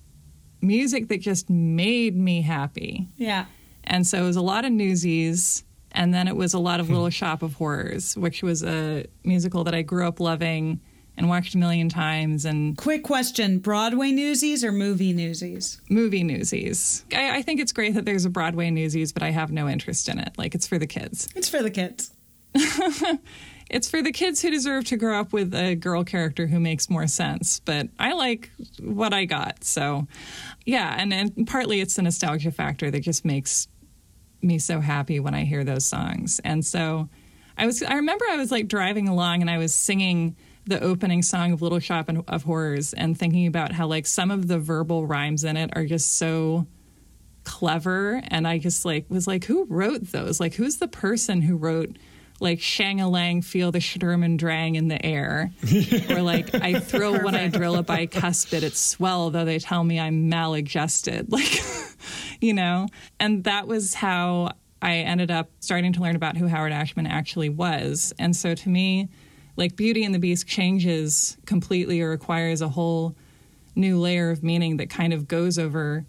music 0.66 1.08
that 1.10 1.22
just 1.22 1.50
made 1.50 2.16
me 2.16 2.42
happy. 2.42 3.08
yeah 3.18 3.46
And 3.84 4.06
so 4.06 4.24
it 4.24 4.26
was 4.26 4.36
a 4.36 4.42
lot 4.42 4.66
of 4.66 4.72
newsies. 4.72 5.64
And 5.92 6.14
then 6.14 6.28
it 6.28 6.36
was 6.36 6.54
a 6.54 6.60
lot 6.60 6.82
of 6.82 6.90
Little 6.90 7.06
hmm. 7.06 7.12
Shop 7.12 7.42
of 7.42 7.54
Horrors, 7.54 8.18
which 8.18 8.44
was 8.44 8.64
a 8.64 9.06
musical 9.24 9.64
that 9.64 9.74
I 9.74 9.82
grew 9.82 10.06
up 10.06 10.20
loving 10.20 10.82
and 11.18 11.30
watched 11.30 11.56
a 11.56 11.58
million 11.58 11.88
times 11.88 12.44
and 12.44 12.78
quick 12.78 13.04
question 13.04 13.60
broadway 13.60 14.12
newsies 14.12 14.66
or 14.66 14.74
movie 14.74 15.14
newsies 15.14 15.80
movie 15.90 16.24
newsies. 16.24 17.06
I, 17.14 17.38
I 17.38 17.42
think 17.42 17.62
it's 17.62 17.72
great 17.72 17.94
that 17.94 18.04
there's 18.06 18.26
a 18.26 18.30
Broadway 18.30 18.70
newsies, 18.70 19.14
but 19.14 19.24
I 19.24 19.32
have 19.32 19.52
no 19.52 19.70
interest 19.70 20.10
in 20.10 20.20
it. 20.20 20.34
Like, 20.38 20.56
it's 20.56 20.68
for 20.68 20.78
the 20.78 20.88
kids. 20.88 21.30
it's 21.36 21.48
for 21.48 21.64
the 21.64 21.72
kids 21.72 22.12
It's 23.70 23.90
for 23.90 24.02
the 24.02 24.12
kids 24.12 24.42
who 24.42 24.52
deserve 24.52 24.86
to 24.86 24.98
grow 24.98 25.20
up 25.20 25.34
with 25.34 25.54
a 25.56 25.76
girl 25.76 26.04
character 26.04 26.48
who 26.48 26.60
makes 26.60 26.90
more 26.90 27.08
sense. 27.08 27.60
But 27.60 27.90
I 27.98 28.14
like 28.14 28.52
what 28.80 29.14
I 29.14 29.26
got. 29.26 29.64
So, 29.64 30.08
yeah. 30.66 30.96
And, 30.98 31.14
and 31.14 31.48
partly 31.48 31.82
it's 31.82 31.96
the 31.96 32.04
nostalgia 32.04 32.52
factor 32.52 32.92
that 32.92 33.02
just 33.02 33.26
makes 33.26 33.68
me 34.42 34.60
so 34.60 34.80
happy 34.80 35.20
when 35.20 35.34
I 35.34 35.46
hear 35.46 35.64
those 35.64 35.86
songs. 35.86 36.40
And 36.44 36.64
so 36.64 37.10
I 37.58 37.66
was, 37.66 37.82
I 37.82 37.96
remember 37.96 38.26
I 38.30 38.38
was 38.38 38.52
like 38.52 38.68
driving 38.68 39.08
along 39.08 39.42
and 39.42 39.50
I 39.50 39.58
was 39.58 39.74
singing 39.74 40.36
the 40.66 40.80
opening 40.82 41.22
song 41.22 41.52
of 41.52 41.62
Little 41.62 41.80
Shop 41.80 42.10
of 42.28 42.44
Horrors 42.44 42.94
and 42.94 43.18
thinking 43.18 43.48
about 43.48 43.72
how 43.72 43.88
like 43.88 44.06
some 44.06 44.32
of 44.32 44.48
the 44.48 44.60
verbal 44.60 45.06
rhymes 45.06 45.44
in 45.44 45.58
it 45.58 45.72
are 45.76 45.86
just 45.86 46.16
so 46.16 46.66
clever 47.46 48.22
and 48.30 48.48
i 48.48 48.58
just 48.58 48.84
like 48.86 49.06
was 49.08 49.28
like 49.28 49.46
who 49.46 49.66
wrote 49.66 50.02
those 50.12 50.40
like 50.40 50.56
who's 50.56 50.78
the 50.78 50.88
person 50.88 51.42
who 51.42 51.56
wrote 51.56 51.96
like 52.40 52.60
shang-a-lang 52.62 53.42
feel 53.42 53.72
the 53.72 53.80
sturm 53.80 54.38
drang 54.38 54.76
in 54.76 54.88
the 54.88 55.04
air. 55.06 55.52
Or 56.10 56.22
like 56.22 56.54
i 56.56 56.80
thrill 56.80 57.24
when 57.24 57.36
i 57.36 57.48
drill 57.48 57.76
a 57.76 57.84
bicuspid 57.84 58.64
it's 58.64 58.80
swell 58.80 59.30
though 59.30 59.46
they 59.46 59.60
tell 59.60 59.84
me 59.84 60.00
i'm 60.00 60.30
maladjusted 60.30 61.32
like 61.32 61.62
you 62.42 62.54
know? 62.54 62.88
And 63.20 63.44
that 63.46 63.68
was 63.68 63.94
how 63.94 64.52
i 64.82 64.98
ended 64.98 65.32
up 65.32 65.50
starting 65.60 65.94
to 65.94 66.02
learn 66.02 66.16
about 66.16 66.38
who 66.38 66.48
howard 66.48 66.72
ashman 66.72 67.08
actually 67.08 67.50
was. 67.50 68.14
And 68.20 68.36
so 68.36 68.56
to 68.56 68.70
me 68.70 69.10
like 69.58 69.76
beauty 69.76 70.04
and 70.04 70.14
the 70.14 70.20
beast 70.20 70.48
changes 70.48 71.38
completely 71.46 72.02
or 72.02 72.10
requires 72.10 72.62
a 72.62 72.70
whole 72.70 73.16
new 73.76 74.00
layer 74.00 74.30
of 74.30 74.44
meaning 74.44 74.78
that 74.78 74.90
kind 74.90 75.14
of 75.14 75.28
goes 75.28 75.58
over 75.60 76.06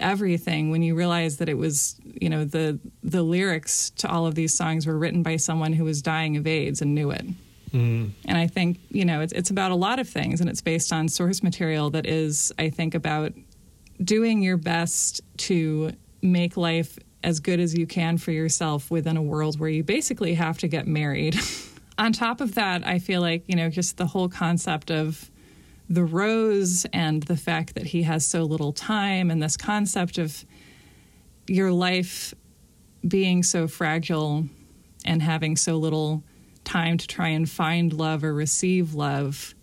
everything 0.00 0.70
when 0.70 0.82
you 0.82 0.94
realize 0.94 1.38
that 1.38 1.48
it 1.48 1.56
was 1.56 1.96
you 2.04 2.28
know 2.28 2.44
the 2.44 2.78
the 3.02 3.22
lyrics 3.22 3.90
to 3.90 4.08
all 4.08 4.26
of 4.26 4.34
these 4.34 4.54
songs 4.54 4.86
were 4.86 4.98
written 4.98 5.22
by 5.22 5.36
someone 5.36 5.72
who 5.72 5.84
was 5.84 6.02
dying 6.02 6.36
of 6.36 6.46
AIDS 6.46 6.82
and 6.82 6.94
knew 6.94 7.10
it. 7.10 7.26
Mm. 7.72 8.12
And 8.24 8.38
I 8.38 8.46
think 8.46 8.78
you 8.90 9.04
know 9.04 9.20
it's 9.20 9.32
it's 9.32 9.50
about 9.50 9.70
a 9.70 9.76
lot 9.76 9.98
of 9.98 10.08
things, 10.08 10.40
and 10.40 10.48
it's 10.48 10.60
based 10.60 10.92
on 10.92 11.08
source 11.08 11.42
material 11.42 11.90
that 11.90 12.06
is 12.06 12.52
I 12.58 12.70
think 12.70 12.94
about 12.94 13.32
doing 14.02 14.42
your 14.42 14.56
best 14.56 15.20
to 15.36 15.92
make 16.22 16.56
life 16.56 16.98
as 17.24 17.40
good 17.40 17.60
as 17.60 17.74
you 17.74 17.86
can 17.86 18.16
for 18.16 18.30
yourself 18.30 18.90
within 18.90 19.16
a 19.16 19.22
world 19.22 19.58
where 19.58 19.68
you 19.68 19.82
basically 19.82 20.34
have 20.34 20.58
to 20.58 20.68
get 20.68 20.86
married. 20.86 21.36
on 21.98 22.12
top 22.12 22.40
of 22.40 22.54
that, 22.54 22.86
I 22.86 22.98
feel 22.98 23.20
like 23.20 23.44
you 23.46 23.56
know 23.56 23.68
just 23.68 23.96
the 23.96 24.06
whole 24.06 24.28
concept 24.28 24.90
of 24.90 25.30
the 25.88 26.04
rose 26.04 26.86
and 26.92 27.22
the 27.24 27.36
fact 27.36 27.74
that 27.74 27.86
he 27.86 28.02
has 28.02 28.24
so 28.24 28.44
little 28.44 28.72
time 28.72 29.30
and 29.30 29.42
this 29.42 29.56
concept 29.56 30.18
of 30.18 30.44
your 31.46 31.72
life 31.72 32.34
being 33.06 33.42
so 33.42 33.66
fragile 33.66 34.44
and 35.04 35.22
having 35.22 35.56
so 35.56 35.76
little 35.76 36.22
time 36.64 36.98
to 36.98 37.06
try 37.06 37.28
and 37.28 37.48
find 37.48 37.92
love 37.92 38.22
or 38.22 38.34
receive 38.34 38.94
love 38.94 39.54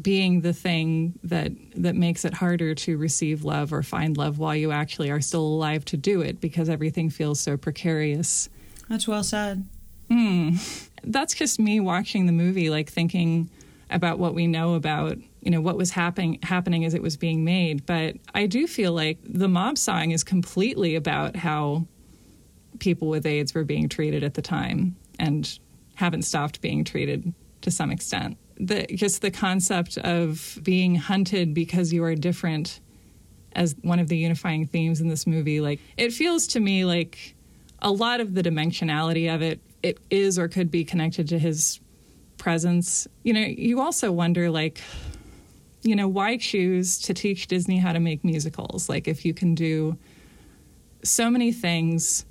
being 0.00 0.40
the 0.40 0.52
thing 0.52 1.18
that 1.22 1.52
that 1.74 1.94
makes 1.94 2.24
it 2.24 2.34
harder 2.34 2.74
to 2.74 2.96
receive 2.96 3.44
love 3.44 3.72
or 3.72 3.82
find 3.82 4.16
love 4.16 4.38
while 4.38 4.54
you 4.54 4.72
actually 4.72 5.10
are 5.10 5.20
still 5.20 5.42
alive 5.42 5.84
to 5.84 5.96
do 5.96 6.20
it 6.20 6.40
because 6.40 6.68
everything 6.68 7.10
feels 7.10 7.38
so 7.38 7.56
precarious. 7.56 8.48
That's 8.88 9.06
well 9.06 9.22
said. 9.22 9.66
Hmm. 10.08 10.56
That's 11.04 11.34
just 11.34 11.58
me 11.58 11.80
watching 11.80 12.26
the 12.26 12.32
movie, 12.32 12.70
like 12.70 12.90
thinking 12.90 13.50
about 13.90 14.18
what 14.18 14.34
we 14.34 14.46
know 14.46 14.74
about, 14.74 15.18
you 15.42 15.50
know, 15.50 15.60
what 15.60 15.76
was 15.76 15.90
happening 15.90 16.38
happening 16.42 16.84
as 16.84 16.94
it 16.94 17.02
was 17.02 17.16
being 17.16 17.44
made. 17.44 17.84
But 17.86 18.16
I 18.34 18.46
do 18.46 18.66
feel 18.66 18.92
like 18.92 19.18
the 19.24 19.48
mob 19.48 19.78
song 19.78 20.12
is 20.12 20.24
completely 20.24 20.94
about 20.94 21.36
how 21.36 21.86
people 22.78 23.08
with 23.08 23.26
AIDS 23.26 23.54
were 23.54 23.64
being 23.64 23.88
treated 23.88 24.22
at 24.22 24.34
the 24.34 24.42
time 24.42 24.96
and 25.18 25.58
haven't 25.94 26.22
stopped 26.22 26.60
being 26.60 26.84
treated 26.84 27.34
to 27.62 27.70
some 27.70 27.90
extent. 27.90 28.38
The 28.58 28.86
just 28.94 29.22
the 29.22 29.30
concept 29.30 29.98
of 29.98 30.58
being 30.62 30.94
hunted 30.94 31.54
because 31.54 31.92
you 31.92 32.04
are 32.04 32.14
different 32.14 32.80
as 33.54 33.74
one 33.82 33.98
of 33.98 34.08
the 34.08 34.16
unifying 34.16 34.66
themes 34.66 35.00
in 35.00 35.08
this 35.08 35.26
movie, 35.26 35.60
like 35.60 35.80
it 35.96 36.12
feels 36.12 36.46
to 36.48 36.60
me 36.60 36.84
like 36.84 37.34
a 37.80 37.90
lot 37.90 38.20
of 38.20 38.34
the 38.34 38.42
dimensionality 38.42 39.34
of 39.34 39.42
it 39.42 39.60
it 39.82 39.98
is 40.10 40.38
or 40.38 40.46
could 40.48 40.70
be 40.70 40.84
connected 40.84 41.28
to 41.28 41.38
his 41.38 41.80
presence. 42.40 43.06
You 43.22 43.32
know, 43.34 43.40
you 43.40 43.80
also 43.80 44.10
wonder 44.10 44.50
like 44.50 44.80
you 45.82 45.96
know, 45.96 46.08
why 46.08 46.36
choose 46.36 46.98
to 46.98 47.14
teach 47.14 47.46
Disney 47.46 47.78
how 47.78 47.92
to 47.92 48.00
make 48.00 48.22
musicals? 48.22 48.88
Like 48.88 49.08
if 49.08 49.24
you 49.24 49.32
can 49.32 49.54
do 49.54 49.96
so 51.02 51.30
many 51.30 51.52
things, 51.52 52.26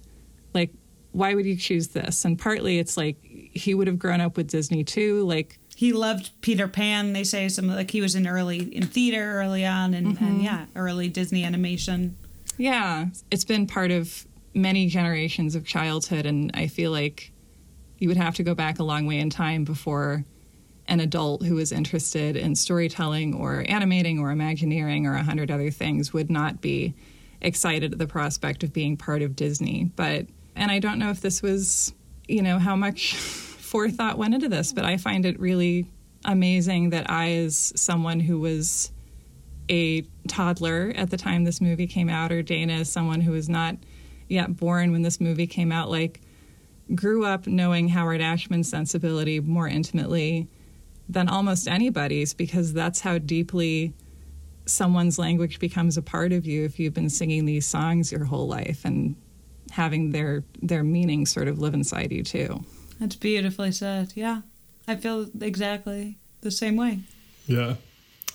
like 0.53 0.71
why 1.13 1.33
would 1.33 1.45
you 1.45 1.55
choose 1.55 1.87
this? 1.87 2.25
And 2.25 2.37
partly 2.37 2.77
it's 2.77 2.97
like 2.97 3.17
he 3.23 3.73
would 3.73 3.87
have 3.87 3.97
grown 3.97 4.21
up 4.21 4.35
with 4.35 4.49
Disney 4.49 4.83
too, 4.83 5.25
like 5.25 5.57
he 5.75 5.93
loved 5.93 6.29
peter 6.41 6.67
pan 6.67 7.13
they 7.13 7.23
say 7.23 7.47
some 7.47 7.69
like 7.69 7.89
he 7.89 8.01
was 8.01 8.13
in 8.13 8.27
early 8.27 8.57
in 8.75 8.85
theater 8.85 9.39
early 9.39 9.65
on 9.65 9.93
and, 9.93 10.07
and 10.07 10.17
mm-hmm. 10.17 10.41
yeah 10.41 10.65
early 10.75 11.07
disney 11.07 11.45
animation 11.45 12.17
Yeah, 12.59 13.05
it's 13.31 13.45
been 13.45 13.67
part 13.67 13.89
of 13.89 14.27
many 14.53 14.87
generations 14.87 15.55
of 15.55 15.65
childhood, 15.65 16.25
and 16.25 16.51
I 16.53 16.67
feel 16.67 16.91
like 16.91 17.31
you 17.99 18.07
would 18.07 18.17
have 18.17 18.35
to 18.35 18.43
go 18.43 18.55
back 18.55 18.79
a 18.79 18.83
long 18.83 19.05
way 19.05 19.19
in 19.19 19.29
time 19.29 19.63
before 19.63 20.25
an 20.87 20.99
adult 20.99 21.43
who 21.43 21.55
was 21.55 21.71
interested 21.71 22.35
in 22.35 22.55
storytelling 22.55 23.35
or 23.35 23.63
animating 23.67 24.19
or 24.19 24.31
imagineering 24.31 25.05
or 25.05 25.13
a 25.13 25.23
hundred 25.23 25.51
other 25.51 25.69
things 25.69 26.11
would 26.11 26.31
not 26.31 26.61
be 26.61 26.95
excited 27.41 27.93
at 27.93 27.99
the 27.99 28.07
prospect 28.07 28.63
of 28.63 28.73
being 28.73 28.97
part 28.97 29.21
of 29.21 29.35
Disney. 29.35 29.91
But, 29.95 30.25
and 30.55 30.71
I 30.71 30.79
don't 30.79 30.97
know 30.97 31.11
if 31.11 31.21
this 31.21 31.41
was, 31.41 31.93
you 32.27 32.41
know, 32.41 32.57
how 32.57 32.75
much 32.75 33.15
forethought 33.15 34.17
went 34.17 34.33
into 34.33 34.49
this, 34.49 34.73
but 34.73 34.83
I 34.83 34.97
find 34.97 35.25
it 35.25 35.39
really 35.39 35.85
amazing 36.25 36.89
that 36.89 37.09
I, 37.09 37.33
as 37.33 37.71
someone 37.75 38.19
who 38.19 38.39
was 38.39 38.91
a 39.69 40.01
toddler 40.27 40.91
at 40.95 41.11
the 41.11 41.17
time 41.17 41.43
this 41.43 41.61
movie 41.61 41.87
came 41.87 42.09
out, 42.09 42.31
or 42.31 42.41
Dana, 42.41 42.73
as 42.73 42.91
someone 42.91 43.21
who 43.21 43.31
was 43.31 43.47
not 43.47 43.75
yet 44.27 44.57
born 44.57 44.91
when 44.91 45.03
this 45.03 45.21
movie 45.21 45.47
came 45.47 45.71
out, 45.71 45.91
like, 45.91 46.19
grew 46.95 47.25
up 47.25 47.47
knowing 47.47 47.89
Howard 47.89 48.21
Ashman's 48.21 48.69
sensibility 48.69 49.39
more 49.39 49.67
intimately 49.67 50.47
than 51.07 51.27
almost 51.27 51.67
anybody's 51.67 52.33
because 52.33 52.73
that's 52.73 53.01
how 53.01 53.17
deeply 53.17 53.93
someone's 54.65 55.17
language 55.17 55.59
becomes 55.59 55.97
a 55.97 56.01
part 56.01 56.31
of 56.31 56.45
you 56.45 56.63
if 56.63 56.79
you've 56.79 56.93
been 56.93 57.09
singing 57.09 57.45
these 57.45 57.65
songs 57.65 58.11
your 58.11 58.25
whole 58.25 58.47
life 58.47 58.85
and 58.85 59.15
having 59.71 60.11
their 60.11 60.43
their 60.61 60.83
meaning 60.83 61.25
sort 61.25 61.47
of 61.47 61.59
live 61.59 61.73
inside 61.73 62.11
you 62.11 62.23
too. 62.23 62.63
That's 62.99 63.15
beautifully 63.15 63.71
said. 63.71 64.13
Yeah. 64.15 64.41
I 64.87 64.95
feel 64.95 65.27
exactly 65.41 66.17
the 66.41 66.51
same 66.51 66.75
way. 66.75 66.99
Yeah. 67.47 67.75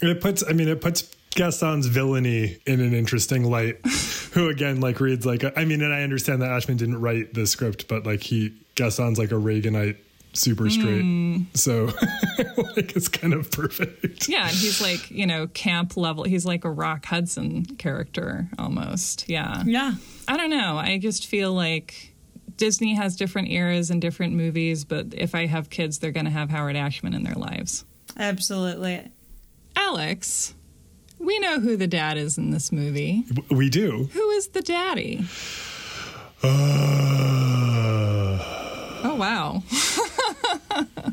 It 0.00 0.20
puts 0.20 0.42
I 0.46 0.52
mean 0.52 0.68
it 0.68 0.80
puts 0.80 1.02
Gaston's 1.34 1.86
villainy 1.86 2.58
in 2.66 2.80
an 2.80 2.94
interesting 2.94 3.44
light. 3.44 3.78
who 4.34 4.48
again 4.48 4.80
like 4.80 5.00
reads 5.00 5.24
like 5.24 5.44
I 5.56 5.64
mean, 5.64 5.80
and 5.80 5.94
I 5.94 6.02
understand 6.02 6.42
that 6.42 6.50
Ashman 6.50 6.76
didn't 6.76 7.00
write 7.00 7.32
the 7.34 7.46
script, 7.46 7.88
but 7.88 8.04
like 8.04 8.22
he 8.22 8.52
Gaston's 8.74 9.18
like 9.18 9.30
a 9.30 9.36
Reaganite 9.36 9.96
super 10.32 10.68
straight. 10.68 11.02
Mm. 11.02 11.56
So 11.56 11.84
like 12.76 12.96
it's 12.96 13.08
kind 13.08 13.32
of 13.32 13.50
perfect. 13.52 14.28
Yeah, 14.28 14.48
and 14.48 14.56
he's 14.56 14.82
like, 14.82 15.10
you 15.10 15.26
know, 15.26 15.46
camp 15.46 15.96
level. 15.96 16.24
He's 16.24 16.44
like 16.44 16.64
a 16.64 16.70
Rock 16.70 17.06
Hudson 17.06 17.64
character 17.76 18.48
almost. 18.58 19.28
Yeah. 19.28 19.62
Yeah. 19.64 19.94
I 20.26 20.36
don't 20.36 20.50
know. 20.50 20.76
I 20.76 20.98
just 20.98 21.26
feel 21.26 21.52
like 21.52 22.14
Disney 22.56 22.94
has 22.94 23.14
different 23.14 23.50
eras 23.50 23.90
and 23.90 24.02
different 24.02 24.34
movies, 24.34 24.84
but 24.84 25.06
if 25.12 25.36
I 25.36 25.46
have 25.46 25.70
kids, 25.70 26.00
they're 26.00 26.10
going 26.10 26.26
to 26.26 26.30
have 26.32 26.50
Howard 26.50 26.76
Ashman 26.76 27.14
in 27.14 27.22
their 27.22 27.34
lives. 27.34 27.84
Absolutely. 28.16 29.08
Alex, 29.76 30.54
we 31.24 31.38
know 31.40 31.60
who 31.60 31.76
the 31.76 31.86
dad 31.86 32.16
is 32.18 32.36
in 32.38 32.50
this 32.50 32.70
movie. 32.72 33.24
We 33.50 33.68
do. 33.70 34.08
Who 34.12 34.30
is 34.30 34.48
the 34.48 34.62
daddy? 34.62 35.24
Uh, 36.42 36.50
Oh, 39.06 39.16
wow. 39.16 39.62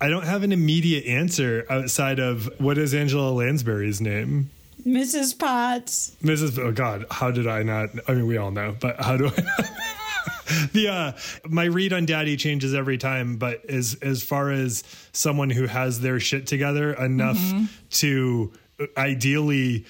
I 0.00 0.08
don't 0.08 0.24
have 0.24 0.42
an 0.42 0.52
immediate 0.52 1.04
answer 1.06 1.64
outside 1.70 2.18
of 2.20 2.48
what 2.60 2.78
is 2.78 2.94
Angela 2.94 3.30
Lansbury's 3.30 4.00
name? 4.00 4.50
Mrs. 4.86 5.36
Potts. 5.38 6.16
Mrs. 6.22 6.58
Oh 6.58 6.72
God, 6.72 7.04
how 7.10 7.30
did 7.30 7.46
I 7.46 7.62
not? 7.62 7.90
I 8.08 8.14
mean, 8.14 8.26
we 8.26 8.36
all 8.36 8.50
know, 8.50 8.76
but 8.80 9.00
how 9.00 9.16
do 9.16 9.26
I? 9.26 9.30
the 10.72 10.88
uh, 10.88 11.12
my 11.48 11.64
read 11.64 11.92
on 11.92 12.06
Daddy 12.06 12.36
changes 12.36 12.74
every 12.74 12.96
time, 12.98 13.36
but 13.36 13.64
as 13.68 13.96
as 14.02 14.22
far 14.22 14.50
as 14.50 14.84
someone 15.12 15.50
who 15.50 15.66
has 15.66 16.00
their 16.00 16.20
shit 16.20 16.46
together 16.46 16.92
enough 16.94 17.36
Mm-hmm. 17.38 17.64
to 17.90 18.52
ideally 18.96 19.84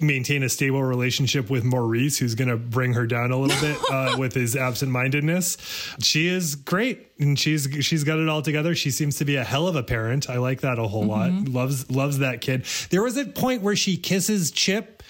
maintain 0.00 0.42
a 0.42 0.48
stable 0.48 0.82
relationship 0.82 1.48
with 1.48 1.62
Maurice, 1.62 2.18
who's 2.18 2.34
going 2.34 2.48
to 2.48 2.56
bring 2.56 2.94
her 2.94 3.06
down 3.06 3.30
a 3.30 3.36
little 3.36 3.60
bit 3.60 3.78
uh, 3.90 4.16
with 4.18 4.34
his 4.34 4.56
absent-mindedness. 4.56 5.56
She 6.00 6.26
is 6.26 6.56
great, 6.56 7.12
and 7.20 7.38
she's 7.38 7.68
she's 7.80 8.02
got 8.02 8.18
it 8.18 8.28
all 8.28 8.42
together. 8.42 8.74
She 8.74 8.90
seems 8.90 9.16
to 9.18 9.24
be 9.24 9.36
a 9.36 9.44
hell 9.44 9.68
of 9.68 9.76
a 9.76 9.82
parent. 9.82 10.28
I 10.28 10.38
like 10.38 10.62
that 10.62 10.78
a 10.78 10.88
whole 10.88 11.04
lot. 11.04 11.30
Loves 11.30 11.90
loves 11.90 12.18
that 12.18 12.40
kid. 12.40 12.64
There 12.90 13.02
was 13.02 13.16
a 13.16 13.24
point 13.24 13.62
where 13.62 13.76
she 13.76 13.96
kisses 13.96 14.50
Chip, 14.50 15.02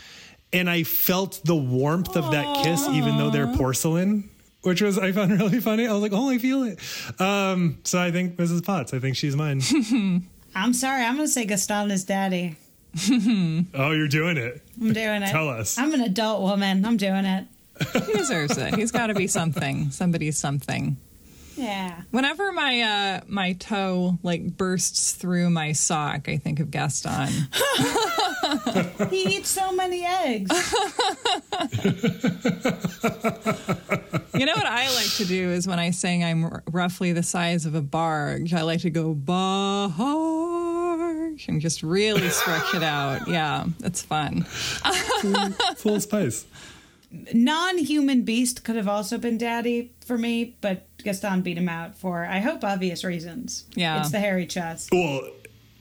and 0.53 0.69
I 0.69 0.83
felt 0.83 1.41
the 1.45 1.57
warmth 1.57 2.15
of 2.17 2.31
that 2.33 2.63
kiss, 2.63 2.87
even 2.89 3.17
though 3.17 3.31
they're 3.31 3.55
porcelain. 3.57 4.29
Which 4.63 4.81
was 4.81 4.97
I 4.97 5.11
found 5.11 5.33
really 5.33 5.61
funny. 5.61 5.89
I 5.89 5.93
was 5.93 6.03
like, 6.03 6.13
"Oh, 6.13 6.29
I 6.29 6.39
feel 6.39 6.63
it." 6.65 6.79
Um, 7.21 7.79
so 7.85 7.99
I 8.01 8.13
think 8.13 8.37
Mrs. 8.37 8.65
Potts. 8.65 8.93
I 8.95 8.99
think 9.01 9.17
she's 9.17 9.35
mine. 9.35 9.61
I'm 10.55 10.75
sorry. 10.75 11.03
I'm 11.05 11.17
going 11.17 11.27
to 11.27 11.33
say 11.33 11.47
Gaston 11.47 11.91
is 11.91 12.05
daddy. 12.05 12.57
oh, 13.75 13.91
you're 13.93 14.09
doing 14.09 14.37
it. 14.37 14.63
I'm 14.81 14.93
doing 14.93 15.23
it. 15.23 15.31
Tell 15.31 15.49
us. 15.49 15.79
I'm 15.79 15.93
an 15.95 16.03
adult 16.03 16.43
woman. 16.43 16.85
I'm 16.85 16.97
doing 16.97 17.25
it. 17.25 17.47
he 18.07 18.13
deserves 18.13 18.59
it. 18.59 18.75
He's 18.75 18.93
got 18.93 19.09
to 19.09 19.15
be 19.15 19.27
something. 19.27 19.91
Somebody's 19.91 20.39
something. 20.39 20.97
Yeah. 21.57 22.03
Whenever 22.11 22.53
my 22.53 22.81
uh, 22.81 23.21
my 23.27 23.55
toe 23.55 24.19
like 24.23 24.57
bursts 24.57 25.13
through 25.13 25.51
my 25.51 25.73
sock, 25.73 26.29
I 26.29 26.37
think 26.37 26.61
of 26.61 26.71
Gaston. 26.71 27.29
he 29.11 29.37
eats 29.37 29.51
so 29.51 29.73
many 29.73 30.05
eggs. 30.05 30.51
You 34.35 34.47
know 34.47 34.55
what 34.55 34.67
I 34.67 34.87
like 34.95 35.11
to 35.17 35.27
do 35.27 35.51
is 35.51 35.69
when 35.69 35.79
I 35.79 35.91
sing 35.91 36.25
I'm 36.25 36.45
r- 36.45 36.63
roughly 36.73 37.13
the 37.13 37.23
size 37.23 37.67
of 37.67 37.75
a 37.75 37.83
barge, 37.83 38.55
I 38.55 38.63
like 38.63 38.81
to 38.81 38.91
go 38.91 39.13
barge 41.23 41.49
and 41.49 41.61
just 41.61 41.83
really 41.83 42.29
stretch 42.31 42.75
it 42.75 42.83
out. 42.83 43.23
Yeah, 43.33 43.67
it's 43.83 44.03
fun. 44.03 44.43
Full 45.77 46.01
space. 46.01 46.45
Non 47.33 47.79
human 47.79 48.23
beast 48.23 48.65
could 48.65 48.77
have 48.77 48.89
also 48.89 49.17
been 49.17 49.39
daddy 49.39 49.93
for 50.05 50.19
me, 50.19 50.57
but 50.61 50.87
Gaston 50.99 51.41
beat 51.43 51.57
him 51.57 51.69
out 51.69 51.97
for, 51.97 52.25
I 52.25 52.41
hope, 52.41 52.63
obvious 52.65 53.05
reasons. 53.05 53.65
Yeah. 53.75 54.01
It's 54.01 54.11
the 54.11 54.19
hairy 54.19 54.47
chest. 54.47 54.91
Well, 54.93 55.23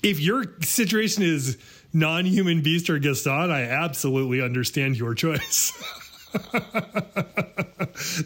if 0.04 0.20
your 0.20 0.46
situation 0.62 1.24
is 1.24 1.58
non-human 1.94 2.62
beast 2.62 2.90
or 2.90 3.00
Gaston, 3.00 3.52
I 3.52 3.64
absolutely 3.64 4.42
understand 4.42 4.98
your 4.98 5.14
choice. 5.14 5.74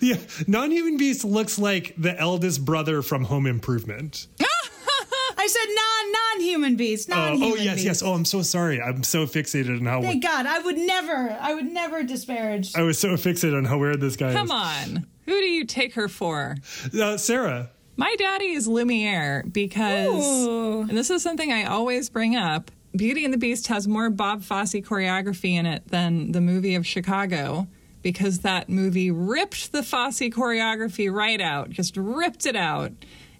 yeah, 0.02 0.18
non-human 0.48 0.98
beast 0.98 1.26
looks 1.26 1.58
like 1.58 1.96
the 1.98 2.16
eldest 2.20 2.64
brother 2.64 3.02
from 3.02 3.24
Home 3.26 3.48
Improvement. 3.48 4.28
I 5.46 5.48
said 5.48 5.68
non 5.68 6.12
non 6.12 6.42
human 6.48 6.76
beast. 6.76 7.08
Oh, 7.12 7.16
Non 7.16 7.44
oh 7.44 7.56
yes, 7.56 7.76
beast. 7.76 7.86
yes. 7.86 8.02
Oh, 8.02 8.14
I'm 8.14 8.26
so 8.26 8.42
sorry. 8.42 8.82
I'm 8.82 9.04
so 9.04 9.28
fixated 9.28 9.80
on 9.80 9.86
how 9.86 10.02
Thank 10.02 10.24
God. 10.24 10.48
I 10.48 10.58
would 10.58 10.78
never, 10.78 11.38
I 11.40 11.54
would 11.54 11.72
never 11.72 12.02
disparage. 12.02 12.76
I 12.76 12.82
was 12.82 12.98
so 12.98 13.10
fixated 13.10 13.56
on 13.56 13.66
how 13.66 13.78
weird 13.78 14.02
this 14.02 14.16
guy 14.16 14.34
Come 14.34 14.46
is. 14.46 14.52
Come 14.52 14.96
on. 14.98 15.08
Who 15.26 15.34
do 15.34 15.46
you 15.46 15.66
take 15.66 15.94
her 15.94 16.08
for? 16.08 16.58
Uh, 17.00 17.18
Sarah. 17.18 17.70
My 17.96 18.16
daddy 18.18 18.54
is 18.54 18.68
Lumiere 18.68 19.44
because, 19.52 20.48
and 20.90 20.98
this 20.98 21.12
is 21.12 21.22
something 21.22 21.52
I 21.52 21.66
always 21.66 22.10
bring 22.10 22.36
up 22.36 22.72
Beauty 22.96 23.24
and 23.24 23.34
the 23.34 23.38
Beast 23.38 23.68
has 23.68 23.88
more 23.88 24.10
Bob 24.10 24.42
Fosse 24.42 24.74
choreography 24.74 25.54
in 25.54 25.66
it 25.68 25.88
than 25.90 26.32
the 26.32 26.42
movie 26.42 26.74
of 26.76 26.88
Chicago 26.88 27.68
because 28.02 28.40
that 28.40 28.68
movie 28.68 29.12
ripped 29.12 29.72
the 29.72 29.84
Fosse 29.84 30.20
choreography 30.20 31.12
right 31.14 31.40
out, 31.40 31.70
just 31.70 31.96
ripped 31.98 32.46
it 32.48 32.56
out. 32.56 32.92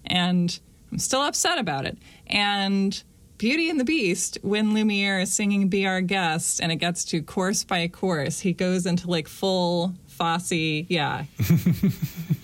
And 0.04 0.58
I'm 0.96 1.00
still 1.00 1.20
upset 1.20 1.58
about 1.58 1.84
it. 1.84 1.98
And 2.26 3.02
Beauty 3.36 3.68
and 3.68 3.78
the 3.78 3.84
Beast, 3.84 4.38
when 4.40 4.72
Lumiere 4.72 5.20
is 5.20 5.30
singing 5.30 5.68
Be 5.68 5.86
Our 5.86 6.00
Guest 6.00 6.58
and 6.58 6.72
it 6.72 6.76
gets 6.76 7.04
to 7.06 7.20
course 7.20 7.64
by 7.64 7.86
course, 7.88 8.40
he 8.40 8.54
goes 8.54 8.86
into 8.86 9.10
like 9.10 9.28
full 9.28 9.92
Fosse, 10.06 10.52
yeah, 10.52 11.24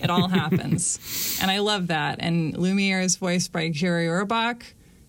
it 0.03 0.11
all 0.11 0.29
happens. 0.29 1.39
And 1.41 1.51
I 1.51 1.61
love 1.61 1.87
that. 1.87 2.19
And 2.21 2.55
Lumiere 2.55 3.01
is 3.01 3.17
voiced 3.17 3.53
by 3.53 3.71
Jerry 3.71 4.07
Orbach. 4.07 4.65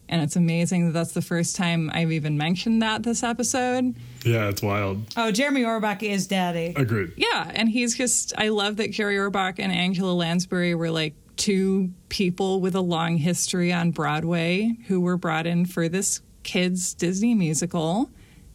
And 0.08 0.22
it's 0.22 0.38
amazing 0.38 0.86
that 0.86 0.94
that's 0.94 1.12
the 1.12 1.22
first 1.22 1.58
time 1.58 1.92
I've 1.94 2.14
even 2.14 2.38
mentioned 2.38 2.82
that 2.82 3.04
this 3.04 3.24
episode. 3.24 3.94
Yeah, 4.24 4.48
it's 4.48 4.62
wild. 4.62 5.04
Oh, 5.18 5.32
Jeremy 5.32 5.64
Orbach 5.64 6.02
is 6.02 6.28
daddy. 6.28 6.72
Agreed. 6.78 7.12
Yeah. 7.18 7.52
And 7.54 7.68
he's 7.68 7.98
just, 7.98 8.34
I 8.38 8.48
love 8.48 8.78
that 8.78 8.92
Jerry 8.92 9.18
Orbach 9.18 9.60
and 9.60 9.74
Angela 9.74 10.14
Lansbury 10.14 10.76
were 10.76 10.92
like 10.92 11.16
two 11.38 11.92
people 12.10 12.62
with 12.62 12.76
a 12.76 12.82
long 12.82 13.18
history 13.18 13.74
on 13.74 13.92
Broadway 13.92 14.78
who 14.88 15.02
were 15.02 15.18
brought 15.18 15.48
in 15.48 15.66
for 15.66 15.90
this 15.90 16.22
kids' 16.44 16.94
Disney 16.94 17.34
musical. 17.36 18.10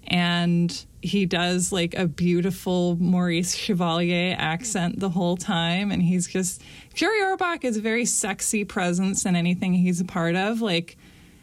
And 0.07 0.87
he 1.03 1.27
does 1.27 1.71
like 1.71 1.95
a 1.95 2.07
beautiful 2.07 2.97
Maurice 2.97 3.55
Chevalier 3.55 4.35
accent 4.39 5.01
the 5.01 5.11
whole 5.11 5.37
time. 5.37 5.91
And 5.91 6.03
he's 6.03 6.27
just, 6.27 6.63
Jerry 6.95 7.21
Orbach 7.21 7.65
is 7.65 7.77
a 7.77 7.81
very 7.83 8.05
sexy 8.05 8.65
presence 8.65 9.27
in 9.27 9.37
anything 9.37 9.75
he's 9.75 10.01
a 10.01 10.07
part 10.07 10.35
of. 10.35 10.63
Like, 10.63 10.97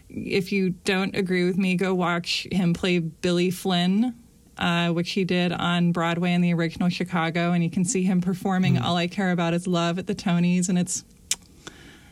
if 0.10 0.52
you 0.52 0.72
don't 0.72 1.16
agree 1.16 1.46
with 1.46 1.58
me, 1.58 1.76
go 1.76 1.94
watch 1.94 2.48
him 2.52 2.74
play 2.74 3.00
Billy 3.00 3.52
Flynn, 3.52 4.16
uh, 4.58 4.90
which 4.90 5.12
he 5.12 5.26
did 5.26 5.52
on 5.52 5.92
Broadway 5.92 6.34
in 6.34 6.42
the 6.42 6.54
original 6.54 6.90
Chicago, 6.90 7.52
and 7.52 7.64
you 7.64 7.70
can 7.70 7.84
see 7.84 8.04
him 8.04 8.22
performing 8.22 8.78
"All 8.78 8.96
I 8.96 9.08
Care 9.08 9.32
About 9.32 9.54
Is 9.54 9.68
Love" 9.68 10.00
at 10.00 10.08
the 10.08 10.16
Tonys, 10.16 10.70
and 10.70 10.78
it's 10.78 11.04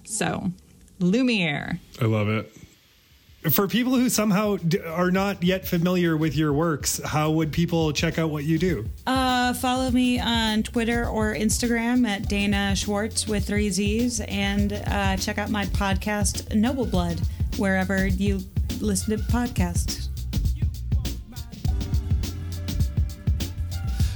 so 0.04 0.52
Lumiere. 1.00 1.80
I 2.02 2.06
love 2.06 2.30
it. 2.30 2.52
for 3.52 3.68
people 3.68 3.94
who 3.96 4.08
somehow 4.10 4.56
d- 4.56 4.80
are 4.80 5.12
not 5.12 5.44
yet 5.44 5.68
familiar 5.68 6.16
with 6.16 6.34
your 6.36 6.54
works, 6.54 7.02
how 7.04 7.30
would 7.32 7.52
people 7.52 7.92
check 7.92 8.18
out 8.18 8.30
what 8.30 8.46
you 8.46 8.58
do? 8.58 8.86
Uh, 9.06 9.54
follow 9.56 9.92
me 9.92 10.18
on 10.20 10.64
Twitter 10.64 11.06
or 11.08 11.34
Instagram 11.36 12.08
at 12.08 12.30
Dana 12.30 12.74
Schwartz 12.76 13.28
with 13.28 13.46
three 13.46 13.70
Z's, 13.70 14.22
and 14.22 14.72
uh, 14.88 15.18
check 15.18 15.38
out 15.38 15.50
my 15.50 15.66
podcast 15.66 16.56
Noble 16.56 16.86
Blood 16.86 17.20
wherever 17.58 18.06
you 18.08 18.40
listen 18.80 19.18
to 19.18 19.24
podcasts. 19.26 20.08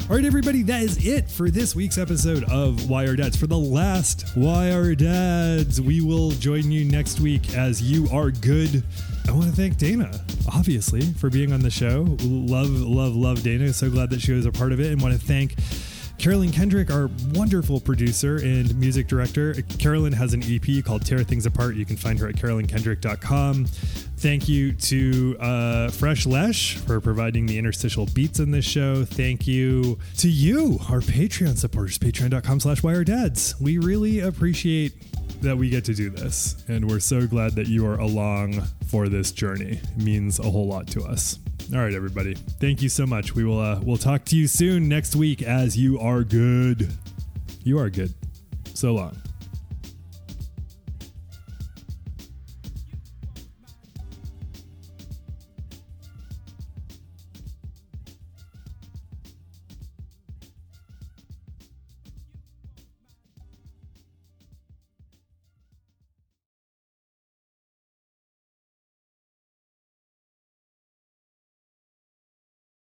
All 0.09 0.15
right, 0.15 0.23
everybody, 0.23 0.63
that 0.63 0.83
is 0.83 1.05
it 1.05 1.29
for 1.29 1.49
this 1.49 1.75
week's 1.75 1.97
episode 1.97 2.45
of 2.45 2.89
Why 2.89 3.03
Are 3.03 3.17
Dads. 3.17 3.35
For 3.35 3.45
the 3.45 3.57
last 3.57 4.25
Why 4.35 4.71
Are 4.71 4.95
Dads, 4.95 5.81
we 5.81 5.99
will 5.99 6.31
join 6.31 6.71
you 6.71 6.85
next 6.85 7.19
week 7.19 7.53
as 7.55 7.81
you 7.81 8.07
are 8.13 8.31
good. 8.31 8.85
I 9.27 9.33
want 9.33 9.47
to 9.47 9.51
thank 9.51 9.75
Dana, 9.75 10.09
obviously, 10.53 11.01
for 11.01 11.29
being 11.29 11.51
on 11.51 11.59
the 11.59 11.69
show. 11.69 12.05
Love, 12.21 12.69
love, 12.69 13.17
love 13.17 13.43
Dana. 13.43 13.73
So 13.73 13.89
glad 13.89 14.09
that 14.11 14.21
she 14.21 14.31
was 14.31 14.45
a 14.45 14.51
part 14.51 14.71
of 14.71 14.79
it, 14.79 14.93
and 14.93 15.01
want 15.01 15.13
to 15.13 15.19
thank 15.19 15.55
Carolyn 16.17 16.51
Kendrick, 16.51 16.89
our 16.91 17.09
wonderful 17.33 17.79
producer 17.79 18.37
and 18.37 18.77
music 18.79 19.07
director. 19.07 19.53
Carolyn 19.77 20.13
has 20.13 20.33
an 20.33 20.41
EP 20.43 20.83
called 20.83 21.05
Tear 21.05 21.23
Things 21.23 21.45
Apart. 21.45 21.75
You 21.75 21.85
can 21.85 21.95
find 21.95 22.17
her 22.19 22.27
at 22.27 22.35
carolynkendrick.com. 22.35 23.65
Thank 23.65 24.49
you 24.49 24.73
to 24.73 25.37
uh, 25.39 25.89
Fresh 25.91 26.25
Lesh 26.25 26.77
for 26.77 26.99
providing 26.99 27.45
the 27.45 27.57
interstitial 27.57 28.07
beats 28.07 28.39
in 28.39 28.49
this 28.49 28.65
show. 28.65 29.05
Thank 29.05 29.45
you 29.45 29.99
to 30.17 30.27
you, 30.27 30.79
our 30.89 31.01
Patreon 31.01 31.55
supporters, 31.55 31.99
patreon.com 31.99 32.59
slash 32.61 32.81
dads. 33.05 33.55
We 33.61 33.77
really 33.77 34.21
appreciate 34.21 34.93
that 35.41 35.55
we 35.55 35.69
get 35.69 35.85
to 35.85 35.93
do 35.93 36.09
this, 36.09 36.63
and 36.67 36.89
we're 36.89 36.99
so 36.99 37.27
glad 37.27 37.53
that 37.55 37.67
you 37.67 37.85
are 37.85 37.99
along 37.99 38.63
for 38.87 39.07
this 39.07 39.31
journey. 39.31 39.79
It 39.83 39.97
means 39.97 40.39
a 40.39 40.49
whole 40.49 40.67
lot 40.67 40.87
to 40.87 41.03
us. 41.03 41.37
All 41.73 41.79
right, 41.79 41.93
everybody. 41.93 42.33
Thank 42.33 42.81
you 42.81 42.87
so 42.87 43.05
much. 43.05 43.35
We 43.35 43.43
will 43.43 43.59
uh, 43.59 43.81
we'll 43.83 43.97
talk 43.97 44.23
to 44.25 44.37
you 44.37 44.47
soon 44.47 44.87
next 44.87 45.17
week 45.17 45.41
as 45.41 45.77
you 45.77 45.99
are 45.99 46.23
good. 46.23 46.89
You 47.63 47.77
are 47.79 47.89
good. 47.89 48.13
So 48.73 48.93
long. 48.93 49.17